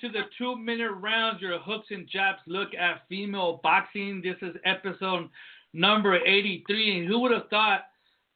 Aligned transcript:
To 0.00 0.08
the 0.08 0.22
two 0.38 0.56
minute 0.56 0.92
rounds, 0.92 1.40
your 1.40 1.58
hooks 1.58 1.86
and 1.90 2.08
jabs 2.08 2.40
look 2.46 2.68
at 2.74 3.02
female 3.08 3.60
boxing. 3.62 4.20
This 4.22 4.36
is 4.42 4.56
episode 4.64 5.28
number 5.72 6.16
83. 6.16 6.98
And 6.98 7.08
who 7.08 7.20
would 7.20 7.32
have 7.32 7.48
thought 7.50 7.82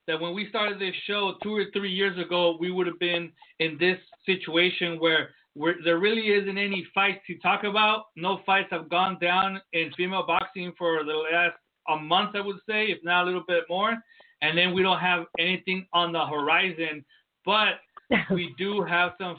that 0.06 0.20
when 0.20 0.34
we 0.34 0.48
started 0.48 0.78
this 0.78 0.94
show 1.06 1.34
two 1.42 1.54
or 1.54 1.64
three 1.72 1.92
years 1.92 2.18
ago, 2.18 2.56
we 2.58 2.70
would 2.70 2.86
have 2.86 2.98
been 2.98 3.30
in 3.60 3.76
this 3.78 3.98
situation 4.26 4.98
where, 5.00 5.30
where 5.54 5.76
there 5.84 5.98
really 5.98 6.28
isn't 6.28 6.58
any 6.58 6.86
fights 6.94 7.20
to 7.26 7.38
talk 7.38 7.64
about? 7.64 8.06
No 8.16 8.40
fights 8.44 8.68
have 8.70 8.88
gone 8.88 9.18
down 9.20 9.60
in 9.72 9.92
female 9.96 10.26
boxing 10.26 10.72
for 10.76 11.04
the 11.04 11.12
last 11.12 11.56
a 11.88 11.96
month, 11.96 12.34
I 12.34 12.40
would 12.40 12.60
say, 12.68 12.86
if 12.86 12.98
not 13.04 13.24
a 13.24 13.26
little 13.26 13.44
bit 13.46 13.64
more. 13.68 13.96
And 14.42 14.56
then 14.56 14.74
we 14.74 14.82
don't 14.82 15.00
have 15.00 15.24
anything 15.38 15.86
on 15.92 16.12
the 16.12 16.26
horizon. 16.26 17.04
But 17.44 17.80
we 18.30 18.54
do 18.58 18.82
have 18.82 19.12
some 19.18 19.36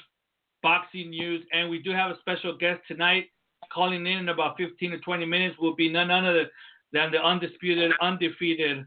boxing 0.65 1.11
news, 1.11 1.45
and 1.53 1.69
we 1.69 1.77
do 1.77 1.91
have 1.91 2.09
a 2.09 2.17
special 2.21 2.57
guest 2.57 2.81
tonight 2.87 3.25
calling 3.71 4.07
in 4.07 4.17
in 4.17 4.29
about 4.29 4.57
15 4.57 4.91
to 4.91 4.97
20 4.97 5.23
minutes. 5.23 5.55
Will 5.59 5.75
be 5.75 5.91
none 5.91 6.09
other 6.09 6.49
than 6.91 7.11
the 7.11 7.23
undisputed, 7.23 7.91
undefeated, 8.01 8.83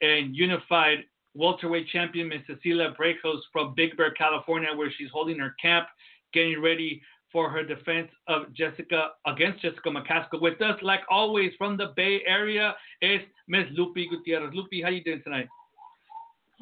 and 0.00 0.34
unified 0.34 1.00
welterweight 1.34 1.88
champion, 1.88 2.30
Miss 2.30 2.40
Cecilia 2.46 2.94
Braekhus 2.98 3.40
from 3.52 3.74
Big 3.76 3.98
Bear, 3.98 4.12
California, 4.12 4.70
where 4.74 4.90
she's 4.96 5.10
holding 5.12 5.38
her 5.38 5.54
camp, 5.60 5.88
getting 6.32 6.62
ready 6.62 7.02
for 7.30 7.50
her 7.50 7.62
defense 7.62 8.08
of 8.26 8.50
Jessica 8.54 9.10
against 9.26 9.60
Jessica 9.60 9.90
McCaskill. 9.90 10.40
With 10.40 10.62
us, 10.62 10.78
like 10.80 11.00
always, 11.10 11.52
from 11.58 11.76
the 11.76 11.92
Bay 11.96 12.22
Area, 12.26 12.74
is 13.02 13.20
Miss 13.46 13.66
Lupi 13.78 14.08
Gutierrez. 14.08 14.54
Lupi, 14.54 14.82
how 14.82 14.88
you 14.88 15.04
doing 15.04 15.20
tonight? 15.22 15.48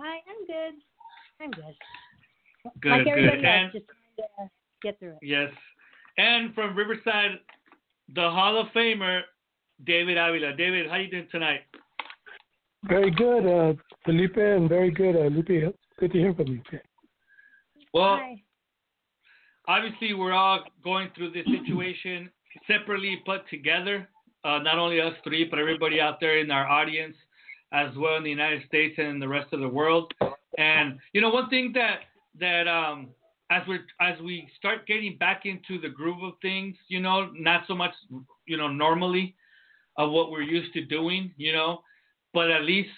Hi, 0.01 0.17
I'm 0.29 0.47
good. 0.48 0.83
I'm 1.41 1.51
good. 1.53 1.77
Good, 2.81 2.91
like 2.91 3.06
everybody 3.06 3.36
good. 3.36 3.45
else, 3.47 3.55
And 3.55 3.73
just 3.73 3.98
trying 4.36 4.48
to 4.48 4.52
get 4.83 4.98
through 4.98 5.11
it. 5.11 5.19
Yes. 5.22 5.50
And 6.16 6.55
from 6.55 6.77
Riverside, 6.77 7.38
the 8.14 8.22
Hall 8.22 8.61
of 8.61 8.66
Famer, 8.69 9.22
David 9.84 10.19
Avila. 10.19 10.55
David, 10.56 10.91
how 10.91 10.97
you 10.97 11.11
doing 11.11 11.28
tonight? 11.30 11.61
Very 12.84 13.11
good, 13.11 13.46
uh, 13.46 13.74
Felipe, 14.05 14.36
and 14.36 14.69
very 14.69 14.91
good, 14.91 15.16
uh, 15.16 15.28
Lupe. 15.28 15.74
Good 15.98 16.12
to 16.12 16.19
hear 16.19 16.34
from 16.34 16.46
you. 16.46 16.62
Well, 17.92 18.16
Hi. 18.16 18.42
obviously 19.66 20.14
we're 20.14 20.33
all 20.33 20.64
going 20.84 21.08
through 21.16 21.33
this 21.33 21.46
situation 21.46 22.30
separately 22.66 23.22
but 23.27 23.44
together. 23.50 24.08
Uh, 24.44 24.58
not 24.58 24.78
only 24.78 25.00
us 25.00 25.14
three, 25.24 25.44
but 25.44 25.58
everybody 25.58 26.00
out 26.00 26.20
there 26.20 26.39
in 26.39 26.50
our 26.50 26.69
audience 26.69 27.16
as 27.72 27.89
well 27.96 28.16
in 28.16 28.22
the 28.22 28.30
United 28.30 28.64
States 28.66 28.94
and 28.98 29.08
in 29.08 29.19
the 29.19 29.28
rest 29.28 29.52
of 29.52 29.61
the 29.61 29.69
world. 29.69 30.12
And 30.56 30.98
you 31.12 31.20
know, 31.20 31.30
one 31.30 31.50
thing 31.50 31.72
that 31.74 32.00
that 32.39 32.69
um, 32.69 33.08
as 33.51 33.63
we 33.67 33.79
as 34.01 34.19
we 34.21 34.49
start 34.59 34.87
getting 34.87 35.17
back 35.17 35.43
into 35.45 35.81
the 35.81 35.89
groove 35.89 36.23
of 36.23 36.35
things, 36.43 36.77
you 36.89 37.01
know, 37.01 37.31
not 37.35 37.65
so 37.67 37.75
much, 37.75 37.93
you 38.47 38.57
know, 38.57 38.69
normally 38.69 39.35
of 39.97 40.11
what 40.11 40.31
we're 40.31 40.42
used 40.42 40.73
to 40.75 40.85
doing, 40.85 41.33
you 41.36 41.53
know, 41.53 41.81
but 42.33 42.51
at 42.51 42.63
least 42.63 42.91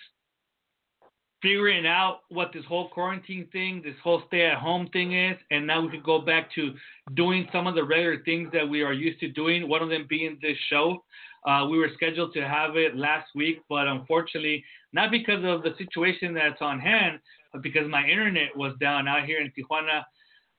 figuring 1.43 1.87
out 1.87 2.21
what 2.29 2.51
this 2.53 2.65
whole 2.67 2.89
quarantine 2.91 3.49
thing, 3.53 3.81
this 3.83 3.95
whole 4.03 4.23
stay 4.27 4.45
at 4.45 4.59
home 4.59 4.89
thing 4.93 5.15
is, 5.15 5.37
and 5.51 5.67
now 5.67 5.81
we 5.81 5.89
can 5.89 6.03
go 6.03 6.21
back 6.21 6.53
to 6.55 6.75
doing 7.15 7.49
some 7.53 7.67
of 7.67 7.75
the 7.75 7.83
regular 7.83 8.23
things 8.25 8.51
that 8.53 8.69
we 8.69 8.83
are 8.83 8.93
used 8.93 9.21
to 9.21 9.29
doing. 9.29 9.69
One 9.69 9.83
of 9.83 9.89
them 9.89 10.07
being 10.09 10.39
this 10.43 10.57
show. 10.69 11.03
Uh, 11.47 11.67
we 11.71 11.79
were 11.79 11.89
scheduled 11.95 12.35
to 12.35 12.47
have 12.47 12.77
it 12.77 12.97
last 12.97 13.29
week, 13.35 13.63
but 13.69 13.87
unfortunately, 13.87 14.63
not 14.93 15.11
because 15.11 15.43
of 15.43 15.63
the 15.63 15.75
situation 15.79 16.35
that's 16.35 16.61
on 16.61 16.79
hand, 16.79 17.19
but 17.53 17.63
because 17.63 17.89
my 17.89 18.07
internet 18.07 18.55
was 18.55 18.75
down 18.79 19.09
out 19.09 19.25
here 19.25 19.41
in 19.41 19.51
Tijuana, 19.53 20.03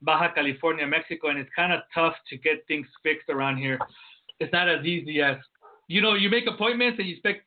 Baja 0.01 0.33
California, 0.33 0.85
Mexico, 0.87 1.29
and 1.29 1.39
it's 1.39 1.49
kind 1.55 1.71
of 1.71 1.81
tough 1.93 2.15
to 2.29 2.37
get 2.37 2.65
things 2.67 2.87
fixed 3.03 3.29
around 3.29 3.57
here. 3.57 3.79
It's 4.39 4.51
not 4.51 4.67
as 4.67 4.85
easy 4.85 5.21
as, 5.21 5.37
you 5.87 6.01
know, 6.01 6.15
you 6.15 6.29
make 6.29 6.47
appointments 6.47 6.97
and 6.99 7.07
you 7.07 7.13
expect 7.13 7.43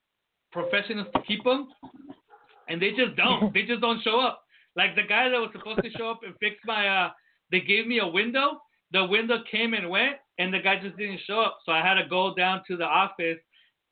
professionals 0.52 1.08
to 1.14 1.22
keep 1.22 1.42
them, 1.44 1.68
and 2.68 2.80
they 2.80 2.90
just 2.90 3.16
don't. 3.16 3.52
they 3.54 3.62
just 3.62 3.80
don't 3.80 4.02
show 4.02 4.20
up. 4.20 4.42
Like 4.76 4.94
the 4.94 5.02
guy 5.02 5.28
that 5.28 5.38
was 5.38 5.50
supposed 5.52 5.82
to 5.82 5.90
show 5.90 6.10
up 6.10 6.20
and 6.24 6.34
fix 6.40 6.56
my, 6.64 6.88
uh, 6.88 7.10
they 7.50 7.60
gave 7.60 7.86
me 7.86 7.98
a 7.98 8.06
window. 8.06 8.60
The 8.92 9.04
window 9.04 9.38
came 9.50 9.74
and 9.74 9.90
went, 9.90 10.16
and 10.38 10.54
the 10.54 10.60
guy 10.60 10.80
just 10.80 10.96
didn't 10.96 11.20
show 11.26 11.40
up. 11.40 11.58
So 11.64 11.72
I 11.72 11.80
had 11.80 11.94
to 11.94 12.08
go 12.08 12.34
down 12.34 12.62
to 12.68 12.76
the 12.76 12.84
office 12.84 13.38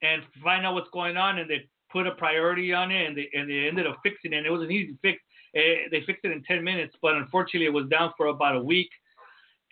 and 0.03 0.23
find 0.43 0.67
out 0.67 0.75
what's 0.75 0.91
going 0.93 1.17
on, 1.17 1.39
and 1.39 1.50
they 1.50 1.69
put 1.91 2.06
a 2.06 2.12
priority 2.12 2.73
on 2.73 2.91
it, 2.91 3.06
and 3.06 3.17
they 3.17 3.29
and 3.34 3.49
they 3.50 3.69
ended 3.69 3.87
up 3.87 3.99
fixing 4.03 4.33
it. 4.33 4.39
And 4.39 4.47
it 4.47 4.50
was 4.50 4.62
an 4.62 4.71
easy 4.71 4.97
fix. 5.03 5.21
Eh, 5.55 5.89
they 5.91 6.03
fixed 6.07 6.25
it 6.25 6.33
in 6.33 6.43
10 6.45 6.65
minutes, 6.65 6.95
but 7.03 7.15
unfortunately, 7.15 7.67
it 7.67 7.73
was 7.73 7.89
down 7.89 8.13
for 8.17 8.27
about 8.29 8.57
a 8.57 8.63
week, 8.63 8.91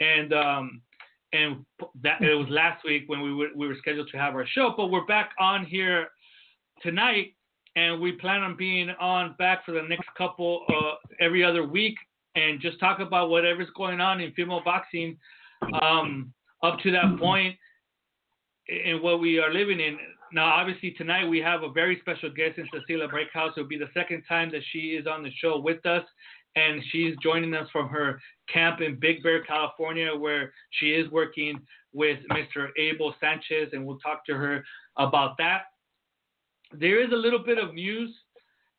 and 0.01 0.33
um, 0.33 0.83
and 1.33 1.65
that 2.03 2.21
it 2.21 2.35
was 2.35 2.49
last 2.51 2.85
week 2.85 3.05
when 3.07 3.23
we 3.23 3.33
were 3.33 3.49
we 3.57 3.67
were 3.67 3.77
scheduled 3.79 4.09
to 4.11 4.19
have 4.19 4.35
our 4.35 4.47
show. 4.47 4.75
But 4.77 4.89
we're 4.89 5.07
back 5.07 5.31
on 5.39 5.65
here 5.65 6.09
tonight, 6.83 7.35
and 7.77 8.01
we 8.01 8.13
plan 8.13 8.43
on 8.43 8.57
being 8.57 8.91
on 9.01 9.35
back 9.39 9.65
for 9.65 9.73
the 9.73 9.83
next 9.83 10.09
couple 10.19 10.65
uh, 10.69 10.95
every 11.19 11.43
other 11.43 11.67
week, 11.67 11.97
and 12.35 12.61
just 12.61 12.79
talk 12.79 13.01
about 13.01 13.31
whatever's 13.31 13.71
going 13.75 14.01
on 14.01 14.21
in 14.21 14.33
female 14.33 14.63
boxing 14.63 15.17
um, 15.81 16.33
up 16.63 16.79
to 16.81 16.91
that 16.91 17.19
and 18.69 19.03
what 19.03 19.21
we 19.21 19.39
are 19.39 19.53
living 19.53 19.81
in. 19.81 19.99
Now, 20.33 20.45
obviously, 20.45 20.93
tonight 20.93 21.29
we 21.29 21.41
have 21.41 21.65
a 21.65 21.73
very 21.73 21.99
special 22.01 22.31
guest 22.31 22.59
in 22.59 22.69
Cecilia 22.73 23.09
Braekhus. 23.09 23.53
It'll 23.57 23.69
be 23.69 23.79
the 23.79 23.91
second 23.93 24.23
time 24.29 24.51
that 24.53 24.63
she 24.71 24.91
is 24.91 25.07
on 25.07 25.25
the 25.25 25.31
show 25.41 25.59
with 25.59 25.85
us, 25.85 26.05
and 26.55 26.81
she's 26.91 27.17
joining 27.21 27.53
us 27.55 27.69
from 27.73 27.89
her 27.89 28.21
camp 28.53 28.81
in 28.81 28.99
Big 29.01 29.25
Bear, 29.25 29.43
California, 29.43 30.15
where 30.15 30.53
she 30.71 30.91
is 30.91 31.11
working 31.11 31.61
with 31.93 32.19
Mr. 32.31 32.69
Abel 32.79 33.13
Sanchez, 33.21 33.71
and 33.73 33.85
we'll 33.85 33.99
talk 33.99 34.25
to 34.27 34.35
her 34.35 34.65
about 34.97 35.37
that. 35.39 35.63
There 36.73 37.03
is 37.05 37.13
a 37.13 37.17
little 37.17 37.41
bit 37.41 37.59
of 37.59 37.75
news 37.75 38.15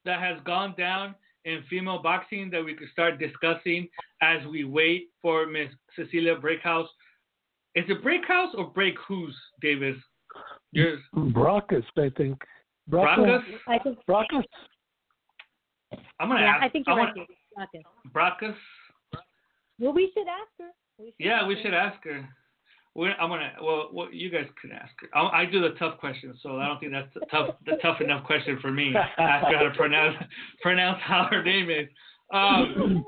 that 0.05 0.21
has 0.21 0.37
gone 0.45 0.73
down 0.77 1.15
in 1.43 1.63
female 1.69 2.01
boxing 2.01 2.49
that 2.51 2.63
we 2.63 2.75
could 2.75 2.89
start 2.93 3.19
discussing 3.19 3.89
as 4.21 4.39
we 4.47 4.63
wait 4.63 5.09
for 5.21 5.47
Miss 5.47 5.67
Cecilia 5.97 6.37
Braekhus. 6.37 6.87
Is 7.75 7.85
it 7.89 8.03
Breakhouse 8.03 8.53
or 8.57 8.67
Break 8.67 8.95
Who's, 9.07 9.35
Davis? 9.61 9.97
Yours. 10.73 10.99
Brockus, 11.15 11.83
I 11.97 12.09
think. 12.15 12.39
Brockus? 12.89 13.43
I 13.67 13.77
think. 13.79 13.97
Brockus. 14.07 14.43
I'm 16.19 16.29
gonna 16.29 16.41
Yeah, 16.41 16.47
ask. 16.55 16.63
I 16.63 16.69
think 16.69 16.87
you're 16.87 16.99
I 16.99 17.05
right. 17.05 17.15
want- 17.55 17.85
Brockus. 18.13 18.55
Well, 19.79 19.93
we 19.93 20.11
should 20.13 20.27
ask 20.27 20.49
her. 20.59 20.69
We 20.99 21.07
should 21.07 21.15
Yeah, 21.19 21.39
ask 21.39 21.47
we 21.47 21.55
her. 21.55 21.61
should 21.61 21.73
ask 21.73 22.03
her. 22.05 22.29
We're, 22.93 23.13
I'm 23.19 23.29
gonna. 23.29 23.53
Well, 23.61 23.89
well, 23.91 24.07
you 24.11 24.29
guys 24.29 24.47
can 24.61 24.71
ask 24.71 24.91
her. 25.01 25.09
I, 25.17 25.41
I 25.41 25.45
do 25.45 25.61
the 25.61 25.71
tough 25.79 25.97
questions, 25.97 26.39
so 26.43 26.57
I 26.59 26.67
don't 26.67 26.79
think 26.79 26.91
that's 26.91 27.13
the 27.13 27.21
tough, 27.31 27.55
the 27.65 27.77
tough 27.81 28.01
enough 28.01 28.25
question 28.25 28.59
for 28.61 28.71
me. 28.71 28.93
Ask 28.95 29.17
her 29.17 29.57
how 29.57 29.63
to 29.63 29.71
pronounce 29.75 30.15
pronounce 30.61 30.99
how 31.01 31.27
her 31.29 31.41
name 31.43 31.69
is. 31.69 31.87
Um, 32.33 33.05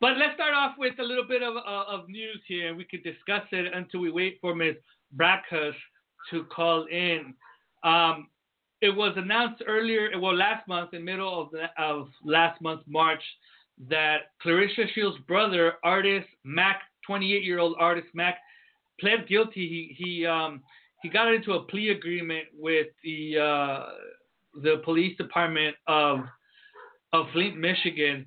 but 0.00 0.16
let's 0.16 0.34
start 0.34 0.54
off 0.54 0.76
with 0.78 0.98
a 0.98 1.02
little 1.02 1.24
bit 1.26 1.42
of 1.42 1.56
uh, 1.56 1.84
of 1.88 2.08
news 2.08 2.40
here, 2.46 2.68
and 2.68 2.76
we 2.76 2.84
could 2.84 3.02
discuss 3.02 3.42
it 3.52 3.72
until 3.74 4.00
we 4.00 4.10
wait 4.10 4.38
for 4.40 4.54
Ms. 4.54 4.76
Brackus 5.16 5.74
to 6.30 6.44
call 6.44 6.86
in. 6.86 7.34
Um, 7.82 8.28
it 8.80 8.90
was 8.90 9.12
announced 9.16 9.62
earlier, 9.66 10.10
well, 10.18 10.34
last 10.34 10.66
month, 10.66 10.94
in 10.94 11.04
middle 11.04 11.42
of 11.42 11.50
the, 11.50 11.66
of 11.82 12.08
last 12.24 12.60
month, 12.62 12.82
March, 12.86 13.22
that 13.88 14.32
Claressa 14.44 14.90
Shields' 14.94 15.18
brother, 15.26 15.74
Artis 15.84 16.24
Mack, 16.44 16.82
28-year-old 17.08 17.76
Artis 17.78 18.04
Mack, 18.14 18.38
pled 19.00 19.26
guilty. 19.26 19.94
He 19.96 20.04
he 20.04 20.26
um 20.26 20.62
he 21.02 21.08
got 21.08 21.32
into 21.32 21.52
a 21.54 21.64
plea 21.64 21.90
agreement 21.90 22.46
with 22.56 22.88
the 23.02 23.38
uh, 23.38 23.86
the 24.62 24.82
police 24.84 25.16
department 25.16 25.74
of 25.86 26.20
of 27.12 27.26
Flint, 27.32 27.56
Michigan, 27.58 28.26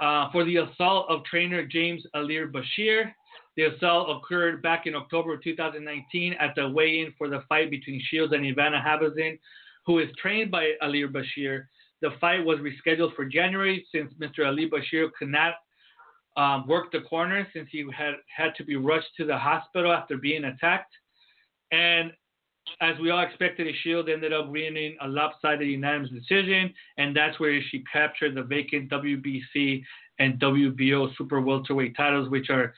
uh, 0.00 0.30
for 0.30 0.44
the 0.44 0.56
assault 0.56 1.06
of 1.10 1.24
trainer 1.24 1.66
James 1.66 2.02
Ali 2.14 2.36
Bashir. 2.36 3.12
The 3.56 3.64
assault 3.64 4.08
occurred 4.16 4.62
back 4.62 4.86
in 4.86 4.94
October 4.94 5.34
of 5.34 5.42
2019 5.42 6.34
at 6.34 6.54
the 6.54 6.68
weigh-in 6.68 7.12
for 7.18 7.28
the 7.28 7.42
fight 7.48 7.70
between 7.70 8.02
Shields 8.08 8.32
and 8.32 8.44
Ivana 8.44 8.82
Habazin, 8.82 9.38
who 9.86 9.98
is 9.98 10.08
trained 10.20 10.50
by 10.50 10.72
Ali 10.80 11.04
Bashir. 11.04 11.66
the 12.00 12.10
fight 12.20 12.44
was 12.44 12.58
rescheduled 12.58 13.14
for 13.14 13.24
January 13.24 13.86
since 13.92 14.12
Mr. 14.14 14.46
Ali 14.46 14.68
Bashir 14.68 15.10
could 15.18 15.28
not 15.28 15.54
um, 16.36 16.66
work 16.66 16.90
the 16.92 17.00
corner 17.02 17.46
since 17.52 17.68
he 17.70 17.84
had 17.94 18.14
had 18.34 18.54
to 18.56 18.64
be 18.64 18.76
rushed 18.76 19.14
to 19.18 19.26
the 19.26 19.36
hospital 19.36 19.92
after 19.92 20.16
being 20.16 20.44
attacked. 20.44 20.92
And 21.70 22.12
as 22.80 22.98
we 23.00 23.10
all 23.10 23.20
expected, 23.20 23.72
Shield 23.82 24.08
ended 24.08 24.32
up 24.32 24.48
winning 24.48 24.96
a 25.00 25.08
lopsided 25.08 25.68
unanimous 25.68 26.10
decision, 26.10 26.72
and 26.96 27.14
that's 27.14 27.38
where 27.38 27.60
she 27.70 27.84
captured 27.92 28.34
the 28.34 28.42
vacant 28.42 28.90
WBC 28.90 29.82
and 30.18 30.40
WBO 30.40 31.14
super 31.16 31.40
welterweight 31.40 31.96
titles, 31.96 32.30
which 32.30 32.50
are 32.50 32.74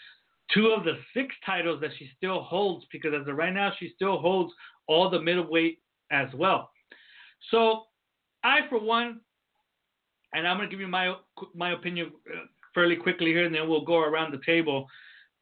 two 0.52 0.68
of 0.68 0.84
the 0.84 0.98
six 1.14 1.34
titles 1.44 1.80
that 1.80 1.90
she 1.98 2.10
still 2.16 2.42
holds 2.42 2.84
because 2.92 3.12
as 3.14 3.26
of 3.26 3.36
right 3.36 3.52
now, 3.52 3.72
she 3.78 3.92
still 3.94 4.18
holds 4.18 4.52
all 4.86 5.08
the 5.08 5.20
middleweight 5.20 5.78
as 6.10 6.28
well. 6.34 6.70
So 7.50 7.84
I, 8.42 8.60
for 8.68 8.78
one, 8.78 9.20
and 10.32 10.46
I'm 10.46 10.56
going 10.56 10.68
to 10.68 10.74
give 10.74 10.80
you 10.80 10.88
my 10.88 11.14
my 11.54 11.72
opinion 11.72 12.12
uh, 12.28 12.40
fairly 12.74 12.96
quickly 12.96 13.26
here, 13.26 13.46
and 13.46 13.54
then 13.54 13.68
we'll 13.68 13.84
go 13.84 13.98
around 13.98 14.32
the 14.32 14.40
table 14.44 14.86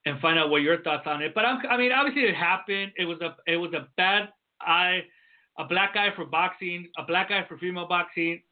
and 0.04 0.20
find 0.20 0.38
out 0.38 0.50
what 0.50 0.62
your 0.62 0.82
thoughts 0.82 1.04
on 1.06 1.22
it. 1.22 1.34
But 1.34 1.44
I'm, 1.44 1.60
I 1.68 1.76
mean, 1.76 1.92
obviously 1.92 2.22
it 2.22 2.34
happened. 2.34 2.92
It 2.96 3.04
was 3.04 3.20
a 3.20 3.36
it 3.46 3.56
was 3.56 3.72
a 3.72 3.88
bad 3.96 4.28
eye, 4.60 5.02
a 5.58 5.64
black 5.64 5.96
eye 5.96 6.10
for 6.14 6.24
boxing, 6.24 6.88
a 6.98 7.04
black 7.04 7.30
eye 7.30 7.44
for 7.48 7.58
female 7.58 7.88
boxing. 7.88 8.42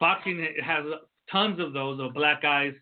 Boxing 0.00 0.46
has 0.62 0.84
tons 1.30 1.58
of 1.60 1.72
those 1.72 1.98
of 2.00 2.14
black 2.14 2.44
eyes. 2.44 2.74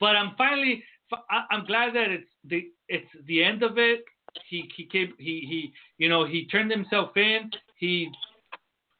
But 0.00 0.16
I'm 0.16 0.34
finally 0.36 0.82
I'm 1.30 1.64
glad 1.66 1.94
that 1.94 2.10
it's 2.10 2.30
the 2.44 2.68
it's 2.88 3.08
the 3.26 3.42
end 3.42 3.62
of 3.62 3.78
it. 3.78 4.04
He 4.48 4.70
he 4.76 4.86
came 4.86 5.12
he 5.18 5.44
he 5.48 5.72
you 5.98 6.08
know 6.08 6.24
he 6.24 6.46
turned 6.46 6.70
himself 6.70 7.16
in. 7.16 7.50
He 7.76 8.10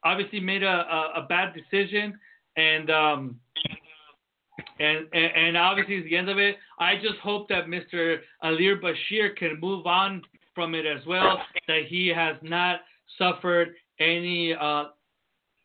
obviously 0.03 0.39
made 0.39 0.63
a 0.63 0.67
a, 0.67 1.11
a 1.23 1.25
bad 1.27 1.53
decision 1.53 2.17
and 2.57 2.89
um 2.89 3.39
and, 4.79 5.07
and, 5.13 5.31
and 5.35 5.57
obviously 5.57 5.95
it's 5.95 6.09
the 6.09 6.17
end 6.17 6.29
of 6.29 6.37
it. 6.37 6.57
I 6.79 6.95
just 6.95 7.19
hope 7.23 7.47
that 7.49 7.65
Mr. 7.65 8.17
Ali 8.41 8.69
Bashir 8.75 9.35
can 9.35 9.59
move 9.59 9.85
on 9.87 10.21
from 10.53 10.75
it 10.75 10.85
as 10.85 11.05
well. 11.05 11.41
That 11.67 11.83
he 11.87 12.07
has 12.09 12.35
not 12.41 12.81
suffered 13.17 13.73
any 13.99 14.53
uh, 14.53 14.85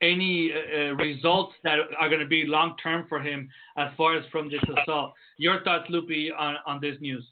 any 0.01 0.53
uh, 0.53 0.77
uh 0.77 0.95
results 0.95 1.55
that 1.65 1.79
are 1.99 2.09
going 2.09 2.21
to 2.21 2.27
be 2.27 2.45
long 2.47 2.77
term 2.83 3.07
for 3.09 3.21
him 3.21 3.49
as 3.77 3.89
far 3.97 4.17
as 4.17 4.25
from 4.31 4.51
this 4.51 4.63
assault. 4.79 5.13
Your 5.39 5.63
thoughts, 5.65 5.87
Lupe, 5.89 6.33
on 6.39 6.57
on 6.67 6.81
this 6.81 6.97
news? 7.01 7.25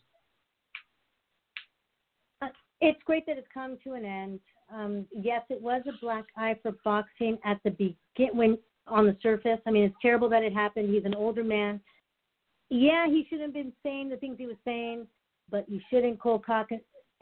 Uh, 2.43 2.49
it's 2.81 3.01
great 3.05 3.27
that 3.27 3.39
it's 3.39 3.49
come 3.53 3.79
to 3.85 3.93
an 3.95 4.05
end. 4.05 4.41
Um, 4.75 5.07
yes, 5.13 5.43
it 5.49 5.61
was 5.61 5.83
a 5.87 5.93
black 6.01 6.25
eye 6.37 6.57
for 6.63 6.73
boxing 6.85 7.39
at 7.45 7.61
the 7.65 7.71
begin 7.71 8.37
when 8.37 8.59
on 8.89 9.07
the 9.07 9.17
surface. 9.23 9.61
I 9.67 9.71
mean, 9.71 9.85
it's 9.85 9.95
terrible 10.03 10.29
that 10.31 10.43
it 10.43 10.53
happened. 10.53 10.93
He's 10.93 11.05
an 11.05 11.15
older 11.15 11.45
man. 11.45 11.81
Yeah, 12.69 13.07
he 13.07 13.27
shouldn't 13.29 13.49
have 13.49 13.55
been 13.55 13.73
saying 13.83 14.09
the 14.09 14.17
things 14.17 14.37
he 14.39 14.47
was 14.47 14.57
saying, 14.65 15.07
but 15.51 15.69
you 15.69 15.81
shouldn't 15.91 16.21
cold 16.21 16.45
cock 16.45 16.69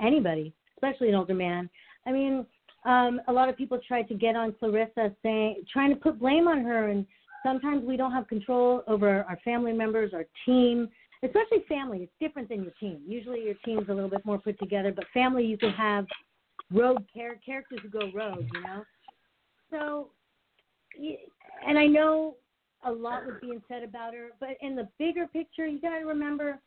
anybody, 0.00 0.54
especially 0.76 1.10
an 1.10 1.14
older 1.14 1.34
man. 1.34 1.68
I 2.06 2.12
mean, 2.12 2.46
um, 2.84 3.20
a 3.28 3.32
lot 3.32 3.48
of 3.48 3.56
people 3.56 3.78
tried 3.86 4.08
to 4.08 4.14
get 4.14 4.36
on 4.36 4.52
Claressa, 4.52 5.14
saying, 5.22 5.62
trying 5.72 5.90
to 5.90 5.96
put 5.96 6.18
blame 6.18 6.46
on 6.48 6.62
her, 6.62 6.88
and 6.88 7.06
sometimes 7.42 7.84
we 7.84 7.96
don't 7.96 8.12
have 8.12 8.28
control 8.28 8.82
over 8.86 9.24
our 9.28 9.38
family 9.44 9.72
members, 9.72 10.12
our 10.12 10.26
team, 10.44 10.88
especially 11.22 11.64
family. 11.68 12.02
It's 12.02 12.12
different 12.20 12.48
than 12.48 12.62
your 12.62 12.72
team. 12.80 13.00
Usually 13.06 13.42
your 13.44 13.54
team's 13.64 13.88
a 13.88 13.92
little 13.92 14.10
bit 14.10 14.24
more 14.24 14.38
put 14.38 14.58
together, 14.58 14.92
but 14.94 15.04
family 15.14 15.44
you 15.44 15.56
can 15.56 15.70
have 15.70 16.06
rogue 16.72 17.02
char- 17.14 17.40
characters 17.44 17.80
who 17.82 17.88
go 17.88 18.10
rogue, 18.14 18.46
you 18.52 18.60
know. 18.62 18.84
So 19.70 20.08
and 21.66 21.78
I 21.78 21.86
know 21.86 22.36
a 22.86 22.92
lot 22.92 23.24
was 23.26 23.36
being 23.40 23.62
said 23.68 23.82
about 23.82 24.14
her, 24.14 24.28
but 24.40 24.50
in 24.60 24.76
the 24.76 24.88
bigger 24.98 25.26
picture, 25.26 25.66
you 25.66 25.80
got 25.80 25.98
to 25.98 26.04
remember 26.04 26.60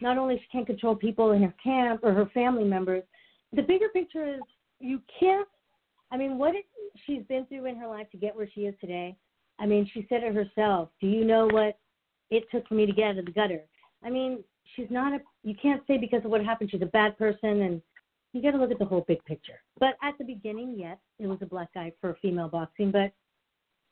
not 0.00 0.18
only 0.18 0.36
she 0.36 0.44
can't 0.50 0.66
control 0.66 0.96
people 0.96 1.32
in 1.32 1.42
her 1.42 1.54
camp 1.62 2.00
or 2.02 2.12
her 2.12 2.26
family 2.34 2.64
members, 2.64 3.04
the 3.52 3.62
bigger 3.62 3.88
picture 3.88 4.26
is 4.26 4.40
you 4.82 5.00
can't. 5.18 5.48
I 6.10 6.16
mean, 6.16 6.36
what 6.36 6.54
she's 7.06 7.22
been 7.28 7.46
through 7.46 7.66
in 7.66 7.76
her 7.76 7.88
life 7.88 8.10
to 8.10 8.16
get 8.18 8.36
where 8.36 8.48
she 8.52 8.62
is 8.62 8.74
today. 8.80 9.16
I 9.58 9.66
mean, 9.66 9.88
she 9.92 10.06
said 10.08 10.22
it 10.22 10.34
herself. 10.34 10.88
Do 11.00 11.06
you 11.06 11.24
know 11.24 11.46
what 11.46 11.78
it 12.30 12.44
took 12.50 12.66
for 12.68 12.74
me 12.74 12.86
to 12.86 12.92
get 12.92 13.10
out 13.10 13.18
of 13.18 13.26
the 13.26 13.32
gutter? 13.32 13.62
I 14.04 14.10
mean, 14.10 14.42
she's 14.74 14.88
not 14.90 15.12
a. 15.12 15.20
You 15.44 15.54
can't 15.60 15.82
say 15.86 15.98
because 15.98 16.24
of 16.24 16.30
what 16.30 16.44
happened 16.44 16.70
she's 16.70 16.82
a 16.82 16.86
bad 16.86 17.16
person, 17.16 17.62
and 17.62 17.82
you 18.32 18.42
got 18.42 18.52
to 18.52 18.58
look 18.58 18.70
at 18.70 18.78
the 18.78 18.84
whole 18.84 19.04
big 19.06 19.24
picture. 19.24 19.60
But 19.78 19.94
at 20.02 20.18
the 20.18 20.24
beginning, 20.24 20.74
yes, 20.76 20.98
it 21.18 21.26
was 21.26 21.38
a 21.42 21.46
black 21.46 21.72
guy 21.74 21.92
for 22.00 22.16
female 22.20 22.48
boxing, 22.48 22.90
but 22.90 23.12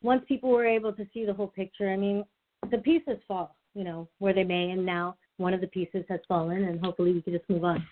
once 0.02 0.22
people 0.26 0.50
were 0.50 0.66
able 0.66 0.92
to 0.94 1.06
see 1.12 1.24
the 1.26 1.34
whole 1.34 1.48
picture, 1.48 1.90
I 1.90 1.96
mean, 1.96 2.24
the 2.70 2.78
pieces 2.78 3.18
fall, 3.28 3.54
you 3.74 3.84
know, 3.84 4.08
where 4.18 4.32
they 4.32 4.44
may, 4.44 4.70
and 4.70 4.84
now 4.84 5.16
one 5.36 5.54
of 5.54 5.60
the 5.60 5.66
pieces 5.66 6.04
has 6.08 6.20
fallen, 6.26 6.64
and 6.64 6.80
hopefully 6.80 7.12
we 7.12 7.22
can 7.22 7.34
just 7.34 7.48
move 7.48 7.64
on. 7.64 7.86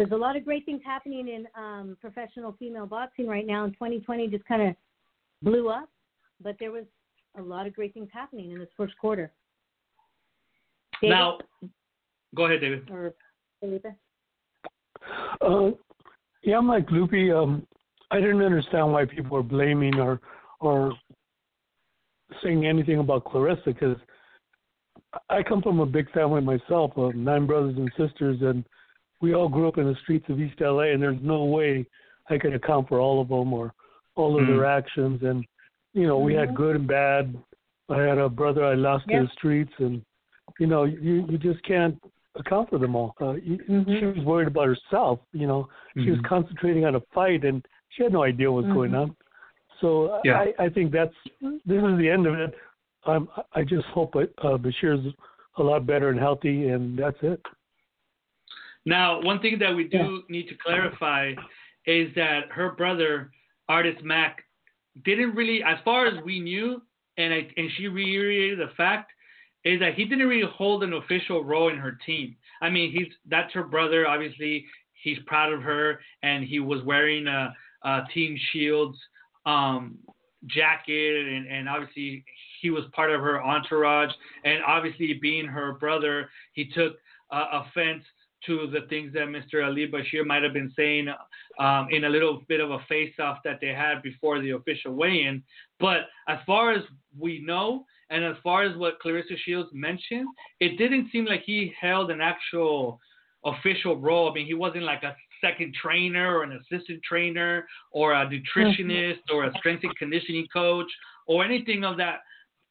There's 0.00 0.12
a 0.12 0.16
lot 0.16 0.34
of 0.34 0.46
great 0.46 0.64
things 0.64 0.80
happening 0.82 1.28
in 1.28 1.46
um, 1.54 1.94
professional 2.00 2.56
female 2.58 2.86
boxing 2.86 3.26
right 3.26 3.46
now, 3.46 3.64
and 3.64 3.74
2020 3.74 4.28
just 4.28 4.46
kind 4.46 4.62
of 4.62 4.74
blew 5.42 5.68
up, 5.68 5.90
but 6.42 6.56
there 6.58 6.72
was 6.72 6.84
a 7.38 7.42
lot 7.42 7.66
of 7.66 7.74
great 7.74 7.92
things 7.92 8.08
happening 8.10 8.50
in 8.50 8.58
this 8.58 8.70
first 8.78 8.96
quarter. 8.96 9.30
David? 11.02 11.12
Now, 11.12 11.38
go 12.34 12.46
ahead, 12.46 12.62
David. 12.62 12.90
Or 12.90 13.12
Felipe? 13.60 13.84
Uh, 15.42 15.72
yeah, 16.44 16.56
I'm 16.56 16.66
like 16.66 16.90
Lupe. 16.90 17.34
Um, 17.36 17.66
I 18.10 18.20
didn't 18.20 18.40
understand 18.40 18.90
why 18.90 19.04
people 19.04 19.36
were 19.36 19.42
blaming 19.42 19.96
or 19.96 20.18
or 20.60 20.94
saying 22.42 22.64
anything 22.64 23.00
about 23.00 23.24
Claressa 23.24 23.66
because 23.66 23.98
I 25.28 25.42
come 25.42 25.60
from 25.60 25.80
a 25.80 25.84
big 25.84 26.10
family 26.12 26.40
myself 26.40 26.92
of 26.96 27.14
nine 27.14 27.46
brothers 27.46 27.76
and 27.76 27.92
sisters, 27.98 28.38
and 28.40 28.64
we 29.20 29.34
all 29.34 29.48
grew 29.48 29.68
up 29.68 29.78
in 29.78 29.84
the 29.84 29.96
streets 30.02 30.26
of 30.28 30.40
East 30.40 30.60
LA, 30.60 30.92
and 30.92 31.02
there's 31.02 31.18
no 31.22 31.44
way 31.44 31.86
I 32.28 32.38
could 32.38 32.54
account 32.54 32.88
for 32.88 33.00
all 33.00 33.20
of 33.20 33.28
them 33.28 33.52
or 33.52 33.74
all 34.14 34.36
of 34.36 34.42
mm-hmm. 34.42 34.56
their 34.56 34.66
actions. 34.66 35.20
And 35.22 35.44
you 35.92 36.06
know, 36.06 36.18
we 36.18 36.32
mm-hmm. 36.32 36.48
had 36.48 36.56
good 36.56 36.76
and 36.76 36.86
bad. 36.86 37.36
I 37.88 38.00
had 38.00 38.18
a 38.18 38.28
brother 38.28 38.64
I 38.64 38.74
lost 38.74 39.04
yep. 39.08 39.22
to 39.22 39.26
the 39.26 39.32
streets, 39.32 39.72
and 39.78 40.02
you 40.58 40.66
know, 40.66 40.84
you 40.84 41.26
you 41.28 41.38
just 41.38 41.62
can't 41.64 41.98
account 42.36 42.70
for 42.70 42.78
them 42.78 42.94
all. 42.94 43.14
Uh, 43.20 43.34
mm-hmm. 43.34 43.98
She 43.98 44.06
was 44.06 44.24
worried 44.24 44.48
about 44.48 44.68
herself. 44.68 45.20
You 45.32 45.46
know, 45.46 45.68
she 45.94 46.10
was 46.10 46.18
mm-hmm. 46.18 46.26
concentrating 46.26 46.84
on 46.84 46.94
a 46.94 47.00
fight, 47.12 47.44
and 47.44 47.64
she 47.90 48.04
had 48.04 48.12
no 48.12 48.22
idea 48.22 48.50
what 48.50 48.64
was 48.64 48.72
going 48.72 48.92
mm-hmm. 48.92 49.10
on. 49.10 49.16
So 49.80 50.20
yeah. 50.24 50.44
I, 50.58 50.64
I 50.64 50.68
think 50.68 50.92
that's 50.92 51.14
this 51.40 51.82
is 51.82 51.98
the 51.98 52.08
end 52.08 52.26
of 52.26 52.34
it. 52.34 52.54
Um, 53.06 53.28
I 53.54 53.62
just 53.62 53.86
hope 53.86 54.14
uh, 54.14 54.26
Bashir's 54.42 55.14
a 55.56 55.62
lot 55.62 55.86
better 55.86 56.10
and 56.10 56.18
healthy, 56.18 56.68
and 56.68 56.98
that's 56.98 57.16
it. 57.22 57.40
Now, 58.86 59.20
one 59.20 59.40
thing 59.40 59.58
that 59.58 59.74
we 59.74 59.84
do 59.84 59.98
yeah. 59.98 60.18
need 60.28 60.48
to 60.48 60.54
clarify 60.64 61.34
is 61.86 62.08
that 62.14 62.50
her 62.50 62.72
brother, 62.72 63.30
Artis 63.68 63.96
Mack, 64.02 64.44
didn't 65.04 65.34
really, 65.34 65.62
as 65.62 65.78
far 65.84 66.06
as 66.06 66.22
we 66.24 66.40
knew, 66.40 66.82
and 67.16 67.32
I, 67.32 67.48
and 67.56 67.70
she 67.76 67.88
reiterated 67.88 68.58
the 68.58 68.72
fact 68.76 69.12
is 69.64 69.78
that 69.80 69.94
he 69.94 70.04
didn't 70.04 70.26
really 70.26 70.50
hold 70.54 70.82
an 70.82 70.94
official 70.94 71.44
role 71.44 71.68
in 71.68 71.76
her 71.76 71.98
team. 72.06 72.36
I 72.62 72.70
mean, 72.70 72.92
he's 72.92 73.08
that's 73.28 73.52
her 73.52 73.62
brother. 73.62 74.06
Obviously, 74.06 74.64
he's 75.02 75.18
proud 75.26 75.52
of 75.52 75.62
her, 75.62 76.00
and 76.22 76.44
he 76.44 76.60
was 76.60 76.82
wearing 76.82 77.26
a, 77.26 77.54
a 77.84 78.02
Team 78.14 78.38
Shields 78.52 78.98
um, 79.44 79.98
jacket, 80.46 81.26
and, 81.26 81.46
and 81.46 81.68
obviously 81.68 82.24
he 82.60 82.70
was 82.70 82.84
part 82.92 83.10
of 83.10 83.20
her 83.20 83.42
entourage. 83.42 84.10
And 84.44 84.62
obviously, 84.66 85.18
being 85.20 85.46
her 85.46 85.74
brother, 85.74 86.30
he 86.54 86.70
took 86.70 86.94
uh, 87.30 87.62
offense 87.64 88.04
to 88.46 88.68
the 88.72 88.86
things 88.88 89.12
that 89.12 89.28
Mr. 89.28 89.64
Ali 89.64 89.86
Bashir 89.86 90.26
might 90.26 90.42
have 90.42 90.52
been 90.52 90.72
saying 90.76 91.08
um, 91.58 91.88
in 91.90 92.04
a 92.04 92.08
little 92.08 92.42
bit 92.48 92.60
of 92.60 92.70
a 92.70 92.78
face-off 92.88 93.38
that 93.44 93.58
they 93.60 93.68
had 93.68 94.02
before 94.02 94.40
the 94.40 94.50
official 94.50 94.92
weigh-in. 94.92 95.42
But 95.78 96.08
as 96.28 96.38
far 96.46 96.72
as 96.72 96.82
we 97.18 97.40
know, 97.40 97.84
and 98.10 98.24
as 98.24 98.36
far 98.42 98.64
as 98.64 98.76
what 98.76 99.00
Claressa 99.04 99.36
Shields 99.44 99.70
mentioned, 99.72 100.26
it 100.58 100.76
didn't 100.78 101.10
seem 101.12 101.26
like 101.26 101.42
he 101.44 101.72
held 101.80 102.10
an 102.10 102.20
actual 102.20 102.98
official 103.44 103.96
role. 103.96 104.30
I 104.30 104.34
mean, 104.34 104.46
he 104.46 104.54
wasn't 104.54 104.84
like 104.84 105.02
a 105.02 105.14
second 105.40 105.74
trainer 105.80 106.36
or 106.36 106.42
an 106.42 106.60
assistant 106.60 107.02
trainer 107.02 107.66
or 107.92 108.12
a 108.12 108.28
nutritionist 108.28 109.20
or 109.32 109.44
a 109.44 109.52
strength 109.58 109.84
and 109.84 109.96
conditioning 109.96 110.46
coach 110.52 110.90
or 111.26 111.44
anything 111.44 111.84
of 111.84 111.96
that 111.96 112.20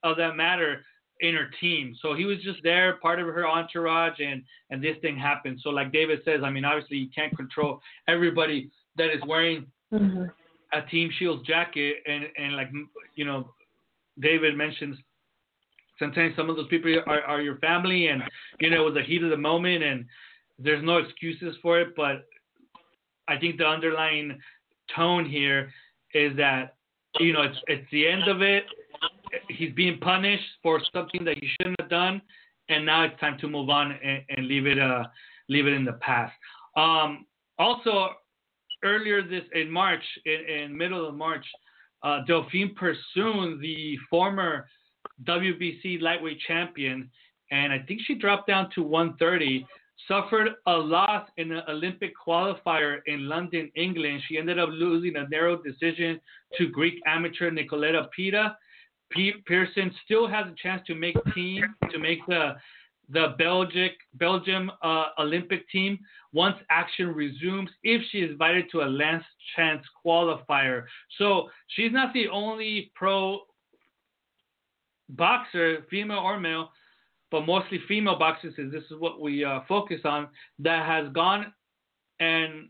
of 0.04 0.16
that 0.18 0.36
matter 0.36 0.82
in 1.22 1.36
her 1.36 1.50
team. 1.60 1.96
So 2.02 2.14
he 2.14 2.26
was 2.26 2.38
just 2.44 2.60
there, 2.64 2.96
part 2.98 3.20
of 3.20 3.28
her 3.28 3.48
entourage, 3.48 4.20
and 4.20 4.44
and 4.70 4.84
this 4.84 4.98
thing 5.02 5.18
happened. 5.18 5.60
So 5.64 5.70
like 5.70 5.92
David 5.92 6.20
says, 6.26 6.42
I 6.44 6.50
mean, 6.50 6.66
obviously 6.66 6.98
you 6.98 7.10
can't 7.14 7.36
control 7.36 7.82
everybody 8.08 8.70
that 8.98 9.14
is 9.14 9.22
wearing 9.28 9.66
mm-hmm. 9.94 10.26
a 10.74 10.82
Team 10.90 11.10
Shields 11.18 11.46
jacket, 11.46 11.98
and 12.08 12.26
and 12.38 12.56
like 12.56 12.70
you 13.16 13.26
know, 13.26 13.52
David 14.20 14.56
mentions. 14.58 14.98
Sometimes 15.98 16.34
some 16.38 16.50
of 16.50 16.56
those 16.56 16.70
people 16.70 16.96
are, 17.08 17.22
are 17.24 17.42
your 17.42 17.58
family, 17.58 18.08
and 18.08 18.24
you 18.62 18.70
know, 18.70 18.84
it 18.84 18.86
was 18.86 18.94
the 18.94 19.04
heat 19.04 19.22
of 19.22 19.32
the 19.32 19.38
moment, 19.38 19.84
and 19.84 20.06
there's 20.58 20.84
no 20.84 20.98
excuses 20.98 21.58
for 21.62 21.80
it. 21.82 21.94
But 21.96 22.26
I 23.28 23.38
think 23.38 23.58
the 23.58 23.66
underlying 23.66 24.40
tone 24.96 25.26
here 25.30 25.74
is 26.14 26.36
that 26.38 26.76
you 27.20 27.34
know 27.34 27.42
it's 27.42 27.58
it's 27.68 27.88
the 27.92 28.08
end 28.08 28.28
of 28.30 28.42
it. 28.42 28.64
He's 29.48 29.74
being 29.74 30.00
punished 30.00 30.44
for 30.62 30.82
something 30.94 31.24
that 31.26 31.38
he 31.40 31.48
shouldn't 31.48 31.80
have 31.80 31.90
done, 31.90 32.22
and 32.70 32.86
now 32.86 33.04
it's 33.04 33.20
time 33.20 33.38
to 33.40 33.48
move 33.48 33.70
on 33.70 33.92
and, 34.04 34.24
and 34.30 34.48
leave 34.48 34.66
it 34.66 34.80
uh 34.80 35.04
leave 35.50 35.68
it 35.68 35.74
in 35.74 35.86
the 35.86 35.94
past. 35.94 36.34
Um, 36.76 37.26
also, 37.58 38.10
earlier 38.84 39.22
this 39.22 39.44
in 39.54 39.70
March, 39.70 40.04
in, 40.26 40.56
in 40.56 40.78
middle 40.78 41.08
of 41.08 41.16
March, 41.16 41.46
uh, 42.04 42.20
Delphine 42.28 42.76
Persoon, 42.76 43.60
the 43.62 43.98
former 44.10 44.68
WBC 45.26 46.02
lightweight 46.02 46.40
champion, 46.48 47.10
and 47.52 47.74
I 47.74 47.80
think 47.80 48.02
she 48.06 48.16
dropped 48.16 48.48
down 48.48 48.70
to 48.76 48.84
130, 48.84 49.66
suffered 50.08 50.50
a 50.68 50.72
loss 50.72 51.28
in 51.38 51.52
an 51.52 51.64
Olympic 51.68 52.14
qualifier 52.16 53.00
in 53.08 53.28
London, 53.28 53.70
England. 53.76 54.22
She 54.28 54.38
ended 54.38 54.60
up 54.60 54.70
losing 54.72 55.16
a 55.18 55.28
narrow 55.28 55.62
decision 55.62 56.20
to 56.58 56.68
Greek 56.68 57.02
amateur 57.06 57.52
Nicoletta 57.52 58.10
Pita. 58.16 58.56
Persoon 59.46 59.92
still 60.06 60.28
has 60.28 60.48
a 60.48 60.56
chance 60.62 60.82
to 60.88 60.96
make 60.96 61.16
team 61.34 61.64
to 61.92 62.00
make 62.00 62.20
the 62.28 62.56
the 63.12 63.34
Belgic 63.40 63.94
Belgium 64.14 64.72
uh, 64.84 65.08
Olympic 65.18 65.68
team 65.70 65.98
once 66.32 66.56
action 66.70 67.08
resumes 67.08 67.70
if 67.84 68.02
she 68.12 68.20
is 68.20 68.32
invited 68.32 68.66
to 68.72 68.82
a 68.82 68.86
last 68.86 69.26
chance 69.56 69.84
qualifier. 70.06 70.84
So 71.18 71.50
she's 71.70 71.92
not 71.92 72.14
the 72.14 72.28
only 72.28 72.92
pro 72.94 73.42
boxer, 75.10 75.86
female 75.90 76.20
or 76.20 76.40
male, 76.40 76.70
but 77.32 77.48
mostly 77.48 77.80
female 77.88 78.18
boxers, 78.20 78.54
because 78.56 78.72
this 78.72 78.84
is 78.92 79.00
what 79.00 79.20
we 79.20 79.44
uh, 79.44 79.62
focus 79.68 80.02
on, 80.04 80.28
that 80.60 80.86
has 80.86 81.12
gone 81.14 81.52
and 82.20 82.70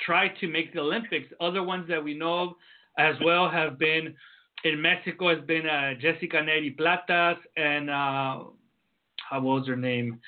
tried 0.00 0.32
to 0.40 0.48
make 0.48 0.72
the 0.72 0.80
Olympics. 0.80 1.30
Other 1.38 1.62
ones 1.62 1.86
that 1.88 2.02
we 2.02 2.14
know 2.14 2.38
of 2.38 2.48
as 2.98 3.14
well 3.22 3.50
have 3.50 3.78
been 3.78 4.14
in 4.64 4.80
Mexico 4.80 5.34
has 5.34 5.44
been 5.46 5.66
uh, 5.66 5.94
Jessica 5.94 6.36
Nery 6.36 6.76
Platas 6.76 7.36
and 7.56 7.90
uh, 7.90 8.44
what 9.30 9.42
was 9.42 9.66
her 9.68 9.76
name? 9.76 10.20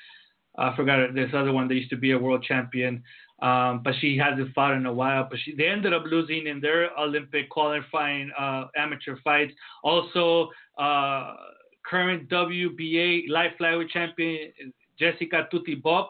I 0.57 0.75
forgot 0.75 1.13
this 1.13 1.31
other 1.33 1.51
one 1.51 1.67
that 1.67 1.75
used 1.75 1.89
to 1.89 1.97
be 1.97 2.11
a 2.11 2.19
world 2.19 2.43
champion, 2.43 3.03
um, 3.41 3.81
but 3.83 3.95
she 3.99 4.17
hasn't 4.17 4.53
fought 4.53 4.73
in 4.73 4.85
a 4.85 4.93
while. 4.93 5.27
But 5.29 5.39
she, 5.43 5.55
they 5.55 5.67
ended 5.67 5.93
up 5.93 6.03
losing 6.05 6.47
in 6.47 6.61
their 6.61 6.97
Olympic 6.97 7.49
qualifying 7.49 8.31
uh, 8.39 8.65
amateur 8.75 9.17
fights. 9.23 9.53
Also, 9.83 10.49
uh, 10.77 11.33
current 11.85 12.29
WBA 12.29 13.29
light 13.29 13.57
flyweight 13.59 13.89
champion 13.89 14.51
Jessica 14.97 15.47
Tuti 15.51 15.81
Bopp 15.81 16.09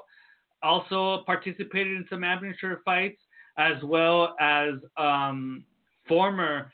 also 0.61 1.23
participated 1.25 1.93
in 1.93 2.05
some 2.09 2.23
amateur 2.23 2.77
fights, 2.85 3.19
as 3.57 3.81
well 3.83 4.35
as 4.39 4.73
um, 4.97 5.63
former 6.07 6.71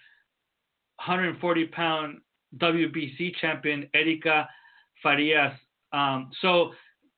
140 1.05 1.65
pound 1.67 2.19
WBC 2.57 3.35
champion 3.39 3.87
Erika 3.93 4.47
Farias. 5.01 5.53
Um, 5.93 6.29
so 6.41 6.71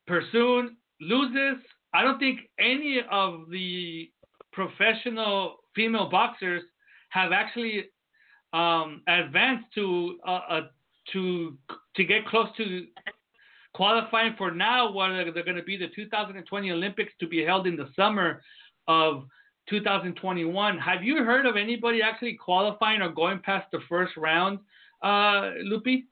Persoon 0.07 0.77
loses. 0.99 1.63
I 1.93 2.03
don't 2.03 2.19
think 2.19 2.41
any 2.59 3.01
of 3.11 3.49
the 3.49 4.09
professional 4.53 5.57
female 5.75 6.09
boxers 6.09 6.63
have 7.09 7.31
actually 7.31 7.85
um, 8.53 9.01
advanced 9.07 9.67
to 9.75 10.19
uh, 10.27 10.39
uh, 10.49 10.61
to 11.13 11.57
to 11.95 12.03
get 12.03 12.25
close 12.27 12.49
to 12.57 12.85
qualifying 13.73 14.35
for 14.37 14.51
now 14.51 14.91
what 14.91 15.09
they're 15.33 15.43
going 15.43 15.55
to 15.55 15.63
be 15.63 15.77
the 15.77 15.87
2020 15.95 16.71
Olympics 16.71 17.13
to 17.19 17.27
be 17.27 17.43
held 17.43 17.67
in 17.67 17.75
the 17.75 17.89
summer 17.95 18.41
of 18.87 19.23
2021. 19.71 20.77
Have 20.77 21.03
you 21.03 21.23
heard 21.23 21.47
of 21.47 21.55
anybody 21.55 22.01
actually 22.03 22.35
qualifying 22.35 23.01
or 23.01 23.09
going 23.09 23.39
past 23.39 23.65
the 23.71 23.79
first 23.89 24.15
round, 24.17 24.59
uh, 25.01 25.53
Lupi? 25.65 26.03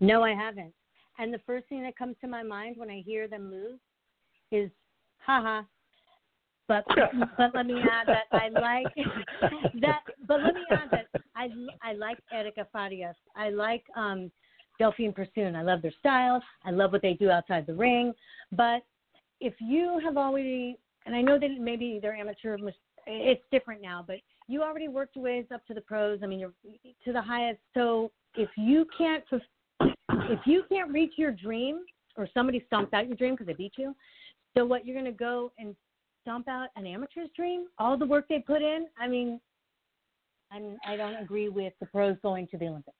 No, 0.00 0.22
I 0.22 0.30
haven't. 0.30 0.72
And 1.18 1.34
the 1.34 1.40
first 1.46 1.68
thing 1.68 1.82
that 1.82 1.96
comes 1.96 2.16
to 2.22 2.28
my 2.28 2.42
mind 2.42 2.76
when 2.78 2.88
I 2.88 3.02
hear 3.04 3.28
them 3.28 3.50
lose 3.50 3.78
is, 4.50 4.70
haha. 5.18 5.62
But 6.68 6.84
but 7.36 7.50
let 7.54 7.66
me 7.66 7.74
add 7.82 8.06
that 8.06 8.24
I 8.32 8.48
like 8.48 8.86
that. 9.80 10.00
But 10.26 10.40
let 10.42 10.54
me 10.54 10.62
add 10.70 10.88
that 10.92 11.20
I 11.36 11.48
I 11.82 11.92
like 11.92 12.18
Erika 12.32 12.66
Farias. 12.72 13.16
I 13.36 13.50
like 13.50 13.84
um, 13.96 14.30
Delphine 14.78 15.12
Persoon. 15.12 15.54
I 15.56 15.62
love 15.62 15.82
their 15.82 15.92
styles. 15.98 16.42
I 16.64 16.70
love 16.70 16.92
what 16.92 17.02
they 17.02 17.14
do 17.14 17.30
outside 17.30 17.66
the 17.66 17.74
ring. 17.74 18.14
But 18.52 18.82
if 19.40 19.54
you 19.60 20.00
have 20.04 20.16
already, 20.16 20.78
and 21.06 21.14
I 21.14 21.22
know 21.22 21.38
that 21.38 21.48
maybe 21.58 21.98
they're 22.00 22.14
amateur, 22.14 22.56
it's 23.06 23.42
different 23.50 23.82
now. 23.82 24.04
But 24.06 24.16
you 24.48 24.62
already 24.62 24.88
worked 24.88 25.16
your 25.16 25.24
ways 25.24 25.46
up 25.52 25.66
to 25.66 25.74
the 25.74 25.80
pros. 25.80 26.20
I 26.22 26.26
mean, 26.26 26.40
you're 26.40 26.52
to 27.04 27.12
the 27.12 27.22
highest. 27.22 27.60
So 27.74 28.10
if 28.36 28.48
you 28.56 28.86
can't 28.96 29.24
if 29.80 30.40
you 30.46 30.64
can't 30.70 30.92
reach 30.92 31.12
your 31.16 31.32
dream 31.32 31.80
or 32.16 32.28
somebody 32.34 32.64
stomps 32.70 32.92
out 32.92 33.06
your 33.08 33.16
dream 33.16 33.34
because 33.34 33.46
they 33.46 33.54
beat 33.54 33.72
you, 33.76 33.94
so 34.56 34.64
what 34.64 34.86
you're 34.86 34.94
to 35.04 35.12
go 35.12 35.52
and 35.58 35.74
stomp 36.22 36.48
out 36.48 36.68
an 36.76 36.86
amateur's 36.86 37.28
dream? 37.36 37.66
All 37.78 37.96
the 37.96 38.06
work 38.06 38.26
they 38.28 38.38
put 38.38 38.62
in? 38.62 38.86
I 38.98 39.08
mean, 39.08 39.40
I'm, 40.50 40.76
I 40.86 40.96
don't 40.96 41.16
agree 41.16 41.48
with 41.48 41.72
the 41.80 41.86
pros 41.86 42.16
going 42.22 42.46
to 42.48 42.58
the 42.58 42.66
Olympics. 42.66 42.96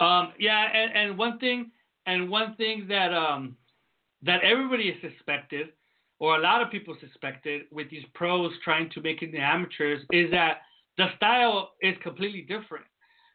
Um, 0.00 0.32
yeah, 0.38 0.66
and, 0.74 0.96
and 0.96 1.18
one 1.18 1.38
thing, 1.38 1.70
and 2.06 2.28
one 2.28 2.56
thing 2.56 2.86
that 2.88 3.14
um, 3.14 3.56
that 4.22 4.42
everybody 4.42 4.96
suspected, 5.00 5.68
or 6.18 6.36
a 6.36 6.40
lot 6.40 6.62
of 6.62 6.70
people 6.70 6.96
suspected, 7.00 7.62
with 7.70 7.90
these 7.90 8.04
pros 8.14 8.52
trying 8.64 8.90
to 8.90 9.00
make 9.00 9.22
it 9.22 9.32
the 9.32 9.38
amateurs, 9.38 10.00
is 10.12 10.30
that 10.30 10.58
the 10.96 11.08
style 11.16 11.72
is 11.80 11.94
completely 12.02 12.42
different. 12.42 12.84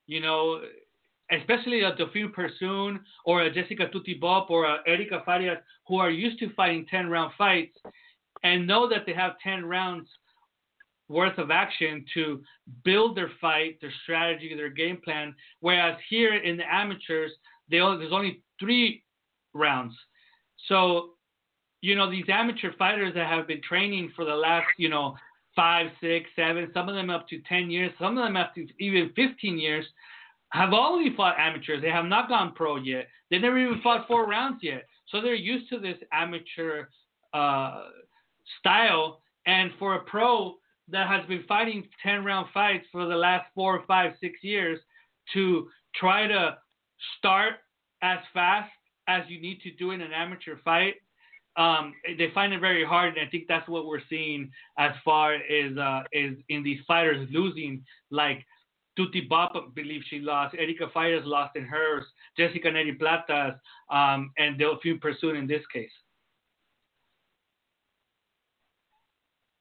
You 0.06 0.22
know, 0.22 0.62
especially 1.32 1.82
a 1.82 1.96
Delphine 1.96 2.32
Persoon 2.32 3.02
or 3.26 3.42
a 3.42 3.54
Jessica 3.54 3.88
Tuti 3.94 4.20
Bopp 4.20 4.50
or 4.50 4.66
a 4.66 4.78
Erika 4.88 5.22
Farias 5.26 5.60
who 5.88 5.98
are 5.98 6.10
used 6.10 6.40
to 6.40 6.54
fighting 6.54 6.86
10 6.90 7.10
round 7.10 7.34
fights 7.38 7.78
and 8.44 8.68
know 8.68 8.88
that 8.88 9.06
they 9.06 9.14
have 9.14 9.34
10 9.44 9.66
rounds 9.66 10.08
worth 11.10 11.38
of 11.38 11.52
action 11.52 12.06
to 12.14 12.42
build 12.84 13.16
their 13.16 13.32
fight, 13.40 13.78
their 13.82 13.94
strategy, 14.04 14.54
their 14.56 14.70
game 14.70 15.00
plan. 15.04 15.34
Whereas 15.62 15.98
here 16.10 16.36
in 16.36 16.58
the 16.58 16.74
amateurs, 16.74 17.32
only, 17.74 17.98
there's 17.98 18.14
only 18.14 18.42
three 18.60 19.04
rounds. 19.54 19.94
So, 20.68 21.12
you 21.82 21.96
know, 21.96 22.10
these 22.10 22.26
amateur 22.30 22.72
fighters 22.78 23.14
that 23.16 23.28
have 23.28 23.48
been 23.48 23.62
training 23.62 24.12
for 24.16 24.26
the 24.26 24.36
last, 24.36 24.68
you 24.78 24.90
know, 24.90 25.16
five, 25.56 25.88
six, 26.02 26.30
seven, 26.36 26.70
some 26.74 26.90
of 26.90 26.96
them 26.96 27.10
up 27.10 27.28
to 27.30 27.40
10 27.48 27.70
years, 27.70 27.92
some 28.00 28.18
of 28.18 28.24
them 28.24 28.36
up 28.38 28.54
to 28.56 28.68
even 28.80 29.12
15 29.16 29.58
years, 29.58 29.86
have 30.50 30.72
only 30.74 31.16
fought 31.16 31.36
amateurs. 31.38 31.82
They 31.82 31.90
have 31.90 32.06
not 32.06 32.30
gone 32.30 32.54
pro 32.56 32.78
yet. 32.78 33.08
They 33.30 33.40
never 33.40 33.58
even 33.58 33.82
fought 33.82 34.08
four 34.08 34.28
rounds 34.28 34.60
yet. 34.62 34.86
So 35.10 35.22
they're 35.22 35.34
used 35.34 35.70
to 35.70 35.80
this 35.80 35.98
amateur 36.12 36.86
uh, 37.34 37.86
style. 38.60 39.22
And 39.46 39.72
for 39.80 39.96
a 39.96 40.02
pro 40.02 40.56
that 40.90 41.08
has 41.08 41.26
been 41.28 41.44
fighting 41.48 41.88
10 42.04 42.24
round 42.24 42.48
fights 42.54 42.86
for 42.92 43.06
the 43.06 43.16
last 43.16 43.46
four, 43.54 43.84
five, 43.88 44.14
six 44.22 44.40
years 44.42 44.80
to 45.34 45.68
try 45.96 46.28
to 46.28 46.58
start 47.18 47.54
as 48.02 48.20
fast 48.34 48.72
as 49.08 49.24
you 49.28 49.42
need 49.42 49.62
to 49.62 49.72
do 49.72 49.92
in 49.92 50.02
an 50.02 50.12
amateur 50.14 50.58
fight, 50.64 50.96
um, 51.56 51.94
they 52.18 52.30
find 52.34 52.54
it 52.54 52.60
very 52.60 52.86
hard. 52.86 53.18
And 53.18 53.28
I 53.28 53.30
think 53.30 53.46
that's 53.48 53.68
what 53.68 53.86
we're 53.86 54.02
seeing 54.10 54.52
as 54.78 54.92
far 55.04 55.36
as 55.36 55.78
uh, 55.78 56.04
is 56.12 56.38
in 56.50 56.64
these 56.64 56.80
fighters 56.88 57.28
losing 57.32 57.84
like 58.12 58.46
Tuti 58.98 59.28
Bopp 59.28 59.74
believes 59.76 60.06
she 60.10 60.20
lost. 60.20 60.56
Erika 60.58 60.88
Farias 60.94 61.24
lost 61.26 61.56
in 61.56 61.64
hers. 61.64 62.04
Jessica 62.38 62.70
Nery 62.70 62.98
Platas 62.98 63.58
um, 63.90 64.32
and 64.38 64.60
Delphine 64.60 65.00
Persoon 65.00 65.36
in 65.36 65.48
this 65.48 65.64
case. 65.72 65.92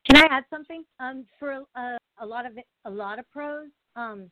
Can 0.09 0.25
I 0.25 0.37
add 0.37 0.45
something? 0.51 0.85
Um, 1.01 1.27
for 1.39 1.63
uh, 1.75 1.99
a 2.21 2.27
lot 2.27 2.47
of 2.47 2.53
a 2.85 2.91
lot 2.91 3.19
of 3.19 3.29
pros, 3.31 3.69
um, 3.97 4.31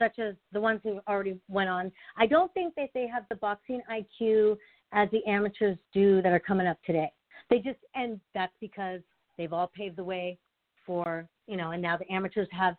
such 0.00 0.18
as 0.18 0.34
the 0.52 0.60
ones 0.60 0.80
who 0.82 1.00
already 1.08 1.38
went 1.48 1.68
on, 1.68 1.92
I 2.16 2.26
don't 2.26 2.52
think 2.54 2.74
that 2.76 2.90
they 2.94 3.06
have 3.06 3.24
the 3.28 3.36
boxing 3.36 3.82
IQ 3.90 4.56
as 4.92 5.08
the 5.10 5.24
amateurs 5.26 5.76
do 5.92 6.22
that 6.22 6.32
are 6.32 6.40
coming 6.40 6.66
up 6.66 6.78
today. 6.84 7.12
They 7.48 7.58
just, 7.58 7.78
and 7.94 8.20
that's 8.34 8.52
because 8.60 9.00
they've 9.36 9.52
all 9.52 9.70
paved 9.76 9.96
the 9.96 10.04
way 10.04 10.38
for 10.86 11.28
you 11.50 11.56
know, 11.56 11.72
and 11.72 11.82
now 11.82 11.96
the 11.96 12.10
amateurs 12.10 12.48
have 12.52 12.76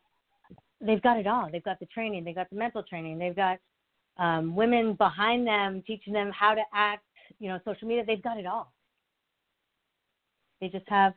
they've 0.80 1.01
got 1.01 1.18
it 1.18 1.28
all. 1.28 1.50
They've 1.51 1.63
got 1.63 1.80
the 1.80 1.86
training, 1.88 2.24
they've 2.24 2.34
got 2.34 2.50
the 2.50 2.56
mental 2.56 2.82
training, 2.82 3.20
they've 3.20 3.36
got 3.36 3.60
um, 4.18 4.56
women 4.56 4.94
behind 4.94 5.46
them 5.46 5.84
teaching 5.86 6.13
them 6.13 6.32
how 6.32 6.54
to 6.56 6.62
act. 6.74 7.04
You 7.40 7.50
know, 7.50 7.60
social 7.66 7.88
media. 7.88 8.04
They've 8.06 8.22
got 8.22 8.38
it 8.38 8.46
all. 8.46 8.72
They 10.60 10.70
just 10.70 10.88
have 10.88 11.13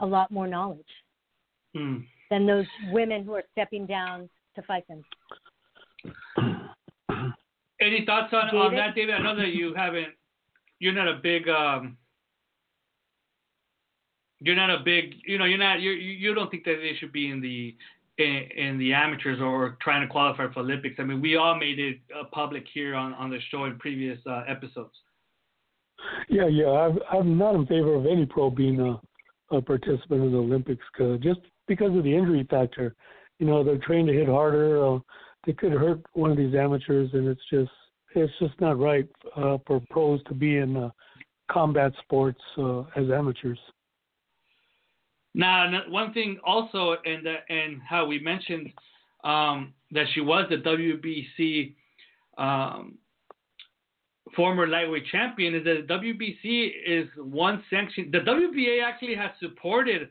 a 0.00 0.06
lot 0.06 0.30
more 0.30 0.46
knowledge 0.46 0.80
mm. 1.76 2.04
than 2.30 2.46
those 2.46 2.66
women 2.90 3.24
who 3.24 3.34
are 3.34 3.44
stepping 3.52 3.86
down 3.86 4.28
to 4.60 4.66
fight 4.66 4.84
them. 4.88 5.04
Any 7.80 8.04
thoughts 8.04 8.32
on, 8.32 8.54
on 8.56 8.74
that, 8.76 8.94
David? 8.94 9.14
I 9.14 9.22
know 9.22 9.36
that 9.36 9.54
you 9.54 9.74
haven't. 9.74 10.08
You're 10.78 10.92
not 10.92 11.08
a 11.08 11.20
big. 11.22 11.48
Um, 11.48 11.96
you're 14.40 14.56
not 14.56 14.70
a 14.70 14.78
big. 14.84 15.14
You 15.26 15.38
know, 15.38 15.44
you're 15.46 15.58
not. 15.58 15.80
You 15.80 15.92
you 15.92 16.34
don't 16.34 16.50
think 16.50 16.64
that 16.64 16.76
they 16.82 16.96
should 16.98 17.12
be 17.12 17.30
in 17.30 17.40
the 17.40 17.74
in, 18.20 18.48
in 18.56 18.78
the 18.78 18.92
amateurs 18.92 19.40
or 19.40 19.76
trying 19.80 20.02
to 20.02 20.08
qualify 20.08 20.52
for 20.52 20.60
Olympics. 20.60 20.96
I 20.98 21.04
mean, 21.04 21.20
we 21.20 21.36
all 21.36 21.56
made 21.56 21.78
it 21.78 21.98
uh, 22.18 22.24
public 22.32 22.64
here 22.72 22.94
on, 22.94 23.14
on 23.14 23.30
the 23.30 23.38
show 23.50 23.64
in 23.64 23.78
previous 23.78 24.18
uh, 24.26 24.42
episodes. 24.46 24.94
Yeah, 26.28 26.46
yeah. 26.46 26.70
I've, 26.70 26.98
I'm 27.12 27.38
not 27.38 27.54
in 27.54 27.66
favor 27.66 27.94
of 27.94 28.06
any 28.06 28.26
pro 28.26 28.50
being 28.50 28.80
a, 28.80 29.56
a 29.56 29.62
participant 29.62 30.22
in 30.22 30.32
the 30.32 30.38
Olympics 30.38 30.84
cause 30.96 31.18
just 31.22 31.40
because 31.66 31.96
of 31.96 32.04
the 32.04 32.14
injury 32.14 32.46
factor. 32.50 32.94
You 33.40 33.46
know, 33.46 33.64
they're 33.64 33.78
trained 33.78 34.06
to 34.08 34.14
hit 34.14 34.28
harder. 34.28 34.86
Uh, 34.86 34.98
they 35.46 35.54
could 35.54 35.72
hurt 35.72 36.00
one 36.12 36.30
of 36.30 36.36
these 36.36 36.54
amateurs, 36.54 37.10
and 37.14 37.26
it's 37.26 37.40
just 37.50 37.70
it's 38.14 38.32
just 38.38 38.60
not 38.60 38.78
right 38.78 39.08
uh, 39.36 39.56
for 39.66 39.82
pros 39.90 40.20
to 40.28 40.34
be 40.34 40.58
in 40.58 40.76
uh, 40.76 40.90
combat 41.50 41.92
sports 42.02 42.40
uh, 42.58 42.80
as 42.96 43.10
amateurs. 43.10 43.58
Now, 45.34 45.70
one 45.88 46.12
thing 46.12 46.38
also, 46.44 46.96
and 47.04 47.26
and 47.48 47.80
how 47.88 48.04
we 48.04 48.18
mentioned 48.18 48.72
um, 49.24 49.72
that 49.92 50.06
she 50.12 50.20
was 50.20 50.46
the 50.50 50.56
WBC 50.56 51.74
um, 52.36 52.98
former 54.34 54.66
lightweight 54.66 55.06
champion 55.10 55.54
is 55.54 55.64
that 55.64 55.86
the 55.88 55.94
WBC 55.94 56.72
is 56.86 57.08
one 57.16 57.62
sanction. 57.70 58.10
The 58.12 58.18
WBA 58.18 58.82
actually 58.82 59.14
has 59.14 59.30
supported 59.40 60.08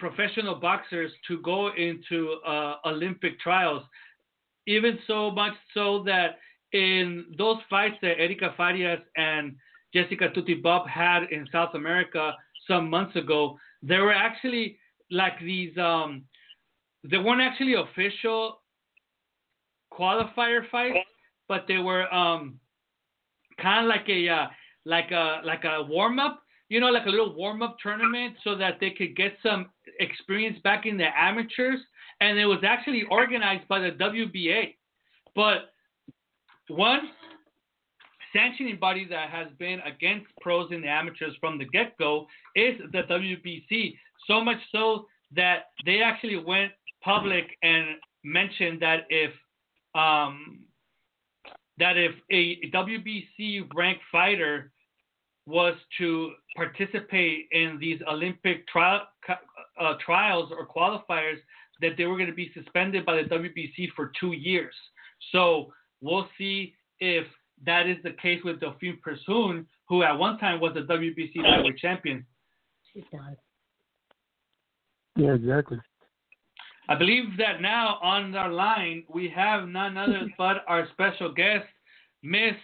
professional 0.00 0.56
boxers 0.56 1.12
to 1.28 1.40
go 1.42 1.70
into 1.74 2.38
uh, 2.46 2.76
Olympic 2.86 3.38
trials, 3.38 3.82
even 4.66 4.98
so 5.06 5.30
much 5.30 5.52
so 5.74 6.02
that 6.04 6.38
in 6.72 7.26
those 7.36 7.58
fights 7.68 7.96
that 8.02 8.18
Erika 8.18 8.54
Farias 8.56 9.00
and 9.16 9.54
Jessica 9.94 10.30
Tuti 10.34 10.60
Bopp 10.60 10.88
had 10.88 11.24
in 11.30 11.46
South 11.52 11.74
America 11.74 12.34
some 12.66 12.88
months 12.88 13.14
ago, 13.14 13.58
there 13.82 14.04
were 14.04 14.12
actually 14.12 14.78
like 15.10 15.38
these 15.40 15.76
um, 15.78 16.24
they 17.08 17.18
weren't 17.18 17.40
actually 17.40 17.74
official 17.74 18.60
qualifier 19.92 20.68
fights, 20.70 20.98
but 21.48 21.64
they 21.66 21.78
were 21.78 22.12
um, 22.12 22.58
kind 23.60 23.84
of 23.84 23.88
like 23.88 24.08
a 24.08 24.28
uh, 24.28 24.46
like 24.84 25.10
a 25.10 25.40
like 25.44 25.64
a 25.64 25.82
warm 25.82 26.18
up, 26.18 26.42
you 26.70 26.80
know, 26.80 26.86
like 26.88 27.04
a 27.04 27.10
little 27.10 27.34
warm 27.34 27.62
up 27.62 27.76
tournament, 27.82 28.36
so 28.42 28.56
that 28.56 28.78
they 28.80 28.90
could 28.90 29.14
get 29.14 29.36
some 29.42 29.68
experience 29.98 30.58
back 30.64 30.86
in 30.86 30.96
the 30.96 31.08
amateurs. 31.14 31.80
And 32.20 32.38
it 32.38 32.46
was 32.46 32.60
actually 32.64 33.04
organized 33.10 33.66
by 33.68 33.80
the 33.80 33.90
WBA, 33.90 34.76
but 35.34 35.72
one 36.68 37.10
sanctioning 38.32 38.78
body 38.78 39.06
that 39.10 39.30
has 39.30 39.48
been 39.58 39.80
against 39.80 40.26
pros 40.40 40.70
and 40.70 40.86
amateurs 40.86 41.34
from 41.40 41.58
the 41.58 41.64
get 41.66 41.98
go 41.98 42.26
is 42.54 42.78
the 42.92 43.02
WBC. 43.02 43.96
So 44.26 44.42
much 44.42 44.58
so 44.70 45.06
that 45.34 45.70
they 45.84 46.02
actually 46.02 46.36
went 46.36 46.72
public 47.02 47.44
and 47.62 47.96
mentioned 48.22 48.80
that 48.82 49.06
if 49.08 49.32
um, 49.94 50.60
that 51.78 51.96
if 51.96 52.12
a 52.30 52.60
WBC 52.70 53.68
ranked 53.74 54.02
fighter 54.12 54.70
was 55.46 55.74
to 55.98 56.32
participate 56.56 57.48
in 57.52 57.78
these 57.80 58.00
Olympic 58.08 58.66
tri- 58.68 59.02
uh, 59.80 59.94
trials 60.04 60.52
or 60.56 60.66
qualifiers, 60.66 61.38
that 61.80 61.96
they 61.96 62.04
were 62.04 62.16
going 62.16 62.28
to 62.28 62.34
be 62.34 62.52
suspended 62.54 63.06
by 63.06 63.16
the 63.16 63.28
WBC 63.28 63.88
for 63.96 64.12
two 64.20 64.32
years. 64.32 64.74
So 65.32 65.72
we'll 66.00 66.28
see 66.36 66.74
if 67.00 67.26
that 67.64 67.86
is 67.86 67.96
the 68.02 68.12
case 68.22 68.40
with 68.44 68.60
Delphine 68.60 68.98
Persoon, 69.02 69.66
who 69.88 70.02
at 70.02 70.12
one 70.12 70.38
time 70.38 70.60
was 70.60 70.76
a 70.76 70.80
WBC 70.80 71.36
lightweight 71.36 71.78
champion. 71.78 72.24
She's 72.92 73.04
done. 73.12 73.36
Yeah, 75.16 75.34
exactly. 75.34 75.78
I 76.88 76.96
believe 76.96 77.36
that 77.38 77.60
now 77.60 77.98
on 78.02 78.34
our 78.34 78.50
line 78.50 79.04
we 79.12 79.28
have 79.28 79.68
none 79.68 79.96
other 79.96 80.28
but 80.38 80.64
our 80.66 80.88
special 80.92 81.32
guest, 81.32 81.66
Miss 82.22 82.54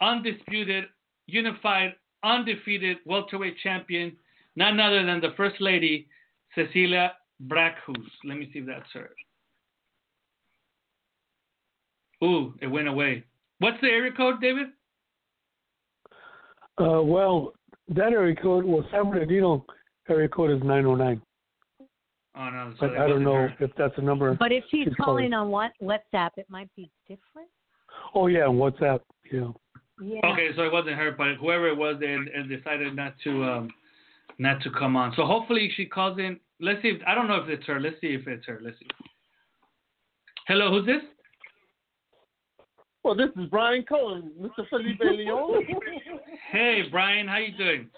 Undisputed, 0.00 0.84
Unified, 1.32 1.94
Undefeated 2.22 2.98
Welterweight 3.06 3.56
Champion, 3.62 4.16
none 4.54 4.78
other 4.78 5.04
than 5.04 5.20
the 5.20 5.30
First 5.36 5.60
Lady, 5.60 6.06
Cecilia 6.54 7.12
Brækhus. 7.46 7.96
Let 8.24 8.38
me 8.38 8.50
see 8.52 8.60
if 8.60 8.66
that's 8.66 8.88
her. 8.92 9.10
Ooh, 12.22 12.54
it 12.60 12.66
went 12.68 12.86
away. 12.86 13.24
What's 13.58 13.80
the 13.80 13.88
area 13.88 14.12
code, 14.12 14.40
David? 14.40 14.68
Uh, 16.78 17.02
well, 17.02 17.52
that 17.88 18.12
area 18.12 18.36
code, 18.36 18.64
well, 18.64 18.86
San 18.92 19.10
Bernardino 19.10 19.64
area 20.08 20.28
code 20.28 20.50
is 20.50 20.62
909. 20.62 21.20
Oh 22.34 22.48
no, 22.48 22.72
so 22.80 22.88
But 22.88 22.96
I 22.98 23.08
don't 23.08 23.24
know 23.24 23.34
her. 23.34 23.54
if 23.60 23.70
that's 23.76 23.92
a 23.98 24.00
number. 24.00 24.34
But 24.34 24.52
if 24.52 24.64
she's 24.70 24.84
She's 24.84 24.94
calling 24.94 25.32
calling. 25.32 25.34
on 25.34 25.50
what 25.50 25.72
WhatsApp, 25.82 26.30
it 26.36 26.46
might 26.48 26.70
be 26.76 26.90
different. 27.06 27.48
Oh, 28.14 28.26
yeah, 28.26 28.48
and 28.48 28.54
WhatsApp. 28.58 29.00
Yeah. 29.30 29.50
Yeah. 30.02 30.20
Okay, 30.32 30.48
so 30.56 30.62
it 30.62 30.72
wasn't 30.72 30.96
her, 30.96 31.12
but 31.12 31.34
whoever 31.40 31.68
it 31.68 31.76
was, 31.76 31.96
and, 32.00 32.28
and 32.28 32.48
decided 32.48 32.96
not 32.96 33.14
to 33.24 33.44
um, 33.44 33.70
not 34.38 34.62
to 34.62 34.70
come 34.70 34.96
on. 34.96 35.12
So 35.16 35.24
hopefully 35.24 35.70
she 35.76 35.86
calls 35.86 36.18
in. 36.18 36.38
Let's 36.60 36.82
see. 36.82 36.88
If, 36.88 37.02
I 37.06 37.14
don't 37.14 37.28
know 37.28 37.36
if 37.36 37.48
it's 37.48 37.66
her. 37.66 37.80
Let's 37.80 38.00
see 38.00 38.08
if 38.08 38.26
it's 38.26 38.46
her. 38.46 38.60
Let's 38.62 38.78
see. 38.78 38.86
Hello, 40.48 40.70
who's 40.70 40.86
this? 40.86 41.02
Well, 43.04 43.16
this 43.16 43.30
is 43.36 43.48
Brian 43.50 43.84
Cohen, 43.84 44.30
Mr. 44.40 44.68
Felipe 44.68 45.00
Leon. 45.00 45.64
Hey, 46.50 46.82
Brian, 46.90 47.26
how 47.26 47.38
you 47.38 47.56
doing? 47.56 47.88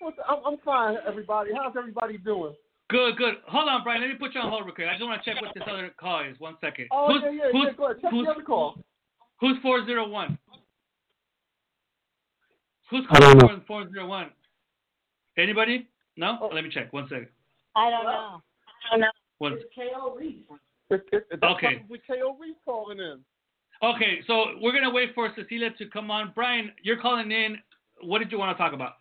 What's, 0.00 0.16
I'm, 0.28 0.38
I'm 0.46 0.58
fine, 0.64 0.96
everybody. 1.06 1.50
How's 1.56 1.74
everybody 1.76 2.18
doing? 2.18 2.54
Good, 2.90 3.16
good. 3.16 3.34
Hold 3.48 3.68
on, 3.68 3.82
Brian. 3.82 4.02
Let 4.02 4.10
me 4.10 4.16
put 4.16 4.34
you 4.34 4.40
on 4.40 4.50
hold 4.50 4.66
real 4.66 4.74
quick. 4.74 4.86
I 4.88 4.92
just 4.92 5.02
want 5.02 5.22
to 5.22 5.28
check 5.30 5.40
what 5.40 5.52
this 5.54 5.64
other 5.68 5.90
call 5.98 6.22
is. 6.28 6.38
One 6.38 6.56
second. 6.60 6.88
Oh, 6.92 7.12
who's, 7.12 7.22
yeah, 7.24 7.30
yeah, 7.30 7.44
who's, 7.52 7.66
yeah. 7.70 7.76
Go 7.76 7.84
ahead. 7.86 8.02
Check 8.02 8.10
the 8.12 8.30
other 8.30 8.42
call. 8.42 8.74
Who's 9.40 9.56
four 9.62 9.84
zero 9.86 10.08
one? 10.08 10.38
Who's 12.94 13.04
I 13.10 13.18
don't 13.18 13.38
know. 13.38 13.48
calling 13.48 13.62
four 13.66 13.90
zero 13.90 14.06
one? 14.06 14.30
Anybody? 15.36 15.88
No. 16.16 16.38
Oh. 16.40 16.50
Let 16.52 16.62
me 16.62 16.70
check. 16.72 16.92
One 16.92 17.08
second. 17.08 17.26
I 17.74 17.90
don't 17.90 18.04
know. 18.04 18.40
One. 19.38 19.54
It's 19.54 19.64
K.O. 19.74 20.14
Reis. 20.14 20.36
It, 20.90 21.04
it, 21.10 21.26
it, 21.32 21.40
that's 21.40 21.54
Okay. 21.56 21.78
probably 21.78 21.98
K.O. 22.06 22.36
Reis 22.40 22.54
calling 22.64 23.00
in. 23.00 23.18
Okay, 23.82 24.20
so 24.28 24.44
we're 24.60 24.72
gonna 24.72 24.92
wait 24.94 25.12
for 25.12 25.28
Cecilia 25.36 25.70
to 25.76 25.86
come 25.88 26.08
on. 26.12 26.30
Brian, 26.36 26.70
you're 26.84 27.00
calling 27.00 27.32
in. 27.32 27.58
What 28.00 28.20
did 28.20 28.30
you 28.30 28.38
want 28.38 28.56
to 28.56 28.62
talk 28.62 28.72
about? 28.72 28.92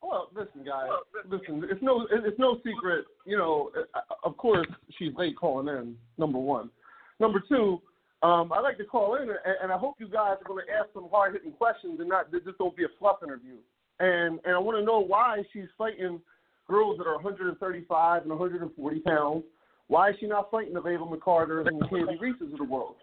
Well, 0.00 0.30
listen, 0.32 0.64
guys. 0.64 0.88
Listen, 1.28 1.66
it's 1.68 1.82
no, 1.82 2.06
it's 2.12 2.38
no 2.38 2.60
secret. 2.64 3.06
You 3.26 3.38
know, 3.38 3.70
uh, 3.92 4.00
of 4.22 4.36
course, 4.36 4.68
she's 4.96 5.12
late 5.16 5.36
calling 5.36 5.66
in. 5.66 5.96
Number 6.16 6.38
one. 6.38 6.70
Number 7.18 7.42
two, 7.48 7.82
um, 8.22 8.52
I 8.52 8.60
like 8.60 8.78
to 8.78 8.84
call 8.84 9.16
in, 9.16 9.22
and, 9.22 9.38
and 9.62 9.72
I 9.72 9.76
hope 9.76 9.96
you 9.98 10.08
guys 10.08 10.36
are 10.40 10.46
going 10.46 10.64
to 10.66 10.72
ask 10.72 10.88
some 10.94 11.08
hard 11.10 11.34
hitting 11.34 11.52
questions 11.52 12.00
and 12.00 12.08
not 12.08 12.32
this 12.32 12.40
don't 12.58 12.76
be 12.76 12.84
a 12.84 12.88
fluff 12.98 13.22
interview. 13.22 13.56
And 14.00 14.40
and 14.44 14.54
I 14.54 14.58
want 14.58 14.78
to 14.78 14.84
know 14.84 15.00
why 15.00 15.42
she's 15.52 15.68
fighting 15.76 16.20
girls 16.68 16.98
that 16.98 17.06
are 17.06 17.16
135 17.16 18.22
and 18.22 18.30
140 18.30 19.00
pounds. 19.00 19.44
Why 19.88 20.10
is 20.10 20.16
she 20.18 20.26
not 20.26 20.50
fighting 20.50 20.74
the 20.74 20.80
Layla 20.80 21.08
McCarters 21.10 21.68
and 21.68 21.80
the 21.80 21.86
Candy 21.86 22.18
Reeses 22.20 22.52
of 22.52 22.58
the 22.58 22.64
world? 22.64 22.96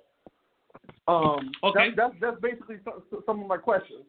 Um, 1.08 1.52
Okay. 1.64 1.90
That, 1.96 1.96
that's 1.96 2.16
that's 2.22 2.42
basically 2.42 2.78
some, 2.84 3.22
some 3.26 3.42
of 3.42 3.48
my 3.48 3.58
questions. 3.58 4.04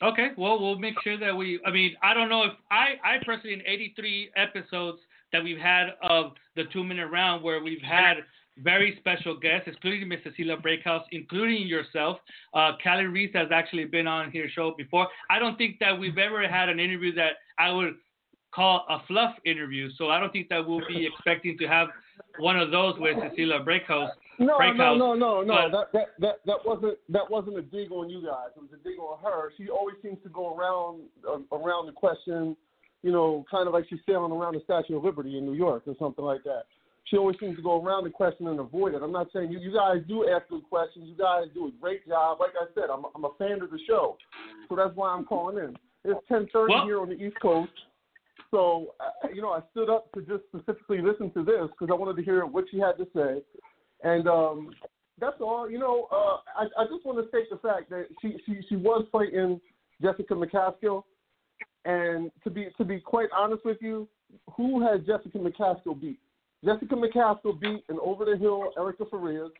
Okay, 0.00 0.28
well, 0.36 0.60
we'll 0.60 0.78
make 0.78 0.94
sure 1.02 1.18
that 1.18 1.36
we. 1.36 1.60
I 1.66 1.70
mean, 1.70 1.96
I 2.02 2.14
don't 2.14 2.28
know 2.28 2.44
if 2.44 2.52
I, 2.70 2.94
I 3.04 3.16
personally, 3.24 3.54
in 3.54 3.62
83 3.66 4.30
episodes 4.36 4.98
that 5.32 5.42
we've 5.42 5.58
had 5.58 5.88
of 6.02 6.32
the 6.54 6.64
two 6.72 6.84
minute 6.84 7.08
round, 7.08 7.42
where 7.42 7.62
we've 7.62 7.82
had 7.82 8.18
very 8.62 8.96
special 8.98 9.38
guests, 9.38 9.68
including 9.68 10.08
Miss 10.08 10.20
Cecilia 10.24 10.56
Braekhus, 10.56 11.02
including 11.12 11.66
yourself. 11.66 12.18
Uh, 12.54 12.72
Kali 12.82 13.04
Reis 13.04 13.30
has 13.34 13.48
actually 13.52 13.84
been 13.84 14.06
on 14.06 14.30
here 14.30 14.48
show 14.54 14.74
before. 14.76 15.08
I 15.30 15.38
don't 15.38 15.56
think 15.56 15.78
that 15.80 15.98
we've 15.98 16.18
ever 16.18 16.46
had 16.48 16.68
an 16.68 16.80
interview 16.80 17.14
that 17.14 17.32
I 17.58 17.70
would 17.70 17.94
call 18.54 18.84
a 18.88 18.98
fluff 19.06 19.34
interview. 19.44 19.88
So 19.98 20.08
I 20.10 20.18
don't 20.18 20.32
think 20.32 20.48
that 20.48 20.66
we'll 20.66 20.86
be 20.88 21.06
expecting 21.06 21.58
to 21.58 21.66
have 21.66 21.88
one 22.38 22.58
of 22.58 22.70
those 22.70 22.94
with 22.98 23.16
Cecilia 23.30 23.60
Braekhus. 23.60 24.08
No, 24.40 24.56
Break 24.56 24.76
no, 24.76 24.94
no, 24.96 25.14
no, 25.14 25.42
no. 25.42 25.68
but- 25.70 25.92
That, 25.92 25.92
that 25.92 26.06
that 26.20 26.34
that 26.46 26.58
wasn't 26.64 26.96
that 27.08 27.28
wasn't 27.28 27.58
a 27.58 27.62
dig 27.62 27.90
on 27.90 28.08
you 28.08 28.22
guys. 28.24 28.50
It 28.56 28.60
was 28.62 28.70
a 28.72 28.88
dig 28.88 28.98
on 28.98 29.18
her. 29.22 29.52
She 29.56 29.68
always 29.68 29.96
seems 30.02 30.18
to 30.22 30.28
go 30.28 30.56
around 30.56 31.00
uh, 31.28 31.56
around 31.56 31.86
the 31.86 31.92
question, 31.92 32.56
you 33.02 33.10
know, 33.10 33.44
kind 33.50 33.66
of 33.66 33.74
like 33.74 33.86
she's 33.90 33.98
sailing 34.08 34.30
around 34.32 34.54
the 34.54 34.60
Statue 34.64 34.96
of 34.96 35.04
Liberty 35.04 35.38
in 35.38 35.44
New 35.44 35.54
York 35.54 35.82
or 35.86 35.94
something 35.98 36.24
like 36.24 36.44
that. 36.44 36.62
She 37.08 37.16
always 37.16 37.36
seems 37.40 37.56
to 37.56 37.62
go 37.62 37.82
around 37.82 38.04
the 38.04 38.10
question 38.10 38.48
and 38.48 38.60
avoid 38.60 38.94
it. 38.94 39.02
I'm 39.02 39.12
not 39.12 39.28
saying 39.32 39.50
you 39.50 39.58
you 39.58 39.72
guys 39.72 39.98
do 40.06 40.28
ask 40.28 40.48
good 40.48 40.62
questions. 40.68 41.06
You 41.08 41.16
guys 41.16 41.44
do 41.54 41.68
a 41.68 41.70
great 41.80 42.06
job. 42.06 42.38
Like 42.40 42.52
I 42.60 42.66
said, 42.74 42.90
I'm 42.92 43.04
I'm 43.14 43.24
a 43.24 43.34
fan 43.38 43.62
of 43.62 43.70
the 43.70 43.78
show, 43.86 44.16
so 44.68 44.76
that's 44.76 44.94
why 44.94 45.10
I'm 45.10 45.24
calling 45.24 45.56
in. 45.58 45.76
It's 46.04 46.20
10:30 46.30 46.68
Well- 46.68 46.84
here 46.84 47.00
on 47.00 47.08
the 47.08 47.16
East 47.16 47.36
Coast. 47.40 47.72
So, 48.50 48.94
uh, 48.98 49.28
you 49.34 49.42
know, 49.42 49.50
I 49.50 49.60
stood 49.72 49.90
up 49.90 50.10
to 50.12 50.22
just 50.22 50.44
specifically 50.48 51.02
listen 51.02 51.30
to 51.32 51.44
this 51.44 51.68
because 51.70 51.92
I 51.92 51.94
wanted 51.94 52.16
to 52.16 52.22
hear 52.22 52.46
what 52.46 52.64
she 52.70 52.78
had 52.78 52.96
to 52.96 53.06
say. 53.14 53.42
And 54.02 54.26
um, 54.26 54.70
that's 55.20 55.36
all. 55.40 55.68
You 55.70 55.78
know, 55.78 56.08
uh, 56.10 56.38
I, 56.56 56.64
I 56.80 56.84
just 56.84 57.04
want 57.04 57.22
to 57.22 57.28
state 57.28 57.50
the 57.50 57.58
fact 57.58 57.90
that 57.90 58.06
she, 58.22 58.36
she, 58.46 58.60
she 58.68 58.76
was 58.76 59.04
fighting 59.12 59.60
Jessica 60.00 60.34
McCaskill. 60.34 61.02
And 61.84 62.30
to 62.44 62.50
be 62.50 62.68
to 62.76 62.84
be 62.84 63.00
quite 63.00 63.28
honest 63.36 63.64
with 63.64 63.78
you, 63.80 64.08
who 64.56 64.86
has 64.86 65.00
Jessica 65.00 65.38
McCaskill 65.38 66.00
beat? 66.00 66.18
Jessica 66.64 66.94
McCaskill 66.94 67.58
beat 67.60 67.84
an 67.88 67.98
over 68.02 68.24
the 68.24 68.36
hill 68.36 68.70
Erica 68.76 69.04
Farias, 69.10 69.50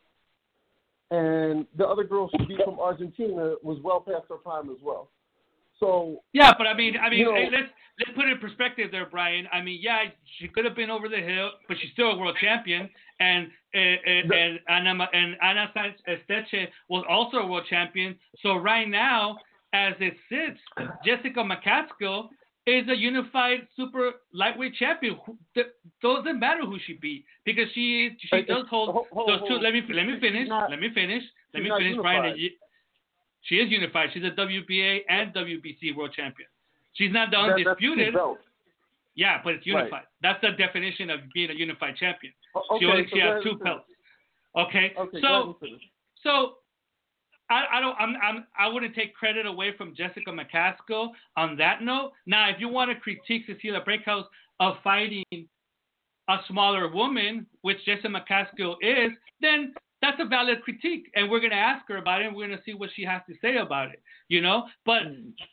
and 1.10 1.66
the 1.76 1.86
other 1.86 2.04
girl 2.04 2.28
she 2.30 2.44
beat 2.46 2.62
from 2.64 2.78
Argentina 2.80 3.54
was 3.62 3.78
well 3.82 4.00
past 4.00 4.24
her 4.28 4.36
prime 4.36 4.68
as 4.70 4.76
well. 4.82 5.08
So 5.80 6.22
Yeah, 6.32 6.52
but 6.58 6.66
I 6.66 6.74
mean, 6.74 6.96
I 6.96 7.08
mean, 7.08 7.20
You 7.20 7.24
know- 7.26 7.34
hey, 7.34 7.48
let's 7.50 7.70
let's 8.00 8.10
put 8.16 8.26
it 8.26 8.32
in 8.32 8.38
perspective 8.38 8.90
there, 8.90 9.06
Brian. 9.06 9.48
I 9.52 9.60
mean, 9.60 9.80
yeah, 9.80 10.04
she 10.38 10.48
could 10.48 10.64
have 10.64 10.74
been 10.74 10.90
over 10.90 11.08
the 11.08 11.20
hill, 11.20 11.50
but 11.68 11.76
she's 11.78 11.92
still 11.92 12.10
a 12.12 12.16
world 12.18 12.36
champion, 12.40 12.90
and 13.20 13.50
and 13.74 14.60
and, 14.68 14.98
Ma- 14.98 15.06
and 15.12 15.36
Ana 15.40 15.70
Sanchez 15.74 16.00
Esteche 16.08 16.68
was 16.88 17.04
also 17.08 17.38
a 17.38 17.46
world 17.46 17.66
champion. 17.70 18.18
So 18.42 18.56
right 18.56 18.88
now, 18.88 19.38
as 19.72 19.94
it 20.00 20.16
sits, 20.28 20.60
Jessica 21.04 21.40
McCaskill 21.40 22.30
is 22.68 22.88
a 22.88 22.96
unified 22.96 23.66
super 23.76 24.12
lightweight 24.32 24.74
champion. 24.74 25.16
Th- 25.54 25.66
Doesn't 26.02 26.38
matter 26.38 26.64
who 26.64 26.78
she 26.86 26.94
beat 26.94 27.24
because 27.44 27.68
she 27.74 28.10
she 28.20 28.42
does 28.42 28.66
hold 28.68 28.90
hold- 28.90 29.06
hold- 29.12 29.28
those 29.28 29.40
two. 29.40 29.54
hold. 29.54 29.62
Let 29.62 29.72
me 29.74 29.82
let 29.92 30.06
me 30.06 30.18
finish. 30.20 30.48
not- 30.48 30.70
let 30.70 30.80
me 30.80 30.90
finish. 30.90 31.22
Let 31.54 31.62
me 31.62 31.70
finish, 31.76 31.96
Brian. 31.96 32.36
She 33.42 33.54
is 33.56 33.70
unified. 33.70 34.10
She's 34.12 34.24
a 34.24 34.30
WBA 34.32 35.04
and 35.08 35.32
WBC 35.32 35.92
world 35.96 36.12
champion. 36.12 36.48
She's 36.94 37.12
not 37.12 37.30
the 37.30 37.36
that, 37.36 37.50
undisputed. 37.54 38.12
belts. 38.14 38.42
Yeah, 39.14 39.40
but 39.42 39.54
it's 39.54 39.66
Right. 39.66 39.78
unified. 39.78 40.06
That's 40.20 40.40
the 40.40 40.52
definition 40.52 41.10
of 41.10 41.20
being 41.32 41.50
a 41.50 41.54
unified 41.54 41.96
champion. 41.96 42.32
O- 42.54 42.78
she 42.78 42.84
only 42.86 43.04
so 43.08 43.16
she 43.16 43.20
has 43.20 43.42
two 43.42 43.54
belts. 43.56 43.88
Okay. 44.56 44.92
Okay, 44.96 45.20
so 45.20 45.58
so 46.22 46.58
I, 47.50 47.64
I 47.74 47.80
don't 47.80 47.96
I'm, 47.98 48.14
I'm 48.22 48.46
I 48.58 48.68
wouldn't 48.68 48.94
take 48.94 49.14
credit 49.14 49.46
away 49.46 49.74
from 49.76 49.94
Jessica 49.94 50.30
McCaskill 50.30 51.10
on 51.36 51.56
that 51.56 51.82
note. 51.82 52.12
Now, 52.26 52.48
if 52.50 52.56
you 52.60 52.68
want 52.68 52.90
to 52.90 52.96
critique 52.96 53.44
Cecilia 53.46 53.80
Braekhus 53.86 54.24
of 54.60 54.76
fighting 54.84 55.24
a 55.32 56.36
smaller 56.46 56.92
woman, 56.92 57.46
which 57.62 57.78
Jessica 57.86 58.08
McCaskill 58.08 58.74
is, 58.82 59.12
then 59.40 59.72
that's 60.00 60.18
a 60.20 60.26
valid 60.26 60.62
critique, 60.62 61.10
and 61.14 61.30
we're 61.30 61.40
gonna 61.40 61.54
ask 61.54 61.86
her 61.88 61.96
about 61.96 62.20
it, 62.20 62.26
and 62.26 62.36
we're 62.36 62.46
gonna 62.46 62.62
see 62.64 62.74
what 62.74 62.90
she 62.94 63.02
has 63.04 63.22
to 63.28 63.34
say 63.40 63.56
about 63.56 63.88
it. 63.88 64.02
You 64.28 64.42
know, 64.42 64.64
but 64.84 65.02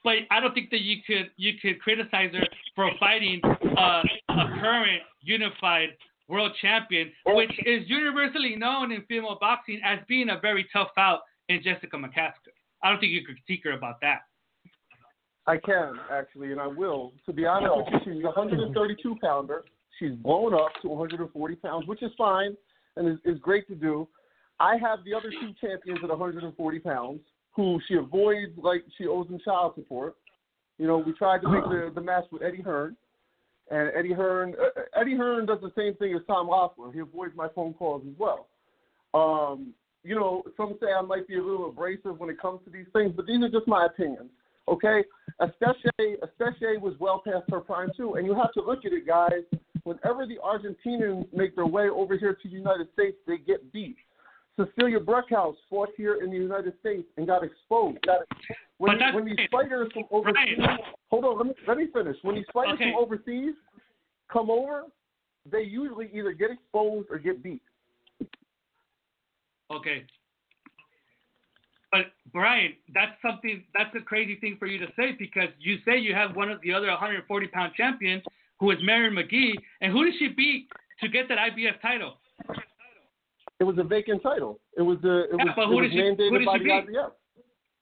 but 0.04 0.16
I 0.32 0.40
don't 0.40 0.54
think 0.54 0.70
that 0.72 0.82
you 0.82 0.98
could 1.08 1.32
you 1.38 1.54
could 1.62 1.82
criticize 1.82 2.32
her 2.34 2.46
for 2.76 2.92
fighting 3.00 3.42
uh, 3.44 4.04
a 4.30 4.60
current 4.60 5.02
unified 5.22 5.90
world 6.28 6.52
champion, 6.62 7.12
which 7.28 7.52
is 7.66 7.88
universally 7.88 8.56
known 8.56 8.92
in 8.92 9.04
female 9.04 9.38
boxing 9.40 9.80
as 9.86 10.00
being 10.08 10.30
a 10.30 10.40
very 10.40 10.68
tough 10.74 10.90
out 10.98 11.22
in 11.50 11.62
Jessica 11.64 11.98
McCaskill. 11.98 12.56
I 12.84 12.90
don't 12.90 13.00
think 13.00 13.12
you 13.12 13.26
could 13.26 13.38
critique 13.46 13.64
her 13.66 13.72
about 13.72 14.02
that. 14.02 14.22
I 15.48 15.58
can 15.58 15.94
actually, 16.12 16.52
and 16.52 16.60
I 16.60 16.68
will. 16.68 17.14
To 17.26 17.34
be 17.34 17.46
honest 17.46 17.72
with 17.76 17.88
you, 18.06 18.14
she's 18.16 18.24
a 18.24 18.28
132 18.28 19.16
pounder. 19.22 19.64
She's 20.00 20.12
blown 20.12 20.54
up 20.54 20.72
to 20.82 20.90
140 20.90 21.56
pounds, 21.58 21.88
which 21.88 22.02
is 22.02 22.12
fine 22.18 22.56
and 22.98 23.08
is, 23.08 23.18
is 23.26 23.40
great 23.40 23.68
to 23.68 23.76
do. 23.76 24.08
I 24.60 24.78
have 24.78 25.00
the 25.06 25.14
other 25.14 25.30
two 25.30 25.54
champions 25.62 26.00
at 26.04 26.10
140 26.10 26.80
pounds, 26.80 27.20
who 27.56 27.80
she 27.88 27.96
avoids 27.96 28.52
like 28.58 28.84
she 28.98 29.06
owes 29.06 29.28
them 29.28 29.40
child 29.44 29.74
support. 29.76 30.16
You 30.78 30.88
know, 30.88 30.98
we 30.98 31.14
tried 31.14 31.42
to 31.42 31.50
make 31.50 31.64
the, 31.64 31.92
the 31.94 32.02
match 32.02 32.26
with 32.32 32.42
Eddie 32.42 32.62
Hearn, 32.62 32.98
and 33.70 33.92
Eddie 33.96 34.14
Hearn 34.14 34.56
uh, 34.60 34.82
Eddie 35.00 35.16
Hearn 35.16 35.46
does 35.46 35.60
the 35.62 35.72
same 35.78 35.96
thing 35.96 36.14
as 36.16 36.22
Tom 36.28 36.48
Loeffler. 36.48 36.92
He 36.92 37.00
avoids 37.00 37.36
my 37.36 37.48
phone 37.56 37.74
calls 37.74 38.04
as 38.08 38.14
well. 38.18 38.48
Um, 39.14 39.74
you 40.06 40.16
know, 40.16 40.44
some 40.56 40.76
say 40.80 40.88
I 40.98 41.02
might 41.02 41.28
be 41.28 41.38
a 41.38 41.44
little 41.44 41.70
abrasive 41.70 42.20
when 42.20 42.30
it 42.30 42.40
comes 42.40 42.60
to 42.66 42.70
these 42.72 42.86
things, 42.94 43.12
but 43.16 43.26
these 43.26 43.42
are 43.44 43.50
just 43.50 43.68
my 43.68 43.88
opinions. 43.88 44.30
Okay, 44.68 45.04
Esteche, 45.42 45.90
Esteche 46.00 46.80
was 46.80 46.94
well 47.00 47.22
past 47.26 47.44
her 47.50 47.60
prime 47.60 47.90
too, 47.98 48.16
and 48.16 48.26
you 48.26 48.34
have 48.34 48.52
to 48.54 48.62
look 48.62 48.86
at 48.86 48.94
it, 48.94 49.06
guys. 49.06 49.44
Whenever 49.84 50.26
the 50.26 50.38
Argentinians 50.44 51.26
make 51.34 51.56
their 51.56 51.68
way 51.68 51.90
over 51.90 52.18
here 52.18 52.34
to 52.34 52.48
the 52.48 52.56
United 52.56 52.88
States, 52.94 53.18
they 53.28 53.38
get 53.38 53.72
beat. 53.72 53.98
Cecilia 54.56 55.00
Braekhus 55.00 55.56
fought 55.70 55.90
here 55.98 56.24
in 56.24 56.32
the 56.32 56.38
United 56.38 56.74
States 56.80 57.08
and 57.18 57.28
got 57.28 57.44
exposed. 57.44 57.98
When, 58.78 58.98
when 59.14 59.26
these 59.26 59.38
fighters 59.52 59.92
from 59.94 60.04
overseas, 60.12 60.56
Brian. 60.58 60.80
hold 61.12 61.26
on, 61.26 61.38
let 61.38 61.48
me 61.48 61.54
let 61.68 61.78
me 61.78 61.88
finish. 61.94 62.18
When 62.22 62.36
these 62.36 62.46
fighters 62.54 62.76
Okay. 62.76 62.92
from 62.92 63.04
overseas 63.04 63.54
come 64.32 64.50
over, 64.50 64.84
they 65.52 65.62
usually 65.62 66.10
either 66.14 66.32
get 66.32 66.52
exposed 66.52 67.08
or 67.12 67.20
get 67.20 67.44
beat. 67.44 67.62
Okay. 69.72 70.06
But 71.92 72.08
Brian, 72.34 72.74
that's 72.94 73.14
something 73.22 73.64
that's 73.74 73.94
a 73.96 74.02
crazy 74.02 74.36
thing 74.36 74.58
for 74.60 74.66
you 74.68 74.78
to 74.80 74.88
say 74.98 75.14
because 75.18 75.50
you 75.60 75.78
say 75.86 75.98
you 75.98 76.14
have 76.14 76.36
one 76.36 76.50
of 76.52 76.60
the 76.62 76.74
other 76.74 76.88
140 76.88 77.48
pound 77.48 77.74
champions 77.76 78.22
who 78.60 78.72
is 78.72 78.78
Marion 78.84 79.14
McGee, 79.16 79.54
and 79.82 79.92
who 79.92 80.04
did 80.06 80.14
she 80.20 80.30
beat 80.30 80.68
to 81.02 81.08
get 81.10 81.28
that 81.30 81.38
IBF 81.38 81.82
title? 81.82 82.18
It 83.60 83.64
was 83.64 83.78
a 83.78 83.84
vacant 83.84 84.22
title. 84.24 84.60
It 84.78 84.82
was 84.82 84.98
a 85.04 85.24
it 85.24 85.30
Yeah, 85.38 85.46
was, 85.46 85.54
but 85.56 85.68
who 85.68 85.80
it 85.80 85.82
did 85.84 85.84
was 85.84 85.92
she- 85.92 85.98
mandated 86.02 86.30
who 86.30 86.38
did 86.40 86.46
by 86.46 86.54
she 86.54 86.60
the 86.60 86.64
beat? 86.66 86.90
IBF. 86.90 87.12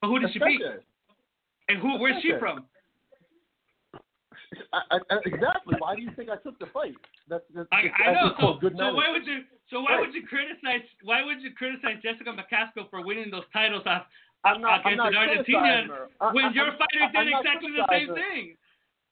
But 0.01 0.07
who 0.07 0.19
did 0.19 0.33
she 0.33 0.39
beat? 0.39 0.61
And 1.69 1.79
who? 1.79 1.97
Where's 1.97 2.21
she 2.21 2.33
from? 2.39 2.65
I, 4.73 4.97
I, 5.09 5.17
exactly. 5.25 5.75
Why 5.79 5.95
do 5.95 6.01
you 6.01 6.11
think 6.15 6.29
I 6.29 6.37
took 6.37 6.57
the 6.59 6.67
fight? 6.73 6.95
That's, 7.29 7.43
that's, 7.55 7.67
I, 7.71 7.83
that's 7.83 7.95
I 8.05 8.11
know. 8.13 8.31
So, 8.39 8.59
good 8.59 8.73
so 8.77 8.93
why 8.93 9.09
would 9.11 9.25
you? 9.25 9.41
So 9.69 9.81
why 9.81 9.95
Right. 9.97 10.01
would 10.05 10.13
you 10.13 10.27
criticize? 10.27 10.85
Why 11.03 11.23
would 11.23 11.41
you 11.41 11.51
criticize 11.53 11.97
Jessica 12.03 12.29
McCaskill 12.29 12.89
for 12.89 13.03
winning 13.05 13.31
those 13.31 13.45
titles 13.53 13.83
off, 13.85 14.05
I'm 14.43 14.59
not, 14.61 14.85
I'm 14.85 14.99
against 14.99 15.13
not 15.13 15.13
Argentinian 15.13 15.87
her. 15.87 16.09
When 16.33 16.45
I- 16.45 16.53
your 16.53 16.65
I'm- 16.71 16.77
fighter 16.77 17.03
I'm 17.03 17.25
did 17.25 17.33
exactly 17.33 17.71
the 17.71 17.87
same 17.89 18.07
her. 18.09 18.15
thing? 18.15 18.57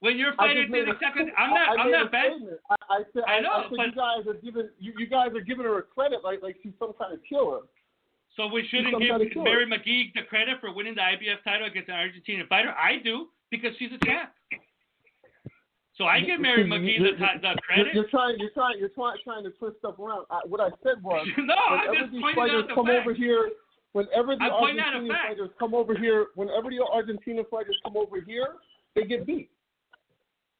When 0.02 0.18
your 0.18 0.34
fighter 0.34 0.66
did 0.68 0.90
exactly, 0.90 1.32
I'm 1.38 1.52
not, 1.52 1.78
I 1.78 1.82
I'm 1.84 1.92
not 1.92 2.12
bad. 2.12 2.32
I, 2.70 2.76
I 2.90 3.04
said, 3.14 3.24
I 3.28 3.40
know, 3.40 3.70
but- 3.70 3.86
you 3.86 3.92
guys 3.94 4.28
are 4.28 4.34
giving 4.44 4.70
you, 4.80 4.94
you 4.98 5.08
guys 5.08 5.30
are 5.34 5.42
giving 5.42 5.64
her 5.66 5.78
a 5.80 5.84
credit 5.84 6.24
like 6.24 6.42
like 6.42 6.58
she's 6.62 6.74
some 6.80 6.94
kind 7.00 7.14
of 7.14 7.20
killer. 7.28 7.62
So 8.36 8.48
we 8.48 8.66
shouldn't 8.68 8.98
give. 9.00 9.44
Mary 9.44 9.66
McGee 9.66 10.14
the 10.14 10.24
credit 10.30 10.60
for 10.62 10.74
winning 10.74 10.96
the 10.96 11.02
IBF 11.02 11.44
title 11.44 11.68
against 11.68 11.90
an 11.90 11.96
Argentinian 11.96 12.48
fighter. 12.48 12.72
I 12.78 12.98
do 13.04 13.28
because 13.52 13.72
she's 13.78 13.92
a 13.92 14.06
champ. 14.06 14.32
So 16.02 16.08
I 16.08 16.20
give 16.22 16.40
Mary 16.42 16.66
McGee 16.66 16.98
the, 16.98 17.12
the 17.42 17.62
credit. 17.62 17.94
you're 17.94 18.10
trying, 18.10 18.40
you're 18.40 18.50
trying, 18.50 18.80
you're 18.80 18.90
trying, 18.90 19.18
trying 19.24 19.44
to 19.44 19.52
twist 19.52 19.78
stuff 19.78 20.00
around. 20.00 20.26
I, 20.32 20.40
what 20.48 20.60
I 20.60 20.70
said 20.82 20.98
was, 21.04 21.28
no, 21.38 21.54
I'm 21.54 21.94
just 21.94 22.10
pointing 22.20 22.36
fighters 22.36 22.64
out 22.64 22.68
the 22.70 22.74
come 22.74 22.88
fact. 22.88 23.02
over 23.06 23.14
here, 23.14 23.50
whenever 23.94 24.36
the 24.36 24.42
I'm 24.46 24.52
pointing 24.58 24.80
out 24.80 24.96
a 24.96 24.98
Argentinian 24.98 25.08
fact. 25.10 25.28
fighters 25.30 25.50
come 25.60 25.76
over 25.76 25.96
here, 25.96 26.28
whenever 26.34 26.72
the 26.72 26.82
Argentina 26.92 27.44
fighters 27.52 27.78
come 27.86 27.96
over 27.96 28.20
here, 28.20 28.56
they 28.96 29.04
get 29.06 29.28
beat. 29.28 29.52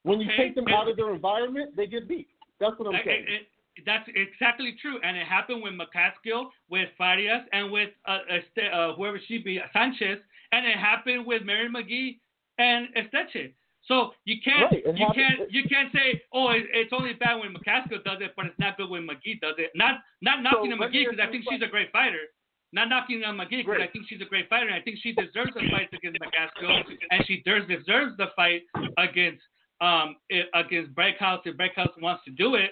When 0.04 0.22
you 0.22 0.30
take 0.38 0.54
them 0.54 0.68
out 0.68 0.88
of 0.88 0.96
their 0.96 1.12
environment, 1.12 1.76
they 1.76 1.88
get 1.88 2.08
beat. 2.08 2.28
That's 2.60 2.78
what 2.78 2.86
I'm 2.86 2.94
Like, 2.94 3.06
saying. 3.06 3.26
it- 3.28 3.48
it- 3.78 3.86
that's 3.86 4.08
exactly 4.14 4.76
true, 4.80 5.00
and 5.02 5.18
it 5.18 5.26
happened 5.26 5.64
with 5.64 5.74
McCaskill, 5.74 6.52
with 6.70 6.90
Farias, 7.00 7.48
and 7.52 7.72
with 7.72 7.90
uh, 8.06 8.20
Este- 8.30 8.72
uh, 8.72 8.94
whoever 8.94 9.18
she 9.28 9.40
be, 9.40 9.60
Sanchez, 9.74 10.20
and 10.52 10.68
it 10.68 10.76
happened 10.78 11.26
with 11.26 11.42
Mary 11.44 11.68
McGee 11.68 12.20
and 12.60 12.90
Esteche. 12.96 13.54
So 13.88 14.12
you 14.26 14.38
can't 14.44 14.72
Right, 14.72 14.84
you 14.86 15.08
can't 15.16 15.52
you 15.52 15.64
can't 15.68 15.92
say 15.92 16.22
oh 16.34 16.50
it, 16.50 16.66
it's 16.74 16.94
only 16.94 17.14
bad 17.14 17.40
when 17.40 17.54
McCaskill 17.54 18.04
does 18.04 18.22
it, 18.22 18.34
but 18.36 18.46
it's 18.46 18.60
not 18.60 18.78
good 18.78 18.90
when 18.90 19.08
McGee 19.08 19.42
does 19.42 19.56
it. 19.58 19.72
Not 19.76 20.02
not 20.22 20.44
knocking 20.44 20.72
on 20.72 20.80
McGee 20.80 21.10
because 21.10 21.20
I 21.22 21.32
think 21.32 21.46
she's 21.50 21.62
a 21.62 21.68
great 21.68 21.92
fighter. 21.92 22.30
Not 22.74 22.90
knocking 22.90 23.24
on 23.24 23.38
McGee 23.38 23.66
because 23.66 23.82
I 23.82 23.88
think 23.92 24.06
she's 24.08 24.22
a 24.22 24.26
great 24.26 24.48
fighter, 24.50 24.68
and 24.68 24.76
I 24.76 24.82
think 24.82 25.00
she 25.02 25.12
deserves 25.14 25.52
a 25.58 25.70
fight 25.72 25.90
against 25.94 26.20
McCaskill, 26.22 26.84
and 27.10 27.26
she 27.26 27.42
deserves 27.42 27.68
deserves 27.68 28.16
the 28.18 28.28
fight 28.36 28.62
against 28.98 29.42
um 29.82 30.16
against 30.54 30.94
Braekhus 30.94 31.40
if 31.46 31.58
Braekhus 31.58 31.90
wants 32.02 32.24
to 32.26 32.32
do 32.32 32.56
it. 32.56 32.72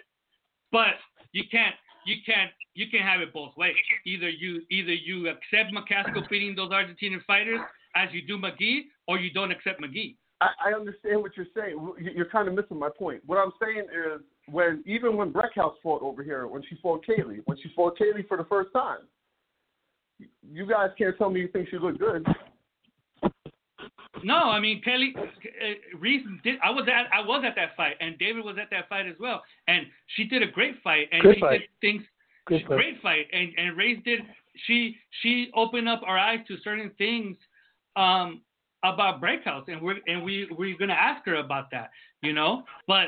But 0.71 1.01
you 1.33 1.43
can't 1.49 1.75
you 2.05 2.17
can't 2.25 2.51
you 2.75 2.87
can 2.89 3.01
have 3.01 3.19
it 3.21 3.33
both 3.33 3.57
ways. 3.57 3.75
Either 4.05 4.29
you 4.29 4.61
either 4.69 4.93
you 4.93 5.27
accept 5.27 5.73
McCaskill 5.73 6.29
beating 6.29 6.55
those 6.55 6.69
Argentinian 6.69 7.23
fighters 7.25 7.59
as 7.95 8.09
you 8.13 8.21
do 8.21 8.37
McGee, 8.37 8.83
or 9.07 9.19
you 9.19 9.33
don't 9.33 9.51
accept 9.51 9.81
McGee. 9.81 10.15
I, 10.41 10.49
I 10.67 10.73
understand 10.73 11.21
what 11.21 11.35
you're 11.35 11.45
saying. 11.55 11.77
You- 11.99 12.11
You're 12.15 12.29
kind 12.29 12.47
of 12.47 12.53
missing 12.53 12.77
my 12.79 12.89
point. 12.89 13.21
What 13.25 13.37
I'm 13.37 13.51
saying 13.61 13.85
is, 13.89 14.21
when 14.49 14.83
even 14.85 15.15
when 15.17 15.31
Braekhus 15.33 15.73
fought 15.83 16.01
over 16.01 16.23
here, 16.23 16.47
when 16.47 16.63
she 16.69 16.75
fought 16.81 17.05
Kali, 17.05 17.39
when 17.45 17.57
she 17.57 17.69
fought 17.75 17.97
Kali 17.97 18.23
for 18.27 18.37
the 18.37 18.45
first 18.45 18.71
time, 18.73 18.99
you 20.51 20.65
guys 20.67 20.89
can't 20.97 21.17
tell 21.17 21.29
me 21.29 21.41
you 21.41 21.47
think 21.49 21.69
she 21.69 21.77
looked 21.77 21.99
good. 21.99 22.25
No, 24.23 24.35
I 24.35 24.59
mean 24.59 24.81
Kelly 24.81 25.13
uh, 25.15 25.97
Reis 25.97 26.21
did. 26.43 26.55
I 26.63 26.71
was 26.71 26.87
at 26.87 27.13
I 27.15 27.21
was 27.25 27.43
at 27.47 27.55
that 27.55 27.75
fight, 27.77 27.95
and 28.01 28.17
David 28.17 28.43
was 28.43 28.57
at 28.61 28.69
that 28.71 28.89
fight 28.89 29.07
as 29.07 29.15
well, 29.19 29.41
and 29.67 29.85
she 30.15 30.25
did 30.25 30.41
a 30.41 30.47
great 30.47 30.75
fight, 30.83 31.07
and 31.11 31.21
Good 31.21 31.35
she 31.35 31.41
fight. 31.41 31.59
did 31.61 31.69
things 31.79 32.03
Good 32.47 32.61
fight. 32.67 32.75
great 32.77 33.01
fight, 33.01 33.27
and 33.31 33.49
and 33.57 33.77
Reis 33.77 33.99
did. 34.03 34.21
She 34.65 34.97
she 35.21 35.51
opened 35.55 35.87
up 35.87 36.01
our 36.05 36.17
eyes 36.17 36.39
to 36.49 36.57
certain 36.63 36.91
things 36.97 37.37
um, 37.95 38.41
about 38.83 39.21
Braekhus, 39.21 39.63
and 39.67 39.81
we're 39.81 39.97
and 40.07 40.23
we 40.23 40.47
we're 40.57 40.77
gonna 40.77 40.93
ask 40.93 41.25
her 41.25 41.35
about 41.35 41.69
that, 41.71 41.91
you 42.21 42.33
know, 42.33 42.63
but. 42.87 43.07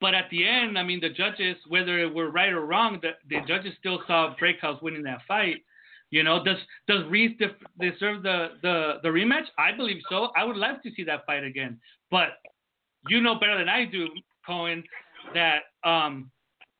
But 0.00 0.14
at 0.14 0.30
the 0.30 0.46
end, 0.46 0.78
I 0.78 0.84
mean, 0.84 1.00
the 1.00 1.08
judges, 1.08 1.56
whether 1.66 2.08
we're 2.08 2.30
right 2.30 2.50
or 2.52 2.64
wrong, 2.64 3.00
the, 3.02 3.14
the 3.28 3.44
judges 3.48 3.72
still 3.80 4.00
saw 4.06 4.32
Braekhus 4.40 4.80
winning 4.80 5.02
that 5.02 5.22
fight. 5.26 5.56
You 6.12 6.22
know, 6.22 6.44
does 6.44 6.56
does 6.86 7.02
Reis 7.10 7.32
def- 7.36 7.50
deserve 7.80 8.22
the, 8.22 8.50
the 8.62 8.98
the 9.02 9.08
rematch? 9.08 9.46
I 9.58 9.72
believe 9.76 10.00
so. 10.08 10.28
I 10.36 10.44
would 10.44 10.54
love 10.56 10.80
to 10.84 10.90
see 10.94 11.02
that 11.02 11.26
fight 11.26 11.42
again. 11.42 11.80
But 12.12 12.28
you 13.08 13.20
know 13.20 13.34
better 13.40 13.58
than 13.58 13.68
I 13.68 13.86
do, 13.86 14.06
Cohen. 14.46 14.84
that 15.34 15.62
um, 15.82 16.30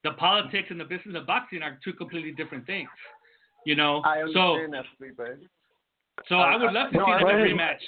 the 0.05 0.13
politics 0.13 0.69
and 0.71 0.79
the 0.79 0.85
business 0.85 1.17
of 1.17 1.27
boxing 1.27 1.61
are 1.61 1.77
two 1.83 1.95
completely 1.95 2.31
different 2.31 2.67
things. 2.67 2.89
You 3.67 3.75
know, 3.75 4.01
I 4.05 4.21
so 4.33 4.55
understand 4.55 4.75
that, 4.75 4.85
Felipe. 4.97 5.41
so 6.29 6.37
I 6.37 6.55
would 6.57 6.73
love 6.73 6.93
to 6.93 6.99
No, 6.99 7.05
see 7.05 7.25
the 7.25 7.31
rematch. 7.33 7.83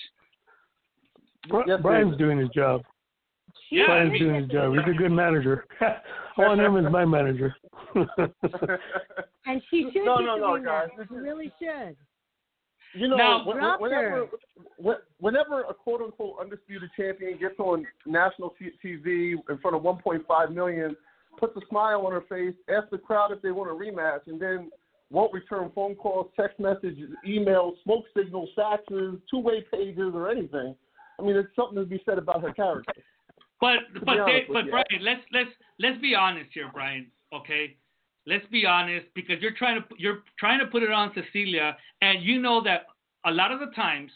Bri- 1.50 1.64
Yes, 1.66 1.80
Brian's 1.82 2.16
doing 2.16 2.38
his 2.38 2.48
job. 2.50 2.82
Yeah, 3.70 3.86
Brian's 3.86 4.18
doing 4.18 4.34
his 4.42 4.50
job. 4.50 4.72
He's 4.74 4.94
a 4.94 4.96
good 4.98 5.12
manager. 5.12 5.64
I 5.80 5.96
want 6.38 6.60
him 6.60 6.76
as 6.84 6.90
my 6.92 7.04
manager. 7.04 7.54
And 9.46 9.62
she 9.70 9.88
should 9.92 10.04
No, 10.04 10.18
get 10.18 10.26
no, 10.26 10.34
the 10.34 10.40
no, 10.40 10.46
rematch. 10.60 10.64
guys. 10.64 11.06
She 11.08 11.14
really 11.14 11.52
should. 11.58 11.96
You 12.94 13.08
know, 13.08 13.16
Now- 13.16 13.44
when- 13.46 13.58
whenever 13.80 14.26
whenever 15.18 15.62
a 15.62 15.74
quote 15.74 16.00
unquote 16.02 16.36
undisputed 16.40 16.90
champion 16.96 17.38
gets 17.38 17.58
on 17.58 17.86
national 18.06 18.54
TV 18.84 19.34
in 19.48 19.58
front 19.58 19.76
of 19.76 19.82
1.5 19.82 20.54
million, 20.54 20.96
puts 21.38 21.56
a 21.56 21.60
smile 21.68 22.04
on 22.06 22.12
her 22.12 22.22
face, 22.22 22.54
asks 22.68 22.88
the 22.90 22.98
crowd 22.98 23.32
if 23.32 23.40
they 23.42 23.50
want 23.50 23.70
a 23.70 23.74
rematch, 23.74 24.20
and 24.26 24.40
then 24.40 24.70
won't 25.10 25.32
return 25.32 25.70
phone 25.74 25.94
calls, 25.94 26.30
text 26.38 26.58
messages, 26.60 27.10
emails, 27.26 27.74
smoke 27.84 28.04
signals, 28.16 28.48
faxes, 28.56 29.20
two-way 29.30 29.64
pages, 29.72 30.12
or 30.14 30.28
anything. 30.30 30.74
I 31.20 31.26
mean, 31.26 31.37
it's 31.37 31.54
something 31.54 31.76
to 31.76 31.85
be 31.85 32.02
said 32.04 32.18
about 32.18 32.42
her 32.42 32.52
character. 32.52 32.92
But 33.61 33.78
but 34.06 34.24
they, 34.26 34.46
but 34.50 34.64
you. 34.64 34.70
Brian, 34.70 35.02
let's 35.02 35.20
let's 35.33 35.50
let's 35.78 36.00
be 36.00 36.14
honest 36.14 36.50
here, 36.54 36.70
Brian. 36.72 37.06
Okay, 37.35 37.76
let's 38.26 38.46
be 38.46 38.64
honest 38.64 39.06
because 39.14 39.37
you're 39.40 39.54
trying 39.56 39.80
to 39.80 39.87
you're 39.98 40.22
trying 40.38 40.61
to 40.61 40.66
put 40.66 40.83
it 40.83 40.90
on 40.90 41.12
Cecilia, 41.14 41.76
and 42.00 42.22
you 42.22 42.40
know 42.40 42.62
that 42.64 42.87
a 43.26 43.30
lot 43.30 43.52
of 43.52 43.61
the 43.61 43.66
times 43.76 44.11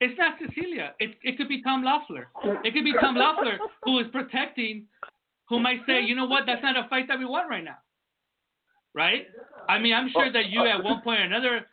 it's 0.00 0.18
not 0.18 0.38
Cecilia. 0.38 0.94
It 1.00 1.16
it 1.22 1.36
could 1.36 1.48
be 1.48 1.62
Tom 1.62 1.84
Loeffler. 1.84 2.28
It 2.64 2.72
could 2.72 2.84
be 2.84 2.94
Tom 2.98 3.14
Loeffler 3.14 3.58
who 3.84 3.98
is 3.98 4.06
protecting, 4.10 4.86
who 5.48 5.60
might 5.60 5.80
say, 5.86 6.00
you 6.00 6.16
know 6.16 6.24
what, 6.24 6.44
that's 6.46 6.62
not 6.62 6.76
a 6.76 6.88
fight 6.88 7.06
that 7.08 7.18
we 7.18 7.26
want 7.26 7.50
right 7.50 7.64
now. 7.64 7.78
Right? 8.94 9.26
I 9.68 9.78
mean, 9.78 9.94
I'm 9.94 10.10
sure 10.12 10.32
that 10.32 10.46
you 10.46 10.66
at 10.66 10.82
one 10.82 11.02
point 11.02 11.20
or 11.20 11.24
another, 11.24 11.66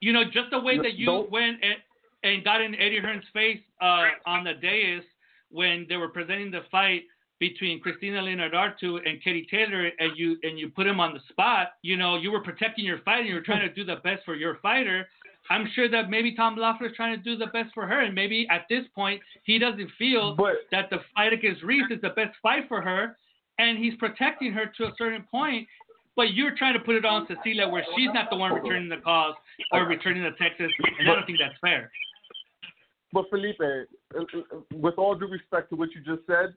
you 0.00 0.12
know, 0.12 0.24
just 0.24 0.50
the 0.50 0.58
way 0.58 0.78
that 0.78 0.94
you 0.94 1.26
went 1.30 1.58
and, 1.62 1.74
and 2.22 2.44
got 2.44 2.60
in 2.60 2.74
Eddie 2.74 3.00
Hearn's 3.00 3.24
face 3.32 3.60
uh, 3.80 4.08
on 4.26 4.44
the 4.44 4.54
dais 4.54 5.02
when 5.50 5.86
they 5.88 5.96
were 5.96 6.08
presenting 6.08 6.50
the 6.50 6.60
fight 6.70 7.02
between 7.38 7.80
Christina 7.80 8.22
Linardatou 8.22 9.00
and 9.04 9.20
Katie 9.22 9.46
Taylor, 9.50 9.90
and 9.98 10.16
you 10.16 10.36
and 10.44 10.58
you 10.58 10.68
put 10.70 10.86
him 10.86 11.00
on 11.00 11.12
the 11.12 11.20
spot. 11.28 11.72
You 11.82 11.96
know, 11.96 12.16
you 12.16 12.30
were 12.30 12.40
protecting 12.40 12.84
your 12.84 13.00
fight 13.00 13.20
and 13.20 13.28
you 13.28 13.34
were 13.34 13.40
trying 13.40 13.68
to 13.68 13.74
do 13.74 13.84
the 13.84 13.96
best 13.96 14.24
for 14.24 14.36
your 14.36 14.58
fighter. 14.62 15.08
I'm 15.50 15.68
sure 15.74 15.88
that 15.90 16.08
maybe 16.08 16.36
Tom 16.36 16.56
Loeffler 16.56 16.86
is 16.86 16.92
trying 16.94 17.16
to 17.16 17.22
do 17.22 17.36
the 17.36 17.46
best 17.46 17.74
for 17.74 17.84
her, 17.84 18.00
and 18.00 18.14
maybe 18.14 18.46
at 18.48 18.66
this 18.70 18.84
point 18.94 19.20
he 19.42 19.58
doesn't 19.58 19.90
feel 19.98 20.36
But 20.36 20.54
that 20.70 20.88
the 20.90 20.98
fight 21.14 21.32
against 21.32 21.64
Reis 21.64 21.82
is 21.90 22.00
the 22.00 22.10
best 22.10 22.36
fight 22.42 22.68
for 22.68 22.80
her, 22.80 23.16
and 23.58 23.76
he's 23.76 23.94
protecting 23.96 24.52
her 24.52 24.66
to 24.78 24.84
a 24.84 24.92
certain 24.96 25.24
point. 25.28 25.66
But 26.14 26.34
you're 26.34 26.54
trying 26.56 26.74
to 26.74 26.80
put 26.80 26.94
it 26.94 27.04
on 27.04 27.26
Cecilia 27.26 27.66
where 27.66 27.84
she's 27.96 28.10
not 28.14 28.30
the 28.30 28.36
one 28.36 28.52
returning 28.52 28.88
the 28.88 28.98
calls 28.98 29.34
or 29.72 29.86
returning 29.86 30.22
the 30.22 30.30
texts, 30.38 30.60
and 30.60 31.10
I 31.10 31.14
don't 31.14 31.26
think 31.26 31.38
that's 31.40 31.58
fair. 31.60 31.90
But 33.12 33.28
Felipe, 33.30 33.60
uh, 33.60 34.18
uh, 34.18 34.60
with 34.72 34.94
all 34.96 35.14
due 35.14 35.26
respect 35.26 35.70
to 35.70 35.76
what 35.76 35.90
you 35.94 36.00
just 36.00 36.26
said, 36.26 36.54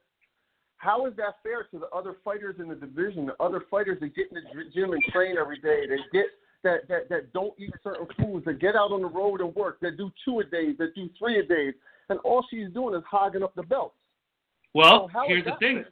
how 0.78 1.06
is 1.06 1.16
that 1.18 1.36
fair 1.44 1.64
to 1.72 1.80
the 1.80 1.88
other 1.96 2.16
fighters 2.24 2.56
in 2.60 2.70
the 2.70 2.76
division, 2.76 3.26
the 3.26 3.44
other 3.44 3.64
fighters 3.72 4.00
that 4.02 4.16
get 4.16 4.28
in 4.32 4.36
the 4.36 4.72
gym 4.74 4.92
and 4.92 5.02
train 5.12 5.36
every 5.40 5.60
day, 5.60 5.88
that 5.88 6.00
get 6.14 6.26
that, 6.64 6.88
that 6.88 7.10
that 7.10 7.34
don't 7.34 7.54
eat 7.60 7.74
certain 7.84 8.08
foods, 8.18 8.46
that 8.46 8.60
get 8.60 8.76
out 8.76 8.92
on 8.92 9.02
the 9.02 9.08
road 9.08 9.42
and 9.42 9.54
work, 9.56 9.80
that 9.82 9.98
do 9.98 10.12
two 10.24 10.40
a 10.40 10.44
days, 10.44 10.76
that 10.80 10.96
do 10.96 11.10
three 11.18 11.40
a 11.40 11.44
days, 11.44 11.74
and 12.10 12.20
all 12.20 12.46
she's 12.50 12.70
doing 12.74 12.96
is 12.96 13.04
hogging 13.10 13.44
up 13.44 13.54
the 13.56 13.64
belts. 13.64 13.96
Well, 14.74 15.10
So 15.14 15.22
here's 15.28 15.46
the 15.46 15.56
thing, 15.60 15.84
fair? 15.84 15.92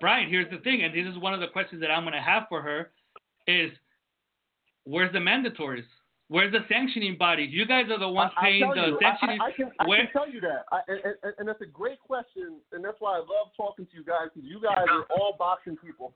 Brian. 0.00 0.28
Here's 0.28 0.50
the 0.50 0.58
thing, 0.58 0.82
and 0.82 0.94
this 0.94 1.06
is 1.06 1.18
one 1.18 1.34
of 1.34 1.40
the 1.40 1.48
questions 1.48 1.80
that 1.80 1.90
I'm 1.90 2.02
going 2.02 2.14
to 2.14 2.20
have 2.20 2.44
for 2.48 2.62
her: 2.62 2.90
is 3.46 3.70
where's 4.84 5.12
the 5.12 5.18
mandatories? 5.18 5.84
Where's 6.30 6.52
the 6.52 6.60
sanctioning 6.68 7.16
bodies? 7.18 7.50
You 7.52 7.66
guys 7.66 7.86
are 7.90 7.98
the 7.98 8.08
ones 8.08 8.30
I, 8.36 8.44
paying 8.44 8.70
the 8.72 8.86
you, 8.94 8.98
sanctioning. 9.02 9.40
I, 9.40 9.46
I 9.46 9.50
can 9.50 9.70
I 9.80 9.86
where- 9.88 9.98
can 10.06 10.12
tell 10.12 10.30
you 10.30 10.40
that, 10.42 10.62
I, 10.70 10.78
and, 10.86 11.00
and, 11.24 11.34
and 11.38 11.48
that's 11.48 11.60
a 11.60 11.66
great 11.66 11.98
question, 12.00 12.60
and 12.72 12.84
that's 12.84 12.96
why 13.00 13.14
I 13.16 13.18
love 13.18 13.50
talking 13.56 13.84
to 13.86 13.92
you 13.96 14.04
guys 14.04 14.28
because 14.32 14.48
you 14.48 14.60
guys 14.62 14.86
are 14.88 15.06
all 15.18 15.34
boxing 15.36 15.76
people. 15.76 16.14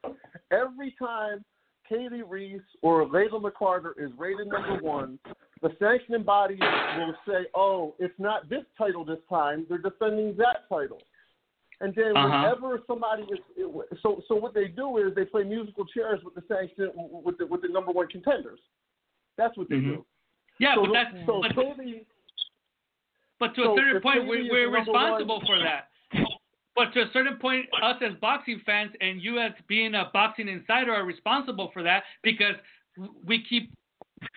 Every 0.53 0.95
time 1.01 1.45
Katie 1.89 2.23
Reis 2.23 2.61
or 2.81 3.05
Layla 3.07 3.43
McCarter 3.43 3.91
is 3.99 4.13
rated 4.17 4.47
number 4.47 4.79
one, 4.81 5.19
the 5.63 5.71
sanctioning 5.81 6.23
bodies 6.23 6.61
will 6.97 7.15
say, 7.27 7.47
"Oh, 7.53 7.97
it's 7.99 8.15
not 8.19 8.49
this 8.49 8.63
title 8.79 9.05
this 9.05 9.19
time; 9.29 9.67
they're 9.69 9.79
defending 9.79 10.37
that 10.37 10.69
title." 10.69 11.03
And 11.81 11.93
then 11.97 12.17
Uh-huh. 12.17 12.29
whenever 12.55 12.81
somebody 12.87 13.25
is, 13.25 13.41
it, 13.57 13.99
so 14.01 14.23
so 14.29 14.37
what 14.37 14.55
they 14.55 14.69
do 14.69 14.99
is 14.99 15.13
they 15.17 15.25
play 15.25 15.43
musical 15.43 15.85
chairs 15.87 16.21
with 16.23 16.37
the 16.37 16.43
sanction 16.47 16.93
with 16.95 17.37
the 17.39 17.47
with 17.47 17.63
the 17.63 17.69
number 17.69 17.91
one 17.91 18.07
contenders. 18.07 18.61
That's 19.37 19.57
what 19.57 19.69
they 19.69 19.77
Mhm. 19.77 19.97
do. 19.97 20.07
yeah, 20.59 20.75
so, 20.75 20.83
but 20.87 20.93
that's 20.93 21.27
so 21.27 21.43
but, 21.43 21.55
but 23.41 23.55
to 23.57 23.63
so 23.65 23.73
a 23.75 23.77
certain 23.79 24.01
point, 24.01 24.27
we're, 24.27 24.51
we're 24.51 24.71
responsible 24.71 25.39
one- 25.39 25.47
for 25.47 25.59
that. 25.59 25.91
But 26.77 26.93
to 26.95 27.03
a 27.03 27.11
certain 27.13 27.37
point, 27.37 27.67
us 27.83 28.03
as 28.03 28.15
boxing 28.21 28.61
fans 28.67 28.93
and 29.01 29.23
you 29.23 29.39
as 29.39 29.53
being 29.69 29.95
a 29.95 30.11
boxing 30.13 30.49
insider 30.49 30.93
are 30.93 31.05
responsible 31.05 31.71
for 31.73 31.85
that 31.85 32.03
because 32.23 32.57
we 33.25 33.45
keep, 33.45 33.73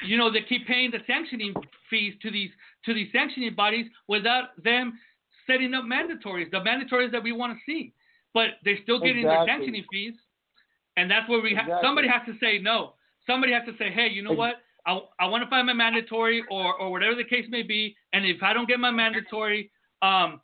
you 0.05 0.17
know, 0.17 0.31
they 0.31 0.43
keep 0.43 0.67
paying 0.67 0.91
the 0.91 0.99
sanctioning 1.07 1.53
fees 1.89 2.13
to 2.21 2.29
these 2.29 2.51
to 2.85 2.93
these 2.93 3.11
sanctioning 3.11 3.55
bodies 3.55 3.87
without 4.07 4.61
them 4.63 4.99
setting 5.47 5.73
up 5.73 5.85
mandatories, 5.85 6.51
the 6.51 6.59
mandatories 6.59 7.11
that 7.11 7.23
we 7.23 7.31
want 7.31 7.57
to 7.57 7.59
see. 7.65 7.93
But 8.35 8.59
they're 8.63 8.77
still 8.83 8.99
getting 8.99 9.23
their 9.23 9.45
sanctioning 9.47 9.83
fees, 9.91 10.13
and 10.95 11.09
that's 11.09 11.27
where 11.27 11.41
we 11.41 11.55
ha- 11.55 11.61
Exactly. 11.61 11.87
somebody 11.87 12.07
has 12.07 12.21
to 12.27 12.37
say 12.39 12.59
no. 12.59 12.93
Somebody 13.25 13.51
has 13.53 13.65
to 13.65 13.75
say, 13.77 13.89
hey, 13.91 14.09
you 14.09 14.21
know 14.21 14.33
what? 14.33 14.61
I, 14.87 14.99
I 15.19 15.25
want 15.27 15.43
to 15.43 15.49
find 15.49 15.67
my 15.67 15.73
mandatory 15.73 16.43
or, 16.49 16.73
or 16.75 16.91
whatever 16.91 17.15
the 17.15 17.23
case 17.23 17.45
may 17.49 17.61
be. 17.61 17.95
And 18.13 18.25
if 18.25 18.41
I 18.41 18.53
don't 18.53 18.67
get 18.67 18.79
my 18.79 18.91
mandatory, 18.91 19.69
um, 20.01 20.41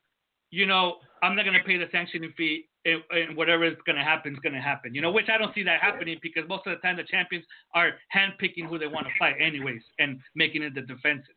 you 0.51 0.65
know, 0.65 0.97
I'm 1.23 1.35
not 1.35 1.45
going 1.45 1.57
to 1.57 1.63
pay 1.63 1.77
the 1.77 1.87
sanctioning 1.91 2.33
fee 2.35 2.67
and, 2.85 3.37
whatever 3.37 3.63
is 3.63 3.77
going 3.85 3.95
to 3.95 4.03
happen 4.03 4.33
is 4.33 4.39
going 4.39 4.53
to 4.53 4.61
happen. 4.61 4.93
You 4.93 5.01
know, 5.01 5.11
which 5.11 5.29
I 5.33 5.37
don't 5.37 5.55
see 5.55 5.63
that 5.63 5.81
happening 5.81 6.19
because 6.21 6.43
most 6.49 6.67
of 6.67 6.75
the 6.75 6.81
time 6.81 6.97
the 6.97 7.03
champions 7.03 7.45
are 7.73 7.93
handpicking 8.13 8.67
who 8.67 8.77
they 8.77 8.87
want 8.87 9.07
to 9.07 9.13
fight 9.17 9.35
anyways 9.39 9.81
and 9.99 10.19
making 10.35 10.63
it 10.63 10.75
the 10.75 10.81
defenses. 10.81 11.35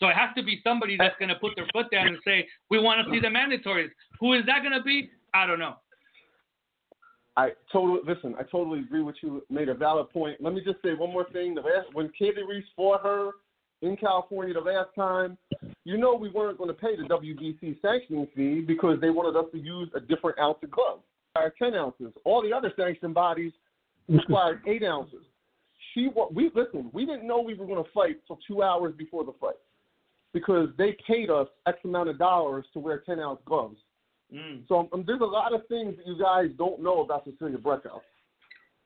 So 0.00 0.08
it 0.08 0.16
has 0.16 0.30
to 0.36 0.42
be 0.42 0.60
somebody 0.64 0.96
that's 0.96 1.16
going 1.18 1.28
to 1.28 1.36
put 1.36 1.52
their 1.56 1.66
foot 1.72 1.90
down 1.90 2.08
and 2.08 2.18
say, 2.24 2.46
we 2.70 2.78
want 2.78 3.04
to 3.04 3.12
see 3.12 3.20
the 3.20 3.28
mandatories. 3.28 3.90
Who 4.20 4.34
is 4.34 4.44
that 4.46 4.62
going 4.62 4.76
to 4.76 4.82
be? 4.82 5.10
I 5.34 5.46
don't 5.46 5.58
know. 5.58 5.76
I 7.38 7.50
totally 7.72 8.00
listen. 8.04 8.34
I 8.36 8.42
totally 8.42 8.80
agree 8.80 9.02
with 9.02 9.14
you. 9.22 9.44
Made 9.48 9.68
a 9.68 9.74
valid 9.74 10.10
point. 10.10 10.40
Let 10.40 10.54
me 10.54 10.60
just 10.60 10.82
say 10.82 10.94
one 10.94 11.12
more 11.12 11.24
thing. 11.32 11.54
The 11.54 11.60
last 11.60 11.86
when 11.92 12.10
Katie 12.18 12.42
Reis 12.42 12.64
fought 12.74 13.02
her 13.04 13.30
in 13.80 13.96
California 13.96 14.54
the 14.54 14.60
last 14.60 14.88
time, 14.96 15.38
you 15.84 15.96
know 15.96 16.16
we 16.16 16.30
weren't 16.30 16.58
going 16.58 16.66
to 16.66 16.74
pay 16.74 16.96
the 16.96 17.04
WBC 17.04 17.80
sanctioning 17.80 18.26
fee 18.34 18.64
because 18.66 19.00
they 19.00 19.10
wanted 19.10 19.38
us 19.38 19.46
to 19.52 19.58
use 19.58 19.88
a 19.94 20.00
different 20.00 20.36
ounce 20.40 20.58
of 20.64 20.72
glove, 20.72 20.98
or 21.36 21.54
ten 21.62 21.76
ounces. 21.76 22.12
All 22.24 22.42
the 22.42 22.52
other 22.52 22.72
sanctioning 22.76 23.14
bodies 23.14 23.52
required 24.08 24.62
eight 24.66 24.82
ounces. 24.82 25.22
She 25.94 26.08
wa- 26.12 26.30
we 26.34 26.50
listen. 26.56 26.90
We 26.92 27.06
didn't 27.06 27.28
know 27.28 27.40
we 27.40 27.54
were 27.54 27.66
going 27.66 27.84
to 27.84 27.90
fight 27.92 28.16
till 28.26 28.40
two 28.48 28.64
hours 28.64 28.94
before 28.98 29.24
the 29.24 29.32
fight 29.40 29.54
because 30.32 30.70
they 30.76 30.96
paid 31.06 31.30
us 31.30 31.46
X 31.68 31.78
amount 31.84 32.08
of 32.08 32.18
dollars 32.18 32.64
to 32.72 32.80
wear 32.80 32.98
ten 33.06 33.20
ounce 33.20 33.38
gloves. 33.44 33.76
Mm. 34.34 34.68
So 34.68 34.88
um, 34.92 35.04
there's 35.06 35.20
a 35.20 35.24
lot 35.24 35.54
of 35.54 35.66
things 35.68 35.96
that 35.96 36.06
you 36.06 36.18
guys 36.18 36.48
don't 36.58 36.82
know 36.82 37.00
about 37.02 37.24
Cecilia 37.24 37.56
Breckow. 37.58 38.00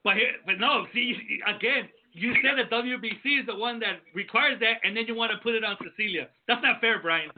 But 0.05 0.17
here, 0.17 0.33
but 0.47 0.59
no, 0.59 0.87
see 0.95 1.15
again, 1.47 1.89
you 2.13 2.35
said 2.43 2.59
that 2.59 2.71
WBC 2.71 3.41
is 3.41 3.47
the 3.47 3.57
one 3.57 3.79
that 3.81 4.01
requires 4.15 4.59
that, 4.61 4.75
and 4.85 4.97
then 4.97 5.05
you 5.07 5.15
want 5.15 5.33
to 5.33 5.39
put 5.39 5.55
it 5.55 5.65
on 5.65 5.77
Cecilia. 5.83 6.29
That's 6.49 6.63
not 6.63 6.81
fair, 6.81 7.01
Brian. 7.01 7.31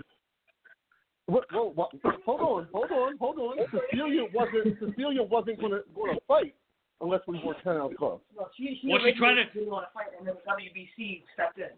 What, 1.27 1.45
whoa, 1.53 1.71
what, 1.75 1.91
hold 2.27 2.41
on, 2.41 2.69
hold 2.73 2.91
on, 2.91 3.17
hold 3.19 3.39
on. 3.39 3.57
Cecilia 3.91 4.25
wasn't 4.35 4.79
Cecilia 4.79 5.23
wasn't 5.23 5.61
gonna 5.61 5.81
gonna 5.95 6.19
fight 6.29 6.55
unless 7.01 7.21
we 7.27 7.41
were 7.45 7.55
ten 7.65 7.77
ounce 7.77 7.95
gloves. 7.99 8.23
No, 8.37 8.49
she, 8.57 8.79
she 8.83 8.89
Was 8.89 9.01
she 9.05 9.19
trying 9.19 9.37
to- 9.37 9.45
didn't 9.53 9.71
want 9.71 9.87
to 9.89 9.93
fight, 9.95 10.09
and 10.19 10.29
then 10.29 10.35
WBC 10.47 11.23
stepped 11.33 11.59
in. 11.59 11.69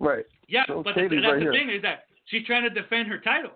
Right. 0.00 0.26
Yeah, 0.48 0.64
So 0.66 0.82
but 0.82 0.94
Katie's 0.96 1.20
that's 1.22 1.32
right 1.32 1.34
the 1.38 1.40
here. 1.42 1.52
thing 1.52 1.70
is 1.70 1.82
that 1.82 2.04
she's 2.26 2.44
trying 2.46 2.64
to 2.64 2.70
defend 2.70 3.08
her 3.08 3.18
title. 3.18 3.52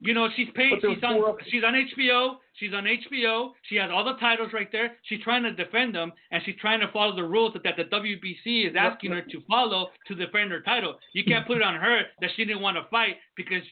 You 0.00 0.12
know, 0.12 0.28
she's 0.36 0.48
paid. 0.54 0.72
She's 0.80 1.02
on. 1.02 1.36
She's 1.48 1.64
on 1.64 1.72
HBO. 1.72 2.36
She's 2.54 2.72
on 2.74 2.84
HBO. 2.84 3.52
She 3.68 3.76
has 3.76 3.90
all 3.90 4.04
the 4.04 4.14
titles 4.20 4.50
right 4.52 4.68
there. 4.70 4.96
She's 5.04 5.22
trying 5.22 5.42
to 5.44 5.52
defend 5.52 5.94
them, 5.94 6.12
and 6.30 6.42
she's 6.44 6.56
trying 6.60 6.80
to 6.80 6.88
follow 6.92 7.16
the 7.16 7.24
rules 7.24 7.54
that, 7.54 7.62
that 7.64 7.76
the 7.76 7.84
WBC 7.84 8.68
is 8.68 8.76
asking 8.78 9.12
her 9.12 9.22
to 9.22 9.40
follow 9.48 9.88
to 10.06 10.14
defend 10.14 10.50
her 10.50 10.60
title. 10.60 10.96
You 11.14 11.24
can't 11.24 11.46
put 11.46 11.56
it 11.58 11.62
on 11.62 11.76
her 11.76 12.02
that 12.20 12.30
she 12.36 12.44
didn't 12.44 12.62
want 12.62 12.76
to 12.76 12.84
fight 12.90 13.16
because 13.36 13.62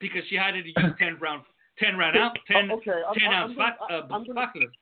because 0.00 0.22
she 0.28 0.34
had 0.36 0.52
to 0.52 0.58
use 0.58 0.74
ten 0.98 1.16
round 1.20 1.42
ten 1.78 1.96
round 1.96 2.16
out 2.16 2.36
ten 2.50 2.70
Oh, 2.70 2.76
okay, 2.76 2.90
I'm, 3.06 3.14
10 3.14 3.28
I'm, 3.28 3.34
ounce 3.34 3.50
I'm, 3.50 3.56
gonna, 3.56 3.76
fo- 3.78 3.94
uh, 3.94 4.02
I'm, 4.02 4.24
gonna, 4.24 4.34
boxers. 4.34 4.74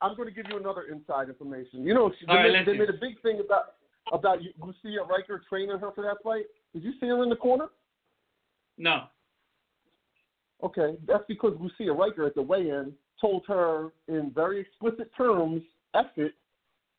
I'm 0.00 0.16
gonna 0.16 0.30
give 0.30 0.46
you 0.48 0.56
another 0.56 0.84
inside 0.90 1.28
information. 1.28 1.84
You 1.84 1.92
know, 1.92 2.12
she, 2.18 2.26
they, 2.26 2.32
right, 2.32 2.52
made, 2.52 2.66
they 2.66 2.78
made 2.78 2.88
a 2.88 2.94
big 2.94 3.20
thing 3.20 3.40
about 3.44 3.74
about 4.10 4.38
Lucia 4.40 5.04
Rijker 5.04 5.40
training 5.48 5.78
her 5.78 5.90
for 5.94 6.02
that 6.02 6.16
fight. 6.24 6.46
Did 6.72 6.82
you 6.82 6.92
see 6.98 7.08
her 7.08 7.22
in 7.22 7.28
the 7.28 7.36
corner? 7.36 7.68
No. 8.78 9.04
Okay, 10.62 10.96
that's 11.06 11.24
because 11.26 11.54
Lucia 11.60 11.92
Rijker 11.92 12.26
at 12.26 12.34
the 12.34 12.42
weigh-in 12.42 12.92
told 13.20 13.44
her 13.48 13.88
in 14.08 14.30
very 14.34 14.60
explicit 14.60 15.10
terms, 15.16 15.62
F 15.94 16.06
it, 16.16 16.34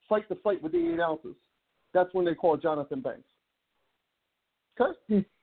fight 0.10 0.28
the 0.30 0.36
fight 0.36 0.62
with 0.62 0.74
the 0.74 0.94
eight 0.94 1.00
ounces. 1.00 1.36
That's 1.94 2.14
when 2.14 2.26
they 2.26 2.34
called 2.34 2.62
Jonathan 2.62 3.02
Banks. 3.02 3.24
Okay? 4.80 5.26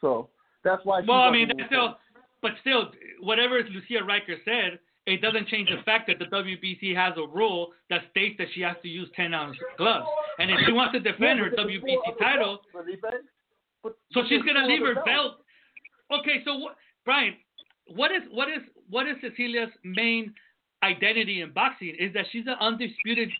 So 0.00 0.30
that's 0.64 0.84
why 0.84 1.00
Well, 1.06 1.20
I 1.20 1.30
mean, 1.30 1.46
that's 1.46 1.68
still, 1.68 1.96
but 2.42 2.50
still, 2.60 2.90
whatever 3.20 3.62
Lucia 3.62 4.02
Rijker 4.02 4.34
said, 4.44 4.80
it 5.06 5.22
doesn't 5.22 5.46
change 5.46 5.68
the 5.68 5.82
fact 5.84 6.08
that 6.08 6.18
the 6.18 6.26
WBC 6.26 6.94
has 6.96 7.14
a 7.16 7.26
rule 7.26 7.68
that 7.88 8.02
states 8.10 8.34
that 8.38 8.48
she 8.52 8.60
has 8.62 8.76
to 8.82 8.88
use 8.88 9.08
10 9.14 9.32
ounce 9.32 9.56
gloves. 9.78 10.06
And 10.40 10.50
if 10.50 10.58
she 10.66 10.72
wants 10.72 10.94
to 10.94 11.00
defend 11.00 11.38
her 11.38 11.46
Yeah, 11.46 11.52
but 11.56 11.66
there's 11.66 11.80
four 11.80 12.02
WBC 12.02 12.18
title. 12.18 12.60
So 14.12 14.22
she's 14.28 14.42
gonna 14.42 14.66
leave 14.66 14.82
her 14.82 15.02
belt. 15.04 15.41
Okay, 16.12 16.42
so 16.44 16.56
what, 16.56 16.76
Brian, 17.04 17.34
what 17.86 18.10
is 18.12 18.22
what 18.30 18.48
is 18.48 18.62
what 18.88 19.06
is 19.08 19.16
Cecilia's 19.20 19.70
main 19.84 20.32
identity 20.82 21.40
in 21.42 21.52
boxing? 21.52 21.94
Is 21.98 22.12
that 22.14 22.26
she's 22.32 22.46
an 22.46 22.56
undisputed 22.60 23.30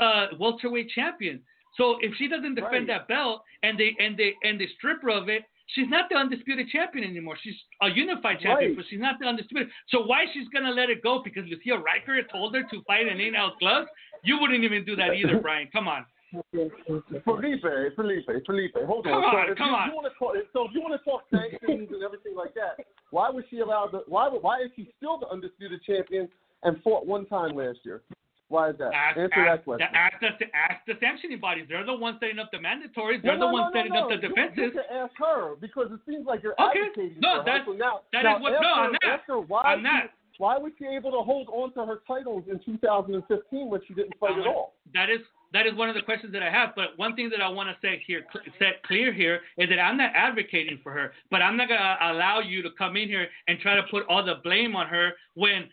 uh, 0.00 0.26
welterweight 0.38 0.90
champion. 0.94 1.40
So 1.76 1.96
if 2.00 2.14
she 2.16 2.28
doesn't 2.28 2.54
defend 2.54 2.88
Right. 2.88 2.98
that 2.98 3.08
belt 3.08 3.42
and 3.62 3.78
they 3.78 3.96
and 3.98 4.16
they 4.16 4.34
and 4.42 4.60
they 4.60 4.66
strip 4.76 5.02
her 5.02 5.10
of 5.10 5.28
it, 5.28 5.42
she's 5.74 5.88
not 5.88 6.08
the 6.10 6.16
undisputed 6.16 6.68
champion 6.68 7.04
anymore. 7.08 7.36
She's 7.42 7.54
a 7.82 7.88
unified 7.88 8.40
champion, 8.40 8.70
Right. 8.72 8.76
but 8.76 8.84
she's 8.88 9.00
not 9.00 9.18
the 9.20 9.26
undisputed. 9.26 9.70
So 9.88 10.04
why 10.04 10.24
she's 10.32 10.48
gonna 10.48 10.70
let 10.72 10.90
it 10.90 11.02
go 11.02 11.22
because 11.22 11.44
Lucia 11.46 11.80
Rijker 11.80 12.28
told 12.30 12.54
her 12.54 12.62
to 12.62 12.82
fight 12.82 13.06
in 13.06 13.20
eight 13.20 13.34
ounce 13.36 13.54
gloves? 13.58 13.88
You 14.24 14.38
wouldn't 14.40 14.64
even 14.64 14.84
do 14.84 14.96
that 14.96 15.14
either, 15.14 15.38
Brian. 15.42 15.68
Come 15.72 15.88
on. 15.88 16.04
Felipe, 16.30 17.62
Felipe, 17.96 18.26
Felipe, 18.46 18.74
hold 18.86 19.06
on. 19.06 19.12
Come 19.12 19.24
on. 19.24 19.46
so 19.46 19.52
if 19.52 19.58
come 19.58 19.68
you, 19.70 19.74
on. 19.76 19.88
You 19.88 19.94
wanna 19.96 20.08
talk, 20.18 20.34
so 20.52 20.64
if 20.66 20.70
you 20.74 20.80
want 20.80 21.00
to 21.00 21.04
talk 21.08 21.22
sanctions 21.30 21.88
and 21.92 22.02
everything 22.02 22.36
like 22.36 22.54
that, 22.54 22.84
why 23.10 23.30
was 23.30 23.44
she 23.50 23.60
allowed 23.60 23.88
to? 23.92 24.00
Why 24.06 24.28
why 24.28 24.60
is 24.62 24.70
she 24.76 24.92
still 24.96 25.18
the 25.18 25.28
undisputed 25.28 25.82
champion 25.84 26.28
and 26.62 26.82
fought 26.82 27.06
one 27.06 27.26
time 27.26 27.56
last 27.56 27.78
year? 27.84 28.02
Why 28.48 28.70
is 28.70 28.78
that? 28.78 28.92
Ask, 28.94 29.18
Answer 29.18 29.44
ask, 29.44 29.60
that 29.60 29.64
question. 29.64 29.88
ask, 29.92 30.14
the, 30.20 30.46
ask 30.56 30.80
the 30.86 30.94
sanctioning 31.00 31.38
bodies. 31.38 31.66
They're 31.68 31.84
the 31.84 31.92
ones 31.94 32.16
setting 32.18 32.38
up 32.38 32.48
the 32.50 32.56
mandatories. 32.56 33.20
They're 33.22 33.36
no, 33.36 33.44
the 33.44 33.52
no, 33.52 33.52
ones 33.52 33.72
no, 33.74 33.78
setting 33.80 33.92
up 33.92 34.08
the 34.08 34.16
defenses. 34.16 34.56
You, 34.56 34.70
can 34.72 34.88
ask 34.88 35.12
her 35.20 35.54
because 35.60 35.92
it 35.92 36.00
seems 36.08 36.24
like 36.24 36.42
you're 36.42 36.56
Okay. 36.56 36.80
advocating 36.88 37.20
No, 37.20 37.28
for 37.28 37.36
her. 37.40 37.44
that's- 37.44 37.66
So 37.68 37.72
now, 37.76 38.00
that 38.12 38.22
now 38.24 38.36
is 38.36 38.42
what- 38.42 38.54
after, 38.56 38.64
no, 38.64 38.72
I'm 38.72 38.92
not. 38.92 39.04
After 39.04 39.40
why 39.40 39.62
I'm 39.68 39.78
she- 39.80 39.82
not. 39.84 40.04
Why 40.38 40.56
was 40.56 40.72
she 40.78 40.86
able 40.86 41.10
to 41.10 41.20
hold 41.20 41.48
on 41.52 41.72
to 41.74 41.84
her 41.84 42.00
titles 42.08 42.44
in 42.48 42.58
2015 42.64 43.68
when 43.68 43.80
she 43.86 43.92
didn't 43.92 44.16
fight 44.18 44.32
I'm 44.32 44.40
at 44.40 44.46
all? 44.46 44.76
That 44.94 45.10
is 45.10 45.20
that 45.52 45.66
is 45.66 45.74
one 45.74 45.88
of 45.88 45.94
the 45.94 46.02
questions 46.02 46.32
that 46.32 46.42
I 46.42 46.50
have. 46.50 46.70
But 46.76 46.96
one 46.96 47.14
thing 47.16 47.30
that 47.30 47.40
I 47.40 47.48
want 47.48 47.68
to 47.68 47.76
say 47.86 48.02
here, 48.06 48.24
set 48.58 48.82
clear 48.84 49.12
here, 49.12 49.40
is 49.56 49.68
that 49.68 49.78
I'm 49.78 49.96
not 49.96 50.12
advocating 50.14 50.78
for 50.82 50.92
her, 50.92 51.12
but 51.30 51.42
I'm 51.42 51.56
not 51.56 51.68
gonna 51.68 51.96
allow 52.02 52.40
you 52.40 52.62
to 52.62 52.70
come 52.76 52.96
in 52.96 53.08
here 53.08 53.28
and 53.46 53.58
try 53.60 53.74
to 53.74 53.82
put 53.90 54.04
all 54.08 54.24
the 54.24 54.36
blame 54.44 54.76
on 54.76 54.86
her 54.86 55.12
when 55.34 55.68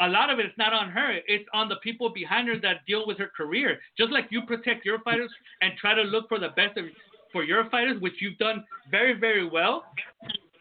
a 0.00 0.08
lot 0.08 0.30
of 0.30 0.38
it 0.38 0.46
is 0.46 0.52
not 0.58 0.72
on 0.72 0.90
her. 0.90 1.18
It's 1.26 1.48
on 1.52 1.68
the 1.68 1.76
people 1.76 2.10
behind 2.10 2.48
her 2.48 2.58
that 2.60 2.86
deal 2.86 3.06
with 3.06 3.18
her 3.18 3.30
career. 3.36 3.80
Just 3.98 4.12
like 4.12 4.26
you 4.30 4.42
protect 4.42 4.84
your 4.84 5.00
fighters 5.00 5.30
and 5.60 5.72
try 5.80 5.94
to 5.94 6.02
look 6.02 6.28
for 6.28 6.38
the 6.38 6.50
best 6.50 6.76
of, 6.76 6.84
for 7.32 7.42
your 7.42 7.68
fighters, 7.70 8.00
which 8.00 8.14
you've 8.20 8.38
done 8.38 8.64
very, 8.90 9.18
very 9.18 9.48
well. 9.48 9.84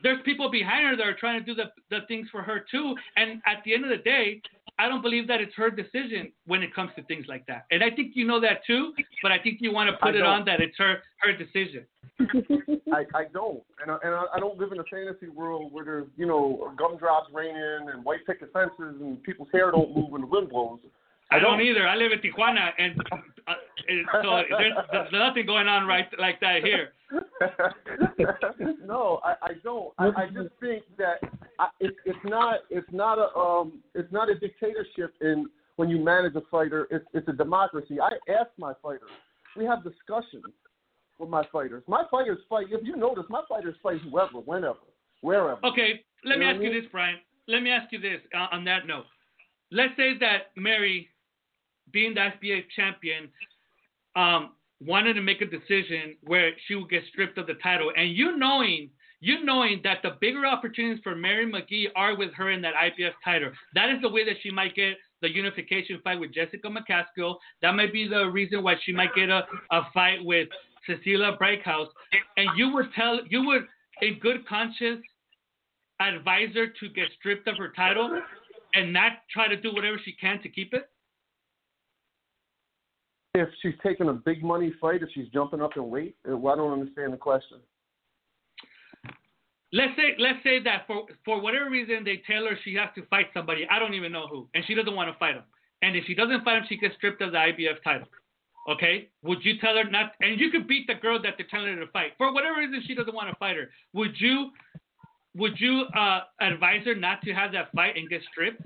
There's 0.01 0.21
people 0.23 0.49
behind 0.49 0.87
her 0.87 0.95
that 0.95 1.05
are 1.05 1.15
trying 1.15 1.39
to 1.39 1.45
do 1.45 1.55
the, 1.55 1.71
the 1.89 2.05
things 2.07 2.27
for 2.31 2.41
her 2.41 2.65
too. 2.71 2.95
And 3.15 3.41
at 3.45 3.63
the 3.63 3.73
end 3.73 3.83
of 3.83 3.89
the 3.89 4.03
day, 4.03 4.41
I 4.77 4.89
don't 4.89 5.01
believe 5.01 5.27
that 5.27 5.39
it's 5.39 5.55
her 5.55 5.69
decision 5.69 6.31
when 6.45 6.61
it 6.61 6.73
comes 6.75 6.91
to 6.97 7.03
things 7.03 7.25
like 7.29 7.45
that. 7.47 7.65
And 7.71 7.81
I 7.83 7.89
think 7.89 8.11
you 8.13 8.27
know 8.27 8.41
that 8.41 8.65
too, 8.67 8.93
but 9.23 9.31
I 9.31 9.39
think 9.39 9.59
you 9.61 9.71
want 9.71 9.89
to 9.89 9.95
put 9.97 10.15
I 10.15 10.17
it 10.17 10.21
don't. 10.21 10.27
on 10.41 10.45
that 10.45 10.59
it's 10.59 10.77
her 10.77 10.97
her 11.19 11.31
decision. 11.31 11.85
I, 12.93 13.03
I 13.13 13.25
don't, 13.33 13.61
and 13.81 13.91
I, 13.91 13.97
and 14.03 14.13
I, 14.15 14.23
I 14.35 14.39
don't 14.39 14.57
live 14.57 14.71
in 14.71 14.79
a 14.79 14.83
fantasy 14.83 15.27
world 15.27 15.71
where 15.73 15.83
there's 15.85 16.07
you 16.17 16.25
know 16.25 16.73
gumdrops 16.77 17.29
raining 17.33 17.89
and 17.91 18.03
white 18.03 18.25
picket 18.25 18.51
fences 18.53 18.95
and 19.01 19.21
people's 19.23 19.49
hair 19.51 19.71
don't 19.71 19.95
move 19.95 20.09
when 20.09 20.21
the 20.21 20.27
wind 20.27 20.49
blows. 20.49 20.79
I 21.31 21.39
don't 21.39 21.59
either. 21.61 21.87
I 21.87 21.95
live 21.95 22.11
in 22.11 22.19
Tijuana, 22.19 22.69
and 22.77 22.99
uh, 23.11 23.53
it- 23.87 24.05
so 24.21 24.41
there's, 24.57 24.73
there's 24.91 25.11
nothing 25.11 25.45
going 25.45 25.67
on 25.67 25.87
right 25.87 26.07
like 26.19 26.39
that 26.41 26.63
here. 26.63 26.89
no, 28.85 29.19
I, 29.23 29.35
I 29.41 29.51
don't. 29.63 29.93
I, 29.97 30.07
I 30.07 30.25
just 30.27 30.49
think 30.59 30.83
that 30.97 31.17
I, 31.59 31.67
it, 31.79 31.95
it's 32.05 32.17
not 32.25 32.61
it's 32.69 32.87
not 32.91 33.17
a 33.19 33.37
um 33.37 33.81
it's 33.93 34.11
not 34.11 34.29
a 34.29 34.35
dictatorship 34.35 35.13
in 35.21 35.47
when 35.75 35.89
you 35.89 35.99
manage 35.99 36.35
a 36.35 36.41
fighter. 36.49 36.87
It's 36.89 37.05
it's 37.13 37.27
a 37.27 37.33
democracy. 37.33 37.99
I 38.01 38.09
ask 38.31 38.49
my 38.57 38.73
fighters. 38.81 39.09
We 39.55 39.65
have 39.65 39.83
discussions 39.83 40.45
with 41.19 41.29
my 41.29 41.43
fighters. 41.51 41.83
My 41.87 42.03
fighters 42.09 42.39
fight. 42.49 42.67
If 42.71 42.85
you 42.85 42.95
notice, 42.95 43.25
my 43.29 43.41
fighters 43.47 43.75
fight 43.81 44.01
whoever, 44.09 44.39
whenever, 44.39 44.79
wherever. 45.21 45.65
Okay, 45.65 46.01
let 46.23 46.35
You 46.35 46.39
me 46.39 46.45
ask 46.45 46.55
you 46.55 46.71
mean? 46.71 46.81
this, 46.81 46.89
Brian. 46.91 47.17
Let 47.47 47.61
me 47.61 47.69
ask 47.69 47.91
you 47.91 47.99
this 47.99 48.21
uh, 48.35 48.47
on 48.51 48.65
that 48.65 48.87
note. 48.87 49.05
Let's 49.71 49.95
say 49.97 50.17
that 50.19 50.51
Mary, 50.57 51.09
being 51.91 52.13
the 52.13 52.21
SBA 52.21 52.63
champion, 52.75 53.29
um, 54.15 54.51
wanted 54.85 55.13
to 55.13 55.21
make 55.21 55.41
a 55.41 55.45
decision 55.45 56.15
where 56.21 56.51
she 56.67 56.75
would 56.75 56.89
get 56.89 57.03
stripped 57.09 57.37
of 57.37 57.47
the 57.47 57.55
title, 57.55 57.91
and 57.95 58.15
you 58.15 58.37
knowing, 58.37 58.89
you 59.19 59.43
knowing 59.43 59.81
that 59.83 59.99
the 60.03 60.11
bigger 60.21 60.45
opportunities 60.45 61.01
for 61.03 61.15
Mary 61.15 61.51
McGee 61.51 61.87
are 61.95 62.15
with 62.17 62.33
her 62.33 62.51
in 62.51 62.61
that 62.61 62.73
IBF 62.75 63.13
title. 63.23 63.51
That 63.73 63.89
is 63.89 64.01
the 64.01 64.09
way 64.09 64.25
that 64.25 64.35
she 64.41 64.51
might 64.51 64.75
get 64.75 64.95
the 65.21 65.33
unification 65.33 65.99
fight 66.03 66.19
with 66.19 66.33
Jessica 66.33 66.67
McCaskill. 66.67 67.37
That 67.61 67.75
might 67.75 67.93
be 67.93 68.07
the 68.07 68.25
reason 68.29 68.63
why 68.63 68.75
she 68.83 68.91
might 68.91 69.15
get 69.15 69.29
a, 69.29 69.43
a 69.71 69.81
fight 69.93 70.19
with 70.23 70.49
Cecilia 70.85 71.37
Braekhus. 71.41 71.87
And 72.37 72.49
you 72.55 72.73
would 72.73 72.87
tell, 72.93 73.19
you 73.29 73.45
would, 73.45 73.63
in 74.01 74.19
good 74.19 74.47
conscience, 74.47 75.01
advise 75.99 76.53
her 76.55 76.67
to 76.67 76.89
get 76.89 77.05
stripped 77.17 77.47
of 77.47 77.57
her 77.57 77.69
title 77.69 78.21
and 78.73 78.91
not 78.91 79.13
try 79.31 79.47
to 79.47 79.55
do 79.55 79.73
whatever 79.73 79.97
she 80.03 80.13
can 80.13 80.41
to 80.43 80.49
keep 80.49 80.73
it? 80.73 80.89
If 83.35 83.49
she's 83.61 83.73
taking 83.83 84.07
a 84.07 84.13
big 84.13 84.41
money 84.41 84.73
fight, 84.79 85.03
if 85.03 85.09
she's 85.13 85.27
jumping 85.33 85.61
up 85.61 85.71
in 85.75 85.89
weight, 85.89 86.15
uh, 86.29 86.37
well, 86.37 86.53
I 86.53 86.57
don't 86.57 86.71
understand 86.71 87.11
the 87.11 87.17
question. 87.17 87.57
Let's 89.73 89.91
say 89.97 90.15
let's 90.19 90.41
say 90.41 90.63
that 90.63 90.87
for 90.87 91.05
for 91.25 91.41
whatever 91.41 91.69
reason 91.69 92.05
they 92.05 92.21
tell 92.25 92.45
her 92.45 92.57
she 92.63 92.75
has 92.75 92.87
to 92.95 93.05
fight 93.07 93.25
somebody 93.33 93.67
I 93.69 93.77
don't 93.77 93.93
even 93.93 94.13
know 94.13 94.25
who 94.27 94.47
and 94.53 94.63
she 94.65 94.73
doesn't 94.73 94.95
want 94.95 95.11
to 95.11 95.19
fight 95.19 95.35
him 95.35 95.43
and 95.81 95.97
if 95.97 96.05
she 96.05 96.15
doesn't 96.15 96.45
fight 96.45 96.59
him 96.59 96.63
she 96.69 96.77
gets 96.77 96.95
stripped 96.95 97.21
of 97.21 97.33
the 97.33 97.37
IBF 97.37 97.83
title. 97.83 98.07
Okay, 98.69 99.09
would 99.21 99.43
you 99.43 99.59
tell 99.59 99.75
her 99.75 99.83
not? 99.83 100.13
And 100.21 100.39
you 100.39 100.49
could 100.49 100.65
beat 100.65 100.87
the 100.87 100.93
girl 100.95 101.21
that 101.21 101.33
they're 101.37 101.47
telling 101.51 101.73
her 101.75 101.85
to 101.85 101.91
fight 101.91 102.13
for 102.17 102.33
whatever 102.33 102.59
reason 102.59 102.81
she 102.87 102.95
doesn't 102.95 103.13
want 103.13 103.29
to 103.29 103.35
fight 103.35 103.57
her. 103.57 103.69
Would 103.93 104.15
you 104.17 104.51
would 105.35 105.59
you 105.59 105.83
uh, 105.93 106.21
advise 106.39 106.85
her 106.85 106.95
not 106.95 107.21
to 107.23 107.33
have 107.33 107.51
that 107.51 107.71
fight 107.73 107.97
and 107.97 108.09
get 108.09 108.21
stripped? 108.31 108.61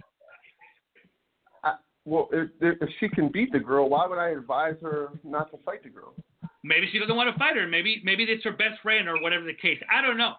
Well, 2.09 2.27
if, 2.31 2.49
if 2.59 2.89
she 2.99 3.07
can 3.07 3.29
beat 3.29 3.51
the 3.51 3.59
girl, 3.59 3.87
why 3.87 4.07
would 4.07 4.17
I 4.17 4.29
advise 4.29 4.75
her 4.81 5.09
not 5.23 5.51
to 5.51 5.57
fight 5.63 5.83
the 5.83 5.89
girl? 5.89 6.15
Maybe 6.63 6.89
she 6.91 6.97
doesn't 6.97 7.15
want 7.15 7.31
to 7.31 7.37
fight 7.37 7.55
her. 7.55 7.67
Maybe 7.67 8.01
maybe 8.03 8.23
it's 8.23 8.43
her 8.43 8.51
best 8.51 8.81
friend 8.81 9.07
or 9.07 9.21
whatever 9.21 9.45
the 9.45 9.53
case. 9.53 9.77
I 9.95 10.01
don't 10.01 10.17
know. 10.17 10.33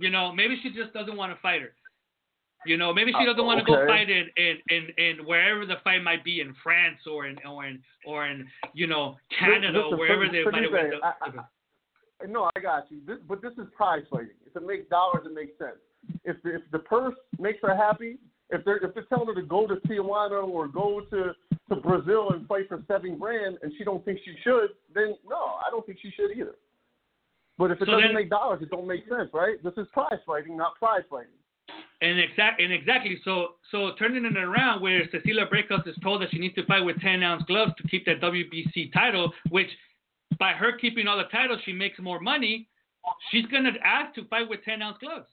You 0.00 0.08
know, 0.08 0.32
maybe 0.32 0.58
she 0.62 0.70
just 0.70 0.94
doesn't 0.94 1.14
want 1.16 1.30
to 1.34 1.38
fight 1.42 1.60
her. 1.60 1.72
You 2.66 2.76
know, 2.76 2.92
maybe 2.94 3.12
she 3.18 3.24
doesn't 3.24 3.44
want 3.44 3.60
to 3.60 3.64
go 3.64 3.86
fight 3.86 4.08
in, 4.10 4.26
in, 4.36 4.56
in, 4.70 4.86
in 4.96 5.26
wherever 5.26 5.64
the 5.66 5.76
fight 5.84 6.02
might 6.02 6.24
be 6.24 6.40
in 6.40 6.54
France 6.62 6.98
or 7.10 7.26
in 7.26 7.36
or 7.46 7.66
in 7.66 7.80
or 8.06 8.26
in 8.26 8.48
you 8.72 8.86
know 8.86 9.16
Canada 9.38 9.68
Listen, 9.68 9.92
or 9.92 9.96
wherever 9.98 10.26
they 10.26 10.42
might 10.44 10.62
have 10.62 10.72
went. 10.72 10.94
I- 11.04 11.12
I- 11.20 12.26
No, 12.26 12.50
I 12.56 12.60
got 12.60 12.90
you. 12.90 13.00
This, 13.06 13.18
but 13.28 13.42
this 13.42 13.52
is 13.52 13.66
prize 13.76 14.04
fighting. 14.10 14.30
If 14.46 14.56
it 14.56 14.66
makes 14.66 14.88
dollars, 14.88 15.26
it 15.26 15.34
makes 15.34 15.56
sense. 15.58 15.78
If 16.24 16.36
if 16.44 16.62
the 16.72 16.80
purse 16.80 17.14
makes 17.38 17.58
her 17.62 17.76
happy, 17.76 18.16
if 18.50 18.64
they're 18.64 18.78
if 18.78 18.94
they're 18.94 19.04
telling 19.04 19.26
her 19.28 19.34
to 19.34 19.42
go 19.42 19.66
to 19.66 19.76
Tijuana 19.76 20.46
or 20.46 20.68
go 20.68 21.00
to 21.10 21.34
to 21.68 21.76
Brazil 21.76 22.30
and 22.30 22.46
fight 22.46 22.68
for 22.68 22.82
seven 22.88 23.18
grand, 23.18 23.58
and 23.62 23.72
she 23.76 23.84
don't 23.84 24.04
think 24.04 24.20
she 24.24 24.34
should, 24.42 24.70
then 24.94 25.16
no, 25.28 25.36
I 25.36 25.70
don't 25.70 25.84
think 25.84 25.98
she 26.00 26.10
should 26.10 26.30
either. 26.36 26.54
But 27.58 27.70
if 27.72 27.82
it 27.82 27.86
So 27.86 27.92
doesn't 27.92 28.06
then- 28.08 28.14
make 28.14 28.30
dollars, 28.30 28.62
it 28.62 28.70
don't 28.70 28.86
make 28.86 29.06
sense, 29.08 29.30
right? 29.34 29.62
This 29.62 29.74
is 29.76 29.86
prize 29.92 30.18
fighting, 30.26 30.56
not 30.56 30.76
prize 30.76 31.02
fighting. 31.10 31.32
And 32.00 32.18
exact 32.20 32.60
and 32.60 32.72
exactly 32.72 33.20
so 33.24 33.56
so 33.70 33.92
turning 33.98 34.24
it 34.24 34.36
around 34.36 34.80
where 34.80 35.02
Cecilia 35.10 35.46
Braekhus 35.46 35.86
is 35.86 35.96
told 36.02 36.22
that 36.22 36.30
she 36.30 36.38
needs 36.38 36.54
to 36.54 36.64
fight 36.66 36.84
with 36.84 36.98
ten 37.00 37.22
ounce 37.22 37.42
gloves 37.44 37.72
to 37.76 37.88
keep 37.88 38.06
that 38.06 38.20
WBC 38.20 38.92
title, 38.92 39.32
which 39.50 39.68
by 40.38 40.52
her 40.52 40.72
keeping 40.78 41.06
all 41.08 41.18
the 41.18 41.24
titles 41.24 41.60
she 41.64 41.72
makes 41.72 41.98
more 41.98 42.20
money. 42.20 42.68
She's 43.30 43.46
gonna 43.46 43.72
ask 43.84 44.14
to 44.14 44.24
fight 44.26 44.48
with 44.48 44.62
ten 44.64 44.80
ounce 44.80 44.96
gloves. 44.98 45.26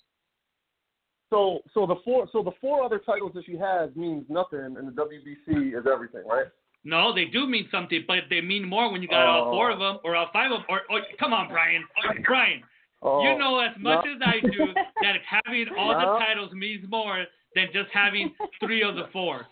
So 1.30 1.60
so 1.74 1.86
the 1.86 1.96
four 2.06 2.28
so 2.32 2.44
the 2.44 2.52
four 2.62 2.84
other 2.84 3.00
titles 3.00 3.32
that 3.36 3.46
she 3.46 3.58
has 3.58 3.90
means 3.96 4.26
nothing, 4.30 4.76
and 4.78 4.88
the 4.88 4.92
WBC 4.92 5.78
is 5.78 5.86
everything, 5.92 6.24
right? 6.28 6.46
No, 6.84 7.14
they 7.14 7.26
do 7.26 7.48
mean 7.48 7.68
something, 7.72 8.04
but 8.08 8.20
they 8.30 8.42
mean 8.42 8.64
more 8.68 8.92
when 8.92 9.02
you 9.02 9.08
got 9.08 9.26
all 9.26 9.52
four 9.52 9.72
of 9.72 9.82
oh. 9.82 9.94
them 9.94 10.00
or 10.04 10.16
all 10.16 10.30
five 10.32 10.52
of 10.52 10.60
them. 10.60 10.66
Or, 10.70 10.82
or 10.92 11.02
come 11.20 11.34
on, 11.34 11.50
Brian, 11.50 11.84
Brian, 12.24 12.62
Oh, 13.02 13.22
you 13.24 13.38
know 13.38 13.60
as 13.60 13.72
much 13.80 14.06
no. 14.06 14.14
as 14.14 14.22
I 14.26 14.40
do 14.40 14.74
that 15.02 15.16
having 15.28 15.68
all 15.78 15.94
No. 15.94 16.00
the 16.00 16.20
titles 16.20 16.52
means 16.54 16.86
more 16.90 17.26
than 17.54 17.68
just 17.74 17.90
having 17.94 18.34
three 18.60 18.84
of 18.84 18.96
the 18.96 19.08
four. 19.14 19.46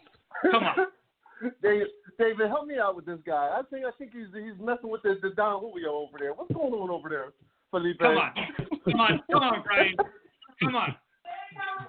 Come 0.51 0.63
on. 0.63 0.75
David, 1.61 1.87
David, 2.17 2.47
help 2.47 2.67
me 2.67 2.75
out 2.79 2.95
with 2.95 3.05
this 3.05 3.19
guy. 3.25 3.57
I 3.59 3.61
think 3.69 3.85
I 3.85 3.91
think 3.97 4.11
he's 4.13 4.27
he's 4.33 4.59
messing 4.59 4.89
with 4.89 5.03
the, 5.03 5.17
the 5.21 5.31
Don 5.35 5.59
Julio 5.59 5.91
over 5.91 6.17
there. 6.17 6.33
What's 6.33 6.53
going 6.53 6.73
on 6.73 6.89
over 6.89 7.09
there, 7.09 7.33
Felipe? 7.69 7.99
Come 7.99 8.17
on. 8.17 8.33
Come 8.85 8.99
on. 8.99 9.19
Come 9.31 9.43
on, 9.43 9.63
Brian. 9.63 9.95
Come 10.61 10.75
on. 10.75 10.95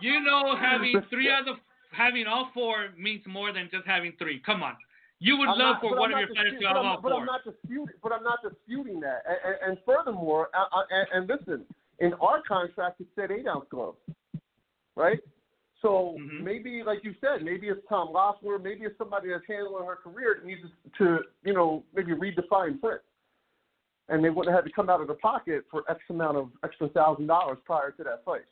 You 0.00 0.20
know 0.20 0.56
having 0.56 1.00
three 1.10 1.30
out 1.30 1.48
of 1.48 1.56
having 1.92 2.26
all 2.26 2.50
four 2.52 2.88
means 2.98 3.22
more 3.26 3.52
than 3.52 3.68
just 3.72 3.86
having 3.86 4.12
three. 4.18 4.40
Come 4.44 4.62
on. 4.62 4.76
You 5.20 5.38
would 5.38 5.48
I'm 5.48 5.58
love 5.58 5.74
not- 5.76 5.80
for 5.80 5.98
one 5.98 6.12
of 6.12 6.18
your 6.18 6.28
fighters 6.34 6.54
to 6.60 6.66
have 6.66 6.76
all 6.76 7.00
but 7.00 7.10
four. 7.12 7.20
I'm 7.20 7.26
not 7.26 7.44
disputing. 7.44 7.94
But 8.02 8.12
I'm 8.12 8.24
not 8.24 8.40
disputing 8.42 9.00
that. 9.00 9.22
And, 9.26 9.38
and, 9.44 9.56
and 9.70 9.78
furthermore, 9.86 10.48
uh, 10.54 10.76
uh, 10.76 10.82
and, 10.90 11.06
and 11.12 11.28
listen, 11.28 11.64
in 12.00 12.12
our 12.14 12.42
contract 12.42 13.00
it 13.00 13.06
said 13.14 13.30
eight 13.30 13.46
ounce 13.46 13.66
gloves, 13.70 13.98
right? 14.96 15.20
So 15.80 16.16
Mhm. 16.18 16.40
maybe, 16.40 16.82
like 16.82 17.04
you 17.04 17.14
said, 17.20 17.42
maybe 17.42 17.68
it's 17.68 17.86
Tom 17.88 18.10
Loeffler, 18.12 18.58
maybe 18.58 18.84
it's 18.84 18.96
somebody 18.98 19.28
that's 19.28 19.44
handling 19.46 19.86
her 19.86 19.96
career 19.96 20.36
that 20.40 20.44
needs 20.46 20.62
to, 20.98 21.20
you 21.44 21.52
know, 21.52 21.84
maybe 21.94 22.12
redefine 22.12 22.80
print. 22.80 23.00
And 24.08 24.22
they 24.24 24.30
wouldn't 24.30 24.54
have 24.54 24.64
had 24.64 24.68
to 24.68 24.74
come 24.74 24.90
out 24.90 25.00
of 25.00 25.06
their 25.06 25.16
pocket 25.16 25.64
for 25.70 25.84
X 25.90 26.00
amount 26.10 26.36
of 26.36 26.50
extra 26.64 26.88
thousand 26.88 27.26
dollars 27.26 27.58
prior 27.64 27.90
to 27.92 28.04
that 28.04 28.24
fight. 28.24 28.44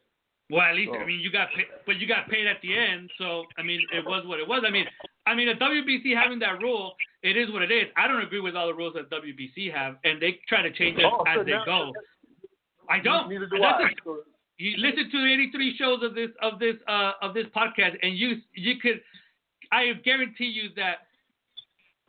Well, 0.52 0.60
at 0.68 0.76
least 0.76 0.92
So- 0.92 1.00
I 1.00 1.06
mean 1.06 1.20
you 1.20 1.30
got 1.32 1.48
paid, 1.56 1.66
but 1.86 1.96
you 1.96 2.06
got 2.06 2.28
paid 2.28 2.46
at 2.46 2.60
the 2.60 2.76
end. 2.76 3.10
So 3.16 3.46
I 3.56 3.62
mean 3.62 3.80
it 3.92 4.04
was 4.04 4.26
what 4.26 4.38
it 4.38 4.46
was. 4.46 4.62
I 4.66 4.70
mean 4.70 4.86
I 5.24 5.34
mean 5.34 5.48
the 5.48 5.54
WBC 5.54 6.12
having 6.14 6.38
that 6.40 6.60
rule, 6.60 6.94
it 7.22 7.36
is 7.38 7.50
what 7.50 7.62
it 7.62 7.70
is. 7.70 7.86
I 7.96 8.06
don't 8.06 8.20
agree 8.20 8.40
with 8.40 8.54
all 8.54 8.66
the 8.66 8.74
rules 8.74 8.92
that 8.94 9.08
WBC 9.08 9.72
have, 9.72 9.96
and 10.04 10.20
they 10.20 10.40
try 10.48 10.60
to 10.60 10.70
change 10.70 10.98
it 10.98 11.04
Oh, 11.06 11.24
so 11.24 11.40
as 11.40 11.46
they 11.46 11.52
now- 11.52 11.64
go. 11.64 11.92
I 12.90 12.98
don't. 13.00 13.30
Neither 13.30 13.46
do 13.46 13.58
That's 13.58 13.80
I. 13.82 13.88
a- 13.88 13.94
So- 14.04 14.24
you 14.58 14.76
listen 14.76 15.10
to 15.10 15.18
the 15.24 15.32
83 15.32 15.76
shows 15.76 16.02
of 16.02 16.14
this 16.14 16.30
of 16.42 16.58
this 16.58 16.76
uh, 16.86 17.12
of 17.22 17.32
this 17.32 17.46
podcast, 17.56 17.96
and 18.02 18.16
you 18.16 18.42
you 18.54 18.76
could, 18.78 19.00
I 19.72 19.92
guarantee 20.04 20.46
you 20.58 20.68
that. 20.76 21.06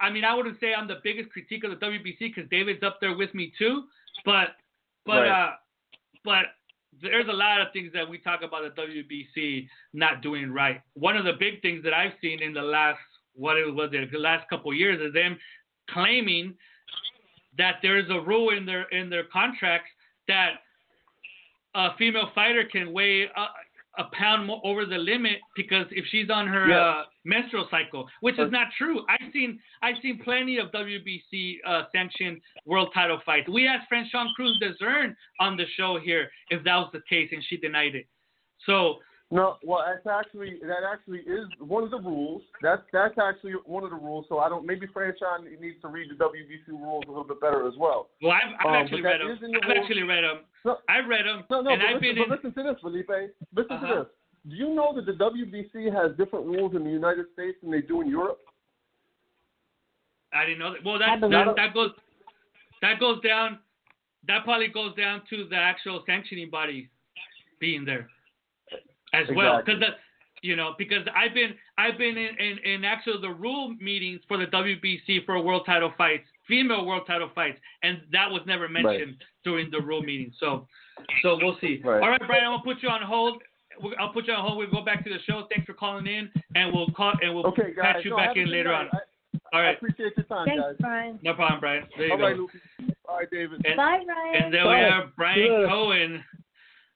I 0.01 0.09
mean, 0.09 0.25
I 0.25 0.33
wouldn't 0.35 0.59
say 0.59 0.73
I'm 0.73 0.87
the 0.87 0.99
biggest 1.03 1.29
critique 1.31 1.63
of 1.63 1.71
the 1.71 1.77
WBC 1.85 2.19
because 2.19 2.49
David's 2.49 2.83
up 2.83 2.99
there 2.99 3.15
with 3.15 3.33
me 3.33 3.53
too, 3.57 3.83
but 4.25 4.57
but 5.05 5.21
Right. 5.21 5.29
uh, 5.29 5.51
but 6.25 6.45
there's 7.01 7.27
a 7.27 7.33
lot 7.33 7.61
of 7.61 7.67
things 7.73 7.91
that 7.93 8.07
we 8.07 8.17
talk 8.17 8.41
about 8.43 8.75
the 8.75 8.81
WBC 8.81 9.67
not 9.93 10.21
doing 10.21 10.51
right. 10.51 10.81
One 10.93 11.17
of 11.17 11.25
the 11.25 11.33
big 11.33 11.61
things 11.61 11.83
that 11.83 11.93
I've 11.93 12.13
seen 12.21 12.41
in 12.41 12.53
the 12.53 12.61
last 12.61 12.99
what 13.35 13.57
it 13.57 13.73
was 13.73 13.89
it, 13.93 14.11
the 14.11 14.19
last 14.19 14.47
couple 14.49 14.71
of 14.71 14.77
years 14.77 15.01
is 15.01 15.13
them 15.13 15.37
claiming 15.89 16.53
that 17.57 17.75
there 17.81 17.97
is 17.97 18.09
a 18.09 18.19
rule 18.19 18.49
in 18.55 18.65
their 18.65 18.83
in 18.89 19.09
their 19.09 19.25
contracts 19.25 19.89
that 20.27 20.61
a 21.75 21.89
female 21.97 22.29
fighter 22.35 22.63
can 22.71 22.93
weigh 22.93 23.23
a, 23.23 23.45
a 23.97 24.05
pound 24.13 24.47
more 24.47 24.59
over 24.63 24.85
the 24.85 24.97
limit 24.97 25.37
because 25.55 25.85
if 25.91 26.05
she's 26.07 26.29
on 26.29 26.47
her 26.47 26.67
Yeah. 26.67 26.79
uh, 26.79 27.03
menstrual 27.25 27.67
cycle, 27.69 28.09
which 28.21 28.39
is 28.39 28.51
not 28.51 28.67
true. 28.77 29.05
I've 29.07 29.31
seen 29.31 29.59
I've 29.81 29.97
seen 30.01 30.19
plenty 30.23 30.57
of 30.57 30.71
WBC 30.71 31.59
uh, 31.65 31.83
sanctioned 31.93 32.41
world 32.65 32.89
title 32.93 33.19
fights. 33.25 33.47
We 33.49 33.67
asked 33.67 33.89
Franchon 33.91 34.27
Crews-Dezurn 34.35 35.15
on 35.39 35.57
the 35.57 35.65
show 35.77 35.99
here 35.99 36.29
if 36.49 36.63
that 36.63 36.75
was 36.75 36.89
the 36.91 37.01
case, 37.07 37.29
and 37.31 37.43
she 37.47 37.57
denied 37.57 37.95
it. 37.95 38.07
So 38.65 38.99
No, 39.33 39.57
well, 39.63 39.81
that's 39.81 40.05
actually 40.05 40.59
that 40.61 40.85
actually 40.85 41.21
is 41.25 41.47
one 41.57 41.83
of 41.83 41.89
the 41.89 41.97
rules. 41.97 42.43
That's 42.61 42.83
that's 42.93 43.15
actually 43.17 43.53
one 43.65 43.83
of 43.83 43.89
the 43.89 43.95
rules. 43.95 44.25
So 44.29 44.37
I 44.37 44.47
don't. 44.47 44.63
Maybe 44.63 44.85
Franchon 44.85 45.49
needs 45.59 45.81
to 45.81 45.87
read 45.87 46.11
the 46.11 46.15
WBC 46.23 46.67
rules 46.69 47.03
a 47.07 47.09
little 47.09 47.23
bit 47.23 47.41
better 47.41 47.67
as 47.67 47.73
well. 47.75 48.09
well, 48.21 48.33
I've, 48.33 48.53
I've 48.59 48.65
Um, 48.67 48.73
actually 48.75 49.01
but 49.01 49.07
read 49.09 49.21
that 49.21 49.25
them. 49.25 49.37
is 49.37 49.43
in 49.43 49.51
the 49.51 49.59
I've 49.63 49.69
rules. 49.69 49.79
actually 49.81 50.03
read 50.03 50.23
them. 50.23 50.37
No, 50.65 50.77
I've 50.87 51.07
read 51.09 51.25
them, 51.25 51.43
no, 51.49 51.61
no. 51.61 51.71
and 51.71 51.81
but, 51.81 51.89
I've 51.89 51.95
listen, 52.01 52.15
been 52.15 52.15
but 52.15 52.23
in. 52.23 52.29
listen 52.29 52.53
to 52.53 52.63
this, 52.71 52.81
Felipe. 52.81 53.09
Listen 53.55 53.71
Uh-huh. 53.75 53.87
to 53.87 53.99
this. 54.03 54.07
Do 54.51 54.55
you 54.55 54.69
know 54.75 54.93
that 54.93 55.05
the 55.07 55.13
WBC 55.17 55.89
has 55.91 56.15
different 56.15 56.45
rules 56.45 56.75
in 56.75 56.83
the 56.83 56.91
United 56.91 57.25
States 57.33 57.57
than 57.63 57.71
they 57.71 57.81
do 57.81 58.01
in 58.01 58.09
Europe? 58.09 58.37
I 60.31 60.45
didn't 60.45 60.59
know 60.59 60.73
that. 60.73 60.83
Well, 60.85 60.99
that 60.99 61.21
that, 61.21 61.55
that 61.55 61.73
goes 61.73 61.91
that 62.81 62.99
goes 62.99 63.19
down. 63.21 63.59
That 64.27 64.43
probably 64.43 64.67
goes 64.67 64.93
down 64.95 65.23
to 65.31 65.47
the 65.49 65.55
actual 65.55 66.03
sanctioning 66.05 66.49
body 66.51 66.89
being 67.59 67.83
there 67.83 68.09
as 69.13 69.27
well, 69.35 69.61
because 69.63 69.79
the 69.79 69.87
you 70.41 70.55
know 70.55 70.73
because 70.77 71.05
I've 71.15 71.33
been 71.33 71.53
I've 71.77 71.97
been 71.97 72.17
in, 72.17 72.35
in 72.39 72.57
in 72.73 72.83
actually 72.83 73.21
the 73.21 73.29
rule 73.33 73.73
meetings 73.79 74.21
for 74.27 74.37
the 74.37 74.45
WBC 74.47 75.25
for 75.25 75.39
world 75.41 75.63
title 75.65 75.93
fights, 75.97 76.25
female 76.47 76.85
world 76.85 77.03
title 77.07 77.29
fights, 77.33 77.59
and 77.83 78.01
that 78.11 78.29
was 78.29 78.41
never 78.45 78.67
mentioned 78.67 79.15
during 79.43 79.69
the 79.71 79.79
rule 79.81 80.01
meeting. 80.01 80.31
So 80.39 80.67
so 81.21 81.37
we'll 81.41 81.57
see. 81.61 81.81
Right. 81.83 82.01
All 82.01 82.09
right, 82.09 82.21
Brian, 82.27 82.43
I'm 82.45 82.51
gonna 82.51 82.63
put 82.63 82.81
you 82.83 82.89
on 82.89 83.01
hold. 83.01 83.41
I'll 83.99 84.13
put 84.13 84.27
you 84.27 84.33
on 84.33 84.45
hold. 84.45 84.57
We'll 84.57 84.69
go 84.71 84.83
back 84.85 85.03
to 85.03 85.09
the 85.09 85.19
show. 85.27 85.47
Thanks 85.49 85.65
for 85.65 85.73
calling 85.73 86.05
in, 86.07 86.29
and 86.55 86.71
we'll 86.73 86.89
call 86.91 87.13
and 87.21 87.33
we'll 87.33 87.47
Okay, 87.47 87.73
guys. 87.75 87.95
patch 87.95 88.05
you 88.05 88.11
no, 88.11 88.17
back 88.17 88.37
in 88.37 88.49
later 88.51 88.69
night. 88.71 88.87
on. 88.93 88.99
I, 89.51 89.57
All 89.57 89.61
I 89.61 89.69
appreciate 89.71 90.13
your 90.17 90.25
time, 90.25 90.45
Thanks, 90.47 90.61
guys. 90.63 90.75
Brian. 90.79 91.19
no 91.23 91.33
problem, 91.33 91.59
Brian. 91.59 91.83
There 91.97 92.05
you 92.07 92.11
All 92.13 92.17
go. 92.19 92.23
right, 92.25 92.37
Luke. 92.37 92.51
All 93.09 93.17
right, 93.17 93.27
David. 93.31 93.65
And- 93.65 93.77
Bye, 93.77 94.03
Ryan. 94.07 94.43
And 94.43 94.53
then 94.53 94.61
we 94.63 94.69
Bye. 94.69 94.79
have 94.79 95.15
Brian 95.15 95.47
Good. 95.47 95.69
Cohen, 95.69 96.23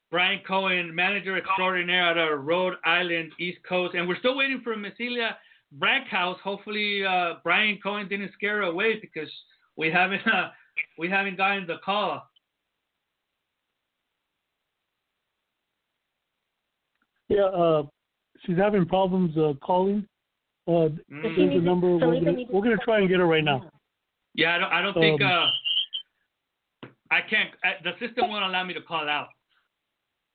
Brian 0.10 0.40
Cohen, 0.48 0.94
manager 0.96 1.38
extraordinaire 1.38 2.04
out 2.04 2.18
of 2.18 2.46
Rhode 2.46 2.76
Island, 2.86 3.32
East 3.40 3.60
Coast, 3.68 3.94
and 3.96 4.08
we're 4.08 4.18
still 4.20 4.38
waiting 4.38 4.62
for 4.64 4.74
Cecilia 4.82 5.38
Braekhus. 5.78 6.38
Hopefully, 6.40 7.06
uh, 7.06 7.36
Brian 7.44 7.78
Cohen 7.84 8.08
didn't 8.08 8.32
scare 8.34 8.58
her 8.58 8.64
away 8.64 9.00
because 9.02 9.30
we 9.76 9.92
haven't 9.92 10.26
uh, 10.34 10.50
we 10.98 11.10
haven't 11.10 11.36
gotten 11.38 11.68
the 11.68 11.78
call. 11.84 12.24
Yeah, 17.30 17.44
uh, 17.46 17.84
she's 18.46 18.58
having 18.58 18.86
problems 18.86 19.38
uh, 19.38 19.54
calling. 19.62 20.08
Uh, 20.68 20.88
Does 20.90 20.92
she 21.10 21.14
Mm. 21.16 21.36
there's 21.36 21.50
a 21.52 21.54
to- 21.56 21.62
number. 21.62 21.98
We're 21.98 22.20
gonna, 22.24 22.44
we're 22.50 22.62
gonna 22.62 22.78
try 22.78 23.00
and 23.00 23.10
get 23.10 23.20
her 23.20 23.26
right 23.28 23.44
now. 23.44 23.70
Yeah, 24.34 24.56
I 24.56 24.58
don't 24.60 24.72
I 24.72 24.82
don't 24.82 24.94
think 24.94 25.22
Um, 25.22 25.32
uh, 26.84 26.88
I 27.12 27.22
can't. 27.22 27.50
I, 27.64 27.74
the 27.84 27.92
system 28.00 28.30
won't 28.30 28.46
allow 28.46 28.64
me 28.64 28.74
to 28.74 28.82
call 28.82 29.10
out. 29.10 29.28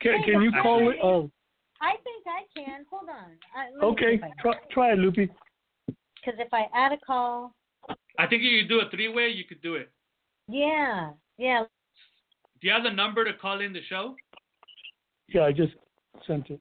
Can, 0.02 0.22
can 0.24 0.42
you 0.42 0.52
call 0.62 0.90
it? 0.90 0.96
Uh, 1.02 1.26
I 1.80 1.96
think 2.04 2.24
I 2.26 2.42
can. 2.54 2.84
Hold 2.90 3.08
on. 3.08 3.32
I, 3.56 3.70
let 3.72 3.80
me 3.80 3.86
okay, 3.88 4.16
see 4.16 4.32
try, 4.40 4.54
try 4.70 4.92
it, 4.92 4.98
Lupi. 4.98 5.28
Because 5.86 6.38
if 6.38 6.52
I 6.52 6.66
add 6.74 6.92
a 6.92 6.98
call, 7.04 7.54
I 8.18 8.26
think 8.26 8.42
you 8.42 8.60
could 8.60 8.68
do 8.68 8.80
a 8.80 8.90
three 8.90 9.08
way. 9.08 9.28
You 9.28 9.44
could 9.44 9.62
do 9.62 9.74
it. 9.74 9.90
yeah, 10.48 11.10
yeah. 11.38 11.64
Do 12.60 12.68
you 12.68 12.72
have 12.72 12.84
the 12.84 12.90
number 12.90 13.24
to 13.24 13.32
call 13.34 13.60
in 13.60 13.72
the 13.72 13.80
show? 13.88 14.14
Yeah, 15.28 15.42
I 15.42 15.52
just 15.52 15.72
sent 16.26 16.50
it. 16.50 16.60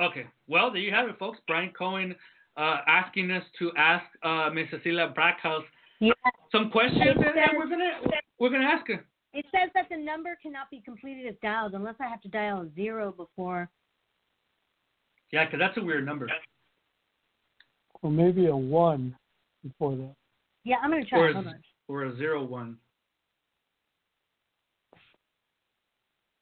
Okay. 0.00 0.26
Well, 0.48 0.70
there 0.70 0.80
you 0.80 0.92
have 0.92 1.08
it, 1.10 1.18
folks. 1.18 1.38
Brian 1.46 1.72
Cohen 1.76 2.14
uh, 2.56 2.78
asking 2.86 3.30
us 3.30 3.44
to 3.58 3.70
ask 3.76 4.04
uh, 4.22 4.48
Miss 4.54 4.66
Cecilia 4.70 5.12
Braekhus 5.14 5.62
Yeah. 6.00 6.12
some 6.50 6.70
questions, 6.70 7.02
and, 7.16 7.38
and 7.38 7.50
we're 7.58 7.68
gonna 7.68 7.92
we're 8.38 8.48
gonna 8.50 8.64
ask 8.64 8.86
her. 8.88 9.04
It 9.32 9.44
says 9.52 9.70
that 9.74 9.86
the 9.88 9.96
number 9.96 10.36
cannot 10.42 10.70
be 10.70 10.80
completed 10.80 11.26
as 11.26 11.34
dialed 11.42 11.74
unless 11.74 11.94
I 12.00 12.08
have 12.08 12.20
to 12.22 12.28
dial 12.28 12.62
a 12.62 12.74
zero 12.74 13.12
before. 13.12 13.68
Yeah, 15.32 15.44
because 15.44 15.60
that's 15.60 15.76
a 15.76 15.82
weird 15.82 16.04
number. 16.04 16.28
Or 18.02 18.10
maybe 18.10 18.46
a 18.46 18.56
one 18.56 19.16
before 19.62 19.94
that. 19.96 20.14
Yeah, 20.64 20.76
I'm 20.82 20.90
gonna 20.90 21.04
try. 21.04 21.18
Or 21.18 21.28
a, 21.28 21.54
or 21.88 22.04
a 22.04 22.16
zero 22.16 22.42
one. 22.42 22.76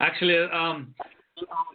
Actually, 0.00 0.38
um, 0.52 0.94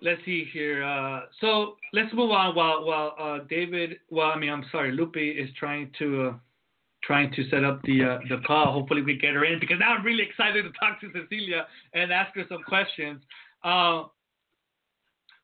let's 0.01 0.21
see 0.25 0.45
here. 0.51 0.83
Uh, 0.83 1.21
so 1.41 1.75
let's 1.91 2.13
move 2.13 2.31
on 2.31 2.55
while 2.55 2.85
while 2.85 3.15
uh, 3.19 3.39
David. 3.49 3.99
Well, 4.09 4.31
I 4.31 4.37
mean, 4.37 4.49
I'm 4.49 4.65
sorry, 4.71 4.91
Lupe 4.91 5.17
is 5.17 5.49
trying 5.59 5.91
to 5.99 6.29
uh, 6.29 6.33
trying 7.05 7.31
to 7.33 7.49
set 7.49 7.63
up 7.63 7.81
the 7.83 8.03
uh, 8.03 8.19
the 8.29 8.37
call. 8.45 8.71
Hopefully, 8.73 9.01
we 9.01 9.17
get 9.17 9.33
her 9.33 9.45
in 9.45 9.59
because 9.59 9.77
now 9.79 9.93
I'm 9.93 10.05
really 10.05 10.23
excited 10.23 10.63
to 10.63 10.71
talk 10.79 11.01
to 11.01 11.11
Cecilia 11.11 11.67
and 11.93 12.11
ask 12.11 12.35
her 12.35 12.43
some 12.49 12.63
questions. 12.63 13.21
Uh, 13.63 14.03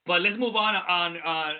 but 0.05 0.21
let's 0.21 0.37
move 0.37 0.55
on 0.55 0.75
on. 0.75 1.17
Uh, 1.17 1.53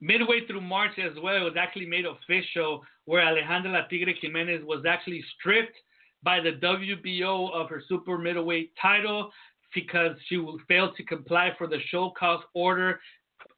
midway 0.00 0.46
through 0.46 0.62
March 0.62 0.92
as 0.98 1.12
well, 1.22 1.36
it 1.36 1.44
was 1.44 1.56
actually 1.58 1.86
made 1.86 2.06
official 2.06 2.82
where 3.04 3.22
Alejandra 3.22 3.72
La 3.72 3.86
Tigre 3.86 4.14
Jimenez 4.20 4.62
was 4.64 4.84
actually 4.88 5.22
stripped 5.38 5.76
by 6.22 6.40
the 6.40 6.52
WBO 6.52 7.52
of 7.52 7.68
her 7.68 7.82
super 7.88 8.18
middleweight 8.18 8.72
title 8.80 9.30
because 9.74 10.16
she 10.26 10.42
failed 10.68 10.96
to 10.96 11.04
comply 11.04 11.50
for 11.56 11.66
the 11.66 11.78
show 11.90 12.12
cause 12.18 12.42
order 12.54 13.00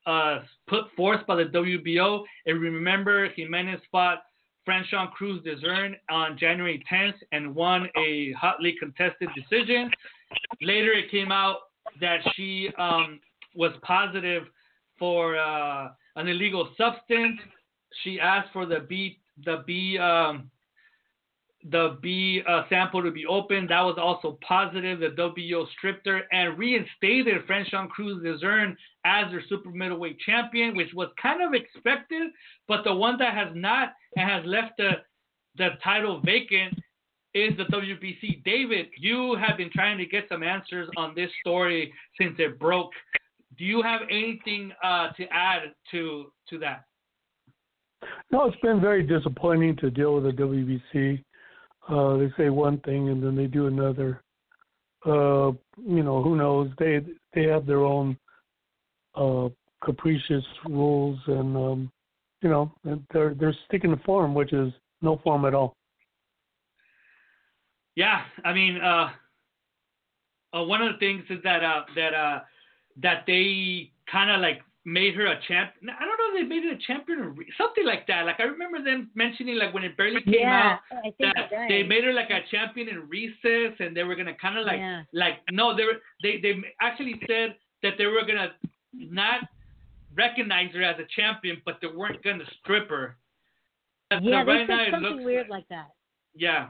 uh, 0.06 0.40
put 0.68 0.84
forth 0.96 1.26
by 1.26 1.36
the 1.36 1.44
WBO. 1.44 2.22
And 2.46 2.60
remember, 2.60 3.28
Jimenez 3.34 3.80
fought 3.90 4.22
Franchon 4.66 5.10
Crews-Dezurn 5.12 5.94
on 6.10 6.38
January 6.38 6.82
10th 6.90 7.14
and 7.32 7.54
won 7.54 7.88
a 7.96 8.32
hotly 8.32 8.76
contested 8.78 9.28
decision. 9.34 9.90
Later, 10.60 10.92
it 10.92 11.10
came 11.10 11.32
out 11.32 11.56
that 12.00 12.20
she 12.34 12.70
um, 12.78 13.20
was 13.54 13.72
positive 13.82 14.44
for 14.98 15.36
uh, 15.36 15.88
an 16.16 16.28
illegal 16.28 16.70
substance. 16.78 17.40
She 18.02 18.20
asked 18.20 18.52
for 18.52 18.66
the 18.66 18.80
B 18.88 19.18
the 19.44 19.62
B 19.66 19.98
um, 19.98 20.50
the 21.70 21.98
B 22.02 22.42
uh, 22.48 22.62
sample 22.68 23.02
to 23.02 23.10
be 23.10 23.26
opened. 23.26 23.70
That 23.70 23.82
was 23.82 23.96
also 23.98 24.38
positive. 24.46 25.00
The 25.00 25.10
WBO 25.10 25.66
stripped 25.76 26.06
her 26.06 26.22
and 26.32 26.58
reinstated 26.58 27.46
Franchon 27.46 27.88
Crews 27.88 28.24
as 29.04 29.30
their 29.30 29.42
super 29.48 29.70
middleweight 29.70 30.18
champion, 30.20 30.76
which 30.76 30.92
was 30.94 31.08
kind 31.20 31.42
of 31.42 31.54
expected. 31.54 32.30
But 32.68 32.84
the 32.84 32.94
one 32.94 33.16
that 33.18 33.34
has 33.34 33.48
not 33.54 33.92
and 34.16 34.28
has 34.28 34.44
left 34.44 34.72
the 34.78 34.90
the 35.56 35.70
title 35.84 36.20
vacant 36.24 36.74
is 37.34 37.52
the 37.56 37.64
WBC. 37.64 38.42
David, 38.44 38.86
you 38.98 39.36
have 39.36 39.56
been 39.56 39.70
trying 39.70 39.98
to 39.98 40.06
get 40.06 40.24
some 40.28 40.42
answers 40.42 40.88
on 40.96 41.14
this 41.14 41.30
story 41.40 41.92
since 42.18 42.34
it 42.38 42.58
broke 42.58 42.92
do 43.58 43.64
you 43.64 43.82
have 43.82 44.00
anything 44.10 44.72
uh, 44.82 45.12
to 45.12 45.24
add 45.30 45.72
to 45.90 46.32
to 46.48 46.58
that? 46.58 46.84
No, 48.30 48.46
it's 48.46 48.56
been 48.60 48.80
very 48.80 49.02
disappointing 49.02 49.76
to 49.76 49.90
deal 49.90 50.14
with 50.14 50.24
the 50.24 50.42
WBC. 50.42 51.22
Uh, 51.88 52.16
they 52.16 52.32
say 52.36 52.48
one 52.48 52.78
thing 52.80 53.08
and 53.08 53.22
then 53.22 53.36
they 53.36 53.46
do 53.46 53.66
another. 53.66 54.22
Uh, 55.04 55.50
you 55.84 56.02
know, 56.02 56.22
who 56.22 56.36
knows? 56.36 56.70
They 56.78 57.00
they 57.34 57.44
have 57.44 57.66
their 57.66 57.84
own 57.84 58.16
uh, 59.14 59.48
capricious 59.84 60.44
rules, 60.64 61.18
and 61.26 61.56
um, 61.56 61.92
you 62.40 62.48
know, 62.48 62.72
they're 63.12 63.34
they're 63.34 63.56
sticking 63.66 63.90
to 63.90 64.02
form, 64.04 64.32
which 64.32 64.52
is 64.52 64.72
no 65.00 65.20
form 65.24 65.44
at 65.44 65.54
all. 65.54 65.74
Yeah, 67.96 68.22
I 68.44 68.52
mean, 68.52 68.80
uh, 68.80 69.10
uh, 70.54 70.64
one 70.64 70.82
of 70.82 70.92
the 70.92 70.98
things 70.98 71.24
is 71.30 71.38
that 71.44 71.64
uh, 71.64 71.82
that 71.96 72.14
uh, 72.14 72.40
that 73.02 73.24
they 73.26 73.90
kind 74.10 74.30
of 74.30 74.40
like 74.40 74.62
made 74.84 75.14
her 75.14 75.26
a 75.26 75.40
champ. 75.48 75.72
I 75.82 76.04
don't 76.04 76.11
they 76.34 76.42
made 76.42 76.64
it 76.64 76.72
a 76.72 76.86
champion 76.86 77.18
or 77.20 77.34
something 77.56 77.84
like 77.84 78.06
that. 78.06 78.26
Like 78.26 78.40
I 78.40 78.44
remember 78.44 78.82
them 78.82 79.10
mentioning 79.14 79.56
like 79.56 79.72
when 79.74 79.84
it 79.84 79.96
barely 79.96 80.22
came 80.22 80.34
yeah, 80.34 80.78
out 80.94 81.02
that 81.20 81.50
they 81.68 81.82
made 81.82 82.04
her 82.04 82.12
like 82.12 82.30
a 82.30 82.40
champion 82.50 82.88
in 82.88 83.08
recess, 83.08 83.74
and 83.78 83.96
they 83.96 84.02
were 84.04 84.14
gonna 84.16 84.34
kind 84.40 84.58
of 84.58 84.66
like 84.66 84.78
Yeah. 84.78 85.02
like 85.12 85.38
no, 85.50 85.76
they 85.76 85.84
were 85.84 86.00
they 86.22 86.40
they 86.40 86.54
actually 86.80 87.20
said 87.26 87.56
that 87.82 87.94
they 87.98 88.06
were 88.06 88.24
gonna 88.26 88.52
not 88.92 89.48
recognize 90.14 90.72
her 90.74 90.82
as 90.82 90.98
a 90.98 91.06
champion, 91.16 91.60
but 91.64 91.78
they 91.80 91.88
weren't 91.88 92.22
gonna 92.22 92.44
strip 92.60 92.88
her. 92.90 93.16
As 94.10 94.20
yeah, 94.22 94.44
they 94.44 94.50
right 94.52 94.68
said 94.68 94.74
now, 94.76 94.90
something 94.90 95.10
looks 95.12 95.24
weird 95.24 95.48
like 95.48 95.68
that. 95.68 95.88
yeah. 96.34 96.68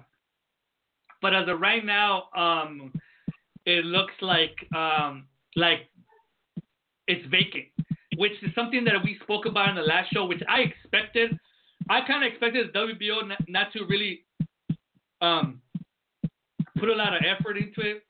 But 1.21 1.35
as 1.35 1.49
of 1.49 1.61
right 1.61 1.85
now, 1.85 2.25
um, 2.37 2.93
it 3.65 3.85
looks 3.85 4.15
like 4.21 4.55
um, 4.75 5.27
like 5.57 5.89
it's 7.09 7.25
vacant, 7.31 7.67
which 8.17 8.33
is 8.43 8.55
something 8.55 8.85
that 8.85 8.95
we 9.03 9.19
spoke 9.23 9.47
about 9.47 9.69
in 9.69 9.77
the 9.77 9.83
last 9.83 10.13
show, 10.13 10.27
which 10.27 10.43
I 10.49 10.61
expected. 10.61 11.39
I 11.89 12.01
kind 12.07 12.25
of 12.25 12.31
expected 12.31 12.73
WBO 12.73 13.29
not, 13.29 13.39
not 13.49 13.73
to 13.73 13.85
really 13.85 14.25
um, 15.21 15.61
put 16.79 16.89
a 16.89 16.95
lot 16.95 17.15
of 17.15 17.23
effort 17.25 17.57
into 17.57 17.81
it 17.81 18.03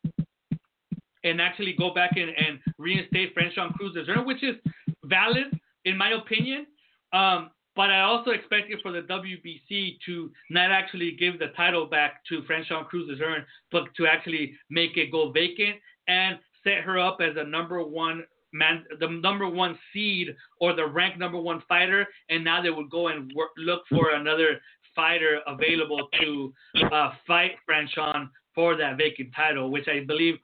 and 1.25 1.41
actually 1.41 1.75
go 1.79 1.95
back 1.95 2.13
and, 2.17 2.31
and 2.31 2.59
reinstate 2.79 3.35
Franchon 3.35 3.73
Cruz 3.75 3.97
Azerna, 3.97 4.27
which 4.27 4.43
is 4.43 4.57
valid 5.05 5.47
in 5.85 5.97
my 5.97 6.11
opinion. 6.11 6.67
Um, 7.13 7.51
but 7.75 7.91
I 7.91 8.01
also 8.01 8.33
expected 8.33 8.81
for 8.83 8.93
the 8.93 9.01
WBC 9.03 9.99
to 10.07 10.31
not 10.51 10.71
actually 10.71 11.13
give 11.19 11.39
the 11.39 11.49
title 11.57 11.87
back 11.87 12.25
to 12.29 12.43
Franchon 12.43 12.87
Cruz 12.87 13.09
Azerna, 13.09 13.45
but 13.71 13.85
to 13.97 14.07
actually 14.07 14.55
make 14.69 14.97
it 14.97 15.11
go 15.11 15.31
vacant 15.31 15.77
and 16.09 16.39
set 16.65 16.79
her 16.79 16.99
up 16.99 17.19
as 17.21 17.37
a 17.37 17.45
number 17.45 17.83
one 17.83 18.25
man, 18.53 18.85
the 19.01 19.09
number 19.09 19.49
one 19.49 19.79
seed 19.93 20.35
or 20.61 20.75
the 20.75 20.87
ranked 20.87 21.19
number 21.19 21.41
one 21.41 21.63
fighter. 21.69 22.07
And 22.29 22.45
now 22.45 22.63
they 22.63 22.71
would 22.71 22.91
go 22.91 23.09
and 23.09 23.33
work, 23.35 23.51
look 23.57 23.83
for 23.89 24.11
another 24.15 24.61
fighter 24.95 25.41
available 25.47 26.09
to 26.21 26.53
uh, 26.93 27.13
fight 27.27 27.53
Franchon 27.69 28.29
for 28.55 28.77
that 28.77 28.99
vacant 28.99 29.31
title, 29.35 29.71
which 29.71 29.89
I 29.89 30.05
believe 30.05 30.35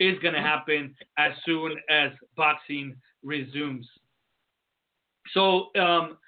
is 0.00 0.18
going 0.20 0.34
to 0.34 0.40
happen 0.40 0.94
as 1.18 1.32
soon 1.44 1.76
as 1.88 2.10
boxing 2.36 2.96
resumes. 3.22 3.86
So 5.32 5.74
um, 5.76 6.18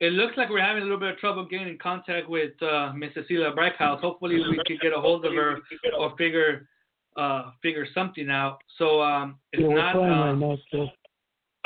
it 0.00 0.12
looks 0.12 0.36
like 0.36 0.48
we're 0.48 0.60
having 0.60 0.82
a 0.82 0.84
little 0.84 1.00
bit 1.00 1.10
of 1.10 1.18
trouble 1.18 1.46
getting 1.46 1.68
in 1.68 1.78
contact 1.78 2.28
with 2.28 2.60
uh, 2.62 2.92
Miss 2.94 3.12
Cecilia 3.14 3.52
Braekhus. 3.52 4.00
Hopefully, 4.00 4.36
we 4.36 4.60
can 4.66 4.78
get 4.80 4.92
a 4.92 5.00
hold 5.00 5.24
of 5.24 5.32
her 5.32 5.58
or 5.98 6.16
figure 6.16 6.68
uh, 7.16 7.50
figure 7.62 7.86
something 7.94 8.30
out. 8.30 8.58
So 8.78 9.00
um, 9.00 9.38
it's 9.52 9.62
Yeah, 9.62 9.74
not. 9.74 9.96
right 9.96 10.34
now. 10.34 10.56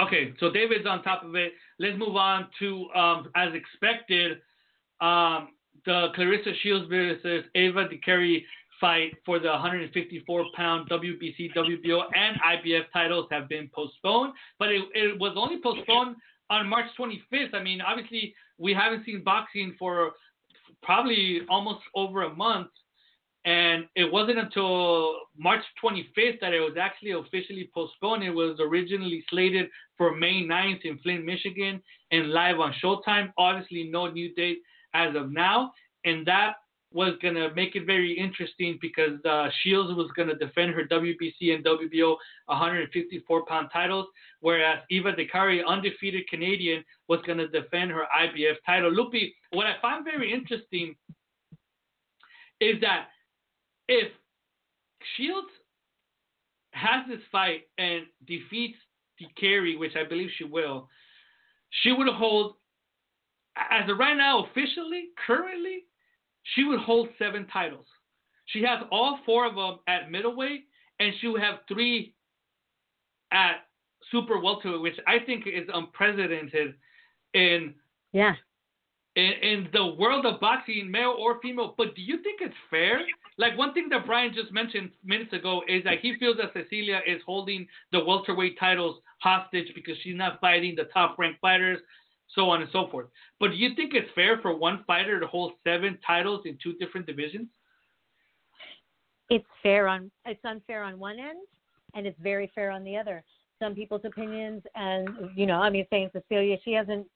Okay, 0.01 0.33
so 0.41 0.51
David's 0.51 0.87
on 0.87 1.03
top 1.03 1.25
of 1.25 1.35
it. 1.37 1.53
Let's 1.79 1.99
move 1.99 2.17
on 2.17 2.49
to, 2.59 2.89
um, 2.95 3.31
as 3.37 3.53
expected, 3.55 4.39
um, 5.01 5.49
the 5.85 6.09
Claressa 6.17 6.55
Shields 6.63 6.89
versus 6.89 7.45
Ava 7.55 7.87
Dicaire 7.87 8.43
fight 8.81 9.13
for 9.27 9.39
the 9.39 9.49
154 9.49 10.45
pound 10.55 10.89
WBC, 10.89 11.55
WBO, 11.55 12.03
and 12.15 12.41
IBF 12.41 12.85
titles 12.93 13.27
have 13.31 13.49
been 13.49 13.71
postponed, 13.75 14.33
but 14.59 14.71
it, 14.71 14.83
it 14.95 15.21
was 15.21 15.35
only 15.37 15.61
postponed 15.63 16.17
on 16.49 16.69
March 16.69 16.87
25th. 16.99 17.55
I 17.55 17.63
mean, 17.63 17.81
obviously, 17.81 18.35
we 18.59 18.73
haven't 18.73 19.05
seen 19.05 19.23
boxing 19.23 19.75
for 19.79 20.13
probably 20.83 21.41
almost 21.49 21.81
over 21.95 22.23
a 22.23 22.35
month. 22.35 22.69
And 23.45 23.87
it 23.97 24.13
wasn't 24.13 24.39
until 24.39 25.15
March 25.37 25.63
25th 25.83 26.41
that 26.41 26.53
it 26.53 26.61
was 26.61 26.77
actually 26.79 27.13
officially 27.13 27.71
postponed. 27.73 28.23
It 28.23 28.31
was 28.31 28.59
originally 28.61 29.25
slated 29.31 29.71
for 29.97 30.15
May 30.15 30.43
9th 30.45 30.85
in 30.85 30.99
Flint, 30.99 31.25
Michigan, 31.25 31.83
and 32.11 32.33
live 32.33 32.61
on 32.61 32.75
Showtime. 32.85 33.33
Obviously, 33.39 33.85
no 33.85 34.11
new 34.11 34.35
date 34.35 34.59
as 34.93 35.15
of 35.17 35.33
now. 35.33 35.73
And 36.05 36.27
that 36.27 36.57
was 36.93 37.15
going 37.23 37.35
to 37.35 37.55
make 37.55 37.77
it 37.77 37.87
very 37.87 38.13
interesting 38.13 38.79
because 38.83 39.25
uh, 39.25 39.49
Shields 39.63 39.95
was 39.97 40.11
going 40.17 40.29
to 40.29 40.35
defend 40.35 40.73
her 40.75 40.85
WBC 40.85 41.55
and 41.55 41.65
WBO 41.65 42.17
154 42.47 43.47
pound 43.47 43.69
titles, 43.73 44.07
whereas 44.41 44.81
Eva 44.91 45.13
Dicaire, 45.13 45.65
undefeated 45.67 46.29
Canadian, 46.29 46.85
was 47.09 47.21
going 47.27 47.39
to 47.39 47.49
defend 47.49 47.91
her 47.93 48.03
IBF 48.21 48.57
title. 48.67 48.91
Lupi, 48.91 49.33
what 49.53 49.67
I 49.67 49.75
find 49.81 50.05
very 50.05 50.33
interesting 50.33 50.97
is 52.61 52.81
that 52.81 53.07
if 53.91 54.13
Shields 55.17 55.49
has 56.71 57.07
this 57.09 57.21
fight 57.33 57.63
and 57.77 58.07
defeats 58.27 58.79
Dicaire, 59.21 59.79
which 59.79 59.97
I 59.97 60.09
believe 60.09 60.31
she 60.39 60.45
will, 60.45 60.89
she 61.83 61.93
would 61.93 62.07
hold, 62.09 62.55
as 63.57 63.91
of 63.91 63.99
right 63.99 64.17
now, 64.17 64.45
officially, 64.45 65.09
currently, 65.27 65.85
she 66.55 66.65
would 66.65 66.79
hold 66.79 67.09
seven 67.19 67.47
titles. 67.53 67.87
She 68.47 68.63
has 68.63 68.81
all 68.93 69.19
four 69.27 69.45
of 69.45 69.57
them 69.57 69.81
at 69.89 70.11
middleweight, 70.11 70.67
and 71.01 71.13
she 71.21 71.27
would 71.27 71.43
have 71.43 71.59
three 71.67 72.15
at 73.33 73.67
super 74.11 74.39
welterweight, 74.41 74.81
which 74.81 74.99
I 75.07 75.19
think 75.19 75.47
is 75.47 75.69
unprecedented 75.73 76.75
in 77.35 77.75
Yeah. 78.13 78.35
In, 79.21 79.33
in 79.43 79.69
the 79.73 79.87
world 79.87 80.27
of 80.27 80.41
boxing, 80.41 80.91
male 80.91 81.17
or 81.19 81.41
female. 81.41 81.75
But 81.77 81.95
do 81.95 82.03
you 82.03 82.23
think 82.23 82.41
it's 82.41 82.55
fair? 82.71 83.01
Like 83.39 83.57
one 83.57 83.73
thing 83.75 83.89
that 83.91 84.07
Brian 84.07 84.33
just 84.35 84.53
mentioned 84.53 84.91
minutes 85.05 85.33
ago 85.33 85.63
is 85.69 85.85
that 85.85 86.01
he 86.01 86.17
feels 86.19 86.37
that 86.39 86.53
Cecilia 86.53 87.01
is 87.07 87.21
holding 87.27 87.67
the 87.93 88.05
welterweight 88.05 88.59
titles 88.59 89.01
hostage 89.21 89.73
because 89.75 89.97
she's 90.03 90.17
not 90.17 90.41
fighting 90.41 90.75
the 90.77 90.85
top 90.85 91.19
ranked 91.19 91.41
fighters, 91.41 91.79
so 92.35 92.51
on 92.51 92.63
and 92.63 92.71
so 92.73 92.89
forth. 92.91 93.07
But 93.39 93.51
do 93.53 93.57
you 93.57 93.75
think 93.75 93.95
it's 93.95 94.11
fair 94.15 94.39
for 94.41 94.57
one 94.57 94.85
fighter 94.87 95.21
to 95.21 95.27
hold 95.27 95.53
seven 95.65 95.99
titles 96.07 96.43
in 96.45 96.59
two 96.63 96.75
different 96.75 97.07
divisions? 97.07 97.49
it's 99.31 99.47
fair 99.63 99.89
on 99.89 100.11
it's 100.27 100.45
unfair 100.45 100.83
on 100.83 100.99
one 100.99 101.19
end 101.19 101.39
and 101.95 102.07
it's 102.07 102.19
very 102.21 102.51
fair 102.55 102.71
on 102.71 102.85
the 102.85 102.97
other 102.97 103.23
some 103.63 103.75
people's 103.75 104.03
opinions 104.05 104.63
and 104.75 105.09
you 105.35 105.47
know 105.47 105.61
i 105.61 105.71
mean 105.71 105.87
saying 105.89 106.11
cecilia 106.13 106.57
she 106.65 106.73
hasn't 106.73 107.07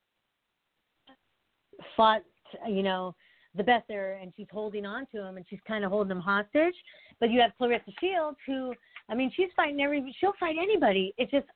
fought 1.97 2.23
you 2.69 2.83
know 2.83 3.15
the 3.57 3.63
best 3.63 3.85
there 3.89 4.19
and 4.21 4.33
she's 4.37 4.47
holding 4.51 4.85
on 4.85 5.07
to 5.13 5.23
him 5.25 5.37
and 5.37 5.47
she's 5.49 5.61
kind 5.67 5.85
of 5.85 5.91
holding 5.91 6.11
him 6.11 6.21
hostage 6.21 6.75
but 7.21 7.31
you 7.31 7.41
have 7.41 7.53
claressa 7.61 7.93
shields 8.01 8.37
who 8.47 8.75
i 9.09 9.15
mean 9.15 9.31
she's 9.35 9.49
fighting 9.57 9.81
every 9.81 10.15
she'll 10.21 10.35
fight 10.39 10.57
anybody 10.61 11.15
it's 11.19 11.31
just 11.31 11.47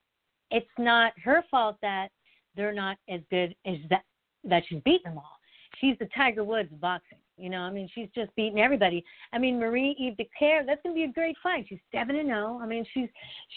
it's 0.51 0.67
not 0.77 1.13
her 1.23 1.43
fault 1.51 1.77
that 1.81 2.09
they're 2.55 2.73
not 2.73 2.97
as 3.09 3.21
good 3.29 3.55
as 3.65 3.77
that 3.89 4.03
that 4.43 4.63
she's 4.67 4.81
beaten 4.83 5.11
them 5.11 5.17
all 5.17 5.39
she's 5.79 5.97
the 5.99 6.07
tiger 6.15 6.43
woods 6.43 6.71
of 6.71 6.79
boxing 6.79 7.17
you 7.39 7.49
know, 7.49 7.59
I 7.59 7.71
mean, 7.71 7.89
she's 7.95 8.09
just 8.13 8.35
beating 8.35 8.59
everybody. 8.59 9.03
I 9.31 9.39
mean, 9.39 9.59
Marie 9.59 9.95
Eve 9.97 10.17
Dicaire, 10.17 10.65
that's 10.65 10.81
gonna 10.83 10.93
be 10.93 11.05
a 11.05 11.11
great 11.11 11.37
fight. 11.41 11.65
She's 11.69 11.79
seven 11.91 12.17
and 12.17 12.27
zero. 12.27 12.59
I 12.61 12.65
mean, 12.65 12.85
she's 12.93 13.07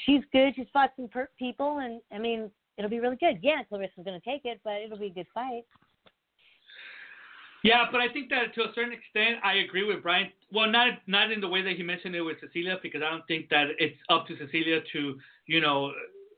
she's 0.07 0.23
good. 0.33 0.55
She's 0.55 0.69
fought 0.73 0.93
some 0.95 1.09
per- 1.09 1.31
people, 1.37 1.79
and 1.79 2.01
I 2.13 2.19
mean, 2.19 2.51
it'll 2.79 2.91
be 2.91 3.01
really 3.01 3.17
good. 3.17 3.41
Yeah, 3.43 3.63
Claressa's 3.71 4.05
gonna 4.05 4.21
take 4.21 4.43
it, 4.45 4.61
but 4.63 4.75
it'll 4.75 4.99
be 4.99 5.07
a 5.07 5.11
good 5.11 5.27
fight. 5.35 5.65
Yeah, 7.65 7.85
but 7.93 8.01
I 8.01 8.09
think 8.13 8.29
that 8.31 8.55
to 8.57 8.63
a 8.63 8.73
certain 8.75 8.93
extent, 8.93 9.37
I 9.45 9.55
agree 9.55 9.85
with 9.85 10.03
Brian. 10.03 10.31
Well, 10.51 10.71
not 10.71 10.99
not 11.07 11.31
in 11.31 11.41
the 11.41 11.49
way 11.49 11.63
that 11.63 11.77
he 11.77 11.83
mentioned 11.83 12.15
it 12.17 12.23
with 12.23 12.39
Cecilia, 12.41 12.79
because 12.83 13.03
I 13.07 13.11
don't 13.11 13.27
think 13.27 13.49
that 13.51 13.69
it's 13.79 13.97
up 14.11 14.27
to 14.27 14.37
Cecilia 14.37 14.81
to, 14.93 15.19
you 15.47 15.61
know, 15.61 15.93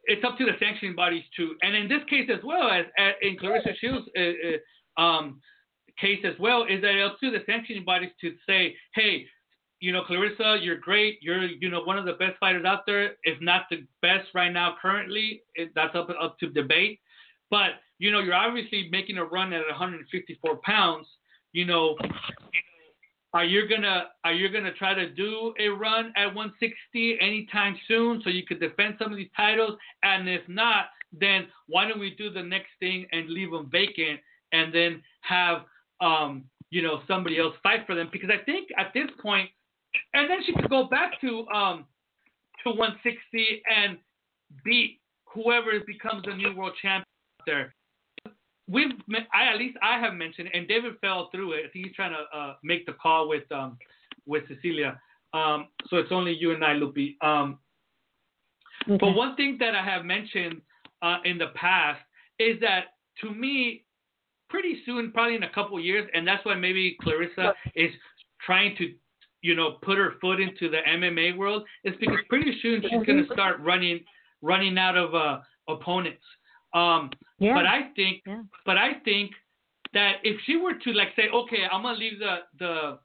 it's 0.04 0.24
up 0.24 0.36
to 0.38 0.44
the 0.44 0.52
sanctioning 0.60 0.94
bodies 0.94 1.24
to, 1.36 1.54
and 1.62 1.74
in 1.74 1.88
this 1.88 2.02
case 2.10 2.28
as 2.32 2.42
well 2.44 2.70
as, 2.70 2.84
as 2.98 3.14
in 3.22 3.36
Claressa 3.38 3.74
Shields' 3.80 4.06
uh, 4.16 5.00
uh, 5.00 5.02
um, 5.02 5.40
case 5.98 6.20
as 6.24 6.34
well, 6.38 6.64
is 6.64 6.82
that 6.82 6.94
it's 6.94 7.12
up 7.12 7.18
to 7.20 7.30
the 7.30 7.42
sanctioning 7.46 7.84
bodies 7.84 8.10
to 8.20 8.34
say, 8.46 8.76
hey, 8.94 9.24
you 9.80 9.92
know, 9.92 10.02
Claressa, 10.04 10.62
you're 10.64 10.78
great. 10.78 11.18
You're, 11.20 11.44
you 11.44 11.70
know, 11.70 11.82
one 11.82 11.98
of 11.98 12.04
the 12.04 12.14
best 12.14 12.38
fighters 12.38 12.64
out 12.64 12.80
there, 12.86 13.12
if 13.24 13.40
not 13.40 13.62
the 13.70 13.86
best 14.02 14.28
right 14.34 14.52
now 14.52 14.76
currently. 14.80 15.42
It, 15.54 15.70
that's 15.74 15.94
up 15.94 16.08
up 16.20 16.38
to 16.40 16.50
debate. 16.50 17.00
But 17.50 17.72
you 17.98 18.10
know, 18.10 18.20
you're 18.20 18.34
obviously 18.34 18.88
making 18.90 19.18
a 19.18 19.24
run 19.24 19.52
at 19.52 19.66
154 19.66 20.56
pounds. 20.64 21.06
You 21.52 21.64
know, 21.64 21.96
are 23.32 23.44
you 23.44 23.68
gonna 23.68 24.04
are 24.24 24.32
you 24.32 24.48
gonna 24.48 24.72
try 24.72 24.94
to 24.94 25.10
do 25.10 25.54
a 25.60 25.68
run 25.68 26.12
at 26.16 26.26
160 26.26 27.18
anytime 27.20 27.76
soon 27.86 28.20
so 28.22 28.30
you 28.30 28.44
could 28.44 28.60
defend 28.60 28.96
some 28.98 29.12
of 29.12 29.18
these 29.18 29.30
titles? 29.36 29.78
And 30.02 30.28
if 30.28 30.42
not, 30.48 30.86
then 31.12 31.46
why 31.66 31.86
don't 31.86 32.00
we 32.00 32.14
do 32.16 32.30
the 32.30 32.42
next 32.42 32.70
thing 32.80 33.06
and 33.12 33.28
leave 33.28 33.50
them 33.50 33.68
vacant 33.70 34.20
and 34.52 34.74
then 34.74 35.02
have 35.20 35.62
um 36.00 36.44
you 36.70 36.82
know 36.82 37.02
somebody 37.06 37.38
else 37.38 37.54
fight 37.62 37.86
for 37.86 37.94
them? 37.94 38.08
Because 38.12 38.30
I 38.30 38.42
think 38.44 38.68
at 38.76 38.92
this 38.92 39.08
point, 39.22 39.48
and 40.14 40.28
then 40.28 40.38
she 40.44 40.52
could 40.52 40.70
go 40.70 40.88
back 40.88 41.20
to 41.20 41.46
um 41.48 41.84
to 42.64 42.70
160 42.70 43.62
and 43.76 43.98
beat 44.64 45.00
whoever 45.26 45.70
becomes 45.86 46.24
the 46.24 46.34
new 46.34 46.56
world 46.56 46.72
champion 46.80 47.02
out 47.40 47.46
there 47.46 47.74
we've 48.68 48.90
I 49.32 49.52
at 49.52 49.58
least 49.58 49.76
I 49.82 49.98
have 49.98 50.14
mentioned, 50.14 50.48
and 50.52 50.66
David 50.68 50.94
fell 51.00 51.28
through 51.30 51.52
it. 51.52 51.66
I 51.66 51.68
think 51.72 51.86
he's 51.86 51.94
trying 51.94 52.12
to 52.12 52.38
uh, 52.38 52.54
make 52.62 52.86
the 52.86 52.94
call 52.94 53.28
with 53.28 53.50
um 53.52 53.78
with 54.26 54.44
Cecilia. 54.48 55.00
Um, 55.32 55.68
so 55.88 55.96
it's 55.96 56.12
only 56.12 56.32
you 56.32 56.52
and 56.52 56.64
I, 56.64 56.74
Lupi. 56.74 57.16
Um, 57.20 57.58
Okay. 58.88 58.98
but 59.00 59.14
one 59.14 59.34
thing 59.36 59.56
that 59.60 59.74
I 59.74 59.82
have 59.84 60.04
mentioned 60.04 60.60
uh, 61.00 61.18
in 61.24 61.38
the 61.38 61.48
past 61.54 62.00
is 62.38 62.60
that 62.60 62.94
to 63.22 63.32
me, 63.32 63.84
pretty 64.50 64.82
soon, 64.84 65.12
probably 65.12 65.36
in 65.36 65.44
a 65.44 65.52
couple 65.52 65.78
years, 65.80 66.08
and 66.12 66.26
that's 66.26 66.44
why 66.44 66.54
maybe 66.54 66.96
Claressa 67.02 67.52
is 67.74 67.90
trying 68.44 68.76
to, 68.76 68.92
you 69.40 69.54
know, 69.54 69.78
put 69.82 69.96
her 69.96 70.14
foot 70.20 70.40
into 70.40 70.68
the 70.68 70.78
MMA 70.88 71.36
world, 71.36 71.64
is 71.84 71.94
because 72.00 72.18
pretty 72.28 72.58
soon 72.60 72.82
she's 72.82 73.06
going 73.06 73.24
to 73.24 73.32
start 73.32 73.60
running 73.60 74.00
running 74.42 74.76
out 74.76 74.96
of 74.96 75.14
uh, 75.14 75.38
opponents. 75.68 76.22
Um, 76.74 77.10
yeah. 77.38 77.54
but 77.54 77.66
I 77.66 77.90
think, 77.96 78.22
Yeah. 78.26 78.42
but 78.66 78.76
I 78.76 78.94
think 79.04 79.32
that 79.92 80.16
if 80.24 80.40
she 80.44 80.56
were 80.56 80.74
to 80.74 80.92
like 80.92 81.08
say, 81.16 81.28
okay, 81.32 81.64
I'm 81.70 81.82
gonna 81.82 81.98
leave 81.98 82.18
the 82.18 82.38
the, 82.58 82.98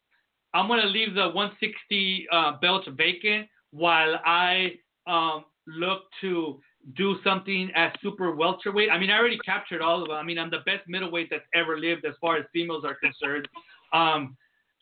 I'm 0.53 0.67
gonna 0.67 0.86
leave 0.88 1.13
the 1.13 1.30
160 1.30 2.28
uh, 2.32 2.53
belt 2.59 2.88
vacant 2.97 3.47
while 3.72 4.20
I 4.26 4.74
um, 5.07 5.45
look 5.67 6.03
to 6.22 6.59
do 6.95 7.17
something 7.24 7.72
at 7.76 7.97
super 8.01 8.34
welterweight. 8.36 8.89
I 8.89 8.97
mean, 8.97 9.11
I 9.11 9.17
already 9.20 9.38
captured 9.39 9.82
all 9.82 10.01
of 10.01 10.07
them. 10.07 10.17
I 10.17 10.24
mean, 10.24 10.39
I'm 10.39 10.49
the 10.49 10.63
best 10.65 10.88
middleweight 10.88 11.28
that's 11.30 11.45
ever 11.53 11.78
lived 11.78 12.05
as 12.05 12.15
far 12.20 12.38
as 12.38 12.45
females 12.53 12.84
are 12.86 12.95
concerned. 12.95 13.47
Um, 13.93 14.36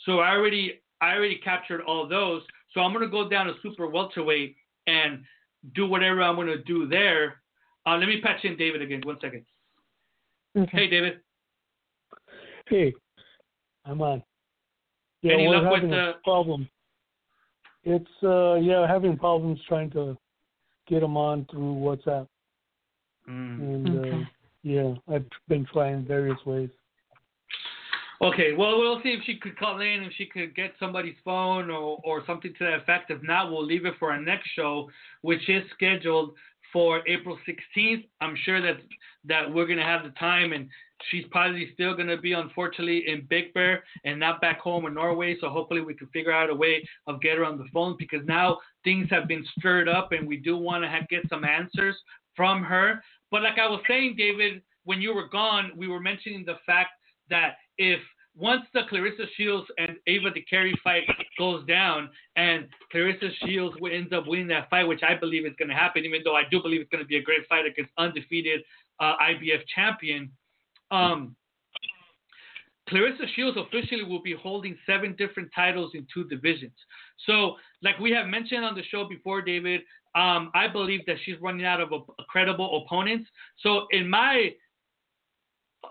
so 0.05 0.19
I 0.19 0.31
already 0.31 0.81
I 1.01 1.13
already 1.13 1.37
captured 1.37 1.81
all 1.81 2.07
those. 2.07 2.41
So 2.73 2.81
I'm 2.81 2.93
gonna 2.93 3.09
go 3.09 3.27
down 3.27 3.47
to 3.47 3.53
super 3.61 3.87
welterweight 3.87 4.55
and 4.87 5.23
do 5.75 5.87
whatever 5.87 6.21
I'm 6.21 6.35
gonna 6.35 6.63
do 6.63 6.87
there. 6.87 7.41
Uh, 7.87 7.95
let 7.97 8.07
me 8.09 8.19
patch 8.21 8.43
in 8.43 8.57
David 8.57 8.81
again. 8.81 9.01
One 9.05 9.17
second. 9.21 9.45
Okay. 10.57 10.69
Hey, 10.73 10.87
David. 10.89 11.19
Hey, 12.67 12.93
I'm 13.85 14.01
on. 14.01 14.21
Yeah, 15.21 15.33
Any 15.33 15.47
we're 15.47 15.55
luck 15.61 15.71
with 15.71 15.81
having 15.83 15.89
the- 15.91 16.09
a 16.09 16.13
problem. 16.23 16.67
It's 17.83 18.23
uh 18.23 18.55
yeah, 18.55 18.85
having 18.85 19.17
problems 19.17 19.59
trying 19.67 19.89
to 19.91 20.17
get 20.87 20.99
them 20.99 21.15
on 21.15 21.45
through 21.45 21.75
WhatsApp, 21.75 22.27
Mm. 23.29 23.59
and 23.59 23.87
uh, 23.87 24.07
Okay. 24.07 24.27
yeah, 24.63 24.93
I've 25.07 25.25
been 25.47 25.65
trying 25.71 26.03
various 26.05 26.43
ways. 26.45 26.69
Okay, 28.19 28.53
well, 28.53 28.79
we'll 28.79 29.01
see 29.03 29.09
if 29.13 29.23
she 29.25 29.37
could 29.37 29.55
call 29.57 29.79
in, 29.79 30.03
if 30.03 30.11
she 30.13 30.25
could 30.25 30.55
get 30.55 30.73
somebody's 30.79 31.15
phone 31.23 31.69
or, 31.69 32.01
or 32.03 32.25
something 32.25 32.51
to 32.55 32.63
that 32.63 32.73
effect. 32.81 33.11
If 33.11 33.21
not, 33.21 33.51
we'll 33.51 33.63
leave 33.63 33.85
it 33.85 33.93
for 33.99 34.11
our 34.11 34.19
next 34.19 34.49
show, 34.49 34.89
which 35.21 35.47
is 35.47 35.63
scheduled 35.71 36.35
for 36.77 37.01
April 37.07 37.39
16th. 37.49 38.05
I'm 38.21 38.35
sure 38.45 38.61
that 38.61 38.77
that 39.25 39.51
we're 39.51 39.65
gonna 39.65 39.81
have 39.81 40.03
the 40.03 40.11
time, 40.11 40.53
and 40.53 40.69
she's 41.09 41.25
probably 41.31 41.71
still 41.73 41.97
gonna 41.97 42.21
be, 42.21 42.33
unfortunately, 42.33 43.07
in 43.07 43.25
Big 43.27 43.51
Bear 43.55 43.83
and 44.05 44.19
not 44.19 44.41
back 44.41 44.59
home 44.59 44.85
in 44.85 44.93
Norway. 44.93 45.35
So 45.41 45.49
hopefully, 45.49 45.81
we 45.81 45.95
can 45.95 46.05
figure 46.09 46.31
out 46.31 46.51
a 46.51 46.53
way 46.53 46.87
of 47.07 47.19
get 47.19 47.39
her 47.39 47.45
on 47.45 47.57
the 47.57 47.65
phone 47.73 47.95
because 47.97 48.23
now 48.27 48.59
things 48.83 49.07
have 49.09 49.27
been 49.27 49.43
stirred 49.57 49.89
up, 49.89 50.11
and 50.11 50.27
we 50.27 50.37
do 50.37 50.55
want 50.55 50.83
to 50.83 51.07
get 51.09 51.27
some 51.29 51.43
answers 51.43 51.95
from 52.35 52.61
her. 52.61 53.01
But 53.31 53.41
like 53.41 53.57
I 53.57 53.67
was 53.67 53.81
saying, 53.87 54.13
David, 54.15 54.61
when 54.83 55.01
you 55.01 55.15
were 55.15 55.29
gone, 55.29 55.71
we 55.75 55.87
were 55.87 55.99
mentioning 55.99 56.45
the 56.45 56.59
fact 56.63 56.91
that 57.31 57.55
if 57.79 58.01
once 58.37 58.63
the 58.73 58.81
Claressa 58.91 59.25
Shields 59.35 59.67
and 59.77 59.97
Ava 60.05 60.29
Dicaire 60.29 60.71
fight 60.83 61.03
goes 61.39 61.65
down 61.65 62.09
and 62.35 62.67
Claressa 62.93 63.29
Shields 63.43 63.75
ends 63.91 64.13
up 64.13 64.27
winning 64.27 64.47
that 64.47 64.69
fight, 64.69 64.87
which 64.87 65.01
I 65.01 65.15
believe 65.15 65.45
is 65.45 65.53
going 65.57 65.69
to 65.69 65.75
happen, 65.75 66.05
even 66.05 66.21
though 66.23 66.35
I 66.35 66.43
do 66.51 66.61
believe 66.61 66.81
it's 66.81 66.89
going 66.89 67.03
to 67.03 67.07
be 67.07 67.17
a 67.17 67.21
great 67.21 67.47
fight 67.49 67.65
against 67.65 67.91
undefeated 67.97 68.61
uh, 68.99 69.15
IBF 69.21 69.61
champion, 69.73 70.31
um, 70.91 71.35
Clarissa 72.87 73.25
Shields 73.35 73.57
officially 73.57 74.03
will 74.03 74.21
be 74.21 74.33
holding 74.33 74.77
seven 74.85 75.15
different 75.17 75.49
titles 75.53 75.91
in 75.93 76.07
two 76.13 76.23
divisions. 76.25 76.71
So, 77.25 77.55
like 77.83 77.99
we 77.99 78.11
have 78.11 78.27
mentioned 78.27 78.63
on 78.63 78.75
the 78.75 78.83
show 78.83 79.07
before, 79.07 79.41
David, 79.41 79.81
um, 80.15 80.51
I 80.55 80.67
believe 80.71 81.01
that 81.05 81.17
she's 81.25 81.35
running 81.41 81.65
out 81.65 81.81
of 81.81 81.91
a, 81.91 81.99
credible 82.29 82.85
opponents. 82.85 83.29
So, 83.61 83.87
in 83.91 84.09
my 84.09 84.51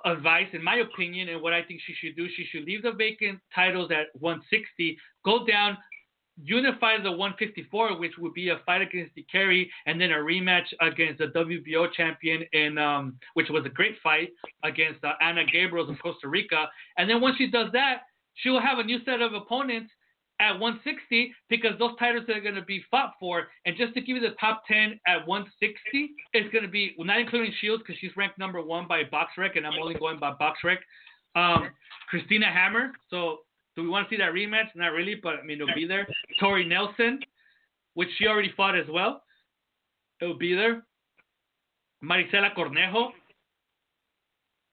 advice, 0.05 0.49
in 0.53 0.63
my 0.63 0.77
opinion, 0.77 1.29
and 1.29 1.43
what 1.43 1.53
I 1.53 1.63
think 1.63 1.81
she 1.87 1.95
should 1.95 2.17
do, 2.17 2.29
she 2.37 2.47
should 2.51 2.65
leave 2.65 2.83
the 2.83 2.93
vacant 2.93 3.41
titles 3.55 3.91
at 3.91 4.07
160, 4.21 4.97
go 5.25 5.47
down, 5.47 5.77
unify 6.43 6.99
the 7.03 7.11
154, 7.11 7.99
which 7.99 8.13
would 8.19 8.35
be 8.35 8.51
a 8.51 8.61
fight 8.67 8.83
against 8.83 9.15
Dicaire, 9.17 9.67
and 9.87 10.01
then 10.01 10.13
a 10.13 10.17
rematch 10.17 10.67
against 10.81 11.19
the 11.19 11.29
WBO 11.29 11.93
champion 11.93 12.45
in, 12.53 12.79
um, 12.79 13.19
which 13.35 13.49
was 13.51 13.65
a 13.65 13.71
great 13.71 13.97
fight 14.03 14.31
against 14.63 15.03
uh, 15.05 15.13
Anna 15.21 15.45
Gabriels 15.45 15.91
of 15.91 15.97
Costa 16.03 16.29
Rica. 16.29 16.69
And 16.99 17.09
then 17.09 17.21
once 17.21 17.37
she 17.39 17.51
does 17.51 17.71
that, 17.73 18.03
she 18.35 18.51
will 18.51 18.61
have 18.61 18.79
a 18.79 18.85
new 18.85 18.99
set 19.05 19.23
of 19.23 19.33
opponents 19.33 19.91
at 20.47 20.61
160 20.61 21.35
because 21.49 21.73
those 21.79 21.93
titles 21.99 22.25
are 22.29 22.41
going 22.41 22.55
to 22.55 22.63
be 22.63 22.83
fought 22.91 23.13
for. 23.19 23.49
And 23.65 23.77
just 23.77 23.95
to 23.95 24.01
give 24.01 24.17
you 24.17 24.23
the 24.23 24.35
top 24.41 24.63
10 24.69 24.99
at 25.07 25.27
160, 25.27 26.11
it's 26.33 26.53
going 26.53 26.65
to 26.65 26.71
be, 26.71 26.95
well, 26.97 27.07
not 27.07 27.21
including 27.21 27.53
Shields 27.61 27.83
because 27.83 27.99
she's 28.01 28.17
ranked 28.17 28.39
number 28.39 28.63
one 28.63 28.87
by 28.89 29.03
BoxRec, 29.05 29.57
and 29.57 29.67
I'm 29.67 29.79
only 29.81 29.95
going 29.95 30.19
by 30.19 30.33
BoxRec. 30.33 30.79
Um, 31.35 31.69
Christina 32.09 32.47
Hammer. 32.47 32.93
So 33.11 33.39
do 33.75 33.83
we 33.83 33.89
want 33.89 34.09
to 34.09 34.15
see 34.15 34.19
that 34.19 34.33
rematch? 34.33 34.69
Not 34.75 34.93
really, 34.93 35.17
but 35.23 35.35
I 35.35 35.43
mean, 35.43 35.61
it'll 35.61 35.75
be 35.75 35.87
there. 35.87 36.07
Tori 36.41 36.67
Nelson, 36.67 37.21
which 37.95 38.09
she 38.19 38.27
already 38.27 38.53
fought 38.57 38.77
as 38.77 38.87
well. 38.91 39.23
It'll 40.21 40.39
be 40.39 40.55
there. 40.55 40.87
Marisela 42.03 42.55
Cornejo, 42.57 43.11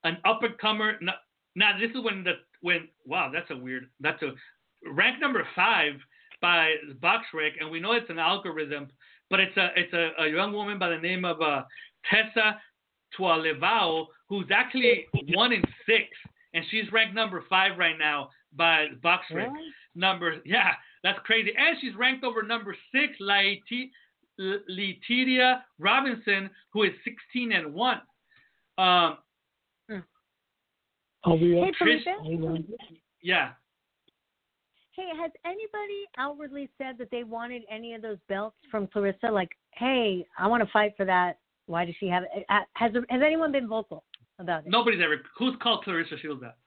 an 0.03 0.17
up 0.25 0.43
and 0.43 0.57
comer. 0.57 0.97
Now, 1.01 1.13
now, 1.55 1.77
this 1.79 1.91
is 1.91 2.03
when 2.03 2.23
the 2.23 2.33
when 2.61 2.87
wow, 3.05 3.29
that's 3.31 3.49
a 3.51 3.57
weird. 3.57 3.89
That's 3.99 4.21
a 4.21 4.31
rank 4.91 5.19
number 5.19 5.45
five 5.55 5.93
by 6.41 6.75
BoxRec, 7.01 7.51
and 7.59 7.69
we 7.69 7.79
know 7.79 7.93
it's 7.93 8.09
an 8.09 8.19
algorithm, 8.19 8.89
but 9.29 9.39
it's 9.39 9.55
a 9.57 9.69
it's 9.75 9.93
a, 9.93 10.23
a 10.23 10.27
young 10.27 10.53
woman 10.53 10.77
by 10.77 10.89
the 10.89 10.97
name 10.97 11.25
of 11.25 11.41
uh, 11.41 11.63
Tessa 12.09 12.59
Tualevao, 13.17 14.07
who's 14.27 14.47
actually 14.53 15.05
one 15.33 15.53
in 15.53 15.63
six, 15.85 16.07
and 16.53 16.65
she's 16.69 16.91
ranked 16.91 17.15
number 17.15 17.43
five 17.49 17.77
right 17.77 17.97
now 17.97 18.29
by 18.55 18.87
BoxRec. 19.03 19.47
Really? 19.51 19.71
Number 19.95 20.35
yeah, 20.45 20.71
that's 21.03 21.19
crazy, 21.23 21.51
and 21.57 21.77
she's 21.81 21.95
ranked 21.95 22.23
over 22.23 22.43
number 22.43 22.75
six, 22.91 23.13
Laiti. 23.21 23.89
Letitia 24.39 25.63
Robinson, 25.77 26.49
who 26.71 26.81
is 26.81 26.91
16 27.03 27.51
and 27.51 27.71
one. 27.71 28.01
Um, 28.79 29.17
I'll 31.25 31.37
be 31.37 31.53
Hey, 31.53 31.69
up. 31.69 31.75
Felipe. 31.77 32.03
Hold 32.21 32.65
yeah, 33.21 33.51
Hey, 34.95 35.09
has 35.19 35.31
anybody 35.43 36.05
outwardly 36.19 36.69
said 36.77 36.97
that 36.99 37.09
they 37.09 37.23
wanted 37.23 37.63
any 37.69 37.95
of 37.95 38.01
those 38.03 38.19
belts 38.29 38.55
from 38.69 38.85
Claressa? 38.87 39.31
Like, 39.31 39.49
hey, 39.71 40.23
I 40.37 40.45
want 40.45 40.63
to 40.63 40.69
fight 40.71 40.93
for 40.95 41.05
that. 41.05 41.39
Why 41.65 41.83
does 41.85 41.95
she 41.99 42.07
have 42.07 42.23
it? 42.23 42.45
Uh, 42.49 42.59
Has 42.73 42.91
has 43.09 43.21
anyone 43.25 43.51
been 43.51 43.67
vocal 43.67 44.03
about 44.37 44.65
it? 44.65 44.69
nobody's 44.69 45.01
ever. 45.03 45.21
Who's 45.37 45.55
called 45.61 45.83
Claressa 45.85 46.19
Shields 46.21 46.41
that? 46.41 46.57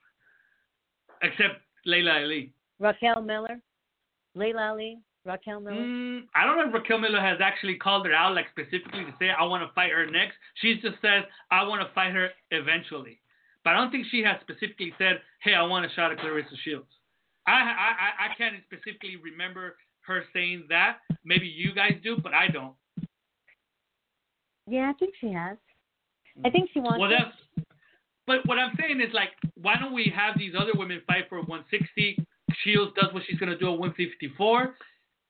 Except 1.23 1.61
Laila 1.85 2.23
Ali. 2.23 2.53
Raquel 2.81 3.23
Miller, 3.23 3.61
Laila 4.35 4.71
Ali, 4.71 4.99
Raquel 5.25 5.61
Miller. 5.61 5.77
Mm, 5.77 6.23
I 6.35 6.45
don't 6.45 6.57
know 6.57 6.69
if 6.69 6.75
Raquel 6.75 6.99
Miller 6.99 7.21
has 7.21 7.39
actually 7.41 7.77
called 7.77 8.07
her 8.07 8.13
out, 8.13 8.35
like 8.35 8.47
specifically 8.51 9.05
to 9.05 9.15
say 9.21 9.31
I 9.31 9.45
want 9.45 9.69
to 9.69 9.73
fight 9.75 9.93
her 9.93 10.11
next. 10.11 10.35
She 10.57 10.75
just 10.75 11.01
says 11.01 11.25
I 11.51 11.63
want 11.63 11.87
to 11.87 11.95
fight 11.95 12.13
her 12.13 12.31
eventually, 12.51 13.21
but 13.63 13.75
I 13.75 13.77
don't 13.77 13.91
think 13.91 14.07
she 14.11 14.23
has 14.25 14.37
specifically 14.41 14.93
said, 14.99 15.21
"Hey, 15.43 15.55
I 15.55 15.63
want 15.63 15.87
a 15.87 15.91
shot 15.91 16.11
at 16.11 16.19
Claressa 16.19 16.57
Shields." 16.65 16.89
I 17.47 17.53
I 17.53 17.57
I- 17.57 18.27
I 18.31 18.35
can't 18.37 18.57
specifically 18.65 19.17
remember 19.17 19.77
her 20.03 20.25
saying 20.33 20.67
that. 20.69 20.99
Maybe 21.25 21.47
you 21.47 21.73
guys 21.75 21.95
do, 22.03 22.17
but 22.17 22.33
I 22.35 22.49
don't. 22.49 22.75
Yeah, 24.67 24.91
I 24.91 24.93
think 24.95 25.15
she 25.21 25.33
has. 25.33 25.57
I 26.45 26.51
think 26.51 26.71
she 26.73 26.81
wants. 26.81 26.99
Well, 26.99 27.11
that's. 27.11 27.67
But 28.27 28.45
what 28.47 28.59
I'm 28.59 28.75
saying 28.81 29.01
is 29.01 29.13
like, 29.15 29.31
why 29.55 29.77
don't 29.79 29.93
we 29.93 30.13
have 30.15 30.37
these 30.37 30.55
other 30.59 30.73
women 30.75 31.01
fight 31.07 31.29
for 31.29 31.39
160? 31.43 32.19
Shields 32.65 32.93
does 33.01 33.13
what 33.15 33.23
she's 33.27 33.39
gonna 33.39 33.57
do 33.57 33.73
at 33.73 33.79
154. 33.79 34.77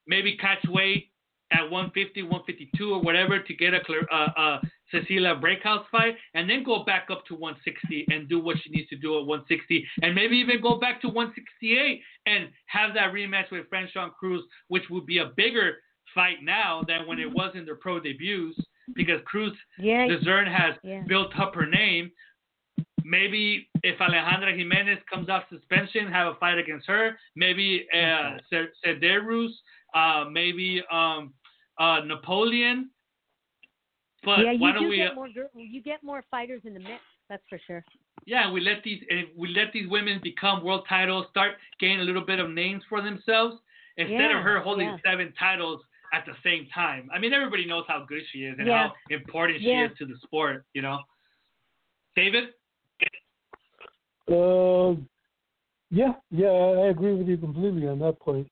Maybe 0.07 0.37
catch 0.39 0.65
weight 0.69 1.11
at 1.51 1.63
150, 1.71 2.23
152 2.23 2.93
or 2.95 3.01
whatever 3.03 3.39
to 3.39 3.55
get 3.55 3.75
a 3.75 3.81
clear, 3.81 4.07
uh, 4.11 4.31
uh, 4.37 4.61
Cecilia 4.91 5.35
Braekhus 5.35 5.85
fight, 5.91 6.17
and 6.35 6.49
then 6.49 6.63
go 6.63 6.85
back 6.85 7.09
up 7.11 7.25
to 7.27 7.35
160 7.35 8.07
and 8.11 8.29
do 8.29 8.39
what 8.39 8.57
she 8.63 8.71
needs 8.71 8.89
to 8.91 8.97
do 8.97 9.19
at 9.19 9.27
160, 9.27 9.87
and 10.03 10.15
maybe 10.15 10.37
even 10.37 10.61
go 10.61 10.79
back 10.79 11.01
to 11.01 11.09
168 11.09 12.01
and 12.27 12.49
have 12.67 12.95
that 12.95 13.13
rematch 13.13 13.51
with 13.51 13.69
Franchon 13.71 14.13
Crews, 14.15 14.45
which 14.69 14.85
would 14.91 15.07
be 15.07 15.19
a 15.19 15.33
bigger 15.37 15.77
fight 16.15 16.37
now 16.43 16.83
than 16.87 17.07
when 17.07 17.19
it 17.19 17.31
was 17.31 17.53
in 17.55 17.65
their 17.65 17.75
pro 17.77 17.99
debuts, 18.01 18.57
because 18.95 19.21
Crews 19.25 19.57
Yeah. 19.79 20.07
Dezurn 20.07 20.47
has 20.47 20.77
Yeah. 20.85 21.03
built 21.09 21.37
up 21.39 21.55
her 21.57 21.67
name. 21.67 22.11
Maybe 23.05 23.69
if 23.85 23.99
Alejandra 23.99 24.57
Jimenez 24.57 24.99
comes 25.13 25.29
off 25.29 25.49
suspension, 25.49 26.09
have 26.11 26.29
a 26.29 26.35
fight 26.37 26.59
against 26.59 26.87
her. 26.89 27.17
Maybe 27.37 27.87
uh, 27.93 28.39
Ce- 28.53 28.73
Cederus, 28.85 29.51
uh, 29.95 30.25
maybe 30.31 30.83
um, 30.91 31.33
uh, 31.79 32.01
Napoleon. 32.05 32.91
But 34.27 34.41
yeah, 34.41 34.51
you 34.51 34.59
why 34.61 34.73
don't 34.73 34.83
do 34.83 34.89
we? 34.91 34.97
get 34.97 35.15
more 35.15 35.29
you 35.29 35.81
get 35.83 36.03
more 36.03 36.23
fighters 36.31 36.61
in 36.65 36.75
the 36.75 36.81
mix. 36.81 37.01
That's 37.31 37.43
for 37.49 37.61
sure. 37.67 37.85
yeah, 38.27 38.51
we 38.51 38.61
let 38.61 38.83
these 38.85 39.01
we 39.37 39.49
let 39.55 39.73
these 39.73 39.89
women 39.89 40.21
become 40.23 40.65
world 40.65 40.85
titles, 40.89 41.27
start 41.31 41.53
gaining 41.81 42.01
a 42.01 42.03
little 42.03 42.27
bit 42.27 42.41
of 42.41 42.51
names 42.51 42.83
for 42.89 43.01
themselves 43.01 43.57
instead 43.97 44.31
Yeah, 44.31 44.39
of 44.39 44.45
her 44.45 44.61
holding 44.61 44.89
yeah. 44.89 44.97
seven 45.09 45.33
titles 45.39 45.81
at 46.13 46.25
the 46.27 46.33
same 46.45 46.67
time. 46.75 47.09
I 47.15 47.19
mean, 47.21 47.33
everybody 47.33 47.67
knows 47.67 47.85
how 47.89 48.05
good 48.09 48.23
she 48.33 48.41
is 48.41 48.57
and 48.59 48.67
Yeah. 48.67 48.89
how 48.89 48.95
important 49.11 49.61
Yeah. 49.61 49.87
she 49.87 49.93
is 49.93 49.99
to 49.99 50.07
the 50.07 50.19
sport. 50.25 50.65
You 50.75 50.83
know, 50.83 50.99
David. 52.17 52.53
Uh, 54.29 54.97
yeah, 55.91 56.15
yeah, 56.33 56.49
I 56.83 56.87
agree 56.89 57.15
with 57.15 57.29
you 57.29 57.37
completely 57.39 57.87
on 57.87 58.01
that 58.01 58.19
point. 58.19 58.49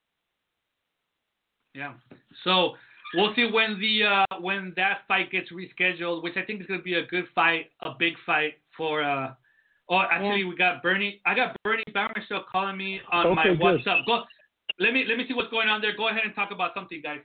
Yeah. 1.75 1.95
So 2.45 2.77
we'll 3.15 3.35
see 3.35 3.51
when 3.51 3.79
the 3.81 4.05
uh, 4.05 4.41
when 4.41 4.73
that 4.77 4.99
fight 5.09 5.31
gets 5.31 5.51
rescheduled, 5.51 6.23
which 6.23 6.37
I 6.37 6.43
think 6.43 6.61
is 6.61 6.67
going 6.67 6.81
to 6.81 6.85
be 6.85 6.95
a 6.95 7.07
good 7.07 7.27
fight, 7.35 7.71
a 7.83 7.91
big 7.99 8.15
fight 8.27 8.55
for. 8.77 9.03
Uh, 9.03 9.35
oh, 9.89 10.01
actually, 10.11 10.41
Yeah. 10.43 10.49
we 10.49 10.57
got 10.57 10.83
Bernie. 10.83 11.21
I 11.27 11.35
got 11.35 11.57
Bernie 11.65 11.85
Bahrmasel 11.95 12.45
calling 12.51 12.77
me 12.77 13.01
on 13.13 13.35
my 13.35 13.45
good. 13.45 13.59
WhatsApp. 13.61 14.07
Go. 14.07 14.23
Let 14.79 14.93
me 14.93 15.05
let 15.09 15.19
me 15.19 15.25
see 15.29 15.35
what's 15.35 15.51
going 15.51 15.69
on 15.69 15.81
there. 15.81 15.97
Go 15.97 16.09
ahead 16.09 16.23
and 16.25 16.35
talk 16.35 16.51
about 16.51 16.73
something, 16.75 17.01
guys. 17.03 17.21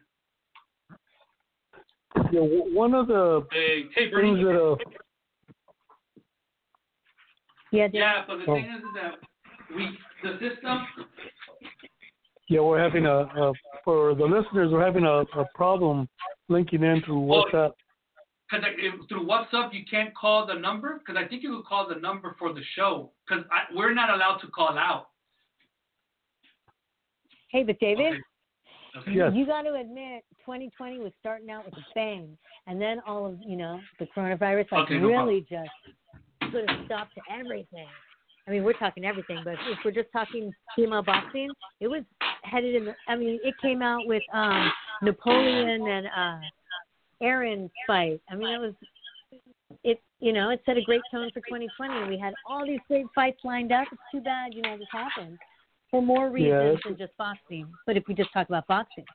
Yeah, 2.31 2.41
one 2.41 2.93
of 2.93 3.07
the 3.07 3.45
Hey, 3.51 3.83
hey 3.95 4.09
things 4.09 4.11
Bernie. 4.11 4.43
that 4.43 4.61
uh, 4.61 4.75
Yeah. 7.71 7.87
Yeah, 7.93 8.23
but 8.27 8.37
the 8.37 8.45
Oh. 8.51 8.55
thing 8.55 8.65
is, 8.65 8.81
is 8.83 8.93
that 8.95 9.15
we 9.75 9.97
the 10.23 10.37
system. 10.39 10.85
Yeah, 12.49 12.59
we're 12.61 12.79
having 12.81 13.05
a, 13.05 13.19
a 13.19 13.53
for 13.85 14.15
the 14.15 14.25
listeners, 14.25 14.71
we're 14.71 14.83
having 14.83 15.05
a, 15.05 15.19
a 15.39 15.45
problem 15.55 16.09
linking 16.49 16.83
in 16.83 17.01
through 17.05 17.31
Oh. 17.31 17.45
WhatsApp. 17.45 17.71
Because 18.51 18.65
through 19.07 19.27
WhatsApp 19.27 19.71
you 19.73 19.83
can't 19.89 20.13
call 20.15 20.47
the 20.47 20.55
number. 20.55 20.99
Because 20.99 21.21
I 21.23 21.27
think 21.27 21.43
you 21.43 21.55
could 21.57 21.65
call 21.65 21.87
the 21.87 21.95
number 21.95 22.35
for 22.39 22.51
the 22.51 22.61
show. 22.75 23.11
Because 23.27 23.45
we're 23.75 23.93
not 23.93 24.09
allowed 24.09 24.37
to 24.39 24.47
call 24.47 24.75
out. 24.77 25.09
Hey, 27.51 27.63
but 27.63 27.79
David, 27.79 28.13
Okay. 28.13 28.17
Okay. 28.97 29.11
Yes. 29.11 29.31
you 29.35 29.45
got 29.45 29.61
to 29.63 29.75
admit, 29.75 30.23
2020 30.45 30.97
was 30.99 31.11
starting 31.19 31.51
out 31.51 31.63
with 31.63 31.75
a 31.75 31.85
bang, 31.93 32.35
and 32.65 32.81
then 32.81 32.99
all 33.05 33.27
of 33.27 33.37
you 33.45 33.55
know 33.55 33.79
the 33.99 34.07
coronavirus 34.17 34.65
like 34.71 34.85
Okay, 34.85 34.97
no 34.97 35.07
really 35.09 35.41
just 35.41 35.69
put 36.51 36.63
a 36.63 36.83
stop 36.85 37.07
to 37.13 37.21
everything. 37.31 37.85
I 38.47 38.51
mean, 38.51 38.63
we're 38.63 38.73
talking 38.73 39.05
everything, 39.05 39.41
but 39.43 39.53
if 39.53 39.77
we're 39.85 39.91
just 39.91 40.11
talking 40.11 40.51
female 40.75 41.03
boxing, 41.03 41.49
it 41.79 41.87
was 41.87 42.01
headed 42.43 42.75
in. 42.75 42.85
The, 42.85 42.95
I 43.07 43.15
mean, 43.15 43.39
it 43.43 43.53
came 43.61 43.81
out 43.81 44.05
with 44.05 44.23
um 44.33 44.71
Napoleon 45.01 45.87
and 45.87 46.07
uh 46.07 46.39
Aaron's 47.21 47.71
fight. 47.87 48.21
I 48.29 48.35
mean, 48.35 48.49
it 48.49 48.59
was 48.59 48.73
it. 49.83 50.01
You 50.19 50.33
know, 50.33 50.49
it 50.49 50.61
set 50.65 50.77
a 50.77 50.81
great 50.81 51.01
tone 51.11 51.29
for 51.33 51.39
2020, 51.41 51.93
and 51.93 52.09
we 52.09 52.17
had 52.17 52.33
all 52.45 52.65
these 52.65 52.79
great 52.87 53.05
fights 53.15 53.39
lined 53.43 53.71
up. 53.71 53.87
It's 53.91 54.01
too 54.11 54.19
bad, 54.19 54.53
you 54.53 54.61
know, 54.61 54.77
this 54.77 54.87
happened 54.91 55.37
for 55.89 56.01
more 56.01 56.29
reasons 56.29 56.53
it's- 56.53 56.81
than 56.85 56.97
just 56.97 57.15
boxing. 57.17 57.67
But 57.85 57.95
if 57.95 58.03
we 58.07 58.13
just 58.13 58.31
talk 58.33 58.47
about 58.49 58.67
boxing. 58.67 59.05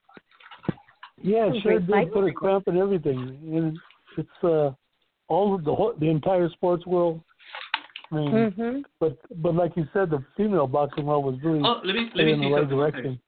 Yeah, 1.22 1.46
it 1.52 1.62
sure 1.62 1.78
did 1.78 2.12
put 2.12 2.26
a 2.26 2.32
cramp 2.32 2.68
in 2.68 2.76
everything, 2.76 3.38
and 3.52 3.78
it's 4.18 4.44
uh 4.44 4.72
all 5.28 5.54
of 5.54 5.64
the 5.64 5.74
whole, 5.74 5.94
the 5.98 6.08
entire 6.08 6.48
sports 6.50 6.84
world. 6.86 7.20
I 8.14 8.20
mean, 8.20 8.32
Mm-hmm. 8.32 8.80
but 9.00 9.18
but 9.42 9.54
like 9.54 9.76
you 9.76 9.86
said, 9.92 10.10
the 10.10 10.22
female 10.36 10.66
boxing 10.66 11.06
world 11.06 11.24
was 11.24 11.36
really 11.42 11.60
Oh, 11.64 11.80
let 11.84 11.94
me 11.96 12.10
let 12.14 12.24
me 12.26 12.32
in 12.32 12.40
the 12.40 12.50
right 12.50 12.68
direction. 12.68 13.20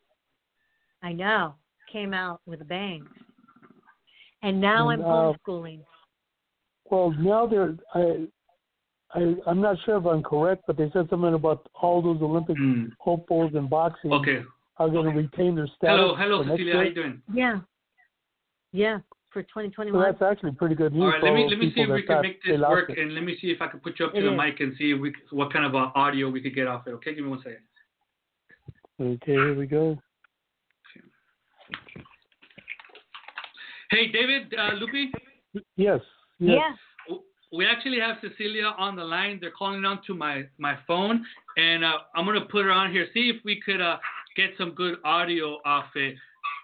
I 1.03 1.13
know. 1.13 1.55
Came 1.93 2.13
out 2.15 2.41
with 2.47 2.61
a 2.61 2.65
bang. 2.65 3.07
And 4.43 4.61
now 4.61 4.91
And, 4.91 5.03
I'm 5.03 5.07
uh, 5.09 5.33
homeschooling. 5.33 5.81
Well, 6.91 7.11
now 7.19 7.47
they're 7.47 7.75
I, 7.95 8.27
I 9.15 9.35
I'm 9.47 9.61
not 9.61 9.77
sure 9.85 9.97
if 9.99 10.07
I'm 10.07 10.23
correct, 10.23 10.65
but 10.67 10.77
they 10.77 10.91
said 10.93 11.09
something 11.11 11.35
about 11.35 11.69
all 11.81 12.03
those 12.03 12.21
Olympic 12.23 12.57
Mm. 12.57 12.91
hopefuls 13.01 13.55
in 13.55 13.69
boxing 13.69 14.13
Okay. 14.13 14.43
are 14.79 14.89
going 14.89 15.07
to 15.07 15.17
retain 15.17 15.55
their 15.57 15.67
status. 15.67 15.99
Hello, 16.01 16.15
hello, 16.15 16.43
for 16.45 16.51
Cecilia. 16.51 16.75
How 16.75 16.81
year. 16.81 16.89
you 16.89 16.95
doing? 16.95 17.23
Yeah. 17.33 17.61
Yeah. 18.73 18.99
For 19.37 19.43
So 19.43 19.61
2021. 19.61 20.01
that's 20.03 20.23
actually 20.23 20.53
pretty 20.53 20.75
good 20.75 20.95
news. 20.95 21.03
All 21.03 21.11
right, 21.11 21.21
for 21.21 21.27
let 21.27 21.35
me 21.35 21.47
let 21.51 21.59
me 21.59 21.71
see 21.75 21.83
if 21.83 21.91
we 21.91 22.03
can 22.05 22.23
make 22.23 22.43
this 22.43 22.59
work, 22.59 22.89
it. 22.89 22.99
and 22.99 23.15
let 23.15 23.23
me 23.23 23.37
see 23.39 23.49
if 23.49 23.61
I 23.61 23.67
can 23.67 23.81
put 23.81 23.99
you 23.99 24.07
up 24.07 24.13
to 24.15 24.19
It 24.19 24.23
the 24.23 24.33
is. 24.33 24.37
mic 24.39 24.61
and 24.61 24.73
see 24.79 24.93
if 24.93 24.99
we, 25.01 25.13
what 25.31 25.53
kind 25.53 25.67
of 25.67 25.75
uh, 25.75 25.91
audio 25.95 26.31
we 26.31 26.41
could 26.41 26.55
get 26.55 26.67
off 26.67 26.87
it. 26.87 26.93
Okay, 26.93 27.15
give 27.15 27.23
me 27.23 27.29
one 27.29 27.43
second. 27.43 27.59
Okay, 28.99 29.33
here 29.33 29.55
we 29.55 29.67
go. 29.67 29.99
Hey, 33.91 34.11
David, 34.11 34.55
uh, 34.59 34.71
Lupi, 34.81 35.11
Yes. 35.77 36.01
yes. 36.39 36.59
Yeah. 37.09 37.17
we 37.53 37.67
actually 37.67 38.01
have 38.01 38.17
Cecilia 38.23 38.73
on 38.79 38.97
the 38.97 39.05
line. 39.05 39.37
They're 39.39 39.51
calling 39.51 39.85
on 39.85 40.01
to 40.07 40.15
my 40.15 40.45
my 40.57 40.79
phone, 40.87 41.27
and 41.59 41.85
uh, 41.85 41.99
I'm 42.15 42.25
gonna 42.25 42.47
put 42.47 42.65
her 42.65 42.73
on 42.73 42.91
here. 42.91 43.07
See 43.13 43.29
if 43.29 43.45
we 43.45 43.61
could 43.61 43.83
uh, 43.83 43.99
get 44.35 44.51
some 44.57 44.71
good 44.71 44.97
audio 45.05 45.59
off 45.67 45.87
it. 45.95 46.15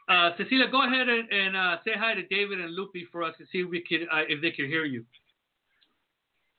Uh, 0.08 0.30
Cecilia, 0.36 0.68
go 0.70 0.84
ahead 0.86 1.08
and, 1.08 1.30
and 1.30 1.56
uh, 1.56 1.76
say 1.84 1.92
hi 1.96 2.14
to 2.14 2.26
David 2.26 2.60
and 2.60 2.76
Lupi 2.76 3.04
for 3.10 3.22
us 3.22 3.34
to 3.38 3.44
see 3.52 3.58
if 3.58 3.70
we 3.70 3.82
could 3.82 4.02
uh, 4.12 4.26
if 4.28 4.42
they 4.42 4.50
could 4.50 4.66
hear 4.66 4.84
you. 4.84 5.04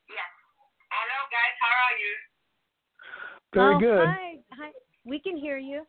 Yes. 0.10 0.32
Hello, 0.90 1.20
guys. 1.30 1.56
How 1.60 1.74
are 1.84 1.98
you? 2.00 2.14
Very 3.54 3.76
oh, 3.76 3.80
good. 3.80 4.08
Hi. 4.08 4.40
Hi. 4.54 4.72
We 5.06 5.20
can 5.20 5.36
hear 5.36 5.58
you. 5.58 5.84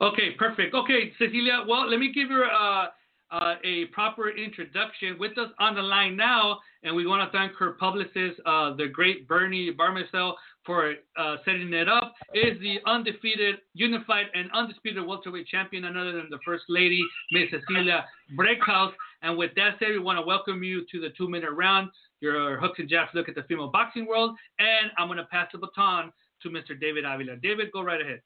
Okay, 0.00 0.32
perfect. 0.38 0.74
Okay, 0.74 1.12
Cecilia, 1.18 1.64
well, 1.68 1.88
let 1.88 2.00
me 2.00 2.12
give 2.12 2.28
her 2.28 2.44
uh, 2.44 2.86
uh, 3.30 3.54
a 3.62 3.86
proper 3.86 4.30
introduction. 4.30 5.16
With 5.18 5.38
us 5.38 5.50
on 5.60 5.76
the 5.76 5.82
line 5.82 6.16
now, 6.16 6.58
and 6.82 6.94
we 6.94 7.06
want 7.06 7.30
to 7.30 7.36
thank 7.36 7.54
her 7.54 7.72
publicist, 7.72 8.40
uh, 8.44 8.74
the 8.74 8.88
great 8.92 9.28
Bernie 9.28 9.72
Bahrmasel, 9.72 10.34
for 10.64 10.94
uh, 11.16 11.36
setting 11.44 11.72
it 11.72 11.88
up, 11.88 12.14
is 12.34 12.58
the 12.60 12.78
undefeated, 12.86 13.56
unified, 13.74 14.26
and 14.34 14.50
undisputed 14.52 15.04
welterweight 15.06 15.46
champion, 15.46 15.82
none 15.82 15.96
other 15.96 16.12
than 16.12 16.28
the 16.30 16.38
First 16.44 16.64
Lady, 16.68 17.02
Miss 17.32 17.50
Cecilia 17.50 18.04
Braekhus. 18.36 18.92
And 19.22 19.36
with 19.36 19.50
that 19.56 19.76
said, 19.78 19.88
we 19.90 19.98
want 19.98 20.18
to 20.18 20.24
welcome 20.24 20.62
you 20.62 20.84
to 20.92 21.00
the 21.00 21.10
two-minute 21.16 21.52
round, 21.52 21.90
your 22.20 22.58
hooks 22.58 22.78
and 22.78 22.88
jabs 22.88 23.10
look 23.14 23.28
at 23.28 23.34
the 23.34 23.42
female 23.42 23.68
boxing 23.68 24.06
world, 24.06 24.36
and 24.58 24.90
I'm 24.96 25.08
going 25.08 25.18
to 25.18 25.24
pass 25.24 25.48
the 25.52 25.58
baton 25.58 26.12
to 26.42 26.48
Mr. 26.48 26.78
David 26.78 27.04
Avila. 27.04 27.36
David, 27.36 27.70
go 27.72 27.82
right 27.82 28.00
ahead. 28.00 28.20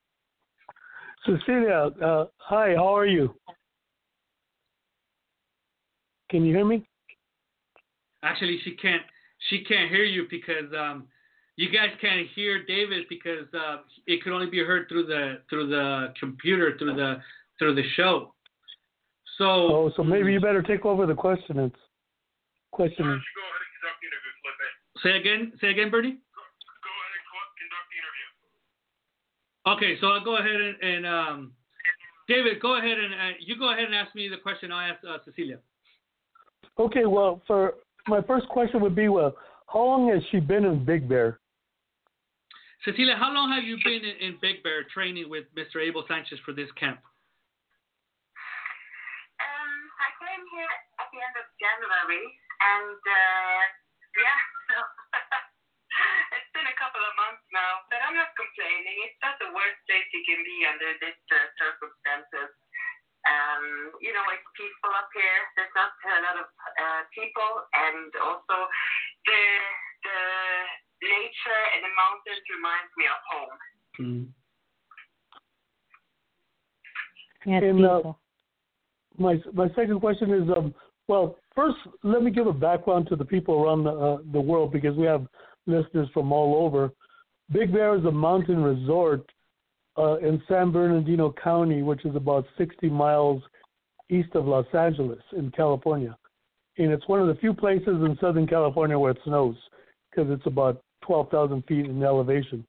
Cecilia, 1.24 1.90
uh, 2.02 2.26
hi. 2.36 2.74
How 2.76 2.96
are 2.96 3.06
you? 3.06 3.34
Can 6.30 6.44
you 6.44 6.54
hear 6.54 6.64
me? 6.64 6.86
Actually, 8.22 8.60
she 8.64 8.72
can't. 8.76 9.02
She 9.50 9.64
can't 9.64 9.90
hear 9.90 10.04
you 10.04 10.26
because 10.30 10.72
um, 10.76 11.06
you 11.58 11.68
guys 11.72 11.90
can't 12.00 12.28
hear 12.36 12.64
David 12.64 13.06
because 13.08 13.52
uh, 13.52 13.78
it 14.06 14.22
could 14.22 14.32
only 14.32 14.48
be 14.48 14.60
heard 14.60 14.88
through 14.88 15.06
the 15.06 15.40
through 15.50 15.66
the 15.66 16.14
computer 16.18 16.76
through 16.78 16.94
the 16.94 17.16
through 17.58 17.74
the 17.74 17.82
show. 17.96 18.32
So. 19.36 19.44
Oh, 19.44 19.90
so 19.96 20.04
maybe 20.04 20.32
you 20.32 20.40
better 20.40 20.62
take 20.62 20.86
over 20.86 21.04
the 21.04 21.14
questions. 21.14 21.72
Questioning. 22.70 23.20
Say 25.02 25.16
again. 25.16 25.52
Say 25.60 25.70
again, 25.70 25.90
Bernie. 25.90 26.18
Okay, 29.66 29.96
so 30.00 30.06
I'll 30.06 30.24
go 30.24 30.36
ahead 30.36 30.54
and, 30.54 30.76
and 30.80 31.06
um, 31.06 31.52
David, 32.28 32.62
go 32.62 32.78
ahead 32.78 32.98
and 32.98 33.12
uh, 33.12 33.36
you 33.40 33.58
go 33.58 33.72
ahead 33.72 33.84
and 33.84 33.96
ask 33.96 34.14
me 34.14 34.28
the 34.28 34.36
question 34.36 34.70
I 34.70 34.90
asked 34.90 35.04
uh, 35.04 35.18
Cecilia. 35.24 35.58
Okay, 36.78 37.04
well, 37.04 37.42
for 37.48 37.74
my 38.06 38.22
first 38.22 38.48
question 38.48 38.80
would 38.80 38.94
be, 38.94 39.08
well, 39.08 39.34
how 39.66 39.80
long 39.80 40.08
has 40.08 40.22
she 40.30 40.38
been 40.38 40.64
in 40.64 40.84
Big 40.84 41.08
Bear? 41.08 41.40
Cecilia, 42.84 43.16
how 43.18 43.34
long 43.34 43.50
have 43.50 43.64
you 43.64 43.76
been 43.82 44.06
in, 44.06 44.16
in 44.22 44.38
Big 44.40 44.62
Bear 44.62 44.86
training 44.94 45.26
with 45.26 45.50
Mr. 45.58 45.82
Abel 45.82 46.04
Sanchez 46.06 46.38
for 46.46 46.54
this 46.54 46.70
camp? 46.78 47.02
Um, 49.42 49.72
I 49.98 50.08
came 50.22 50.44
here 50.54 50.70
at 51.02 51.08
the 51.10 51.18
end 51.18 51.36
of 51.42 51.46
January, 51.58 52.26
and 52.62 53.00
uh, 53.02 53.62
yeah, 54.14 54.38
it's 56.38 56.50
been 56.54 56.68
a 56.68 56.76
couple 56.78 57.02
of 57.02 57.14
months 57.18 57.42
now, 57.50 57.82
but 57.90 57.98
I'm 58.02 58.14
not 58.14 58.30
complaining. 58.38 58.96
It's 59.06 59.20
not 59.22 59.38
the 59.42 59.50
worst 59.50 59.78
place 59.90 60.06
you 60.14 60.22
can 60.22 60.40
be 60.46 60.58
under 60.68 60.90
these 61.02 61.22
uh, 61.34 61.38
circumstances. 61.58 62.54
Um, 63.26 63.98
you 63.98 64.14
know, 64.14 64.24
it's 64.30 64.46
peaceful 64.54 64.94
up 64.94 65.10
here. 65.12 65.40
There's 65.58 65.74
not 65.74 65.90
a 66.06 66.22
lot 66.22 66.36
of 66.38 66.46
uh, 66.46 67.02
people, 67.12 67.52
and 67.74 68.08
also 68.22 68.56
the 69.26 69.42
the 70.06 70.22
nature 71.02 71.62
and 71.74 71.80
the 71.84 71.92
mountains 71.94 72.42
reminds 72.50 72.92
me 72.98 73.04
of 73.06 73.20
home. 73.30 73.56
Mm. 74.00 74.26
Yeah, 77.46 77.62
And, 77.68 77.84
uh. 77.84 78.12
My 79.18 79.36
my 79.52 79.68
second 79.74 80.00
question 80.00 80.32
is 80.32 80.48
um 80.56 80.74
well 81.08 81.36
first 81.54 81.76
let 82.04 82.22
me 82.22 82.30
give 82.30 82.46
a 82.46 82.52
background 82.52 83.08
to 83.08 83.16
the 83.16 83.24
people 83.24 83.62
around 83.62 83.84
the 83.84 83.90
uh, 83.90 84.18
the 84.32 84.40
world 84.40 84.72
because 84.72 84.96
we 84.96 85.06
have 85.06 85.26
listeners 85.66 86.08
from 86.14 86.32
all 86.32 86.64
over. 86.64 86.92
Big 87.50 87.72
Bear 87.72 87.96
is 87.96 88.04
a 88.04 88.12
mountain 88.12 88.62
resort 88.62 89.28
uh, 89.96 90.18
in 90.18 90.40
San 90.48 90.70
Bernardino 90.70 91.34
County, 91.42 91.82
which 91.82 92.04
is 92.04 92.14
about 92.14 92.44
60 92.56 92.88
miles 92.88 93.42
east 94.10 94.34
of 94.34 94.46
Los 94.46 94.66
Angeles 94.72 95.22
in 95.36 95.50
California, 95.50 96.16
and 96.78 96.92
it's 96.92 97.08
one 97.08 97.20
of 97.20 97.26
the 97.26 97.34
few 97.36 97.52
places 97.52 97.88
in 97.88 98.16
Southern 98.20 98.46
California 98.46 98.98
where 98.98 99.12
it 99.12 99.18
snows 99.24 99.56
because 100.10 100.30
it's 100.30 100.46
about 100.46 100.82
12,000 101.08 101.64
feet 101.64 101.86
in 101.86 102.04
elevation. 102.04 102.60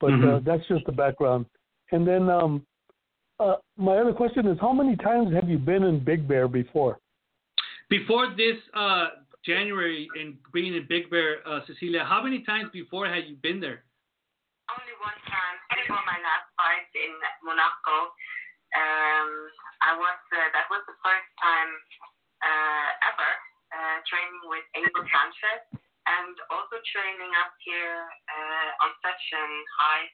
But 0.00 0.14
uh, 0.14 0.40
Mhm. 0.40 0.44
that's 0.44 0.66
just 0.66 0.84
the 0.86 0.92
background. 0.92 1.44
And 1.92 2.08
then 2.08 2.28
um, 2.28 2.66
uh, 3.38 3.56
my 3.76 3.96
other 4.00 4.12
question 4.12 4.46
is, 4.48 4.58
how 4.58 4.72
many 4.72 4.96
times 4.96 5.32
have 5.32 5.48
you 5.48 5.58
been 5.58 5.84
in 5.84 6.00
Big 6.02 6.26
Bear 6.26 6.48
before? 6.48 6.98
Before 7.88 8.26
this 8.34 8.58
uh, 8.74 9.08
January 9.44 10.08
and 10.18 10.36
being 10.52 10.74
in 10.74 10.84
Big 10.88 11.08
Bear, 11.12 11.46
uh, 11.46 11.60
Cecilia, 11.68 12.02
how 12.02 12.20
many 12.22 12.42
times 12.42 12.68
before 12.72 13.06
had 13.06 13.24
you 13.28 13.36
been 13.46 13.60
there? 13.60 13.84
Only 14.72 14.96
one 14.98 15.20
time 15.30 15.56
before 15.78 16.02
my 16.12 16.18
last 16.28 16.48
fight 16.58 16.88
in 16.96 17.12
Monaco. 17.46 17.96
Um, 18.74 19.30
I 19.88 19.92
was 19.94 20.18
uh, 20.34 20.48
that 20.56 20.66
was 20.72 20.82
the 20.90 20.98
first 21.06 21.28
time 21.38 21.70
uh, 22.42 22.88
ever 23.08 23.30
uh, 23.76 23.96
training 24.10 24.42
with 24.50 24.66
Abel 24.74 25.06
Sanchez 25.06 25.85
and 26.06 26.34
also 26.54 26.78
training 26.94 27.32
up 27.42 27.52
here 27.66 28.06
uh, 28.30 28.84
on 28.86 28.90
such 29.02 29.22
an 29.34 29.52
high 29.74 30.06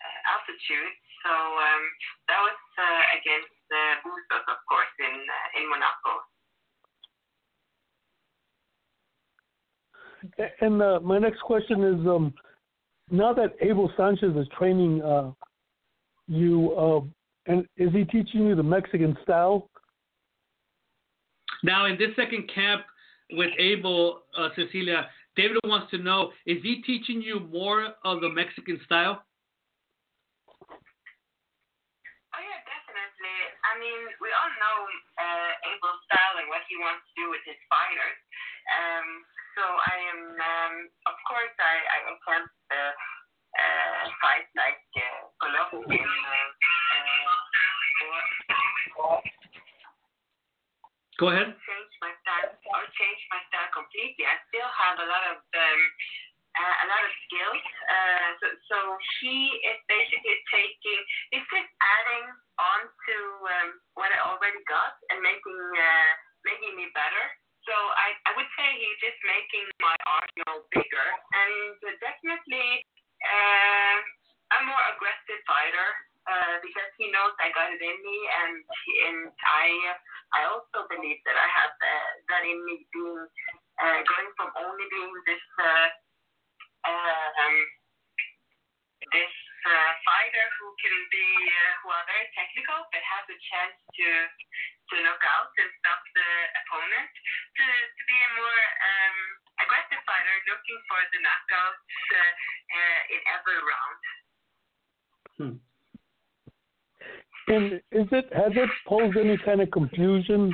uh, 0.00 0.32
altitude. 0.32 0.94
So 1.24 1.32
um, 1.32 1.84
that 2.28 2.40
was 2.40 2.58
uh, 2.78 3.02
against 3.18 3.52
the 3.68 3.84
Bustos, 4.04 4.46
of 4.48 4.60
course, 4.68 4.94
in 5.00 5.14
uh, 5.14 5.58
in 5.60 5.64
Monaco. 5.68 6.12
And 10.60 10.82
uh, 10.82 11.00
my 11.00 11.18
next 11.18 11.40
question 11.42 11.82
is, 11.84 12.06
um, 12.06 12.34
now 13.10 13.32
that 13.34 13.54
Abel 13.60 13.90
Sanchez 13.96 14.34
is 14.36 14.48
training 14.58 15.02
uh, 15.02 15.30
you, 16.26 16.72
uh, 16.72 17.00
and 17.50 17.66
is 17.76 17.92
he 17.92 18.04
teaching 18.04 18.46
you 18.46 18.54
the 18.54 18.62
Mexican 18.62 19.16
style? 19.22 19.70
Now, 21.62 21.86
in 21.86 21.96
this 21.98 22.10
second 22.16 22.50
camp 22.54 22.82
with 23.32 23.50
Abel, 23.58 24.22
uh, 24.36 24.48
Cecilia, 24.54 25.08
David 25.38 25.62
wants 25.62 25.86
to 25.94 26.02
know: 26.02 26.34
Is 26.50 26.58
he 26.66 26.82
teaching 26.82 27.22
you 27.22 27.38
more 27.38 27.94
of 28.02 28.18
the 28.18 28.26
Mexican 28.26 28.82
style? 28.82 29.22
Oh 32.34 32.42
yeah, 32.42 32.60
definitely. 32.66 33.38
I 33.62 33.78
mean, 33.78 34.00
we 34.18 34.34
all 34.34 34.52
know 34.58 34.78
uh, 35.14 35.52
Abel's 35.62 36.02
style 36.10 36.42
and 36.42 36.50
what 36.50 36.66
he 36.66 36.74
wants 36.82 37.06
to 37.06 37.12
do 37.22 37.30
with 37.30 37.46
his 37.46 37.54
fighters. 37.70 38.18
Um, 38.66 39.08
so 39.54 39.62
I 39.62 39.96
am, 40.10 40.20
um, 40.42 40.74
of 41.06 41.14
course, 41.30 41.54
I 41.62 41.74
I 41.86 41.98
attempt 42.18 42.50
to 42.74 42.78
uh, 43.62 44.02
fight 44.18 44.50
like 44.58 44.82
uh, 44.98 45.30
Golovkin 45.38 46.02
uh, 46.02 46.50
Go 51.18 51.34
ahead. 51.34 51.50
change 51.50 51.94
my 51.98 52.14
style 52.22 52.54
or 52.74 52.82
change 52.94 53.22
my 53.34 53.42
completely. 53.78 54.26
I 54.26 54.36
still 54.50 54.66
have 54.66 54.98
a 54.98 55.06
lot 55.06 55.24
of 55.30 55.38
um, 55.38 55.80
uh, 56.58 56.76
a 56.82 56.86
lot 56.90 57.02
of 57.06 57.12
skills. 57.28 57.62
Uh, 57.86 58.28
so, 58.42 58.46
so 58.66 58.78
he 59.22 59.54
is 59.62 59.78
basically 59.86 60.38
taking, 60.50 61.00
he's 61.30 61.46
just 61.46 61.70
adding 61.78 62.26
on 62.58 62.80
to 62.90 63.16
um, 63.46 63.68
what 63.94 64.10
I 64.10 64.18
already 64.26 64.58
got 64.66 64.98
and 65.14 65.22
making 65.22 65.60
uh, 65.78 66.10
making 66.42 66.74
me 66.74 66.90
better. 66.98 67.24
So 67.62 67.74
I, 67.74 68.16
I 68.26 68.30
would 68.34 68.48
say 68.56 68.66
he's 68.80 68.98
just 69.04 69.20
making 69.22 69.66
my 69.84 69.94
arsenal 70.08 70.64
bigger 70.72 71.08
and 71.36 71.78
definitely 72.00 72.82
uh, 73.22 73.98
a 74.56 74.58
more 74.64 74.82
aggressive 74.96 75.42
fighter 75.44 75.90
uh, 76.24 76.56
because 76.64 76.90
he 76.96 77.12
knows 77.12 77.36
I 77.36 77.52
got 77.52 77.68
it 77.68 77.82
in 77.82 77.98
me 78.00 78.18
and 78.40 78.54
and 79.04 79.18
I 79.44 79.66
I 80.32 80.40
also 80.48 80.88
believe 80.88 81.20
that 81.28 81.36
I 81.36 81.48
have 81.60 81.74
uh, 81.76 82.10
that 82.32 82.42
in 82.48 82.56
me 82.64 82.88
being 82.88 83.28
uh, 83.78 83.98
going 84.02 84.30
from 84.34 84.50
only 84.58 84.86
being 84.90 85.12
this 85.26 85.44
uh, 85.58 85.88
um, 86.88 87.56
this 89.12 89.34
uh, 89.66 89.90
fighter 90.06 90.46
who 90.60 90.68
can 90.78 90.96
be 91.10 91.26
uh, 91.50 91.72
who 91.82 91.88
are 91.90 92.06
very 92.06 92.28
technical 92.34 92.78
but 92.90 93.02
has 93.02 93.24
a 93.26 93.38
chance 93.50 93.76
to 93.94 94.08
to 94.88 94.94
knock 95.04 95.20
out 95.20 95.52
and 95.60 95.70
stop 95.84 96.00
the 96.16 96.30
opponent 96.64 97.12
to, 97.56 97.64
to 97.68 98.02
be 98.08 98.16
a 98.16 98.30
more 98.40 98.62
um, 98.80 99.16
aggressive 99.60 100.02
fighter 100.08 100.36
looking 100.48 100.80
for 100.88 101.00
the 101.12 101.20
knockouts 101.20 101.92
uh, 102.16 102.32
uh, 102.72 103.00
in 103.12 103.20
every 103.28 103.58
round. 103.60 104.00
Hmm. 105.36 105.56
And 107.48 107.64
is 107.92 108.08
it 108.12 108.26
has 108.32 108.52
it 108.52 108.70
posed 108.86 109.16
any 109.16 109.36
kind 109.44 109.60
of 109.60 109.70
confusion? 109.70 110.52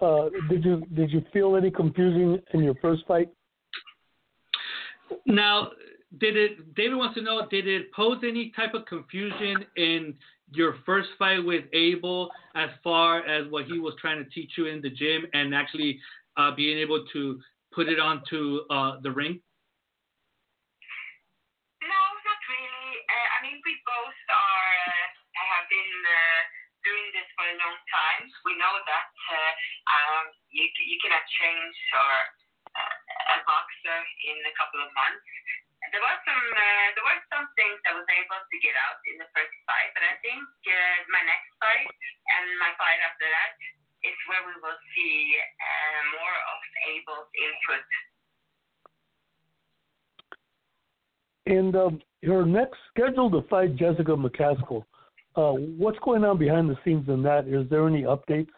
Uh, 0.00 0.28
did 0.50 0.64
you 0.64 0.84
did 0.94 1.10
you 1.10 1.24
feel 1.32 1.56
any 1.56 1.70
confusion 1.70 2.42
in 2.52 2.62
your 2.62 2.74
first 2.82 3.02
fight? 3.06 3.28
Now, 5.24 5.70
did 6.18 6.36
it? 6.36 6.74
David 6.74 6.96
wants 6.96 7.14
to 7.16 7.22
know: 7.22 7.46
Did 7.50 7.66
it 7.66 7.92
pose 7.92 8.18
any 8.22 8.52
type 8.54 8.74
of 8.74 8.84
confusion 8.86 9.64
in 9.76 10.14
your 10.52 10.76
first 10.84 11.08
fight 11.18 11.44
with 11.44 11.64
Abel, 11.72 12.30
as 12.54 12.70
far 12.84 13.26
as 13.26 13.50
what 13.50 13.64
he 13.64 13.78
was 13.78 13.94
trying 14.00 14.22
to 14.22 14.30
teach 14.30 14.52
you 14.56 14.66
in 14.66 14.80
the 14.82 14.90
gym, 14.90 15.26
and 15.32 15.54
actually 15.54 15.98
uh, 16.36 16.54
being 16.54 16.78
able 16.78 17.04
to 17.12 17.40
put 17.72 17.88
it 17.88 17.98
onto 17.98 18.60
uh, 18.70 19.00
the 19.02 19.10
ring? 19.10 19.40
We 28.46 28.54
know 28.54 28.74
that 28.78 29.10
uh, 29.10 29.52
um, 29.90 30.24
you 30.54 30.64
you 30.86 30.96
cannot 31.02 31.26
change 31.26 31.76
or 31.92 32.14
uh, 32.78 33.34
a 33.34 33.36
boxer 33.42 33.98
in 34.30 34.36
a 34.46 34.54
couple 34.54 34.80
of 34.80 34.90
months. 34.94 35.26
There 35.90 36.02
was 36.02 36.18
some 36.22 36.46
uh, 36.54 36.88
there 36.94 37.06
were 37.06 37.20
some 37.26 37.46
things 37.58 37.78
I 37.82 37.98
was 37.98 38.06
able 38.06 38.38
to 38.38 38.56
get 38.62 38.78
out 38.78 39.02
in 39.10 39.18
the 39.18 39.28
first 39.34 39.54
fight, 39.66 39.90
but 39.98 40.06
I 40.06 40.14
think 40.22 40.46
uh, 40.46 40.96
my 41.10 41.22
next 41.26 41.50
fight 41.58 41.90
and 41.90 42.46
my 42.62 42.70
fight 42.78 43.02
after 43.02 43.26
that 43.26 43.50
is 44.06 44.16
where 44.30 44.42
we 44.46 44.54
will 44.62 44.80
see 44.94 45.34
uh, 45.42 46.00
more 46.14 46.36
of 46.54 46.60
Abel's 46.86 47.30
input. 47.34 47.84
And 51.46 51.72
um, 51.74 51.94
your 52.22 52.44
next 52.44 52.78
scheduled 52.90 53.32
to 53.38 53.42
fight 53.46 53.76
Jessica 53.76 54.14
McCaskill. 54.14 54.82
Uh, 55.36 55.52
what's 55.76 55.98
going 56.00 56.24
on 56.24 56.38
behind 56.38 56.68
the 56.68 56.78
scenes 56.82 57.06
in 57.08 57.22
that? 57.22 57.46
Is 57.46 57.68
there 57.68 57.86
any 57.86 58.02
updates? 58.02 58.48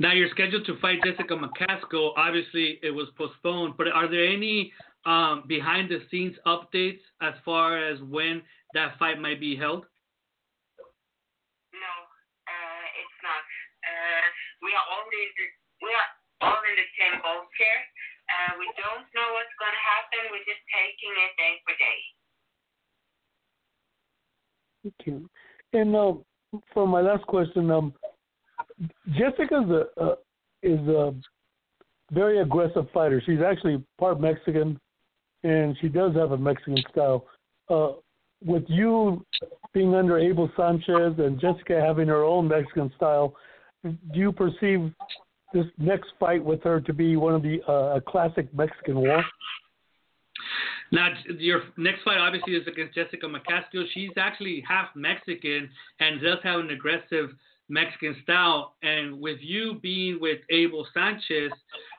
Now 0.00 0.12
you're 0.12 0.30
scheduled 0.30 0.66
to 0.66 0.78
fight 0.80 0.98
Jessica 1.06 1.34
McCaskill. 1.34 2.10
Obviously, 2.16 2.78
it 2.82 2.90
was 2.90 3.06
postponed, 3.16 3.74
but 3.78 3.86
are 3.86 4.10
there 4.10 4.26
any 4.26 4.72
um, 5.06 5.44
behind 5.46 5.90
the 5.90 6.02
scenes 6.10 6.34
updates 6.46 7.02
as 7.22 7.34
far 7.44 7.78
as 7.78 8.02
when 8.02 8.42
that 8.74 8.98
fight 8.98 9.22
might 9.22 9.38
be 9.38 9.54
held? 9.54 9.86
No, 11.70 11.94
uh, 12.46 12.84
it's 12.98 13.18
not. 13.22 13.42
Uh, 13.86 14.26
we 14.62 14.70
are 14.74 14.86
all 14.90 15.06
in 15.06 15.30
the, 15.38 15.46
we 15.86 15.90
are 15.94 16.10
all 16.50 16.62
in 16.66 16.74
the 16.78 16.88
same 16.98 17.18
boat 17.22 17.46
here. 17.58 17.82
Uh, 18.26 18.58
we 18.58 18.66
don't 18.74 19.06
know 19.14 19.28
what's 19.38 19.54
going 19.58 19.74
to 19.74 19.86
happen. 19.86 20.34
We're 20.34 20.46
just 20.46 20.62
taking 20.70 21.14
it 21.14 21.32
day 21.38 21.62
for 21.62 21.74
day. 21.78 22.17
Okay. 24.88 25.18
And 25.72 25.94
uh, 25.94 26.14
for 26.72 26.86
my 26.86 27.00
last 27.00 27.26
question, 27.26 27.70
um, 27.70 27.92
Jessica's 29.18 29.70
a 29.96 30.14
is 30.62 30.80
a 30.88 31.14
very 32.10 32.40
aggressive 32.40 32.86
fighter. 32.92 33.22
She's 33.24 33.40
actually 33.40 33.82
part 33.98 34.20
Mexican, 34.20 34.78
and 35.42 35.76
she 35.80 35.88
does 35.88 36.14
have 36.16 36.32
a 36.32 36.38
Mexican 36.38 36.82
style. 36.90 37.26
Uh, 37.68 37.92
with 38.44 38.64
you 38.68 39.24
being 39.74 39.94
under 39.94 40.18
Abel 40.18 40.50
Sanchez 40.56 41.14
and 41.18 41.40
Jessica 41.40 41.80
having 41.80 42.08
her 42.08 42.24
own 42.24 42.48
Mexican 42.48 42.90
style, 42.96 43.34
do 43.84 43.94
you 44.14 44.32
perceive 44.32 44.92
this 45.52 45.66
next 45.78 46.10
fight 46.18 46.44
with 46.44 46.62
her 46.62 46.80
to 46.80 46.92
be 46.92 47.16
one 47.16 47.34
of 47.34 47.42
the 47.42 47.60
uh, 47.68 47.96
a 47.96 48.00
classic 48.00 48.52
Mexican 48.54 49.00
war? 49.00 49.22
Now, 50.90 51.12
your 51.38 51.62
next 51.76 52.02
fight 52.02 52.18
obviously 52.18 52.54
is 52.54 52.66
against 52.66 52.94
Jessica 52.94 53.26
McCaskill. 53.26 53.84
She's 53.92 54.10
actually 54.16 54.64
half 54.66 54.88
Mexican 54.96 55.68
and 56.00 56.20
does 56.20 56.38
have 56.42 56.60
an 56.60 56.70
aggressive 56.70 57.30
Mexican 57.68 58.16
style. 58.22 58.76
And 58.82 59.20
with 59.20 59.38
you 59.40 59.78
being 59.82 60.18
with 60.20 60.40
Abel 60.50 60.86
Sanchez, 60.94 61.52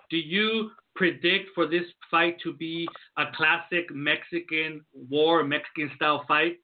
do 0.09 0.17
you 0.17 0.71
predict 0.95 1.53
for 1.53 1.67
this 1.67 1.85
fight 2.09 2.41
to 2.43 2.53
be 2.53 2.87
a 3.17 3.25
classic 3.37 3.93
Mexican 3.93 4.83
war, 4.93 5.43
Mexican 5.43 5.91
style 5.95 6.25
fight? 6.27 6.57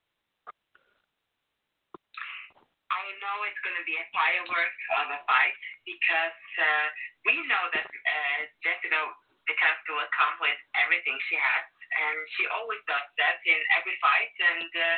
I 2.90 3.04
know 3.22 3.36
it's 3.46 3.62
going 3.62 3.78
to 3.78 3.86
be 3.86 3.94
a 4.02 4.06
firework 4.10 4.74
of 4.98 5.14
a 5.14 5.20
fight 5.30 5.54
because 5.86 6.42
uh, 6.58 6.88
we 7.30 7.38
know 7.46 7.64
that 7.78 7.86
uh, 7.86 8.40
Jessica 8.66 8.98
Bukowski 9.46 9.94
will 9.94 10.10
come 10.10 10.36
with 10.42 10.58
everything 10.74 11.14
she 11.30 11.38
has, 11.38 11.64
and 11.96 12.18
she 12.36 12.44
always 12.52 12.82
does 12.86 13.08
that 13.18 13.40
in 13.48 13.60
every 13.80 13.96
fight, 14.04 14.34
and 14.36 14.72
uh, 14.76 14.98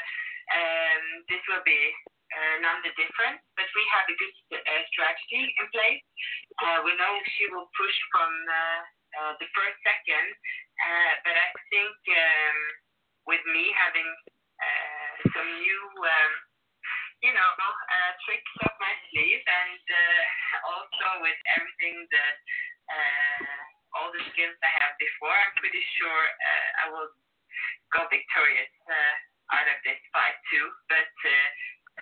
um, 0.58 1.04
this 1.30 1.44
will 1.46 1.62
be 1.64 1.82
uh, 2.34 2.56
none 2.66 2.82
the 2.82 2.92
different. 2.98 3.38
But 3.54 3.70
we 3.78 3.84
have 3.94 4.06
a 4.10 4.16
good 4.18 4.34
uh, 4.58 4.84
strategy 4.92 5.44
in 5.46 5.66
place. 5.70 6.04
Uh, 6.58 6.80
we 6.84 6.98
know 6.98 7.14
she 7.38 7.46
will 7.54 7.70
push 7.78 7.98
from 8.10 8.32
uh, 8.50 8.82
uh, 9.22 9.34
the 9.40 9.50
first 9.54 9.78
second, 9.86 10.28
uh, 10.82 11.14
but 11.24 11.36
I 11.38 11.50
think 11.70 11.96
um, 12.12 12.60
with 13.30 13.44
me 13.54 13.70
having 13.78 14.10
uh, 14.58 15.14
some 15.32 15.50
new. 15.62 15.84
Um, 16.02 16.34
you 17.26 17.34
know, 17.34 17.50
uh, 17.58 18.12
tricks 18.30 18.56
up 18.62 18.78
my 18.78 18.94
sleeve, 19.10 19.42
and 19.42 19.82
uh, 19.90 20.22
also 20.70 21.26
with 21.26 21.40
everything 21.58 22.06
that 22.14 22.36
uh, 22.94 23.77
all 23.96 24.12
the 24.12 24.24
skills 24.34 24.58
I 24.60 24.72
have 24.84 24.96
before, 25.00 25.32
I'm 25.32 25.56
pretty 25.60 25.84
sure 26.00 26.22
uh, 26.28 26.84
I 26.84 26.86
will 26.92 27.10
go 27.96 28.04
victorious 28.12 28.72
uh, 28.88 29.56
out 29.56 29.68
of 29.68 29.78
this 29.88 30.00
fight 30.12 30.38
too. 30.52 30.66
But 30.92 31.08
uh, 31.08 31.48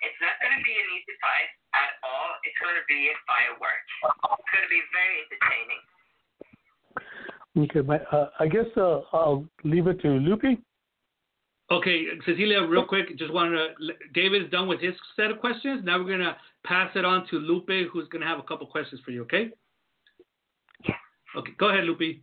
it's 0.02 0.20
not 0.20 0.36
going 0.42 0.54
to 0.56 0.62
be 0.64 0.74
an 0.74 0.88
easy 0.98 1.14
fight 1.22 1.50
at 1.78 1.92
all. 2.02 2.36
It's 2.42 2.58
going 2.58 2.76
to 2.76 2.86
be 2.90 3.12
a 3.12 3.16
firework. 3.24 3.84
It's 4.36 4.50
going 4.52 4.66
to 4.66 4.72
be 4.72 4.82
very 4.92 5.16
entertaining. 5.24 5.82
Okay, 7.56 7.80
my, 7.80 7.98
uh, 8.12 8.28
I 8.38 8.46
guess 8.48 8.68
uh, 8.76 9.00
I'll 9.16 9.46
leave 9.64 9.86
it 9.86 10.00
to 10.02 10.08
Lupe. 10.08 10.60
Okay, 11.70 12.04
Cecilia, 12.24 12.62
real 12.62 12.84
quick, 12.84 13.16
just 13.18 13.32
wanted 13.32 13.56
to. 13.56 13.92
David 14.14 14.44
is 14.44 14.50
done 14.50 14.68
with 14.68 14.80
his 14.80 14.94
set 15.16 15.30
of 15.30 15.40
questions. 15.40 15.82
Now 15.84 15.98
we're 15.98 16.10
gonna 16.10 16.36
pass 16.64 16.90
it 16.94 17.04
on 17.04 17.26
to 17.30 17.38
Lupe, 17.38 17.90
who's 17.92 18.06
gonna 18.08 18.26
have 18.26 18.38
a 18.38 18.42
couple 18.42 18.66
questions 18.66 19.00
for 19.04 19.10
you. 19.10 19.22
Okay. 19.22 19.50
Okay, 21.36 21.52
go 21.58 21.68
ahead, 21.68 21.84
Lupe. 21.84 22.22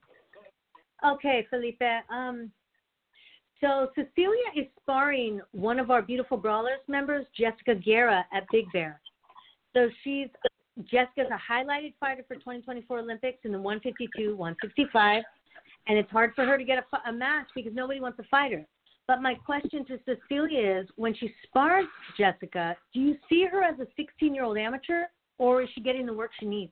Okay, 1.06 1.46
Felipe. 1.50 1.82
Um, 2.10 2.52
so 3.62 3.90
Cecilia 3.96 4.50
is 4.58 4.66
sparring 4.82 5.42
one 5.52 5.80
of 5.80 5.92
our 5.92 6.02
beautiful 6.02 6.38
brawlers 6.38 6.80
members, 6.88 7.26
Jessica 7.38 7.76
Guerra, 7.76 8.26
at 8.34 8.44
Big 8.52 8.66
Bear. 8.74 9.00
So 9.74 9.90
she's 10.04 10.28
Jessica's 10.86 11.28
a 11.32 11.54
highlighted 11.54 11.94
fighter 12.00 12.24
for 12.28 12.36
2024 12.36 13.00
Olympics 13.00 13.40
in 13.44 13.52
the 13.52 13.60
152, 13.60 14.36
165, 14.36 15.24
and 15.88 15.98
it's 15.98 16.10
hard 16.10 16.34
for 16.36 16.46
her 16.46 16.58
to 16.58 16.64
get 16.64 16.80
a, 16.80 17.10
a 17.10 17.14
match 17.14 17.48
because 17.56 17.74
nobody 17.76 18.00
wants 18.00 18.18
to 18.18 18.24
fight 18.30 18.52
her. 18.52 18.66
But 19.08 19.22
my 19.22 19.36
question 19.36 19.86
to 19.86 20.00
Cecilia 20.06 20.80
is, 20.80 20.88
when 20.96 21.14
she 21.14 21.32
spars 21.44 21.86
Jessica, 22.18 22.76
do 22.94 23.02
you 23.02 23.18
see 23.30 23.46
her 23.52 23.62
as 23.64 23.76
a 23.80 24.02
16-year-old 24.02 24.58
amateur, 24.58 25.04
or 25.38 25.62
is 25.62 25.70
she 25.76 25.82
getting 25.82 26.06
the 26.06 26.14
work 26.14 26.32
she 26.40 26.46
needs? 26.46 26.72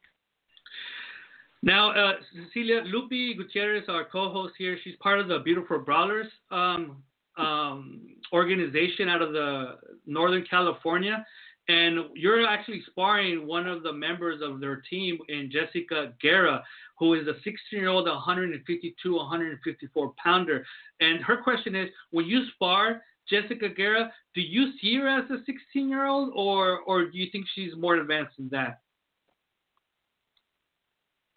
Now, 1.63 1.91
uh, 1.91 2.13
Cecilia 2.33 2.81
Lupe 2.85 3.37
Gutierrez, 3.37 3.83
our 3.87 4.05
co-host 4.05 4.55
here, 4.57 4.77
she's 4.83 4.95
part 4.99 5.19
of 5.19 5.27
the 5.27 5.39
Beautiful 5.39 5.79
Brawlers 5.79 6.27
um, 6.49 7.03
um, 7.37 8.15
organization 8.33 9.07
out 9.07 9.21
of 9.21 9.31
the 9.33 9.77
Northern 10.07 10.43
California, 10.49 11.23
and 11.67 11.99
you're 12.15 12.45
actually 12.47 12.81
sparring 12.89 13.45
one 13.45 13.67
of 13.67 13.83
the 13.83 13.93
members 13.93 14.41
of 14.41 14.59
their 14.59 14.81
team 14.89 15.19
in 15.29 15.51
Jessica 15.51 16.13
Guerra, 16.19 16.63
who 16.97 17.13
is 17.13 17.27
a 17.27 17.33
16-year-old, 17.47 18.07
152, 18.07 19.15
154 19.15 20.13
pounder. 20.21 20.65
And 20.99 21.21
her 21.23 21.37
question 21.37 21.75
is, 21.75 21.89
when 22.09 22.25
you 22.25 22.45
spar 22.55 23.01
Jessica 23.29 23.69
Guerra, 23.69 24.11
do 24.33 24.41
you 24.41 24.71
see 24.81 24.95
her 24.97 25.07
as 25.07 25.29
a 25.29 25.39
16-year-old, 25.49 26.33
or 26.35 26.79
or 26.79 27.05
do 27.05 27.17
you 27.17 27.27
think 27.31 27.45
she's 27.53 27.75
more 27.77 27.95
advanced 27.95 28.37
than 28.37 28.49
that? 28.49 28.81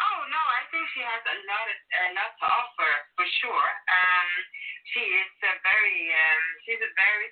Oh 0.01 0.20
no, 0.27 0.41
I 0.41 0.62
think 0.72 0.84
she 0.95 1.03
has 1.03 1.23
a 1.27 1.37
lot 1.51 1.67
of 1.67 1.79
a 1.91 2.05
lot 2.15 2.33
to 2.39 2.47
offer 2.47 2.93
for 3.19 3.27
sure. 3.43 3.69
Um, 3.91 4.31
she 4.95 5.03
is 5.03 5.31
a 5.43 5.55
very 5.67 5.99
um, 6.15 6.45
she's 6.63 6.79
a 6.79 6.93
very 6.95 7.29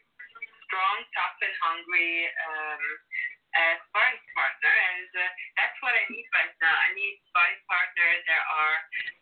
strong, 0.66 0.96
tough, 1.14 1.38
and 1.46 1.54
hungry 1.62 2.26
um, 2.26 2.84
uh, 3.54 3.74
sparring 3.86 4.18
partner, 4.34 4.74
and 4.74 5.08
uh, 5.14 5.22
that's 5.54 5.78
what 5.78 5.94
I 5.94 6.04
need 6.10 6.26
right 6.34 6.54
now. 6.58 6.74
I 6.74 6.90
need 6.98 7.22
sparring 7.30 7.62
partners 7.70 8.20
that 8.26 8.44
are 8.50 8.78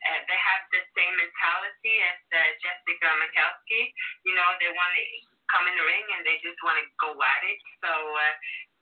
uh, 0.08 0.20
they 0.24 0.40
have 0.40 0.62
the 0.72 0.82
same 0.96 1.14
mentality 1.20 1.94
as 2.00 2.20
uh, 2.32 2.40
Jessica 2.64 3.08
Mikowski. 3.20 3.92
You 4.24 4.34
know, 4.40 4.48
they 4.56 4.72
want 4.72 4.92
to 4.96 5.04
come 5.52 5.68
in 5.68 5.76
the 5.76 5.84
ring 5.84 6.06
and 6.16 6.22
they 6.24 6.40
just 6.40 6.58
want 6.64 6.80
to 6.80 6.86
go 6.96 7.12
at 7.12 7.42
it. 7.44 7.60
So 7.84 7.92
uh, 7.92 8.34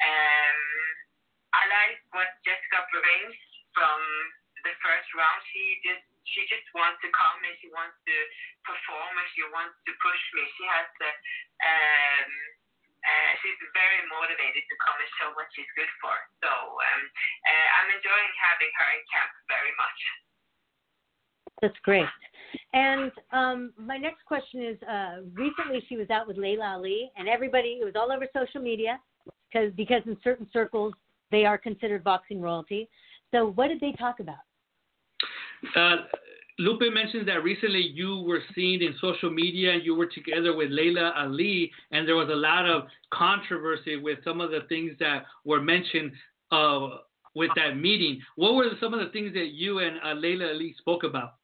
um, 0.06 0.60
I 1.50 1.62
like 1.66 1.98
what 2.14 2.30
Jessica 2.46 2.86
brings 2.94 3.34
from 3.72 3.98
the 4.64 4.74
first 4.82 5.08
round. 5.14 5.40
She 5.52 5.78
just 5.84 6.04
she 6.34 6.44
just 6.50 6.66
wants 6.76 7.00
to 7.00 7.08
come 7.14 7.38
and 7.40 7.54
she 7.62 7.68
wants 7.72 7.96
to 8.04 8.16
perform 8.66 9.12
and 9.16 9.28
she 9.32 9.42
wants 9.48 9.76
to 9.88 9.92
push 10.02 10.22
me. 10.36 10.42
She 10.58 10.64
has 10.68 10.86
the 11.00 11.10
um 11.62 12.30
uh, 12.98 13.32
she's 13.40 13.58
very 13.72 14.02
motivated 14.10 14.64
to 14.66 14.76
come 14.82 14.98
and 14.98 15.10
show 15.22 15.30
what 15.38 15.46
she's 15.54 15.70
good 15.78 15.90
for. 16.02 16.14
So 16.42 16.50
um, 16.50 17.02
uh, 17.46 17.68
I'm 17.78 17.88
enjoying 17.94 18.32
having 18.42 18.72
her 18.74 18.88
in 18.90 19.02
camp 19.06 19.30
very 19.46 19.74
much. 19.78 19.98
That's 21.62 21.80
great. 21.82 22.10
And 22.74 23.10
um, 23.32 23.72
my 23.78 23.98
next 23.98 24.24
question 24.26 24.62
is: 24.62 24.78
uh, 24.82 25.26
Recently, 25.34 25.82
she 25.88 25.96
was 25.96 26.10
out 26.10 26.26
with 26.26 26.38
Laila 26.38 26.78
Ali, 26.78 27.10
and 27.16 27.28
everybody 27.28 27.78
it 27.80 27.84
was 27.84 27.94
all 27.96 28.10
over 28.10 28.26
social 28.34 28.60
media 28.60 28.98
because 29.48 29.72
because 29.76 30.02
in 30.06 30.16
certain 30.22 30.46
circles 30.52 30.94
they 31.30 31.44
are 31.44 31.58
considered 31.58 32.04
boxing 32.04 32.40
royalty. 32.40 32.88
So, 33.32 33.52
what 33.52 33.68
did 33.68 33.80
they 33.80 33.92
talk 33.92 34.20
about? 34.20 34.47
Uh, 35.76 35.96
Lupe 36.58 36.92
mentions 36.92 37.24
that 37.26 37.44
recently 37.44 37.80
you 37.94 38.24
were 38.26 38.42
seen 38.54 38.82
in 38.82 38.92
social 39.00 39.30
media 39.30 39.74
and 39.74 39.84
you 39.84 39.94
were 39.94 40.06
together 40.06 40.56
with 40.56 40.70
Laila 40.72 41.12
Ali, 41.16 41.70
and 41.92 42.06
there 42.06 42.16
was 42.16 42.28
a 42.30 42.36
lot 42.36 42.66
of 42.68 42.88
controversy 43.14 43.96
with 43.96 44.18
some 44.24 44.40
of 44.40 44.50
the 44.50 44.66
things 44.68 44.92
that 44.98 45.22
were 45.44 45.60
mentioned 45.60 46.10
uh, 46.50 46.98
with 47.36 47.50
that 47.54 47.78
meeting. 47.78 48.20
What 48.34 48.54
were 48.54 48.70
some 48.80 48.92
of 48.92 48.98
the 48.98 49.10
things 49.14 49.34
that 49.34 49.54
you 49.54 49.78
and 49.78 50.02
uh, 50.02 50.18
Laila 50.18 50.50
Ali 50.50 50.74
spoke 50.78 51.04
about? 51.04 51.38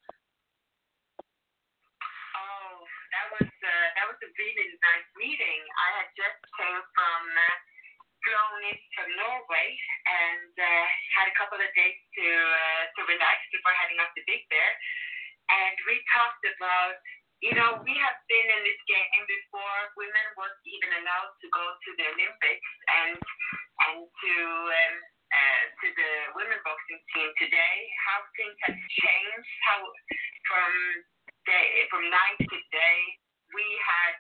Oh, 2.35 2.83
that 3.15 3.27
was 3.39 3.47
uh, 3.47 3.87
that 3.95 4.07
was 4.11 4.19
a 4.19 4.31
really 4.35 4.67
nice 4.83 5.09
meeting. 5.15 5.61
I 5.79 5.89
had 6.03 6.11
just 6.19 6.43
came 6.59 6.83
from 6.99 7.23
uh, 7.39 7.55
in 8.35 8.79
from 8.99 9.09
Norway 9.15 9.69
and 10.11 10.53
uh, 10.59 10.87
had 11.15 11.31
a 11.31 11.35
couple 11.39 11.59
of 11.63 11.71
days 11.79 11.99
to 12.19 12.27
uh, 12.27 12.83
to 12.99 13.01
relax 13.07 13.39
before 13.55 13.71
heading 13.79 14.03
up 14.03 14.11
to 14.19 14.23
Big 14.27 14.43
Bear, 14.51 14.71
and 15.51 15.77
we 15.87 16.03
talked 16.11 16.45
about. 16.59 16.99
You 17.43 17.53
know, 17.53 17.77
we 17.85 17.93
have 18.01 18.17
been 18.25 18.49
in 18.57 18.61
this 18.65 18.81
game 18.89 19.25
before. 19.29 19.81
Women 20.01 20.27
weren't 20.33 20.65
even 20.65 20.91
allowed 21.05 21.37
to 21.45 21.47
go 21.53 21.61
to 21.61 21.91
the 22.01 22.07
Olympics, 22.17 22.71
and 22.89 23.21
and 23.85 24.01
to 24.01 24.35
um, 24.65 24.97
uh, 25.29 25.65
to 25.85 25.87
the 25.93 26.13
women 26.41 26.57
boxing 26.65 27.03
team 27.13 27.29
today. 27.37 27.77
How 28.09 28.25
things 28.33 28.57
have 28.65 28.81
changed. 28.81 29.53
How 29.69 29.79
from 30.49 30.73
day 31.45 31.85
from 31.93 32.09
night 32.09 32.39
to 32.41 32.59
day 32.73 32.99
we 33.53 33.67
had 33.85 34.17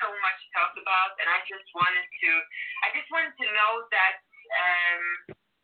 so 0.00 0.08
much 0.22 0.38
to 0.40 0.48
talk 0.56 0.72
about, 0.78 1.16
and 1.20 1.28
I 1.28 1.40
just 1.48 1.66
wanted 1.76 2.06
to, 2.06 2.30
I 2.84 2.88
just 2.96 3.08
wanted 3.12 3.34
to 3.36 3.46
know 3.52 3.72
that, 3.92 4.16
um, 4.52 5.02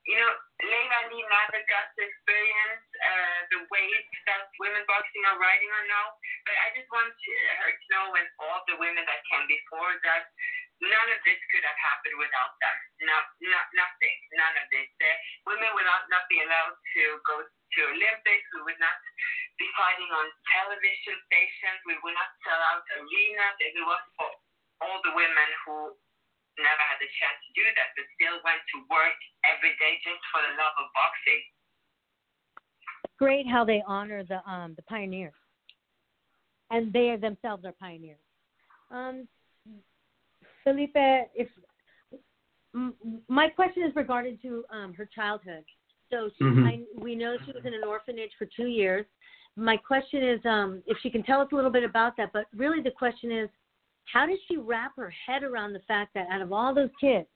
you 0.09 0.16
know, 0.16 0.31
Laila 0.64 0.97
Ali 1.05 1.20
never 1.20 1.61
got 1.68 1.93
to 1.93 2.01
experience 2.01 2.87
uh, 2.99 3.41
the 3.53 3.61
waves 3.68 4.14
that 4.26 4.49
women 4.59 4.83
boxing 4.89 5.22
are 5.29 5.39
riding 5.39 5.68
on 5.68 5.85
now, 5.87 6.07
but 6.49 6.57
I 6.57 6.72
just 6.72 6.89
want 6.89 7.12
her 7.12 7.70
to 7.70 7.87
know 7.93 8.07
and 8.16 8.29
all 8.41 8.64
the 8.66 8.81
women 8.81 9.05
that 9.05 9.20
came 9.29 9.45
before 9.47 9.93
that 10.09 10.33
none 10.83 11.09
of 11.11 11.20
this 11.26 11.41
could 11.51 11.64
have 11.66 11.81
happened 11.83 12.16
without 12.18 12.55
them. 12.62 12.76
No, 13.03 13.16
no, 13.51 13.61
nothing, 13.74 14.16
none 14.39 14.55
of 14.62 14.66
this. 14.70 14.91
Uh, 15.03 15.11
women 15.51 15.70
would 15.74 15.87
not, 15.87 16.07
not 16.11 16.24
be 16.31 16.39
allowed 16.39 16.76
to 16.79 17.03
go 17.26 17.43
to 17.43 17.81
Olympics. 17.95 18.47
We 18.55 18.62
would 18.62 18.79
not 18.79 18.99
be 19.59 19.66
fighting 19.74 20.11
on 20.14 20.26
television 20.55 21.18
stations. 21.26 21.79
We 21.83 21.99
would 22.03 22.14
not 22.14 22.31
sell 22.47 22.62
out 22.62 22.87
arenas. 22.95 23.57
If 23.59 23.74
it 23.74 23.87
was 23.87 24.03
for 24.14 24.31
all 24.87 24.99
the 25.03 25.14
women 25.18 25.51
who 25.66 25.99
never 26.62 26.85
had 26.87 26.99
the 27.03 27.11
chance 27.18 27.39
to 27.43 27.51
do 27.59 27.66
that, 27.74 27.95
but 27.95 28.07
still 28.18 28.39
went 28.47 28.62
to 28.74 28.79
work 28.91 29.18
every 29.47 29.74
day 29.83 29.99
just 30.03 30.22
for 30.31 30.43
the 30.43 30.55
love 30.59 30.74
of 30.79 30.89
boxing. 30.95 31.43
Great 33.18 33.47
how 33.51 33.66
they 33.66 33.83
honor 33.87 34.22
the 34.22 34.39
um, 34.47 34.79
the 34.79 34.87
pioneers, 34.87 35.35
and 36.70 36.95
they 36.95 37.18
themselves 37.18 37.66
are 37.66 37.74
pioneers. 37.74 38.22
Um, 38.95 39.26
Felipe, 40.64 40.92
if 40.94 41.48
my 43.28 43.48
question 43.48 43.82
is 43.84 43.94
regarding 43.96 44.38
to 44.42 44.64
um, 44.70 44.94
her 44.94 45.06
childhood. 45.06 45.64
So 46.11 46.30
she, 46.36 46.44
Mhm. 46.44 46.66
I, 46.66 47.00
we 47.00 47.14
know 47.14 47.36
she 47.44 47.52
was 47.52 47.64
in 47.64 47.74
an 47.74 47.84
orphanage 47.84 48.32
for 48.38 48.46
two 48.46 48.66
years. 48.66 49.06
My 49.56 49.76
question 49.76 50.22
is 50.22 50.44
um, 50.46 50.82
if 50.86 50.98
she 50.98 51.11
can 51.11 51.22
tell 51.22 51.40
us 51.40 51.48
a 51.52 51.54
little 51.54 51.70
bit 51.70 51.84
about 51.84 52.16
that. 52.16 52.32
But 52.32 52.46
really, 52.54 52.80
the 52.80 52.90
question 52.90 53.32
is, 53.32 53.48
how 54.04 54.26
does 54.26 54.38
she 54.46 54.56
wrap 54.56 54.96
her 54.96 55.11
head 55.11 55.42
around 55.42 55.72
the 55.72 55.80
fact 55.80 56.14
that 56.14 56.28
out 56.28 56.40
of 56.40 56.52
all 56.52 56.74
those 56.74 56.90
kids, 57.00 57.28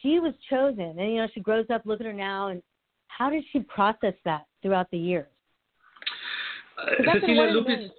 she 0.00 0.20
was 0.20 0.34
chosen? 0.50 0.98
And 0.98 1.12
you 1.12 1.16
know, 1.16 1.28
she 1.32 1.40
grows 1.40 1.66
up. 1.70 1.86
Look 1.86 2.00
at 2.00 2.06
her 2.06 2.12
now, 2.12 2.48
and 2.48 2.62
how 3.08 3.30
does 3.30 3.44
she 3.52 3.60
process 3.60 4.14
that 4.24 4.46
throughout 4.60 4.90
the 4.90 4.98
years? 4.98 5.28
Uh, 6.78 6.86
Cecilia 6.96 7.36
one 7.36 7.90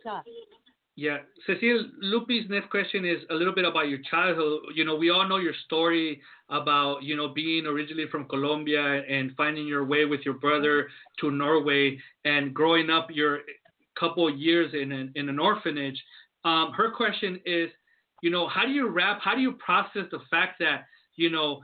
Yeah, 0.96 1.18
Cecile 1.48 1.86
Lupi's 2.04 2.48
next 2.50 2.70
question 2.70 3.04
is 3.04 3.18
a 3.32 3.34
little 3.34 3.56
bit 3.56 3.66
about 3.66 3.89
your 3.89 3.98
childhood. 4.12 4.62
You 4.76 4.86
know, 4.86 4.96
we 4.96 5.10
all 5.10 5.28
know 5.28 5.38
your 5.38 5.54
story 5.66 6.22
about 6.50 7.02
you 7.02 7.16
know 7.16 7.30
being 7.30 7.66
originally 7.66 8.08
from 8.12 8.28
Colombia 8.28 9.02
and 9.10 9.32
finding 9.36 9.66
your 9.66 9.86
way 9.86 10.06
with 10.06 10.22
your 10.24 10.36
brother 10.36 10.88
to 11.20 11.32
Norway 11.32 11.98
and 12.26 12.54
growing 12.54 12.91
up 12.91 13.08
your 13.12 13.39
couple 14.00 14.30
years 14.30 14.72
in 14.74 14.91
an 14.91 15.12
in 15.16 15.30
an 15.30 15.39
orphanage. 15.39 16.00
Um, 16.46 16.74
her 16.74 16.91
question 16.91 17.39
is, 17.44 17.70
you 18.22 18.30
know, 18.30 18.48
how 18.48 18.64
do 18.64 18.72
you 18.72 18.88
wrap? 18.88 19.20
How 19.20 19.34
do 19.34 19.41
you 19.41 19.54
process 19.54 20.06
the 20.12 20.20
fact 20.30 20.60
that 20.60 20.86
you 21.16 21.32
know 21.32 21.64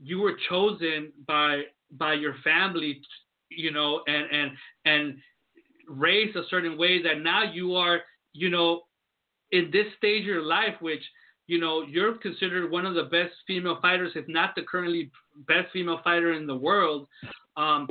you 0.00 0.20
were 0.20 0.34
chosen 0.48 1.12
by 1.26 1.62
by 1.90 2.14
your 2.14 2.36
family, 2.44 3.00
you 3.50 3.72
know, 3.72 4.02
and 4.06 4.26
and 4.30 4.50
and 4.84 5.18
raised 5.88 6.36
a 6.36 6.42
certain 6.48 6.78
way 6.78 7.02
that 7.02 7.22
now 7.22 7.42
you 7.42 7.74
are 7.74 8.02
you 8.38 8.50
know, 8.50 8.82
in 9.50 9.70
this 9.72 9.86
stage 9.96 10.22
of 10.22 10.26
your 10.26 10.42
life, 10.42 10.78
which, 10.80 11.02
you 11.48 11.58
know, 11.58 11.82
you're 11.82 12.14
considered 12.18 12.70
one 12.70 12.86
of 12.86 12.94
the 12.94 13.04
best 13.04 13.34
female 13.46 13.78
fighters, 13.82 14.12
if 14.14 14.28
not 14.28 14.54
the 14.54 14.62
currently 14.62 15.10
best 15.48 15.72
female 15.72 16.00
fighter 16.04 16.32
in 16.32 16.46
the 16.46 16.54
world, 16.54 17.08
um, 17.56 17.88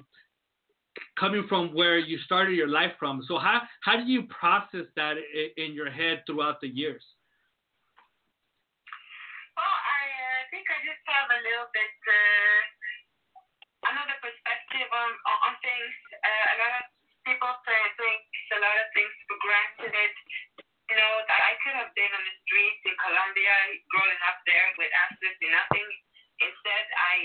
coming 1.20 1.46
from 1.50 1.74
where 1.76 2.00
you 2.00 2.18
started 2.24 2.56
your 2.56 2.70
life 2.70 2.94
from. 2.98 3.22
So 3.28 3.38
how, 3.38 3.62
how 3.82 3.98
do 3.98 4.04
you 4.04 4.24
process 4.32 4.88
that 4.96 5.16
in, 5.58 5.74
your 5.74 5.92
head 5.92 6.24
throughout 6.26 6.62
the 6.62 6.70
years? 6.70 7.04
Well, 9.58 9.66
I 9.68 10.02
uh, 10.08 10.42
think 10.54 10.64
I 10.72 10.78
just 10.88 11.04
have 11.12 11.28
a 11.28 11.40
little 11.44 11.70
bit 11.74 11.96
uh, 12.08 12.62
another 13.92 14.18
perspective 14.22 14.90
on 14.94 15.10
on, 15.28 15.38
on 15.50 15.54
things. 15.66 15.94
Uh, 16.14 16.46
a 16.54 16.56
lot 16.62 16.74
of 16.78 16.86
people 17.26 17.52
say 17.66 17.80
think 17.98 18.27
a 18.52 18.60
lot 18.64 18.78
of 18.80 18.88
things 18.96 19.14
for 19.28 19.38
granted. 19.44 20.14
You 20.88 20.96
know, 20.96 21.14
that 21.28 21.42
I 21.44 21.60
could 21.68 21.76
have 21.76 21.92
been 22.00 22.12
on 22.16 22.24
the 22.24 22.36
streets 22.48 22.80
in 22.88 22.96
Colombia, 22.96 23.56
growing 23.92 24.22
up 24.24 24.40
there 24.48 24.72
with 24.80 24.88
absolutely 24.96 25.52
nothing. 25.52 25.88
Instead, 26.40 26.86
I 26.96 27.16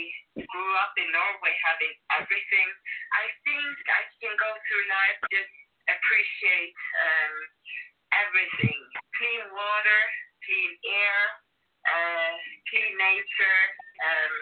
grew 0.51 0.73
up 0.83 0.97
in 0.99 1.07
Norway 1.15 1.55
having 1.63 1.95
everything. 2.17 2.69
I 3.15 3.31
think 3.47 3.77
I 3.87 4.03
can 4.19 4.35
go 4.35 4.51
through 4.67 4.85
life 4.91 5.21
just 5.31 5.55
appreciate 5.87 6.75
um, 6.97 7.35
everything: 8.19 8.81
clean 9.15 9.43
water, 9.53 10.01
clean 10.43 10.73
air, 10.83 11.21
uh, 11.87 12.35
clean 12.67 12.93
nature, 12.99 13.63
um, 14.01 14.35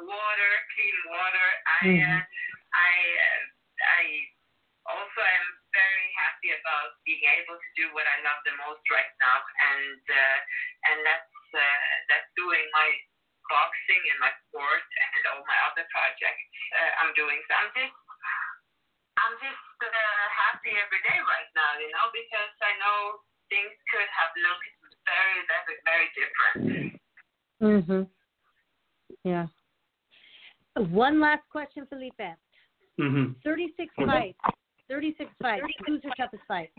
water, 0.08 0.52
clean 0.72 0.98
water. 1.12 1.48
I, 1.68 1.84
uh, 2.00 2.22
I, 2.70 2.92
uh, 3.18 3.44
I 3.82 4.02
also 4.88 5.20
I'm 5.20 5.48
very 5.70 6.08
happy 6.16 6.50
about 6.56 6.96
being 7.04 7.22
able 7.38 7.56
to 7.60 7.70
do 7.76 7.92
what 7.92 8.08
I 8.08 8.16
love 8.24 8.40
the 8.48 8.56
most 8.56 8.82
right 8.88 9.12
now, 9.20 9.38
and 9.38 10.00
uh, 10.02 10.38
and 10.92 10.98
that's 11.04 11.34
uh, 11.52 11.88
that's 12.08 12.28
doing 12.34 12.64
my 12.72 12.88
boxing 13.48 14.02
and 14.12 14.18
my 14.20 14.32
sport 14.48 14.84
and 14.84 15.22
all 15.32 15.44
my 15.44 15.58
other 15.68 15.84
projects 15.88 16.44
uh, 16.76 16.92
I'm 17.04 17.12
doing. 17.16 17.38
So 17.48 17.52
I'm 17.56 17.70
just 17.76 17.96
I'm 19.18 19.34
just 19.40 19.78
uh, 19.82 20.24
happy 20.32 20.72
every 20.78 21.02
day 21.04 21.18
right 21.20 21.50
now, 21.52 21.76
you 21.80 21.90
know, 21.90 22.06
because 22.14 22.54
I 22.62 22.72
know 22.78 22.98
things 23.50 23.74
could 23.90 24.10
have 24.14 24.32
looked 24.36 24.68
very, 25.08 25.40
very, 25.48 25.76
very 25.84 26.08
different. 26.16 26.58
Mhm. 27.58 28.02
Yeah. 29.24 29.46
One 30.76 31.18
last 31.18 31.42
question, 31.50 31.86
Felipe. 31.90 32.38
Mm-hmm. 33.00 33.32
36 33.42 33.94
fights. 34.06 34.38
36 34.88 35.30
fights. 35.40 35.62
Who's 35.86 36.00
her 36.04 36.10
toughest 36.16 36.42
fight? 36.48 36.70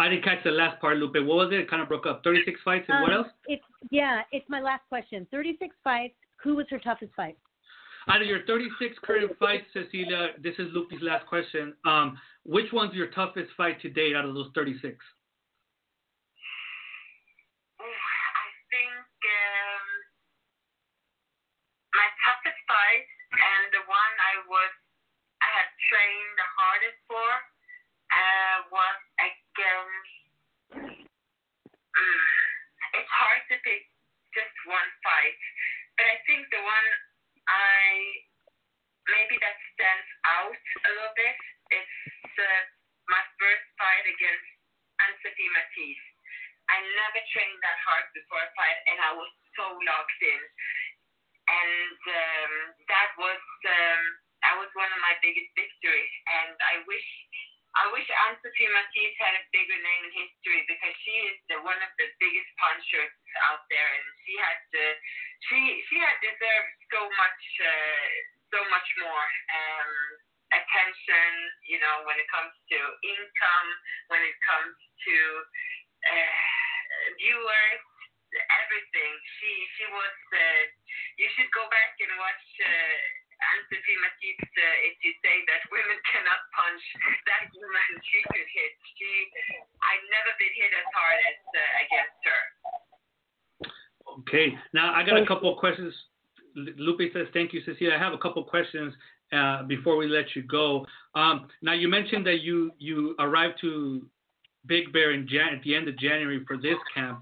I 0.00 0.08
didn't 0.08 0.24
catch 0.24 0.42
the 0.42 0.50
last 0.50 0.80
part, 0.80 0.96
Lupe. 0.96 1.14
What 1.14 1.36
was 1.36 1.52
it? 1.52 1.60
It 1.60 1.70
kind 1.70 1.80
of 1.80 1.88
broke 1.88 2.06
up. 2.06 2.22
36 2.24 2.60
fights 2.64 2.86
and 2.88 3.00
what 3.02 3.12
Um, 3.12 3.18
else? 3.24 3.28
It's 3.46 3.62
yeah. 3.90 4.22
It's 4.32 4.48
my 4.48 4.60
last 4.60 4.82
question. 4.88 5.26
36 5.30 5.74
fights. 5.84 6.14
Who 6.42 6.56
was 6.56 6.66
her 6.70 6.80
toughest 6.80 7.14
fight? 7.14 7.38
Out 8.08 8.20
of 8.20 8.26
your 8.28 8.42
36 8.44 8.98
current 9.02 9.32
fights, 9.38 9.64
Cecilia, 9.72 10.34
this 10.42 10.58
is 10.58 10.68
Lupe's 10.74 11.00
last 11.00 11.26
question. 11.26 11.74
Um, 11.86 12.18
which 12.44 12.70
one's 12.72 12.92
your 12.92 13.06
toughest 13.12 13.50
fight 13.56 13.80
to 13.80 13.88
date 13.88 14.14
out 14.14 14.26
of 14.26 14.34
those 14.34 14.50
36? 14.54 14.92
I 17.80 17.86
think 18.68 19.08
um, 19.24 19.86
my 21.96 22.08
toughest 22.28 22.60
fight 22.68 23.06
and 23.32 23.72
the 23.72 23.80
one 23.88 24.12
I 24.20 24.34
was 24.52 24.72
Trained 25.90 26.34
the 26.36 26.48
hardest 26.56 26.93
questions. 95.64 95.94
Lupe 96.54 97.00
says, 97.14 97.26
"Thank 97.32 97.54
you, 97.54 97.62
Cecilia." 97.64 97.94
I 97.94 97.98
have 97.98 98.12
a 98.12 98.18
couple 98.18 98.44
questions 98.44 98.92
uh, 99.32 99.62
before 99.62 99.96
we 99.96 100.06
let 100.06 100.36
you 100.36 100.42
go. 100.42 100.86
Um, 101.14 101.48
now 101.62 101.72
you 101.72 101.88
mentioned 101.88 102.26
that 102.26 102.40
you 102.42 102.70
you 102.78 103.16
arrived 103.18 103.54
to 103.62 104.06
Big 104.66 104.92
Bear 104.92 105.12
in 105.12 105.26
Jan- 105.26 105.54
at 105.54 105.62
the 105.62 105.74
end 105.74 105.88
of 105.88 105.96
January 105.98 106.44
for 106.46 106.58
this 106.58 106.76
camp. 106.94 107.20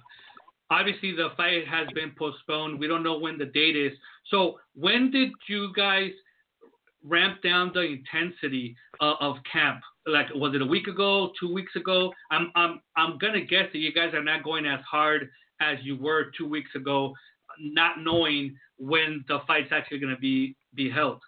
Obviously, 0.70 1.12
the 1.12 1.28
fight 1.36 1.68
has 1.68 1.86
been 1.94 2.12
postponed. 2.18 2.80
We 2.80 2.88
don't 2.88 3.04
know 3.04 3.16
when 3.16 3.38
the 3.38 3.44
date 3.44 3.76
is. 3.76 3.92
So, 4.28 4.58
when 4.74 5.12
did 5.12 5.30
you 5.48 5.72
guys 5.76 6.10
ramp 7.04 7.42
down 7.42 7.70
the 7.72 7.82
intensity 7.82 8.74
uh, 9.00 9.14
of 9.20 9.36
camp? 9.50 9.82
Like, 10.04 10.26
was 10.34 10.52
it 10.56 10.62
a 10.62 10.66
week 10.66 10.88
ago, 10.88 11.30
two 11.38 11.54
weeks 11.54 11.76
ago? 11.76 12.12
I'm 12.32 12.50
I'm 12.56 12.80
I'm 12.96 13.18
gonna 13.18 13.44
guess 13.54 13.66
that 13.72 13.78
you 13.78 13.92
guys 13.92 14.14
are 14.14 14.24
not 14.24 14.42
going 14.42 14.66
as 14.66 14.80
hard 14.80 15.30
as 15.60 15.78
you 15.82 15.96
were 15.96 16.32
two 16.36 16.48
weeks 16.48 16.74
ago, 16.74 17.14
not 17.62 18.00
knowing 18.02 18.56
when 18.78 19.24
the 19.28 19.40
fight's 19.46 19.72
actually 19.72 19.98
gonna 19.98 20.18
be 20.18 20.56
be 20.74 20.90
held. 20.90 21.22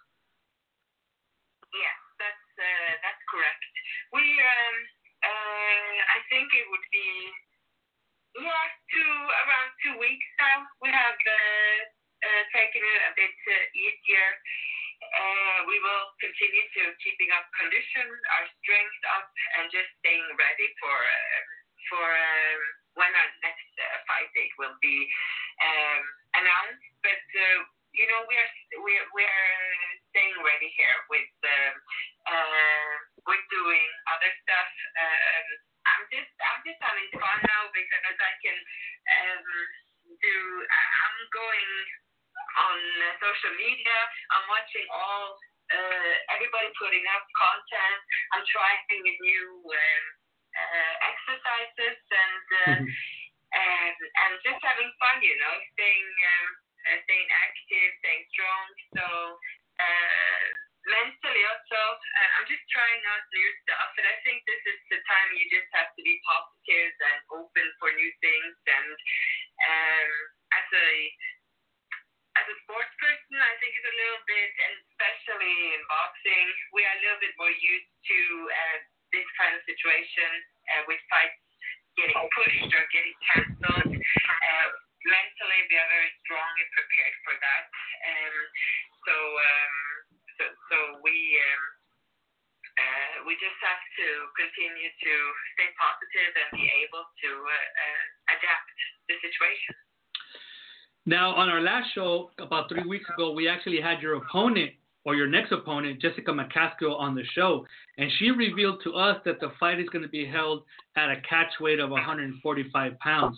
Three 102.75 102.87
weeks 102.87 103.05
ago, 103.13 103.31
we 103.31 103.47
actually 103.47 103.81
had 103.81 104.01
your 104.01 104.15
opponent 104.15 104.71
or 105.05 105.15
your 105.15 105.27
next 105.27 105.51
opponent, 105.51 106.01
Jessica 106.01 106.31
McCaskill, 106.31 106.99
on 106.99 107.15
the 107.15 107.23
show, 107.33 107.65
and 107.97 108.09
she 108.17 108.31
revealed 108.31 108.81
to 108.83 108.93
us 108.95 109.17
that 109.23 109.39
the 109.39 109.51
fight 109.59 109.79
is 109.79 109.87
going 109.89 110.01
to 110.01 110.09
be 110.09 110.25
held 110.25 110.63
at 110.97 111.11
a 111.11 111.21
catch 111.29 111.53
weight 111.61 111.79
of 111.79 111.91
145 111.91 112.99
pounds. 112.99 113.37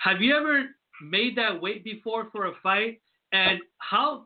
Have 0.00 0.22
you 0.22 0.34
ever 0.34 0.64
made 1.02 1.36
that 1.36 1.60
weight 1.60 1.84
before 1.84 2.28
for 2.32 2.46
a 2.46 2.52
fight? 2.62 3.00
And 3.32 3.60
how 3.78 4.24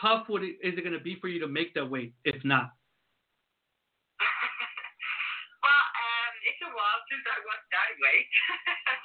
tough 0.00 0.26
would 0.28 0.42
it, 0.42 0.56
is 0.62 0.78
it 0.78 0.82
going 0.82 0.96
to 0.96 1.04
be 1.04 1.18
for 1.20 1.28
you 1.28 1.40
to 1.40 1.48
make 1.48 1.74
that 1.74 1.84
weight, 1.84 2.14
if 2.24 2.42
not? 2.44 2.70
well, 5.60 5.84
um, 6.00 6.32
it's 6.46 6.62
a 6.62 6.70
while 6.72 7.00
since 7.10 7.24
I 7.26 7.36
was 7.42 7.60
that 7.74 7.90
weight, 8.00 8.30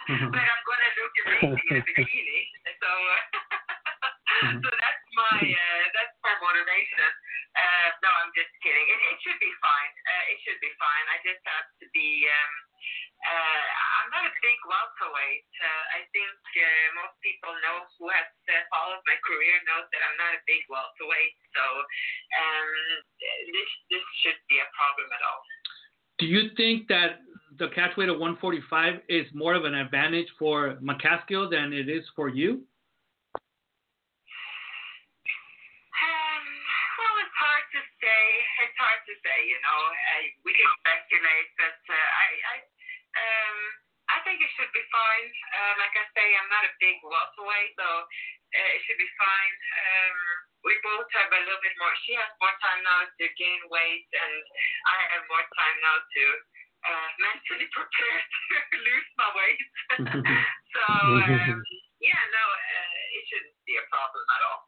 but 0.32 0.40
I'm 0.40 0.64
going 0.64 0.82
to 0.86 0.92
look 1.02 1.14
amazing 1.26 1.68
in 1.68 1.78
a 1.78 2.00
bikini. 2.00 2.29
Catch 28.00 28.08
weight 28.08 28.16
145 28.16 29.04
is 29.12 29.28
more 29.36 29.60
of 29.60 29.68
an 29.68 29.76
advantage 29.76 30.32
for 30.40 30.80
McCaskill 30.80 31.52
than 31.52 31.76
it 31.76 31.92
is 31.92 32.08
for 32.16 32.32
you? 32.32 32.64
Um, 35.92 36.46
well, 36.96 37.16
it's 37.20 37.36
hard 37.36 37.66
to 37.76 37.82
say. 38.00 38.24
It's 38.64 38.80
hard 38.80 39.04
to 39.04 39.14
say. 39.20 39.38
You 39.52 39.60
know, 39.68 39.80
we 40.48 40.56
can 40.56 40.72
speculate, 40.80 41.50
but 41.60 41.76
uh, 41.92 42.00
I, 42.00 42.28
I, 42.40 42.56
um, 43.20 43.58
I 44.16 44.18
think 44.24 44.40
it 44.40 44.52
should 44.56 44.72
be 44.72 44.86
fine. 44.96 45.28
Uh, 45.60 45.74
like 45.84 45.92
I 46.00 46.08
say, 46.16 46.24
I'm 46.40 46.48
not 46.56 46.64
a 46.64 46.74
big 46.80 46.96
so 47.04 47.88
uh, 48.56 48.76
it 48.80 48.80
should 48.88 49.00
be 49.00 49.12
fine. 49.20 49.56
Um, 49.76 50.18
we 50.64 50.76
both 50.84 51.08
have 51.20 51.32
a 51.32 51.42
little 51.44 51.64
bit 51.64 51.76
more. 51.80 51.92
She 52.08 52.16
has 52.16 52.32
more 52.40 52.56
time 52.64 52.80
now 52.84 53.08
to 53.08 53.26
gain 53.36 53.60
weight, 53.68 54.08
and 54.12 54.44
I 54.88 54.98
have 55.16 55.24
more 55.28 55.44
time 55.56 55.78
now 55.84 56.00
to 56.00 56.24
mentally 57.80 58.24
prepare 58.28 58.66
to 58.70 58.78
lose 58.84 59.10
my 59.16 59.30
weight. 59.36 59.62
so 60.76 60.84
um, 60.92 61.64
yeah, 62.04 62.24
no, 62.36 62.44
uh, 62.44 63.16
it 63.16 63.24
shouldn't 63.32 63.56
be 63.66 63.76
a 63.80 63.86
problem 63.88 64.24
at 64.28 64.42
all. 64.44 64.62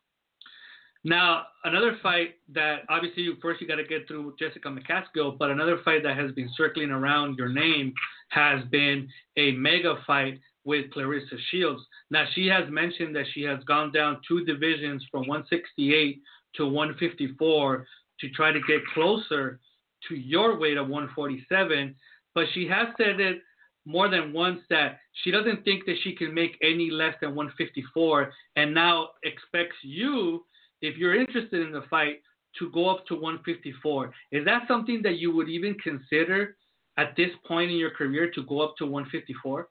Now, 1.03 1.47
another 1.63 1.97
fight 2.03 2.35
that 2.53 2.85
obviously 2.89 3.23
you, 3.23 3.35
first 3.41 3.59
you 3.59 3.67
got 3.67 3.77
to 3.77 3.83
get 3.83 4.07
through 4.07 4.35
Jessica 4.37 4.69
McCaskill, 4.69 5.37
but 5.37 5.49
another 5.49 5.79
fight 5.83 6.03
that 6.03 6.17
has 6.17 6.31
been 6.33 6.49
circling 6.55 6.91
around 6.91 7.37
your 7.37 7.49
name 7.49 7.93
has 8.29 8.63
been 8.69 9.09
a 9.37 9.51
mega 9.53 9.95
fight 10.05 10.39
with 10.63 10.91
Claressa 10.91 11.37
Shields. 11.49 11.81
Now, 12.11 12.25
she 12.35 12.45
has 12.47 12.69
mentioned 12.69 13.15
that 13.15 13.25
she 13.33 13.41
has 13.43 13.63
gone 13.63 13.91
down 13.91 14.21
two 14.27 14.45
divisions 14.45 15.03
from 15.09 15.21
168 15.21 16.21
to 16.57 16.67
154 16.67 17.87
to 18.19 18.29
try 18.29 18.51
to 18.51 18.59
get 18.67 18.85
closer 18.93 19.59
to 20.07 20.15
your 20.15 20.59
weight 20.59 20.77
of 20.77 20.87
147, 20.87 21.95
but 22.35 22.45
she 22.53 22.67
has 22.67 22.87
said 22.97 23.19
it 23.19 23.39
more 23.85 24.09
than 24.09 24.31
once 24.31 24.59
that 24.69 24.99
she 25.23 25.31
doesn't 25.31 25.63
think 25.63 25.85
that 25.85 25.97
she 26.03 26.15
can 26.15 26.33
make 26.33 26.57
any 26.61 26.89
less 26.91 27.15
than 27.19 27.35
154 27.35 28.31
and 28.55 28.73
now 28.73 29.09
expects 29.23 29.75
you 29.83 30.43
if 30.81 30.97
you're 30.97 31.15
interested 31.15 31.61
in 31.61 31.71
the 31.71 31.85
fight, 31.89 32.21
to 32.59 32.69
go 32.71 32.89
up 32.89 33.05
to 33.07 33.15
154. 33.15 34.11
Is 34.31 34.43
that 34.43 34.67
something 34.67 34.99
that 35.03 35.17
you 35.17 35.33
would 35.33 35.47
even 35.47 35.77
consider 35.79 36.57
at 36.97 37.15
this 37.15 37.31
point 37.47 37.71
in 37.71 37.77
your 37.77 37.95
career 37.95 38.29
to 38.35 38.43
go 38.43 38.59
up 38.59 38.75
to 38.77 38.85
154? 38.85 39.31
Well, 39.31 39.67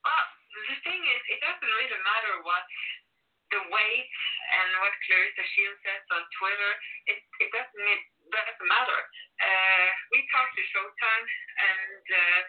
the 0.00 0.78
thing 0.80 0.96
is, 0.96 1.20
it 1.28 1.40
doesn't 1.44 1.60
really 1.60 2.00
matter 2.08 2.40
what 2.40 2.64
the 3.52 3.60
weight 3.68 4.08
and 4.54 4.68
what 4.80 4.94
Claressa 5.04 5.44
Shields 5.52 5.80
says 5.84 6.04
on 6.14 6.22
Twitter. 6.38 6.72
It 7.10 7.18
it 7.42 7.50
doesn't 7.50 7.84
it 7.84 8.00
doesn't 8.32 8.70
matter. 8.70 9.00
Uh, 9.50 9.88
we 10.14 10.22
talked 10.30 10.54
to 10.54 10.62
Showtime, 10.70 11.26
and 11.58 12.04
uh, 12.06 12.40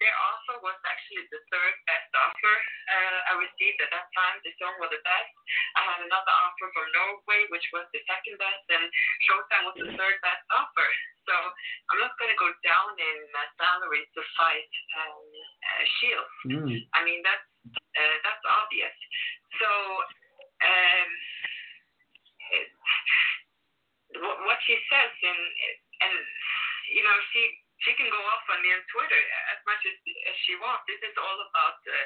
their 0.00 0.16
offer 0.16 0.56
was 0.64 0.76
actually 0.88 1.28
the 1.28 1.40
third 1.52 1.76
best 1.84 2.08
offer 2.16 2.56
uh, 2.88 3.18
I 3.32 3.32
received 3.40 3.80
at 3.84 3.92
that 3.92 4.08
time. 4.16 4.40
DAZN 4.40 4.80
was 4.80 4.92
the 4.92 5.00
best. 5.04 5.32
I 5.76 5.80
had 5.84 6.00
another 6.04 6.34
offer 6.40 6.68
from 6.72 6.88
Norway, 6.96 7.48
which 7.52 7.68
was 7.72 7.84
the 7.92 8.00
second 8.08 8.40
best, 8.40 8.64
and 8.72 8.88
Showtime 9.28 9.64
was 9.68 9.76
the 9.76 9.92
third 9.96 10.16
best 10.24 10.44
offer. 10.52 10.88
So 11.28 11.36
I'm 11.92 12.00
not 12.00 12.16
going 12.16 12.32
to 12.32 12.40
go 12.40 12.48
down 12.64 12.90
in 12.96 13.18
uh, 13.36 13.40
salary 13.60 14.04
to 14.04 14.20
fight 14.40 14.72
um, 15.04 15.20
uh, 15.20 15.82
Shields. 16.00 16.36
Mm. 16.48 16.76
I 16.96 17.00
mean 17.04 17.20
that's 17.20 17.48
uh, 17.68 18.16
that's 18.24 18.44
obvious. 18.48 18.96
So 19.60 19.68
um, 20.64 21.08
it, 22.56 22.66
what, 24.18 24.36
what 24.48 24.58
she 24.64 24.80
says 24.88 25.12
and 25.12 25.44
and 26.00 26.14
you 26.92 27.04
know 27.04 27.16
she 27.32 27.42
she 27.80 27.96
can 27.96 28.08
go 28.12 28.20
off 28.28 28.44
on 28.52 28.60
me 28.60 28.70
on 28.76 28.82
Twitter 28.92 29.22
as 29.56 29.60
much 29.64 29.80
as, 29.88 29.96
as 30.04 30.36
she 30.44 30.52
wants. 30.60 30.84
This 30.84 31.00
is 31.00 31.16
all 31.16 31.38
about 31.48 31.80
uh, 31.80 31.96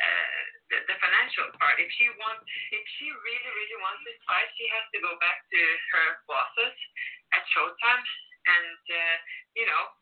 uh, 0.00 0.40
the, 0.72 0.78
the 0.88 0.96
financial 0.96 1.52
part. 1.60 1.76
If 1.76 1.92
she 2.00 2.08
wants, 2.16 2.40
if 2.72 2.84
she 2.96 3.12
really, 3.12 3.52
really 3.52 3.78
wants 3.84 4.00
this 4.08 4.16
fight, 4.24 4.48
she 4.56 4.64
has 4.72 4.84
to 4.96 4.98
go 5.04 5.12
back 5.20 5.44
to 5.44 5.60
her 5.92 6.24
bosses 6.24 6.72
at 7.36 7.44
Showtime 7.52 8.04
and, 8.48 8.80
uh, 8.80 9.16
you 9.60 9.68
know, 9.68 9.92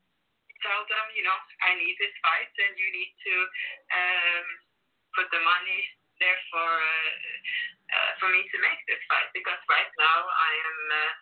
tell 0.63 0.87
them, 0.87 1.07
you 1.19 1.27
know, 1.27 1.39
I 1.67 1.75
need 1.75 1.99
this 1.99 2.15
fight 2.23 2.55
and 2.55 2.79
you 2.79 2.89
need 2.95 3.11
to 3.11 3.35
um, 3.91 4.47
put 5.19 5.27
the 5.35 5.43
money 5.43 5.83
there 6.23 6.39
for 6.51 6.67
uh, 6.67 7.15
uh, 7.89 8.11
for 8.19 8.29
me 8.35 8.43
to 8.43 8.59
make 8.59 8.83
this 8.91 8.99
fight 9.07 9.31
because 9.35 9.59
right 9.71 9.91
now 9.99 10.19
I 10.31 10.53
am. 10.63 10.79
Uh, 10.95 11.13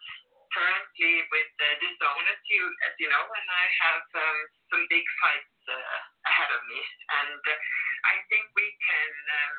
currently 0.53 1.15
with 1.33 1.53
uh, 1.59 1.67
DAZN, 1.83 2.25
as 2.31 2.43
you 2.51 2.63
as 2.87 2.95
you 2.99 3.09
know, 3.11 3.25
and 3.25 3.47
I 3.51 3.65
have 3.83 4.07
um, 4.17 4.39
some 4.73 4.85
big 4.91 5.07
fights 5.23 5.57
uh, 5.71 5.99
ahead 6.31 6.51
of 6.55 6.63
me, 6.67 6.81
and 6.81 7.43
uh, 7.43 7.55
I 8.07 8.15
think 8.31 8.45
we 8.55 8.69
can 8.83 9.13
um, 9.31 9.55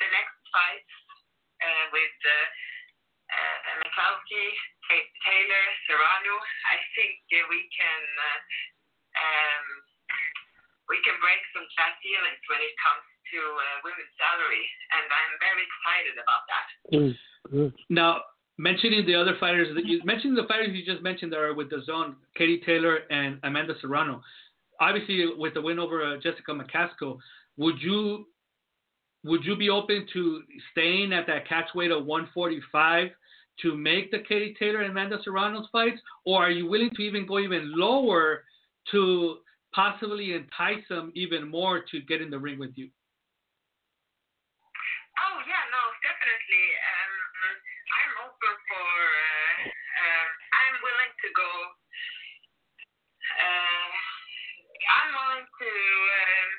the 0.00 0.08
next 0.12 0.40
fight 0.48 0.88
uh, 1.60 1.84
with 1.92 2.16
uh, 2.24 2.46
uh, 3.30 3.58
Mikhalski, 3.84 4.46
Taylor, 5.22 5.64
Serrano. 5.86 6.34
I 6.66 6.76
think 6.96 7.20
uh, 7.36 7.44
we 7.52 7.60
can 7.70 8.02
uh, 8.18 8.40
um, 9.20 9.66
we 10.90 10.98
can 11.06 11.14
break 11.22 11.40
some 11.54 11.66
glass 11.78 11.94
ceilings 12.02 12.42
when 12.50 12.60
it 12.64 12.74
comes 12.82 13.04
to 13.30 13.40
uh, 13.40 13.76
women's 13.86 14.14
salary, 14.18 14.66
and 14.90 15.06
I'm 15.06 15.34
very 15.38 15.62
excited 15.62 16.16
about 16.18 16.42
that. 16.50 16.66
Good, 16.90 17.14
good. 17.46 17.72
Now, 17.86 18.26
mentioning 18.60 19.06
the 19.06 19.14
other 19.14 19.36
fighters 19.40 19.68
that 19.74 19.86
you 19.86 20.02
mentioned, 20.04 20.36
the 20.36 20.46
fighters 20.46 20.68
you 20.72 20.84
just 20.84 21.02
mentioned 21.02 21.32
that 21.32 21.38
are 21.38 21.54
with 21.54 21.70
DAZN, 21.70 22.14
Katie 22.36 22.60
Taylor 22.64 22.98
and 23.10 23.38
Amanda 23.42 23.72
Serrano. 23.80 24.20
Obviously, 24.80 25.24
with 25.36 25.54
the 25.54 25.62
win 25.62 25.78
over 25.78 26.02
uh, 26.04 26.16
Jessica 26.16 26.52
McCaskill, 26.52 27.18
would 27.56 27.76
you 27.80 28.26
would 29.24 29.44
you 29.44 29.56
be 29.56 29.70
open 29.70 30.06
to 30.12 30.42
staying 30.72 31.12
at 31.12 31.26
that 31.26 31.48
catch 31.48 31.68
weight 31.74 31.90
of 31.90 32.04
145 32.04 33.08
to 33.62 33.76
make 33.76 34.10
the 34.10 34.18
Katie 34.28 34.54
Taylor 34.58 34.80
and 34.80 34.90
Amanda 34.90 35.18
Serrano's 35.24 35.68
fights, 35.72 36.00
or 36.24 36.42
are 36.42 36.50
you 36.50 36.68
willing 36.68 36.90
to 36.96 37.02
even 37.02 37.26
go 37.26 37.38
even 37.38 37.72
lower 37.74 38.44
to 38.92 39.38
possibly 39.72 40.32
entice 40.32 40.84
them 40.88 41.12
even 41.14 41.48
more 41.48 41.84
to 41.90 42.00
get 42.00 42.20
in 42.20 42.30
the 42.30 42.38
ring 42.38 42.58
with 42.58 42.72
you? 42.76 42.88
Oh 45.20 45.36
yeah, 45.44 45.64
no, 45.68 45.82
definitely. 46.00 46.64
I'm 48.40 48.48
open 48.48 48.56
for. 48.72 48.88
Uh, 49.20 49.68
um, 49.68 50.28
I'm 50.56 50.74
willing 50.80 51.12
to 51.12 51.28
go. 51.36 51.52
Uh, 53.36 53.92
I'm 54.80 55.10
willing 55.12 55.44
to 55.44 55.70
um, 56.16 56.50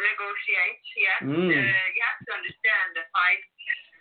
negotiate. 0.00 0.80
Yes, 0.96 1.20
Mm. 1.28 1.52
uh, 1.52 1.86
you 1.92 2.00
have 2.08 2.20
to 2.24 2.32
understand 2.40 2.88
the 2.96 3.04
fight. 3.12 3.44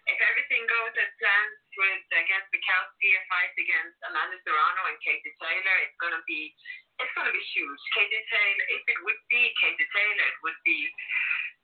If 0.07 0.15
everything 0.21 0.63
goes 0.69 0.93
as 0.95 1.11
planned 1.19 1.55
with 1.75 2.05
against 2.13 2.47
Mikowski, 2.55 3.09
a 3.19 3.21
fight 3.27 3.51
against 3.59 3.97
Amanda 4.07 4.37
Serrano 4.47 4.81
and 4.87 4.99
Katie 5.03 5.35
Taylor, 5.41 5.75
it's 5.83 5.97
gonna 5.99 6.21
be 6.29 6.55
it's 7.03 7.11
gonna 7.19 7.33
be 7.35 7.43
huge. 7.51 7.81
Katie 7.99 8.23
Taylor, 8.31 8.65
if 8.79 8.83
it 8.87 8.99
would 9.03 9.19
be 9.27 9.51
Katie 9.59 9.89
Taylor, 9.91 10.23
it 10.29 10.39
would 10.45 10.59
be 10.63 10.87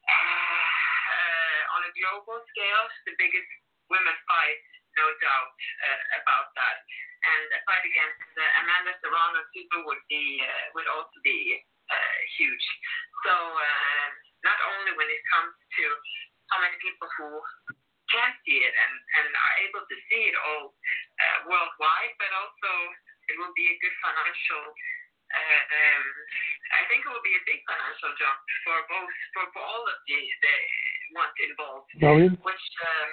uh, 0.10 1.60
on 1.80 1.81
a 1.88 1.91
global 1.95 2.41
scale 2.52 2.85
the 3.07 3.14
biggest 3.22 3.48
women's 3.93 4.19
fight, 4.27 4.60
no 4.98 5.08
doubt 5.22 5.52
uh, 5.56 6.02
about 6.22 6.52
that. 6.58 6.78
And 7.22 7.46
a 7.54 7.60
fight 7.70 7.86
against 7.86 8.26
uh, 8.34 8.60
Amanda 8.66 8.98
Serrano 9.00 9.46
too 9.54 9.82
would 9.86 10.04
be 10.10 10.42
uh, 10.42 10.66
would 10.74 10.90
also 10.90 11.18
be 11.22 11.62
uh, 11.92 12.18
huge. 12.38 12.66
So 13.28 13.34
uh, 13.34 14.08
not 14.42 14.58
only 14.74 14.98
when 14.98 15.06
it 15.06 15.22
comes 15.30 15.54
to 15.54 15.84
how 16.50 16.60
many 16.66 16.76
people 16.82 17.08
who 17.22 17.30
can 18.10 18.32
see 18.44 18.60
it 18.60 18.74
and, 18.76 18.94
and 19.22 19.28
are 19.32 19.56
able 19.64 19.84
to 19.88 19.96
see 20.12 20.22
it 20.28 20.36
all 20.36 20.76
uh, 20.76 21.38
worldwide, 21.48 22.14
but 22.20 22.32
also 22.36 22.72
it 23.32 23.36
will 23.40 23.54
be 23.56 23.70
a 23.72 23.76
good 23.80 23.96
financial. 24.04 24.66
Uh, 25.32 25.64
um, 25.64 26.06
I 26.76 26.84
think 26.92 27.08
it 27.08 27.12
will 27.12 27.24
be 27.24 27.38
a 27.40 27.44
big 27.48 27.64
financial 27.64 28.12
jump 28.20 28.40
for 28.68 28.78
both 28.92 29.14
for, 29.32 29.44
for 29.56 29.64
all 29.64 29.84
of 29.88 29.98
the 30.04 30.20
the 30.44 30.56
ones 31.16 31.38
involved 31.40 31.88
Brilliant. 32.04 32.36
which 32.44 32.68
um, 32.84 33.12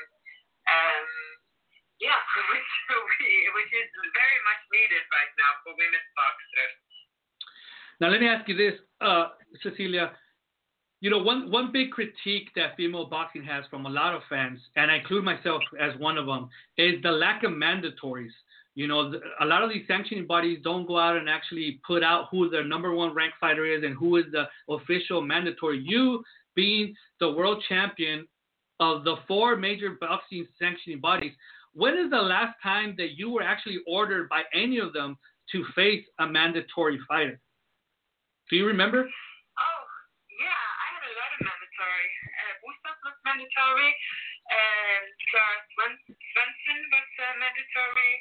um, 0.67 1.11
yeah, 2.01 2.19
which 2.51 2.71
which 3.57 3.73
is 3.75 3.89
very 4.15 4.41
much 4.47 4.61
needed 4.73 5.05
right 5.11 5.33
now 5.39 5.53
for 5.63 5.75
women's 5.75 6.11
boxers. 6.15 6.75
Now, 8.01 8.09
let 8.15 8.21
me 8.21 8.29
ask 8.29 8.49
you 8.49 8.57
this, 8.57 8.79
uh, 9.01 9.35
Cecilia. 9.63 10.13
You 11.01 11.11
know, 11.11 11.23
one, 11.23 11.51
one 11.51 11.71
big 11.73 11.93
critique 11.93 12.51
that 12.57 12.77
female 12.77 13.07
boxing 13.07 13.45
has 13.45 13.65
from 13.71 13.87
a 13.87 13.89
lot 13.89 14.15
of 14.15 14.23
fans, 14.29 14.59
and 14.75 14.91
I 14.91 14.97
include 14.97 15.25
myself 15.25 15.63
as 15.81 15.99
one 16.01 16.19
of 16.19 16.27
them, 16.27 16.49
is 16.77 17.01
the 17.03 17.11
lack 17.11 17.45
of 17.45 17.53
mandatories. 17.53 18.35
You 18.75 18.87
know, 18.89 19.13
a 19.41 19.45
lot 19.45 19.63
of 19.63 19.71
these 19.71 19.87
sanctioning 19.87 20.27
bodies 20.27 20.59
don't 20.63 20.87
go 20.87 20.99
out 20.99 21.17
and 21.17 21.29
actually 21.29 21.81
put 21.87 22.03
out 22.03 22.27
who 22.31 22.49
their 22.49 22.65
number 22.65 22.93
one 22.95 23.15
ranked 23.15 23.37
fighter 23.41 23.65
is 23.65 23.85
and 23.85 23.97
who 23.97 24.17
is 24.17 24.25
the 24.33 24.45
official 24.69 25.21
mandatory. 25.21 25.83
You 25.85 26.23
being 26.55 26.95
the 27.21 27.31
world 27.31 27.63
champion 27.69 28.27
of 28.81 29.05
the 29.05 29.17
four 29.27 29.57
major 29.57 29.97
boxing 30.01 30.47
sanctioning 30.61 31.01
bodies, 31.01 31.33
when 31.75 31.97
is 31.97 32.11
the 32.11 32.21
last 32.21 32.57
time 32.63 32.95
that 32.99 33.19
you 33.19 33.31
were 33.31 33.43
actually 33.43 33.79
ordered 33.87 34.29
by 34.29 34.43
any 34.55 34.79
of 34.79 34.93
them 34.93 35.17
to 35.53 35.65
face 35.75 36.05
a 36.19 36.27
mandatory 36.27 36.99
fighter? 37.09 37.41
Do 38.51 38.57
you 38.57 38.67
remember? 38.67 39.05
Oh, 39.05 39.83
yeah, 40.41 40.49
I 40.57 40.87
had 40.97 41.05
a 41.05 41.15
lot 41.15 41.31
of 41.37 41.41
mandatory. 41.45 42.09
Uh, 42.25 42.55
Bustos 42.65 42.99
was 43.05 43.17
mandatory. 43.25 43.93
Klara 45.29 45.61
Swen- 45.77 46.17
Svensson 46.33 46.81
was 46.89 47.11
uh, 47.21 47.35
mandatory. 47.37 48.13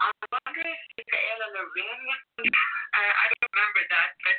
I 0.00 0.08
wonder 0.28 0.64
if 0.64 0.80
Mikaela 0.96 1.46
Laurén 1.56 2.00
was. 2.08 2.22
Uh, 2.90 3.14
I 3.22 3.30
don't 3.30 3.54
remember 3.54 3.84
that, 3.86 4.10
but 4.26 4.38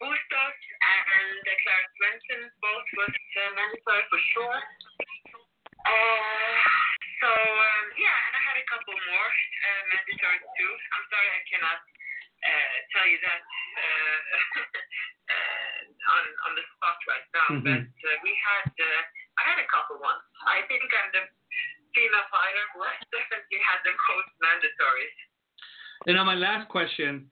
Bustos 0.00 0.58
and 0.80 1.44
uh, 1.44 1.52
Klara 1.60 1.86
Svensson 2.00 2.40
both 2.64 2.88
was 2.96 3.12
uh, 3.12 3.50
mandatory 3.52 4.04
for 4.08 4.20
sure. 4.32 4.58
Uh, 5.84 6.91
so 7.22 7.30
um, 7.30 7.84
yeah, 7.96 8.18
and 8.26 8.34
I 8.34 8.42
had 8.50 8.56
a 8.58 8.66
couple 8.66 8.92
more 8.98 9.30
uh, 9.30 9.82
mandatory 9.94 10.40
too. 10.58 10.72
I'm 10.92 11.04
sorry 11.08 11.28
I 11.30 11.42
cannot 11.48 11.80
uh, 12.42 12.74
tell 12.90 13.06
you 13.06 13.18
that 13.22 13.42
uh, 13.78 14.18
uh, 15.32 16.12
on 16.18 16.24
on 16.50 16.52
the 16.58 16.64
spot 16.76 16.98
right 17.06 17.26
now, 17.32 17.48
Mhm. 17.56 17.64
but 17.64 17.86
uh, 17.86 18.16
we 18.26 18.32
had 18.42 18.66
uh, 18.74 19.02
I 19.38 19.42
had 19.54 19.58
a 19.62 19.68
couple 19.70 20.02
ones. 20.02 20.22
I 20.44 20.66
think 20.66 20.82
I'm 20.90 21.10
the 21.14 21.24
female 21.94 22.26
fighter 22.32 22.64
who 22.74 22.82
has 22.82 22.98
definitely 23.14 23.60
had 23.62 23.78
the 23.86 23.94
most 24.10 24.30
mandatories. 24.42 25.16
And 26.10 26.18
on 26.18 26.26
my 26.26 26.34
last 26.34 26.66
question, 26.68 27.30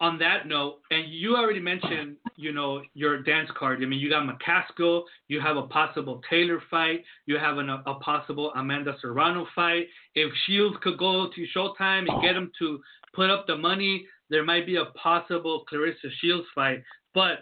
on 0.00 0.18
that 0.18 0.46
note, 0.46 0.78
and 0.90 1.12
you 1.12 1.34
already 1.36 1.58
mentioned, 1.60 2.16
you 2.36 2.52
know, 2.52 2.82
your 2.94 3.22
dance 3.22 3.50
card. 3.58 3.82
I 3.82 3.86
mean, 3.86 3.98
you 3.98 4.08
got 4.08 4.28
McCaskill, 4.28 5.02
you 5.26 5.40
have 5.40 5.56
a 5.56 5.62
possible 5.62 6.20
Taylor 6.30 6.62
fight, 6.70 7.02
you 7.26 7.36
have 7.36 7.58
an, 7.58 7.68
a 7.68 7.94
possible 7.94 8.52
Amanda 8.54 8.96
Serrano 9.00 9.46
fight. 9.56 9.86
If 10.14 10.32
Shields 10.46 10.76
could 10.82 10.98
go 10.98 11.28
to 11.34 11.46
Showtime 11.56 12.06
and 12.08 12.22
get 12.22 12.36
him 12.36 12.52
to 12.60 12.80
put 13.12 13.28
up 13.28 13.46
the 13.48 13.56
money, 13.56 14.06
there 14.30 14.44
might 14.44 14.66
be 14.66 14.76
a 14.76 14.86
possible 15.02 15.64
Claressa 15.70 16.10
Shields 16.20 16.46
fight. 16.54 16.82
But 17.12 17.40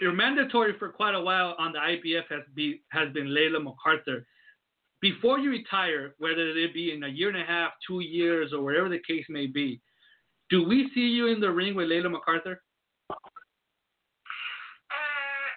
your 0.00 0.12
mandatory 0.12 0.74
for 0.78 0.90
quite 0.90 1.14
a 1.14 1.20
while 1.20 1.56
on 1.58 1.72
the 1.72 1.78
IBF 1.78 2.24
has 2.28 2.42
be 2.54 2.82
has 2.90 3.10
been 3.14 3.28
Layla 3.28 3.64
McCarter. 3.64 4.24
Before 5.00 5.38
you 5.38 5.50
retire, 5.50 6.14
whether 6.18 6.48
it 6.48 6.74
be 6.74 6.92
in 6.92 7.04
a 7.04 7.08
year 7.08 7.28
and 7.28 7.40
a 7.40 7.44
half, 7.44 7.72
two 7.86 8.00
years, 8.00 8.52
or 8.52 8.62
whatever 8.62 8.88
the 8.90 9.00
case 9.06 9.24
may 9.28 9.46
be, 9.46 9.80
do 10.46 10.62
we 10.62 10.86
see 10.94 11.10
you 11.10 11.26
in 11.26 11.42
the 11.42 11.50
ring 11.50 11.74
with 11.74 11.90
Layla 11.90 12.06
McCarter? 12.06 12.62
Uh, 13.10 13.18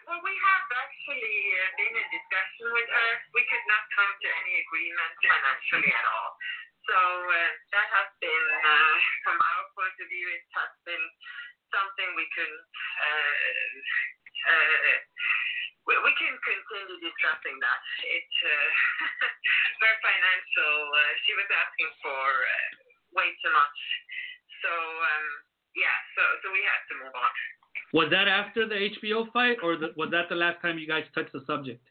well, 0.09 0.17
we 0.25 0.33
have 0.33 0.65
actually 0.81 1.37
uh, 1.61 1.69
been 1.77 1.93
in 1.93 2.07
discussion 2.09 2.73
with 2.73 2.89
her. 2.89 3.11
We 3.37 3.45
could 3.45 3.61
not 3.69 3.85
come 3.93 4.09
to 4.09 4.29
any 4.33 4.65
agreement 4.65 5.13
financially 5.21 5.93
at 5.93 6.05
all. 6.09 6.33
So 6.89 6.97
uh, 6.97 7.37
that 7.77 7.85
has 8.01 8.09
been, 8.17 8.45
from 9.21 9.37
our 9.37 9.63
point 9.77 9.93
of 10.01 10.09
view, 10.09 10.25
something 10.57 12.09
we 12.17 12.25
we, 15.85 16.11
can 16.17 16.33
continue 16.33 16.97
discussing 16.97 17.61
that. 17.61 17.77
It's 18.09 18.37
her 19.85 19.95
financial. 20.01 20.73
She 21.29 21.37
was 21.37 21.45
asking 21.53 21.93
for 22.01 22.25
way 23.13 23.37
too 23.45 23.53
much. 23.53 23.77
So 24.63 24.71
um, 24.71 25.25
yeah, 25.75 25.97
so 26.15 26.23
so 26.43 26.45
we 26.51 26.61
had 26.63 26.81
to 26.91 26.95
move 27.03 27.15
on. 27.15 27.33
Was 27.93 28.09
that 28.13 28.29
after 28.29 28.69
the 28.69 28.77
HBO 28.93 29.25
fight, 29.33 29.57
or 29.65 29.73
the, 29.75 29.89
was 29.97 30.13
that 30.13 30.29
the 30.29 30.37
last 30.37 30.61
time 30.61 30.77
you 30.77 30.85
guys 30.85 31.09
touched 31.17 31.33
the 31.33 31.41
subject? 31.49 31.81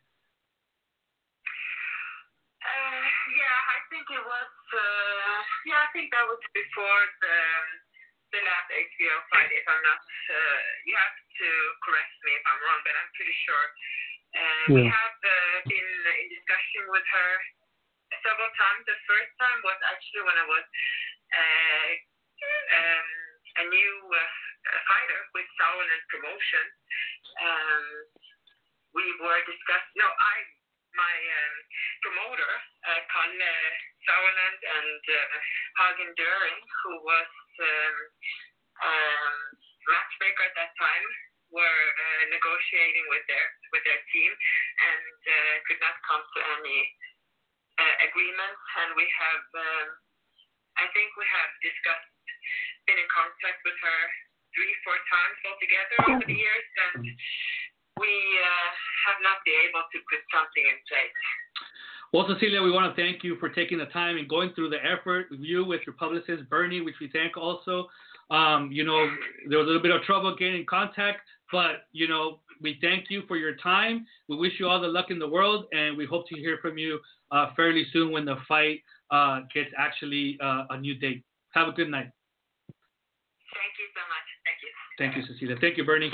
Uh, 2.62 3.06
yeah, 3.34 3.58
I 3.74 3.78
think 3.90 4.06
it 4.06 4.22
was. 4.22 4.52
Uh, 4.70 5.40
yeah, 5.66 5.80
I 5.82 5.88
think 5.90 6.14
that 6.14 6.22
was 6.28 6.38
before 6.54 7.02
the 7.24 7.38
the 8.30 8.40
last 8.44 8.68
HBO 8.70 9.16
fight. 9.32 9.50
If 9.50 9.66
I'm 9.66 9.82
not, 9.82 9.98
uh, 9.98 10.60
you 10.86 10.94
have 10.94 11.16
to 11.18 11.48
correct 11.82 12.14
me 12.22 12.36
if 12.36 12.44
I'm 12.46 12.60
wrong, 12.62 12.80
but 12.84 12.94
I'm 12.94 13.10
pretty 13.16 13.36
sure. 13.48 13.66
Uh, 14.28 14.66
We 14.76 14.82
have 14.84 15.16
uh, 15.24 15.56
been 15.66 15.90
in 16.04 16.26
discussion 16.30 16.82
with 16.92 17.06
her 17.08 17.30
several 18.22 18.50
times. 18.54 18.84
The 18.84 18.98
first 19.08 19.32
time 19.40 19.58
was 19.64 19.78
actually 19.88 20.22
when 20.28 20.36
I 20.36 20.46
was 20.46 20.64
uh, 21.32 21.88
um, 22.40 23.06
a 23.58 23.64
new 23.68 23.94
uh, 24.10 24.20
fighter 24.86 25.20
with 25.34 25.46
Sauerland 25.58 26.04
Promotion. 26.12 26.66
Um, 27.38 27.84
we 28.94 29.06
were 29.20 29.40
discussing. 29.46 29.94
No, 29.98 30.08
I 30.08 30.36
my 30.98 31.14
um, 31.14 31.56
promoter, 32.02 32.52
uh, 32.90 33.02
Kalle 33.06 33.54
Sauerland 34.02 34.60
and 34.66 35.02
uh, 35.04 35.36
Hagen 35.78 36.10
Döring, 36.18 36.60
who 36.82 36.92
was 37.06 37.30
um, 37.62 37.96
um, 38.82 39.34
matchmaker 39.86 40.42
at 40.48 40.54
that 40.58 40.72
time, 40.74 41.06
were 41.54 41.62
uh, 41.62 42.22
negotiating 42.34 43.06
with 43.08 43.24
their 43.30 43.46
with 43.72 43.82
their 43.86 44.00
team 44.12 44.32
and 44.32 45.16
uh, 45.22 45.54
could 45.70 45.80
not 45.80 45.96
come 46.04 46.20
to 46.20 46.40
any 46.60 46.80
uh, 47.78 47.94
agreement. 48.10 48.56
And 48.84 48.90
we 48.98 49.06
have, 49.06 49.44
um, 49.54 49.88
I 50.82 50.86
think, 50.92 51.08
we 51.16 51.24
have 51.24 51.50
discussed, 51.62 52.10
been 52.86 52.98
in 52.98 53.08
contact 53.12 53.60
with 53.64 53.76
her 53.80 54.00
three, 54.56 54.72
four 54.82 54.98
times 55.12 55.36
altogether 55.44 55.96
over 56.08 56.24
the 56.26 56.38
years, 56.38 56.66
and 56.88 57.04
we 58.00 58.12
uh, 58.42 58.70
have 59.06 59.18
not 59.22 59.42
been 59.44 59.58
able 59.68 59.84
to 59.92 59.98
put 60.08 60.20
something 60.32 60.64
in 60.64 60.78
place. 60.88 61.18
Well, 62.12 62.24
Cecilia, 62.24 62.62
we 62.62 62.72
want 62.72 62.88
to 62.88 62.96
thank 62.96 63.22
you 63.22 63.36
for 63.36 63.50
taking 63.52 63.76
the 63.76 63.90
time 63.92 64.16
and 64.16 64.26
going 64.28 64.52
through 64.54 64.70
the 64.70 64.80
effort 64.80 65.26
with 65.30 65.40
you, 65.40 65.64
with 65.64 65.82
your 65.84 65.92
publicist, 65.92 66.48
Bernie, 66.48 66.80
which 66.80 66.96
we 67.00 67.10
thank 67.12 67.36
also. 67.36 67.86
Um, 68.30 68.70
you 68.72 68.84
know, 68.84 69.08
there 69.48 69.58
was 69.58 69.66
a 69.66 69.68
little 69.68 69.82
bit 69.82 69.90
of 69.90 70.02
trouble 70.02 70.34
getting 70.36 70.60
in 70.60 70.66
contact, 70.66 71.20
but, 71.52 71.84
you 71.92 72.08
know, 72.08 72.40
we 72.60 72.78
thank 72.80 73.10
you 73.10 73.22
for 73.28 73.36
your 73.36 73.56
time. 73.56 74.06
We 74.28 74.36
wish 74.36 74.52
you 74.58 74.68
all 74.68 74.80
the 74.80 74.88
luck 74.88 75.10
in 75.10 75.18
the 75.18 75.28
world, 75.28 75.66
and 75.72 75.96
we 75.96 76.06
hope 76.06 76.28
to 76.28 76.34
hear 76.34 76.58
from 76.62 76.78
you 76.78 76.98
uh, 77.30 77.50
fairly 77.54 77.86
soon 77.92 78.10
when 78.10 78.24
the 78.24 78.36
fight 78.46 78.80
uh, 79.10 79.40
gets 79.54 79.70
actually 79.76 80.38
uh, 80.42 80.64
a 80.70 80.80
new 80.80 80.94
date. 80.94 81.22
Have 81.50 81.68
a 81.68 81.72
good 81.72 81.90
night. 81.90 82.10
Thank 83.54 83.74
you 83.80 83.88
so 83.96 84.02
much. 84.08 84.26
Thank 84.44 84.58
you. 84.62 84.70
Thank 84.98 85.16
you, 85.16 85.22
Cecilia. 85.26 85.56
Thank 85.60 85.76
you, 85.76 85.84
Bernie. 85.84 86.12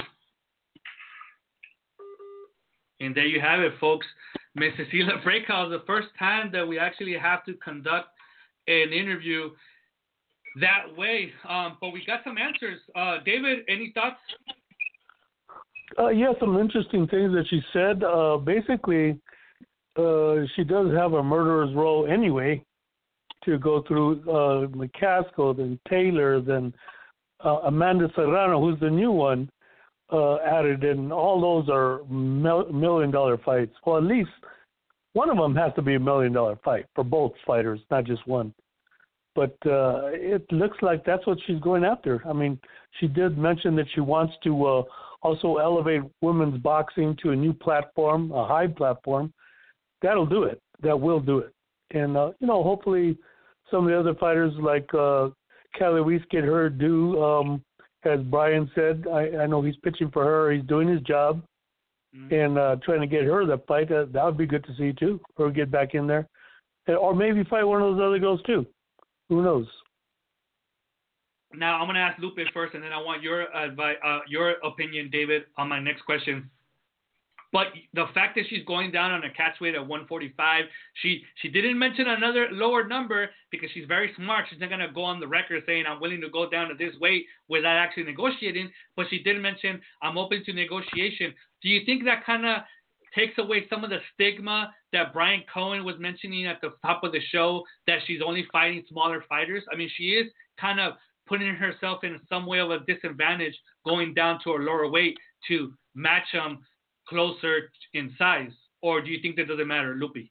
And 3.01 3.15
there 3.15 3.27
you 3.27 3.41
have 3.41 3.61
it, 3.61 3.73
folks. 3.81 4.07
Miss 4.55 4.73
Cecilia 4.77 5.15
Braekhus 5.27 5.67
is 5.67 5.81
the 5.81 5.83
first 5.87 6.09
time 6.19 6.51
that 6.53 6.67
we 6.67 6.79
actually 6.79 7.17
have 7.19 7.45
to 7.45 7.55
conduct 7.55 8.09
an 8.69 8.93
interview 8.93 9.51
that 10.61 10.97
way. 10.97 11.33
Um, 11.49 11.77
but 11.81 11.91
we 11.91 12.05
got 12.07 12.21
some 12.25 12.39
answers. 12.39 12.81
Uh, 12.95 13.19
David, 13.25 13.61
any 13.69 13.93
thoughts? 13.95 14.17
Uh, 15.99 16.09
yeah, 16.09 16.33
some 16.41 16.59
interesting 16.59 17.07
things 17.09 17.33
that 17.33 17.47
she 17.49 17.61
said. 17.73 18.03
Uh, 18.03 18.37
basically, 18.37 19.19
uh, 19.97 20.47
she 20.57 20.65
does 20.65 20.93
have 20.95 21.13
a 21.13 21.23
murderer's 21.23 21.75
role 21.75 22.07
anyway 22.11 22.65
to 23.45 23.59
go 23.59 23.83
through 23.87 24.21
uh, 24.23 24.67
McCaskill, 24.69 25.57
then 25.57 25.79
Taylor, 25.89 26.41
then 26.41 26.73
uh, 27.45 27.61
Amanda 27.65 28.09
Serrano, 28.15 28.61
who's 28.61 28.81
the 28.81 28.91
new 28.91 29.13
one, 29.13 29.51
uh, 30.13 30.37
added 30.37 30.85
in. 30.85 31.13
All 31.13 31.41
those 31.41 31.69
are 31.71 32.05
mil- 32.05 32.73
million 32.73 33.11
dollar 33.11 33.39
fights. 33.39 33.75
Well, 33.87 33.99
at 33.99 34.05
least 34.05 34.31
one 35.13 35.31
of 35.31 35.37
them 35.37 35.55
has 35.57 35.73
to 35.77 35.83
be 35.83 35.95
a 35.95 36.01
million 36.01 36.33
dollar 36.33 36.59
fight 36.65 36.87
for 36.95 37.05
both 37.05 37.33
fighters, 37.47 37.81
not 37.91 38.05
just 38.05 38.27
one. 38.27 38.55
But 39.35 39.57
uh, 39.67 40.11
it 40.13 40.45
looks 40.53 40.79
like 40.81 41.05
that's 41.05 41.27
what 41.27 41.39
she's 41.47 41.61
going 41.61 41.85
after. 41.85 42.23
I 42.27 42.33
mean, 42.33 42.59
she 43.01 43.09
did 43.09 43.37
mention 43.37 43.75
that 43.77 43.87
she 43.95 44.01
wants 44.01 44.35
to 44.45 44.65
uh, 44.65 44.83
also 45.23 45.57
elevate 45.57 46.03
women's 46.21 46.59
boxing 46.59 47.17
to 47.23 47.31
a 47.31 47.37
new 47.37 47.53
platform, 47.53 48.31
a 48.31 48.47
high 48.47 48.69
platform. 48.69 49.33
That'll 50.03 50.27
do 50.27 50.45
it. 50.45 50.61
That 50.83 51.01
will 51.01 51.21
do 51.21 51.39
it. 51.39 51.53
And 51.91 52.17
uh, 52.17 52.33
you 52.39 52.47
know, 52.47 52.63
hopefully, 52.63 53.17
some 53.71 53.85
of 53.85 53.91
the 53.91 53.99
other 53.99 54.15
fighters 54.15 54.53
like 54.61 54.89
uh, 54.95 55.31
Kali 55.79 56.01
Reis 56.01 56.23
get 56.31 56.45
her 56.45 56.69
due. 56.71 57.23
Um, 57.23 57.63
as 58.05 58.21
Brian 58.25 58.71
said, 58.75 59.07
I, 59.11 59.39
I 59.43 59.47
know 59.47 59.63
he's 59.63 59.77
pitching 59.83 60.11
for 60.11 60.25
her. 60.25 60.53
He's 60.53 60.65
doing 60.65 60.89
his 60.89 61.01
job 61.03 61.43
Mm-hmm. 62.17 62.33
and 62.33 62.59
uh, 62.59 62.77
trying 62.85 63.01
to 63.01 63.09
get 63.09 63.25
her 63.25 63.45
the 63.45 63.59
fight. 63.67 63.91
Uh, 63.91 64.05
that 64.13 64.25
would 64.25 64.39
be 64.39 64.47
good 64.47 64.63
to 64.67 64.77
see 64.77 64.93
too. 64.93 65.21
Or 65.37 65.51
get 65.51 65.73
back 65.73 65.95
in 65.95 66.07
there, 66.07 66.29
And- 66.87 66.97
or 66.97 67.13
maybe 67.13 67.43
fight 67.43 67.65
one 67.65 67.83
of 67.83 67.97
those 67.97 68.01
other 68.07 68.21
girls 68.21 68.41
too. 68.43 68.65
Who 69.29 69.43
knows? 69.43 69.67
Now 71.53 71.81
I'm 71.81 71.89
gonna 71.89 71.99
ask 71.99 72.21
Lupe 72.21 72.39
first, 72.53 72.75
and 72.75 72.85
then 72.85 72.93
I 72.93 72.99
want 73.03 73.21
your 73.23 73.53
advice, 73.53 73.97
uh, 74.05 74.21
your 74.29 74.51
opinion, 74.63 75.09
David, 75.11 75.47
on 75.57 75.69
my 75.69 75.81
next 75.81 76.03
question. 76.03 76.49
But 77.55 77.69
the 77.93 78.07
fact 78.15 78.35
that 78.35 78.47
she's 78.51 78.65
going 78.65 78.91
down 78.91 79.13
on 79.13 79.23
a 79.23 79.31
catch 79.31 79.61
weight 79.61 79.77
at 79.77 79.81
145, 79.81 80.65
she 80.95 81.23
she 81.41 81.49
didn't 81.49 81.79
mention 81.79 82.09
another 82.09 82.49
lower 82.51 82.83
number 82.83 83.31
because 83.53 83.71
she's 83.73 83.87
very 83.87 84.13
smart. 84.17 84.47
She's 84.51 84.59
not 84.59 84.71
gonna 84.71 84.93
go 84.93 85.05
on 85.05 85.21
the 85.21 85.29
record 85.29 85.63
saying 85.65 85.85
I'm 85.87 86.01
willing 86.01 86.21
to 86.23 86.31
go 86.31 86.51
down 86.51 86.69
to 86.69 86.75
this 86.75 86.97
weight 87.01 87.27
without 87.49 87.77
actually 87.77 88.03
negotiating. 88.03 88.73
But 88.97 89.07
she 89.09 89.23
did 89.23 89.41
mention 89.41 89.81
I'm 90.03 90.19
open 90.19 90.43
to 90.45 90.53
negotiation. 90.53 91.33
Do 91.63 91.69
you 91.69 91.83
think 91.87 92.03
that 92.05 92.27
kind 92.27 92.45
of 92.45 92.63
takes 93.15 93.39
away 93.39 93.69
some 93.71 93.85
of 93.85 93.91
the 93.91 94.01
stigma 94.13 94.75
that 94.93 95.13
Brian 95.13 95.45
Cohen 95.53 95.85
was 95.85 95.95
mentioning 96.01 96.47
at 96.47 96.61
the 96.61 96.71
top 96.85 97.05
of 97.05 97.13
the 97.13 97.21
show 97.31 97.63
that 97.87 98.01
she's 98.05 98.21
only 98.21 98.49
fighting 98.51 98.83
smaller 98.89 99.25
fighters? 99.29 99.63
I 99.73 99.77
mean, 99.77 99.91
she 99.97 100.15
is 100.15 100.27
kind 100.61 100.81
of 100.81 100.95
putting 101.29 101.55
herself 101.55 102.03
in 102.03 102.19
some 102.29 102.47
way 102.47 102.59
of 102.59 102.73
a 102.73 102.81
disadvantage 102.81 103.55
going 103.87 104.13
down 104.13 104.41
to 104.43 104.51
a 104.51 104.59
lower 104.59 104.91
weight 104.91 105.17
to 105.47 105.73
match 105.95 106.25
them 106.33 106.59
closer 107.09 107.71
in 107.93 108.15
size. 108.19 108.53
Or 108.83 109.01
do 109.01 109.11
you 109.11 109.21
think 109.23 109.37
that 109.37 109.49
doesn't 109.49 109.67
matter, 109.67 109.95
Lupi? 109.95 110.31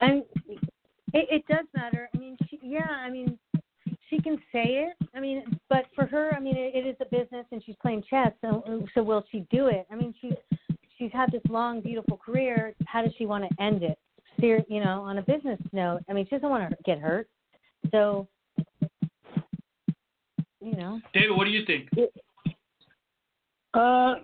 And 0.00 0.22
it, 1.12 1.28
it 1.30 1.44
does 1.48 1.64
matter. 1.74 2.08
I 2.14 2.18
mean, 2.18 2.36
she, 2.48 2.60
yeah, 2.62 2.88
I 2.88 3.10
mean, 3.10 3.38
she 4.08 4.20
can 4.20 4.36
say 4.52 4.86
it. 4.86 5.08
I 5.14 5.20
mean, 5.20 5.42
but 5.68 5.86
for 5.94 6.06
her, 6.06 6.32
I 6.34 6.40
mean, 6.40 6.56
it, 6.56 6.74
it 6.74 6.86
is 6.86 6.96
a 7.00 7.04
business, 7.06 7.46
and 7.50 7.62
she's 7.64 7.76
playing 7.82 8.04
chess. 8.08 8.32
So, 8.40 8.84
so 8.94 9.02
will 9.02 9.24
she 9.32 9.46
do 9.50 9.66
it? 9.66 9.86
I 9.90 9.96
mean, 9.96 10.14
she's 10.20 10.34
she's 10.98 11.10
had 11.12 11.32
this 11.32 11.42
long, 11.48 11.80
beautiful 11.80 12.16
career. 12.16 12.74
How 12.86 13.02
does 13.02 13.12
she 13.18 13.26
want 13.26 13.44
to 13.48 13.62
end 13.62 13.82
it? 13.82 13.98
Ser- 14.40 14.64
you 14.68 14.84
know, 14.84 15.02
on 15.02 15.18
a 15.18 15.22
business 15.22 15.58
note. 15.72 16.00
I 16.08 16.12
mean, 16.12 16.26
she 16.26 16.36
doesn't 16.36 16.48
want 16.48 16.70
to 16.70 16.76
get 16.84 16.98
hurt. 16.98 17.28
So, 17.90 18.28
you 20.60 20.76
know. 20.76 21.00
David, 21.14 21.36
what 21.36 21.44
do 21.44 21.50
you 21.50 21.64
think? 21.64 21.88
Uh, 23.76 24.14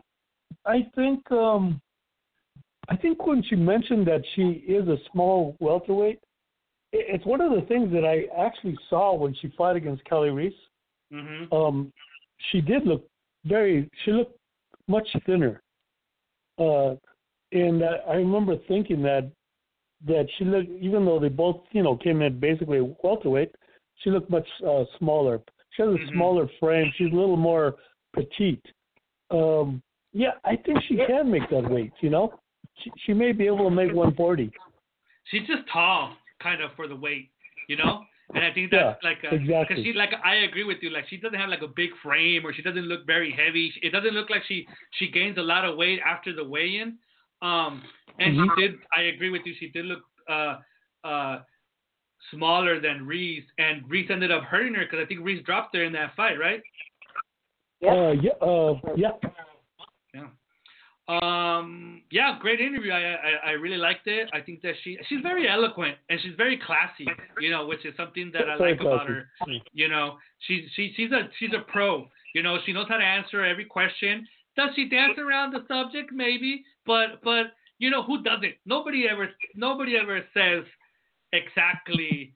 I 0.65 0.87
think 0.95 1.31
um, 1.31 1.81
I 2.89 2.97
think 2.97 3.27
when 3.27 3.43
she 3.43 3.55
mentioned 3.57 4.07
that 4.07 4.23
she 4.35 4.65
is 4.67 4.89
a 4.89 4.97
small 5.13 5.57
welterweight, 5.61 6.21
it's 6.93 7.27
one 7.27 7.41
of 7.41 7.53
the 7.53 7.67
things 7.67 7.93
that 7.93 8.05
I 8.05 8.25
actually 8.41 8.79
saw 8.89 9.15
when 9.15 9.35
she 9.41 9.53
fought 9.57 9.77
against 9.77 10.05
Kali 10.05 10.31
Reis. 10.31 10.53
Mm-hmm. 11.13 11.53
Um, 11.55 11.93
she 12.51 12.61
did 12.61 12.87
look 12.87 13.07
very. 13.45 13.91
She 14.05 14.13
looked 14.13 14.37
much 14.89 15.09
thinner, 15.27 15.61
uh, 16.59 16.95
and 17.53 17.85
I, 17.85 17.97
I 18.09 18.15
remember 18.15 18.57
thinking 18.69 19.03
that 19.03 19.31
that 20.07 20.27
she 20.37 20.45
looked, 20.45 20.71
even 20.81 21.05
though 21.05 21.21
they 21.21 21.29
both 21.29 21.61
you 21.73 21.83
know 21.83 21.97
came 21.97 22.23
in 22.23 22.41
basically 22.41 22.81
welterweight, 23.03 23.55
she 23.99 24.11
looked 24.11 24.31
much 24.31 24.49
uh, 24.67 24.85
smaller. 24.99 25.41
She 25.71 25.83
has 25.83 25.95
a 25.95 25.99
Mhm. 25.99 26.13
smaller 26.13 26.49
frame. 26.61 26.93
She's 26.97 27.13
a 27.13 27.17
little 27.17 27.37
more 27.37 27.77
petite. 28.15 28.65
Um, 29.33 29.83
yeah, 30.13 30.33
I 30.45 30.57
think 30.57 30.79
she 30.89 30.97
can 30.97 31.31
make 31.31 31.49
that 31.51 31.69
weight. 31.71 31.93
You 32.01 32.11
know, 32.11 32.35
she, 32.83 32.93
she 33.07 33.13
may 33.15 33.33
be 33.33 33.47
able 33.47 33.69
to 33.69 33.71
make 33.71 33.89
140. 33.89 34.53
She's 35.31 35.47
just 35.47 35.63
tall, 35.73 36.15
kind 36.43 36.63
of 36.63 36.71
for 36.77 36.87
the 36.87 36.97
weight, 36.97 37.31
you 37.69 37.77
know. 37.77 38.05
And 38.35 38.45
I 38.45 38.53
think 38.53 38.71
that's 38.71 38.99
Yeah, 39.03 39.11
like 39.11 39.25
a, 39.25 39.35
exactly. 39.35 39.77
because 39.77 39.85
she 39.85 39.93
like 39.93 40.11
I 40.25 40.37
agree 40.37 40.65
with 40.65 40.79
you. 40.81 40.91
Like 40.91 41.07
she 41.09 41.19
doesn't 41.19 41.39
have 41.39 41.51
like 41.51 41.63
a 41.63 41.69
big 41.69 41.91
frame, 42.03 42.47
or 42.47 42.53
she 42.53 42.63
doesn't 42.63 42.85
look 42.85 43.07
very 43.07 43.31
heavy. 43.31 43.73
It 43.83 43.91
doesn't 43.91 44.15
look 44.15 44.31
like 44.31 44.43
she 44.49 44.67
she 44.99 45.11
gains 45.11 45.37
a 45.39 45.43
lot 45.43 45.65
of 45.67 45.77
weight 45.77 46.01
after 46.05 46.35
the 46.35 46.45
weigh-in. 46.45 46.99
Um, 47.43 47.83
and 48.19 48.37
Mhm. 48.37 48.55
she 48.57 48.63
did. 48.63 48.79
I 48.97 49.03
agree 49.03 49.31
with 49.31 49.43
you. 49.45 49.55
She 49.55 49.69
did 49.69 49.85
look 49.85 50.03
uh 50.29 50.59
uh 51.05 51.41
smaller 52.31 52.81
than 52.81 53.07
Reis, 53.07 53.45
and 53.59 53.89
Reis 53.91 54.09
ended 54.11 54.31
up 54.31 54.45
hurting 54.45 54.75
her 54.75 54.85
because 54.85 55.01
I 55.01 55.07
think 55.07 55.21
Reis 55.23 55.43
dropped 55.45 55.75
her 55.77 55.83
in 55.85 55.93
that 55.93 56.15
fight, 56.15 56.39
right? 56.39 56.63
Uh, 57.85 58.13
yeah, 58.13 58.31
uh, 58.41 58.75
yeah. 58.97 59.11
Yeah. 60.15 60.29
Um. 61.09 62.03
Yeah. 62.11 62.39
Great 62.41 62.61
interview. 62.61 62.93
I, 62.93 63.15
I 63.15 63.33
I 63.47 63.51
really 63.53 63.77
liked 63.77 64.07
it. 64.07 64.31
I 64.33 64.41
think 64.41 64.63
that 64.63 64.75
she 64.85 64.99
she's 65.09 65.21
very 65.23 65.49
eloquent 65.49 65.97
and 66.09 66.21
she's 66.23 66.35
very 66.37 66.61
classy. 66.65 67.07
You 67.41 67.51
know, 67.51 67.67
which 67.67 67.85
is 67.85 67.95
something 67.97 68.31
that 68.33 68.49
I 68.49 68.57
Very 68.57 68.73
like 68.73 68.81
about 68.81 69.09
her. 69.09 69.29
You 69.73 69.89
know, 69.89 70.17
she's 70.47 70.63
she 70.75 70.93
she's 70.97 71.11
a 71.11 71.29
she's 71.39 71.51
a 71.55 71.71
pro. 71.71 72.07
You 72.35 72.43
know, 72.43 72.59
she 72.65 72.73
knows 72.73 72.87
how 72.89 72.97
to 72.97 73.05
answer 73.05 73.45
every 73.45 73.65
question. 73.65 74.27
Does 74.57 74.71
she 74.77 74.89
dance 74.89 75.19
around 75.19 75.53
the 75.53 75.65
subject? 75.67 76.13
Maybe, 76.13 76.65
but 76.87 77.21
but 77.25 77.47
you 77.79 77.91
know 77.91 78.03
who 78.05 78.23
doesn't? 78.23 78.55
Nobody 78.65 79.09
ever 79.09 79.31
nobody 79.57 79.97
ever 79.97 80.21
says 80.33 80.65
exactly 81.33 82.33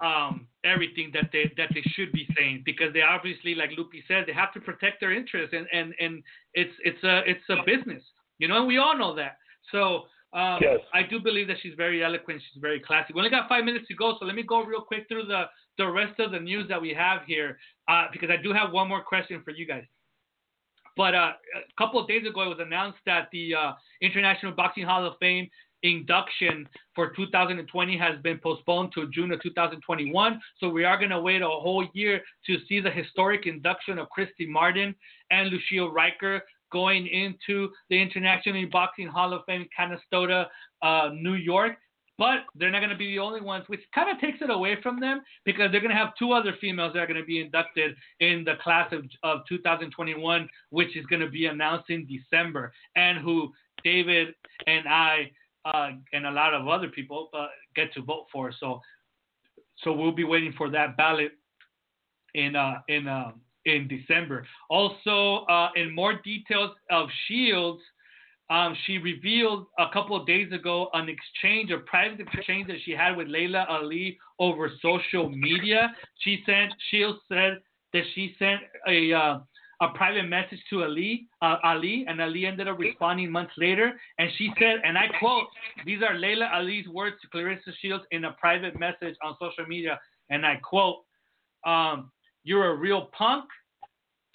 um, 0.00 0.47
everything 0.64 1.10
that 1.14 1.30
they 1.32 1.52
that 1.56 1.70
they 1.74 1.82
should 1.94 2.12
be 2.12 2.26
saying 2.36 2.62
because 2.64 2.92
they 2.92 3.02
obviously, 3.02 3.54
like 3.54 3.70
Lupi 3.70 4.02
said, 4.06 4.24
they 4.26 4.32
have 4.32 4.52
to 4.54 4.60
protect 4.60 5.00
their 5.00 5.12
interests 5.12 5.54
and 5.56 5.66
and 5.72 5.94
and 6.00 6.22
it's 6.54 6.72
it's 6.84 7.02
a 7.04 7.22
it's 7.26 7.44
a 7.48 7.56
business, 7.64 8.02
you 8.38 8.48
know, 8.48 8.58
and 8.58 8.66
we 8.66 8.78
all 8.78 8.96
know 8.96 9.14
that. 9.14 9.38
So 9.70 10.04
um, 10.32 10.58
Yes. 10.60 10.80
I 10.92 11.02
do 11.02 11.20
believe 11.20 11.48
that 11.48 11.56
she's 11.62 11.74
very 11.74 12.04
eloquent. 12.04 12.42
She's 12.52 12.60
very 12.60 12.80
classy. 12.80 13.14
We 13.14 13.20
only 13.20 13.30
got 13.30 13.48
five 13.48 13.64
minutes 13.64 13.86
to 13.88 13.94
go, 13.94 14.16
so 14.18 14.26
let 14.26 14.34
me 14.34 14.42
go 14.42 14.62
real 14.62 14.82
quick 14.82 15.06
through 15.08 15.26
the 15.26 15.44
the 15.78 15.88
rest 15.88 16.18
of 16.18 16.32
the 16.32 16.40
news 16.40 16.68
that 16.68 16.80
we 16.80 16.92
have 16.92 17.22
here 17.26 17.58
uh, 17.88 18.06
because 18.12 18.30
I 18.30 18.42
do 18.42 18.52
have 18.52 18.72
one 18.72 18.88
more 18.88 19.02
question 19.02 19.42
for 19.44 19.52
you 19.52 19.66
guys. 19.66 19.84
But 20.96 21.14
uh, 21.14 21.32
a 21.54 21.82
couple 21.82 22.00
of 22.00 22.08
days 22.08 22.26
ago, 22.26 22.42
it 22.42 22.48
was 22.48 22.58
announced 22.60 22.98
that 23.06 23.28
the 23.30 23.54
uh, 23.54 23.72
International 24.02 24.50
Boxing 24.52 24.82
Hall 24.82 25.06
of 25.06 25.14
Fame 25.20 25.48
induction 25.82 26.68
for 26.94 27.10
2020 27.14 27.96
has 27.96 28.20
been 28.22 28.38
postponed 28.38 28.92
to 28.94 29.08
June 29.10 29.32
of 29.32 29.42
2021. 29.42 30.40
So 30.58 30.68
we 30.68 30.84
are 30.84 30.98
going 30.98 31.10
to 31.10 31.20
wait 31.20 31.42
a 31.42 31.46
whole 31.46 31.86
year 31.92 32.20
to 32.46 32.56
see 32.68 32.80
the 32.80 32.90
historic 32.90 33.46
induction 33.46 33.98
of 33.98 34.08
Christy 34.10 34.46
Martin 34.46 34.94
and 35.30 35.50
Lucia 35.50 35.88
Rijker 35.88 36.40
going 36.70 37.06
into 37.06 37.70
the 37.90 38.00
International 38.00 38.66
Boxing 38.70 39.08
Hall 39.08 39.32
of 39.32 39.42
Fame, 39.46 39.66
Canastota, 39.78 40.46
uh, 40.82 41.10
New 41.14 41.34
York. 41.34 41.76
but 42.18 42.40
they're 42.56 42.70
not 42.70 42.80
going 42.80 42.90
to 42.90 42.96
be 42.96 43.12
the 43.12 43.18
only 43.20 43.40
ones, 43.40 43.64
which 43.68 43.80
kind 43.94 44.10
of 44.10 44.20
takes 44.20 44.42
it 44.42 44.50
away 44.50 44.76
from 44.82 44.98
them 44.98 45.22
because 45.44 45.70
they're 45.70 45.80
going 45.80 45.92
to 45.92 45.96
have 45.96 46.16
two 46.18 46.32
other 46.32 46.52
females 46.60 46.92
that 46.92 46.98
are 46.98 47.06
going 47.06 47.20
to 47.20 47.24
be 47.24 47.40
inducted 47.40 47.94
in 48.18 48.42
the 48.44 48.56
class 48.62 48.92
of, 48.92 49.04
of 49.22 49.46
2021, 49.48 50.48
which 50.70 50.96
is 50.96 51.06
going 51.06 51.22
to 51.22 51.30
be 51.30 51.46
announced 51.46 51.88
in 51.90 52.06
December, 52.06 52.72
and 52.96 53.18
who 53.18 53.52
David 53.84 54.34
and 54.66 54.88
I 54.88 55.30
uh, 55.64 55.90
and 56.12 56.26
a 56.26 56.30
lot 56.30 56.54
of 56.54 56.68
other 56.68 56.88
people 56.88 57.28
uh, 57.34 57.46
get 57.74 57.92
to 57.94 58.02
vote 58.02 58.26
for. 58.32 58.52
So, 58.58 58.80
so 59.82 59.92
we'll 59.92 60.12
be 60.12 60.24
waiting 60.24 60.54
for 60.56 60.70
that 60.70 60.96
ballot 60.96 61.32
in 62.34 62.56
uh, 62.56 62.80
in 62.88 63.08
uh, 63.08 63.32
in 63.64 63.88
December. 63.88 64.46
Also, 64.70 65.44
uh, 65.46 65.68
in 65.76 65.94
more 65.94 66.14
details 66.24 66.72
of 66.90 67.08
Shields 67.26 67.82
um, 68.50 68.74
she 68.86 68.96
revealed 68.98 69.66
a 69.78 69.86
couple 69.92 70.18
of 70.18 70.26
days 70.26 70.52
ago 70.52 70.88
an 70.94 71.08
exchange, 71.08 71.70
a 71.70 71.78
private 71.78 72.20
exchange 72.20 72.66
that 72.68 72.78
she 72.84 72.92
had 72.92 73.16
with 73.16 73.28
Laila 73.28 73.66
Ali 73.68 74.18
over 74.38 74.70
social 74.80 75.28
media. 75.28 75.94
She 76.20 76.42
sent, 76.46 76.72
Shields 76.90 77.18
said 77.28 77.58
that 77.92 78.04
she 78.14 78.34
sent 78.38 78.60
a 78.86 79.12
uh, 79.12 79.38
a 79.80 79.88
private 79.94 80.28
message 80.28 80.58
to 80.70 80.82
Ali, 80.82 81.28
uh, 81.40 81.56
Ali, 81.62 82.04
and 82.08 82.20
Ali 82.20 82.46
ended 82.46 82.66
up 82.66 82.78
responding 82.78 83.30
months 83.30 83.52
later. 83.56 83.92
And 84.18 84.28
she 84.36 84.50
said, 84.58 84.76
and 84.84 84.98
I 84.98 85.06
quote, 85.20 85.46
these 85.86 86.02
are 86.02 86.14
Laila 86.18 86.50
Ali's 86.52 86.88
words 86.88 87.16
to 87.22 87.28
Claressa 87.28 87.72
Shields 87.80 88.04
in 88.10 88.24
a 88.24 88.32
private 88.32 88.78
message 88.78 89.14
on 89.22 89.36
social 89.40 89.66
media, 89.66 90.00
and 90.30 90.44
I 90.44 90.56
quote, 90.56 91.04
um, 91.64 92.10
"You're 92.44 92.70
a 92.70 92.74
real 92.74 93.06
punk, 93.16 93.44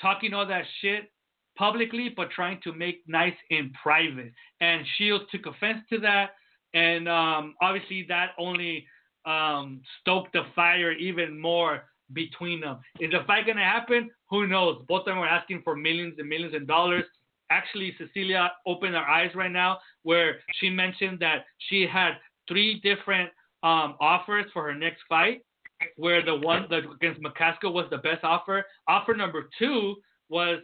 talking 0.02 0.34
all 0.34 0.46
that 0.48 0.66
shit 0.82 1.12
publicly, 1.56 2.10
but 2.10 2.32
trying 2.32 2.60
to 2.64 2.74
make 2.74 3.04
nice 3.08 3.36
in 3.50 3.72
private. 3.82 4.34
And 4.62 4.86
Shields 4.98 5.26
took 5.32 5.46
offense 5.46 5.80
to 5.92 6.00
that, 6.00 6.32
and 6.74 7.08
um, 7.08 7.56
obviously 7.62 8.06
that 8.10 8.32
only 8.38 8.88
um, 9.26 9.82
stoked 10.02 10.34
the 10.34 10.44
fire 10.56 10.92
even 10.94 11.40
more 11.40 11.84
between 12.14 12.62
them. 12.62 12.80
Is 13.00 13.12
the 13.12 13.24
fight 13.26 13.48
gonna 13.48 13.64
happen? 13.64 14.10
Who 14.34 14.48
knows? 14.48 14.84
Both 14.88 15.02
of 15.02 15.06
them 15.06 15.20
are 15.20 15.28
asking 15.28 15.62
for 15.64 15.76
millions 15.76 16.16
and 16.18 16.28
millions 16.28 16.56
of 16.56 16.66
dollars. 16.66 17.04
Actually, 17.52 17.94
Cecilia 18.00 18.52
opened 18.66 18.96
her 18.96 19.02
eyes 19.02 19.30
right 19.36 19.52
now, 19.52 19.78
where 20.02 20.40
she 20.56 20.72
mentioned 20.72 21.20
that 21.20 21.46
she 21.70 21.86
had 21.86 22.14
three 22.48 22.80
different 22.80 23.30
um, 23.62 23.96
offers 24.02 24.46
for 24.52 24.64
her 24.64 24.74
next 24.74 25.02
fight. 25.08 25.46
Where 25.98 26.26
the 26.26 26.36
one 26.36 26.66
that 26.72 26.82
against 26.96 27.22
McCaskill 27.22 27.74
was 27.74 27.86
the 27.92 28.00
best 28.00 28.24
offer. 28.24 28.66
Offer 28.88 29.14
number 29.14 29.50
two 29.60 29.98
was 30.30 30.58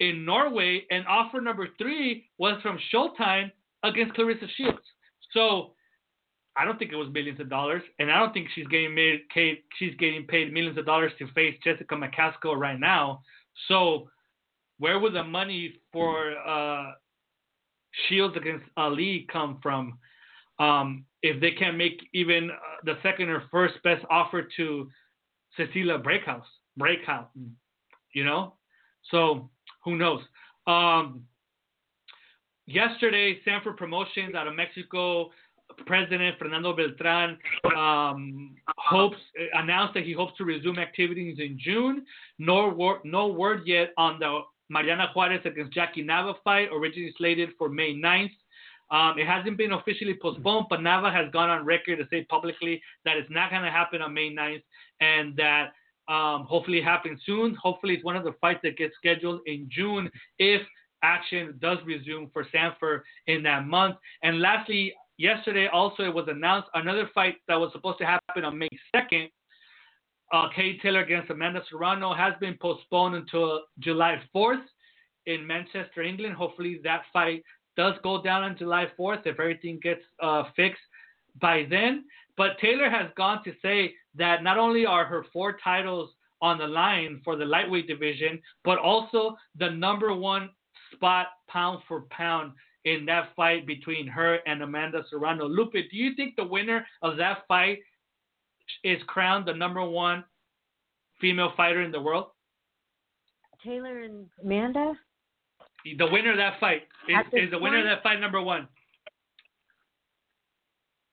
in 0.00 0.24
Norway, 0.24 0.84
and 0.90 1.06
offer 1.06 1.40
number 1.40 1.68
three 1.78 2.24
was 2.38 2.60
from 2.62 2.80
Showtime 2.92 3.52
against 3.84 4.16
Claressa 4.16 4.48
Shields. 4.56 4.78
So 5.32 5.74
I 6.56 6.64
don't 6.64 6.78
think 6.78 6.92
it 6.92 6.96
was 6.96 7.08
millions 7.12 7.40
of 7.40 7.50
dollars, 7.50 7.82
and 7.98 8.12
I 8.12 8.18
don't 8.20 8.32
think 8.32 8.48
she's 8.54 8.66
getting 8.68 8.94
made. 8.94 9.22
She's 9.78 9.94
getting 9.98 10.24
paid 10.26 10.52
millions 10.52 10.78
of 10.78 10.86
dollars 10.86 11.12
to 11.18 11.26
face 11.32 11.56
Jessica 11.64 11.94
McCaskill 11.94 12.56
right 12.56 12.78
now. 12.78 13.22
So 13.68 14.08
where 14.78 14.98
would 14.98 15.14
the 15.14 15.24
money 15.24 15.74
for 15.92 16.36
uh, 16.38 16.92
Shields 18.08 18.36
against 18.36 18.64
Ali 18.76 19.26
come 19.32 19.58
from? 19.62 19.98
Um, 20.58 21.04
if 21.22 21.40
they 21.40 21.50
can't 21.52 21.76
make 21.76 22.00
even 22.12 22.50
uh, 22.50 22.54
the 22.84 22.94
second 23.02 23.28
or 23.28 23.42
first 23.50 23.74
best 23.82 24.04
offer 24.10 24.46
to 24.56 24.88
Cecilia 25.56 25.98
Braekhus, 25.98 26.42
Breakout, 26.76 27.30
you 28.14 28.24
know. 28.24 28.54
So 29.10 29.50
who 29.84 29.96
knows? 29.96 30.20
Um, 30.66 31.24
yesterday, 32.66 33.40
Zanfer 33.46 33.76
Promotions 33.76 34.34
out 34.34 34.46
of 34.46 34.54
Mexico, 34.54 35.30
President 35.86 36.38
Fernando 36.38 36.74
Beltran 36.74 37.38
um, 37.76 38.54
hopes 38.76 39.16
announced 39.54 39.94
that 39.94 40.04
he 40.04 40.12
hopes 40.12 40.36
to 40.38 40.44
resume 40.44 40.78
activities 40.78 41.38
in 41.38 41.58
June. 41.60 42.04
No 42.38 42.68
word, 42.68 43.00
no 43.04 43.28
word 43.28 43.62
yet 43.66 43.92
on 43.96 44.18
the 44.18 44.40
Mariana 44.68 45.08
Juarez 45.14 45.40
against 45.44 45.72
Jackie 45.72 46.04
Nava 46.04 46.34
fight, 46.42 46.68
originally 46.72 47.14
slated 47.18 47.50
for 47.58 47.68
May 47.68 47.94
9th. 47.94 48.30
Um, 48.90 49.18
it 49.18 49.26
hasn't 49.26 49.56
been 49.56 49.72
officially 49.72 50.14
postponed, 50.20 50.66
but 50.70 50.80
Nava 50.80 51.12
has 51.12 51.30
gone 51.32 51.50
on 51.50 51.64
record 51.64 51.98
to 51.98 52.06
say 52.10 52.24
publicly 52.24 52.80
that 53.04 53.16
it's 53.16 53.30
not 53.30 53.50
going 53.50 53.62
to 53.62 53.70
happen 53.70 54.02
on 54.02 54.14
May 54.14 54.34
9th 54.34 54.62
and 55.00 55.36
that 55.36 55.72
um, 56.08 56.44
hopefully 56.44 56.78
it 56.78 56.84
happens 56.84 57.20
soon. 57.24 57.54
Hopefully 57.54 57.94
it's 57.94 58.04
one 58.04 58.16
of 58.16 58.24
the 58.24 58.34
fights 58.40 58.60
that 58.62 58.76
gets 58.76 58.94
scheduled 58.96 59.40
in 59.46 59.68
June 59.70 60.10
if 60.38 60.62
action 61.02 61.58
does 61.60 61.78
resume 61.84 62.30
for 62.32 62.46
Zanfer 62.54 63.02
in 63.26 63.42
that 63.42 63.66
month. 63.66 63.96
And 64.22 64.40
lastly, 64.40 64.94
yesterday 65.18 65.68
also 65.72 66.02
it 66.04 66.14
was 66.14 66.26
announced 66.28 66.68
another 66.74 67.10
fight 67.14 67.36
that 67.48 67.56
was 67.58 67.70
supposed 67.72 67.98
to 67.98 68.06
happen 68.06 68.44
on 68.44 68.58
May 68.58 68.68
2nd. 68.94 69.30
Uh, 70.32 70.48
Katie 70.54 70.78
Taylor 70.82 71.00
against 71.00 71.30
Amanda 71.30 71.62
Serrano 71.70 72.14
has 72.14 72.34
been 72.40 72.56
postponed 72.60 73.14
until 73.14 73.62
July 73.78 74.20
4th 74.34 74.64
in 75.26 75.46
Manchester, 75.46 76.02
England. 76.02 76.34
Hopefully 76.34 76.80
that 76.84 77.02
fight 77.12 77.42
does 77.76 77.94
go 78.02 78.22
down 78.22 78.42
on 78.42 78.56
July 78.56 78.86
4th 78.98 79.26
if 79.26 79.38
everything 79.38 79.78
gets 79.82 80.02
uh, 80.22 80.44
fixed 80.56 80.82
by 81.40 81.66
then. 81.68 82.04
But 82.36 82.58
Taylor 82.60 82.90
has 82.90 83.10
gone 83.16 83.44
to 83.44 83.52
say 83.62 83.94
that 84.16 84.42
not 84.42 84.58
only 84.58 84.86
are 84.86 85.04
her 85.04 85.24
four 85.32 85.56
titles 85.62 86.10
on 86.40 86.58
the 86.58 86.66
line 86.66 87.20
for 87.24 87.36
the 87.36 87.44
lightweight 87.44 87.86
division, 87.86 88.40
but 88.64 88.78
also 88.78 89.36
the 89.58 89.70
number 89.70 90.14
one 90.14 90.50
spot 90.92 91.28
pound 91.48 91.80
for 91.86 92.02
pound 92.10 92.52
in 92.84 93.06
that 93.06 93.30
fight 93.34 93.66
between 93.66 94.06
her 94.06 94.38
and 94.46 94.62
Amanda 94.62 95.02
Serrano. 95.10 95.46
Lupe, 95.46 95.72
do 95.72 95.96
you 95.96 96.14
think 96.14 96.36
the 96.36 96.44
winner 96.44 96.86
of 97.02 97.16
that 97.16 97.44
fight 97.48 97.78
is 98.82 99.00
crowned 99.06 99.46
the 99.46 99.54
number 99.54 99.82
one 99.82 100.24
female 101.20 101.52
fighter 101.56 101.82
in 101.82 101.90
the 101.90 102.00
world? 102.00 102.26
Taylor 103.64 104.00
and 104.00 104.26
Amanda? 104.42 104.92
The 105.98 106.06
winner 106.10 106.32
of 106.32 106.36
that 106.36 106.60
fight 106.60 106.82
is, 107.08 107.44
is 107.44 107.50
the 107.50 107.58
winner 107.58 107.78
point? 107.78 107.88
of 107.88 107.96
that 107.96 108.02
fight 108.02 108.20
number 108.20 108.40
one. 108.40 108.68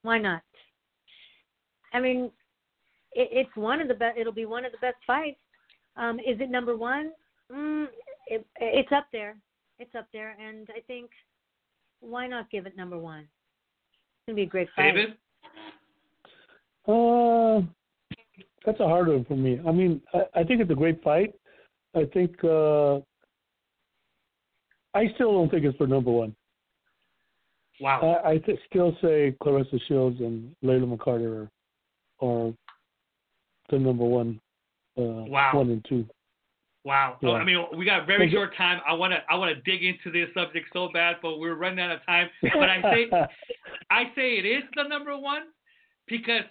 Why 0.03 0.17
not? 0.17 0.41
I 1.93 1.99
mean, 1.99 2.31
it, 3.13 3.29
it's 3.31 3.55
one 3.55 3.81
of 3.81 3.87
the 3.87 3.93
best. 3.93 4.17
It'll 4.17 4.33
be 4.33 4.45
one 4.45 4.65
of 4.65 4.71
the 4.71 4.77
best 4.79 4.97
fights. 5.05 5.39
Um, 5.97 6.19
is 6.19 6.39
it 6.39 6.49
number 6.49 6.75
one? 6.77 7.11
Mm, 7.51 7.87
it, 8.27 8.45
it's 8.59 8.91
up 8.91 9.07
there. 9.11 9.35
It's 9.77 9.93
up 9.95 10.07
there, 10.13 10.37
and 10.39 10.69
I 10.75 10.79
think 10.87 11.09
why 12.01 12.27
not 12.27 12.49
give 12.49 12.65
it 12.65 12.75
number 12.75 12.97
one? 12.97 13.21
It's 13.21 14.27
gonna 14.27 14.35
be 14.35 14.43
a 14.43 14.45
great 14.45 14.67
fight. 14.75 14.93
David. 14.93 15.17
Uh, 16.87 17.61
that's 18.65 18.79
a 18.79 18.87
hard 18.87 19.07
one 19.07 19.25
for 19.25 19.35
me. 19.35 19.59
I 19.65 19.71
mean, 19.71 20.01
I, 20.13 20.41
I 20.41 20.43
think 20.43 20.61
it's 20.61 20.71
a 20.71 20.75
great 20.75 21.01
fight. 21.03 21.33
I 21.95 22.05
think 22.13 22.31
uh, 22.43 22.97
I 24.93 25.07
still 25.15 25.31
don't 25.33 25.49
think 25.49 25.63
it's 25.63 25.77
for 25.77 25.87
number 25.87 26.11
one. 26.11 26.35
Wow. 27.79 28.21
I, 28.23 28.31
I 28.31 28.37
th- 28.37 28.59
still 28.69 28.95
say 29.01 29.35
Claressa 29.41 29.79
Shields 29.87 30.19
and 30.19 30.55
Layla 30.63 30.95
McCarter 30.95 31.49
are, 32.21 32.27
are 32.27 32.53
the 33.69 33.79
number 33.79 34.03
one, 34.03 34.39
uh, 34.97 35.25
wow. 35.27 35.51
one 35.53 35.69
and 35.71 35.85
two. 35.87 36.05
Wow. 36.83 37.17
Oh, 37.21 37.27
yeah. 37.27 37.33
Oh, 37.33 37.35
I 37.35 37.43
mean, 37.43 37.65
we 37.77 37.85
got 37.85 38.07
very 38.07 38.31
short 38.31 38.55
time. 38.57 38.81
I 38.87 38.93
want 38.93 39.13
to 39.13 39.19
I 39.29 39.35
want 39.35 39.55
to 39.55 39.61
dig 39.69 39.83
into 39.83 40.11
this 40.11 40.33
subject 40.33 40.67
so 40.73 40.89
bad, 40.91 41.17
but 41.21 41.37
we're 41.37 41.55
running 41.55 41.79
out 41.79 41.91
of 41.91 42.05
time. 42.05 42.27
But 42.41 42.69
I 42.69 42.81
say 42.81 43.09
I 43.91 44.03
say 44.15 44.37
it 44.37 44.45
is 44.45 44.63
the 44.75 44.83
number 44.83 45.15
one 45.17 45.43
because 46.07 46.43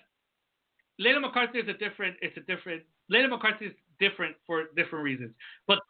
Layla 1.00 1.24
McCarter 1.24 1.56
is 1.62 1.68
a 1.68 1.72
different. 1.72 2.16
It's 2.22 2.36
a 2.36 2.40
different. 2.40 2.82
Layla 3.12 3.30
McCarter 3.30 3.66
is 3.66 3.72
different 3.98 4.36
for 4.46 4.66
different 4.76 5.04
reasons. 5.04 5.32
But 5.66 5.80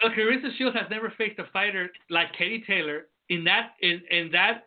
but 0.00 0.12
Claressa 0.12 0.56
Shields 0.58 0.76
has 0.76 0.90
never 0.90 1.12
faced 1.16 1.38
a 1.38 1.44
fighter 1.52 1.88
like 2.10 2.32
Katie 2.36 2.64
Taylor 2.66 3.06
in 3.28 3.44
that 3.44 3.74
in 3.80 4.02
in 4.10 4.30
that 4.32 4.64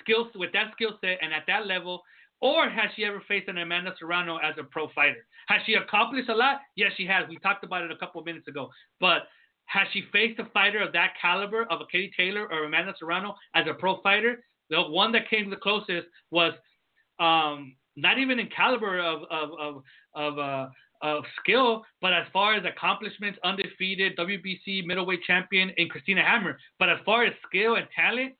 skill 0.00 0.28
with 0.36 0.52
that 0.52 0.70
skill 0.74 0.92
set 1.00 1.18
and 1.22 1.32
at 1.34 1.42
that 1.48 1.66
level 1.66 2.02
or 2.40 2.68
has 2.68 2.90
she 2.94 3.04
ever 3.04 3.22
faced 3.26 3.48
an 3.48 3.58
Amanda 3.58 3.94
Serrano 3.98 4.36
as 4.36 4.54
a 4.58 4.64
pro 4.64 4.88
fighter? 4.94 5.26
Has 5.46 5.60
she 5.64 5.74
accomplished 5.74 6.28
a 6.28 6.34
lot? 6.34 6.60
Yes, 6.74 6.92
she 6.96 7.06
has. 7.06 7.28
We 7.28 7.38
talked 7.38 7.64
about 7.64 7.82
it 7.84 7.90
a 7.90 7.96
couple 7.96 8.20
of 8.20 8.26
minutes 8.26 8.48
ago. 8.48 8.68
But 9.00 9.22
has 9.66 9.86
she 9.92 10.04
faced 10.12 10.38
a 10.38 10.44
fighter 10.46 10.80
of 10.82 10.92
that 10.92 11.12
caliber, 11.20 11.64
of 11.70 11.80
a 11.80 11.86
Katie 11.90 12.12
Taylor 12.16 12.50
or 12.52 12.64
Amanda 12.64 12.94
Serrano 12.98 13.34
as 13.54 13.66
a 13.68 13.74
pro 13.74 14.00
fighter? 14.02 14.44
The 14.70 14.82
one 14.82 15.12
that 15.12 15.30
came 15.30 15.48
the 15.50 15.56
closest 15.56 16.08
was 16.30 16.52
um, 17.20 17.76
not 17.96 18.18
even 18.18 18.38
in 18.38 18.48
caliber 18.48 18.98
of 18.98 19.22
of 19.30 19.50
of 19.58 19.82
of, 20.14 20.38
uh, 20.38 20.68
of 21.02 21.24
skill, 21.40 21.84
but 22.00 22.12
as 22.12 22.26
far 22.32 22.54
as 22.54 22.64
accomplishments, 22.64 23.38
undefeated 23.44 24.16
WBC 24.16 24.84
middleweight 24.84 25.22
champion 25.26 25.70
in 25.76 25.88
Christina 25.88 26.22
Hammer. 26.22 26.58
But 26.78 26.90
as 26.90 26.98
far 27.04 27.24
as 27.24 27.32
skill 27.46 27.76
and 27.76 27.86
talent, 27.94 28.34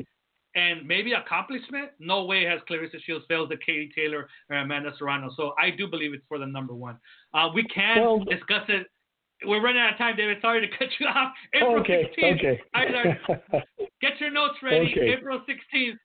and 0.56 0.86
maybe 0.88 1.12
accomplishment, 1.12 1.90
no 2.00 2.24
way 2.24 2.44
has 2.44 2.60
Claressa 2.68 3.00
Shields 3.04 3.26
failed 3.28 3.50
to 3.50 3.58
Katie 3.58 3.92
Taylor 3.94 4.26
or 4.50 4.56
Amanda 4.56 4.90
Serrano. 4.98 5.30
So 5.36 5.52
I 5.60 5.70
do 5.70 5.86
believe 5.86 6.14
it's 6.14 6.24
for 6.28 6.38
the 6.38 6.46
number 6.46 6.74
one. 6.74 6.96
Uh, 7.34 7.50
we 7.54 7.62
can 7.64 8.00
well, 8.02 8.24
discuss 8.24 8.64
it. 8.68 8.86
We're 9.44 9.62
running 9.62 9.82
out 9.82 9.92
of 9.92 9.98
time, 9.98 10.16
David. 10.16 10.38
Sorry 10.40 10.66
to 10.66 10.76
cut 10.78 10.88
you 10.98 11.06
off. 11.06 11.32
April 11.54 11.80
okay, 11.80 12.10
16th. 12.18 12.58
Okay. 12.74 13.62
get 14.00 14.18
your 14.18 14.30
notes 14.30 14.56
ready. 14.62 14.90
Okay. 14.90 15.12
April 15.12 15.40
16th. 15.40 15.98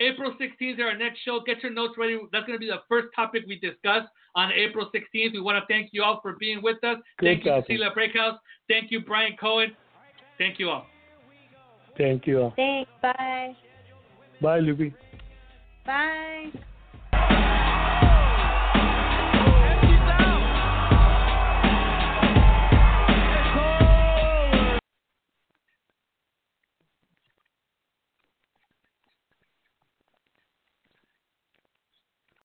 April 0.00 0.34
16th 0.40 0.74
is 0.74 0.80
our 0.80 0.96
next 0.96 1.20
show. 1.22 1.40
Get 1.46 1.62
your 1.62 1.70
notes 1.70 1.94
ready. 1.98 2.18
That's 2.32 2.46
going 2.46 2.58
to 2.58 2.60
be 2.60 2.68
the 2.68 2.80
first 2.88 3.08
topic 3.14 3.44
we 3.46 3.58
discuss 3.58 4.04
on 4.34 4.50
April 4.52 4.90
16th. 4.92 5.34
We 5.34 5.40
want 5.40 5.62
to 5.62 5.72
thank 5.72 5.90
you 5.92 6.02
all 6.02 6.18
for 6.22 6.34
being 6.40 6.62
with 6.62 6.82
us. 6.82 6.96
Good 7.18 7.26
thank 7.26 7.44
you, 7.44 7.50
topic. 7.50 7.66
Cecilia 7.66 7.90
Braekhus. 7.94 8.38
Thank 8.68 8.90
you, 8.90 9.00
Brian 9.00 9.36
Cohen. 9.38 9.76
Thank 10.38 10.58
you 10.58 10.70
all. 10.70 10.86
Thank 11.98 12.26
you. 12.26 12.50
Thanks. 12.56 12.90
Bye. 13.02 13.54
Bye, 14.42 14.60
Luby. 14.60 14.92
Bye. 15.86 16.50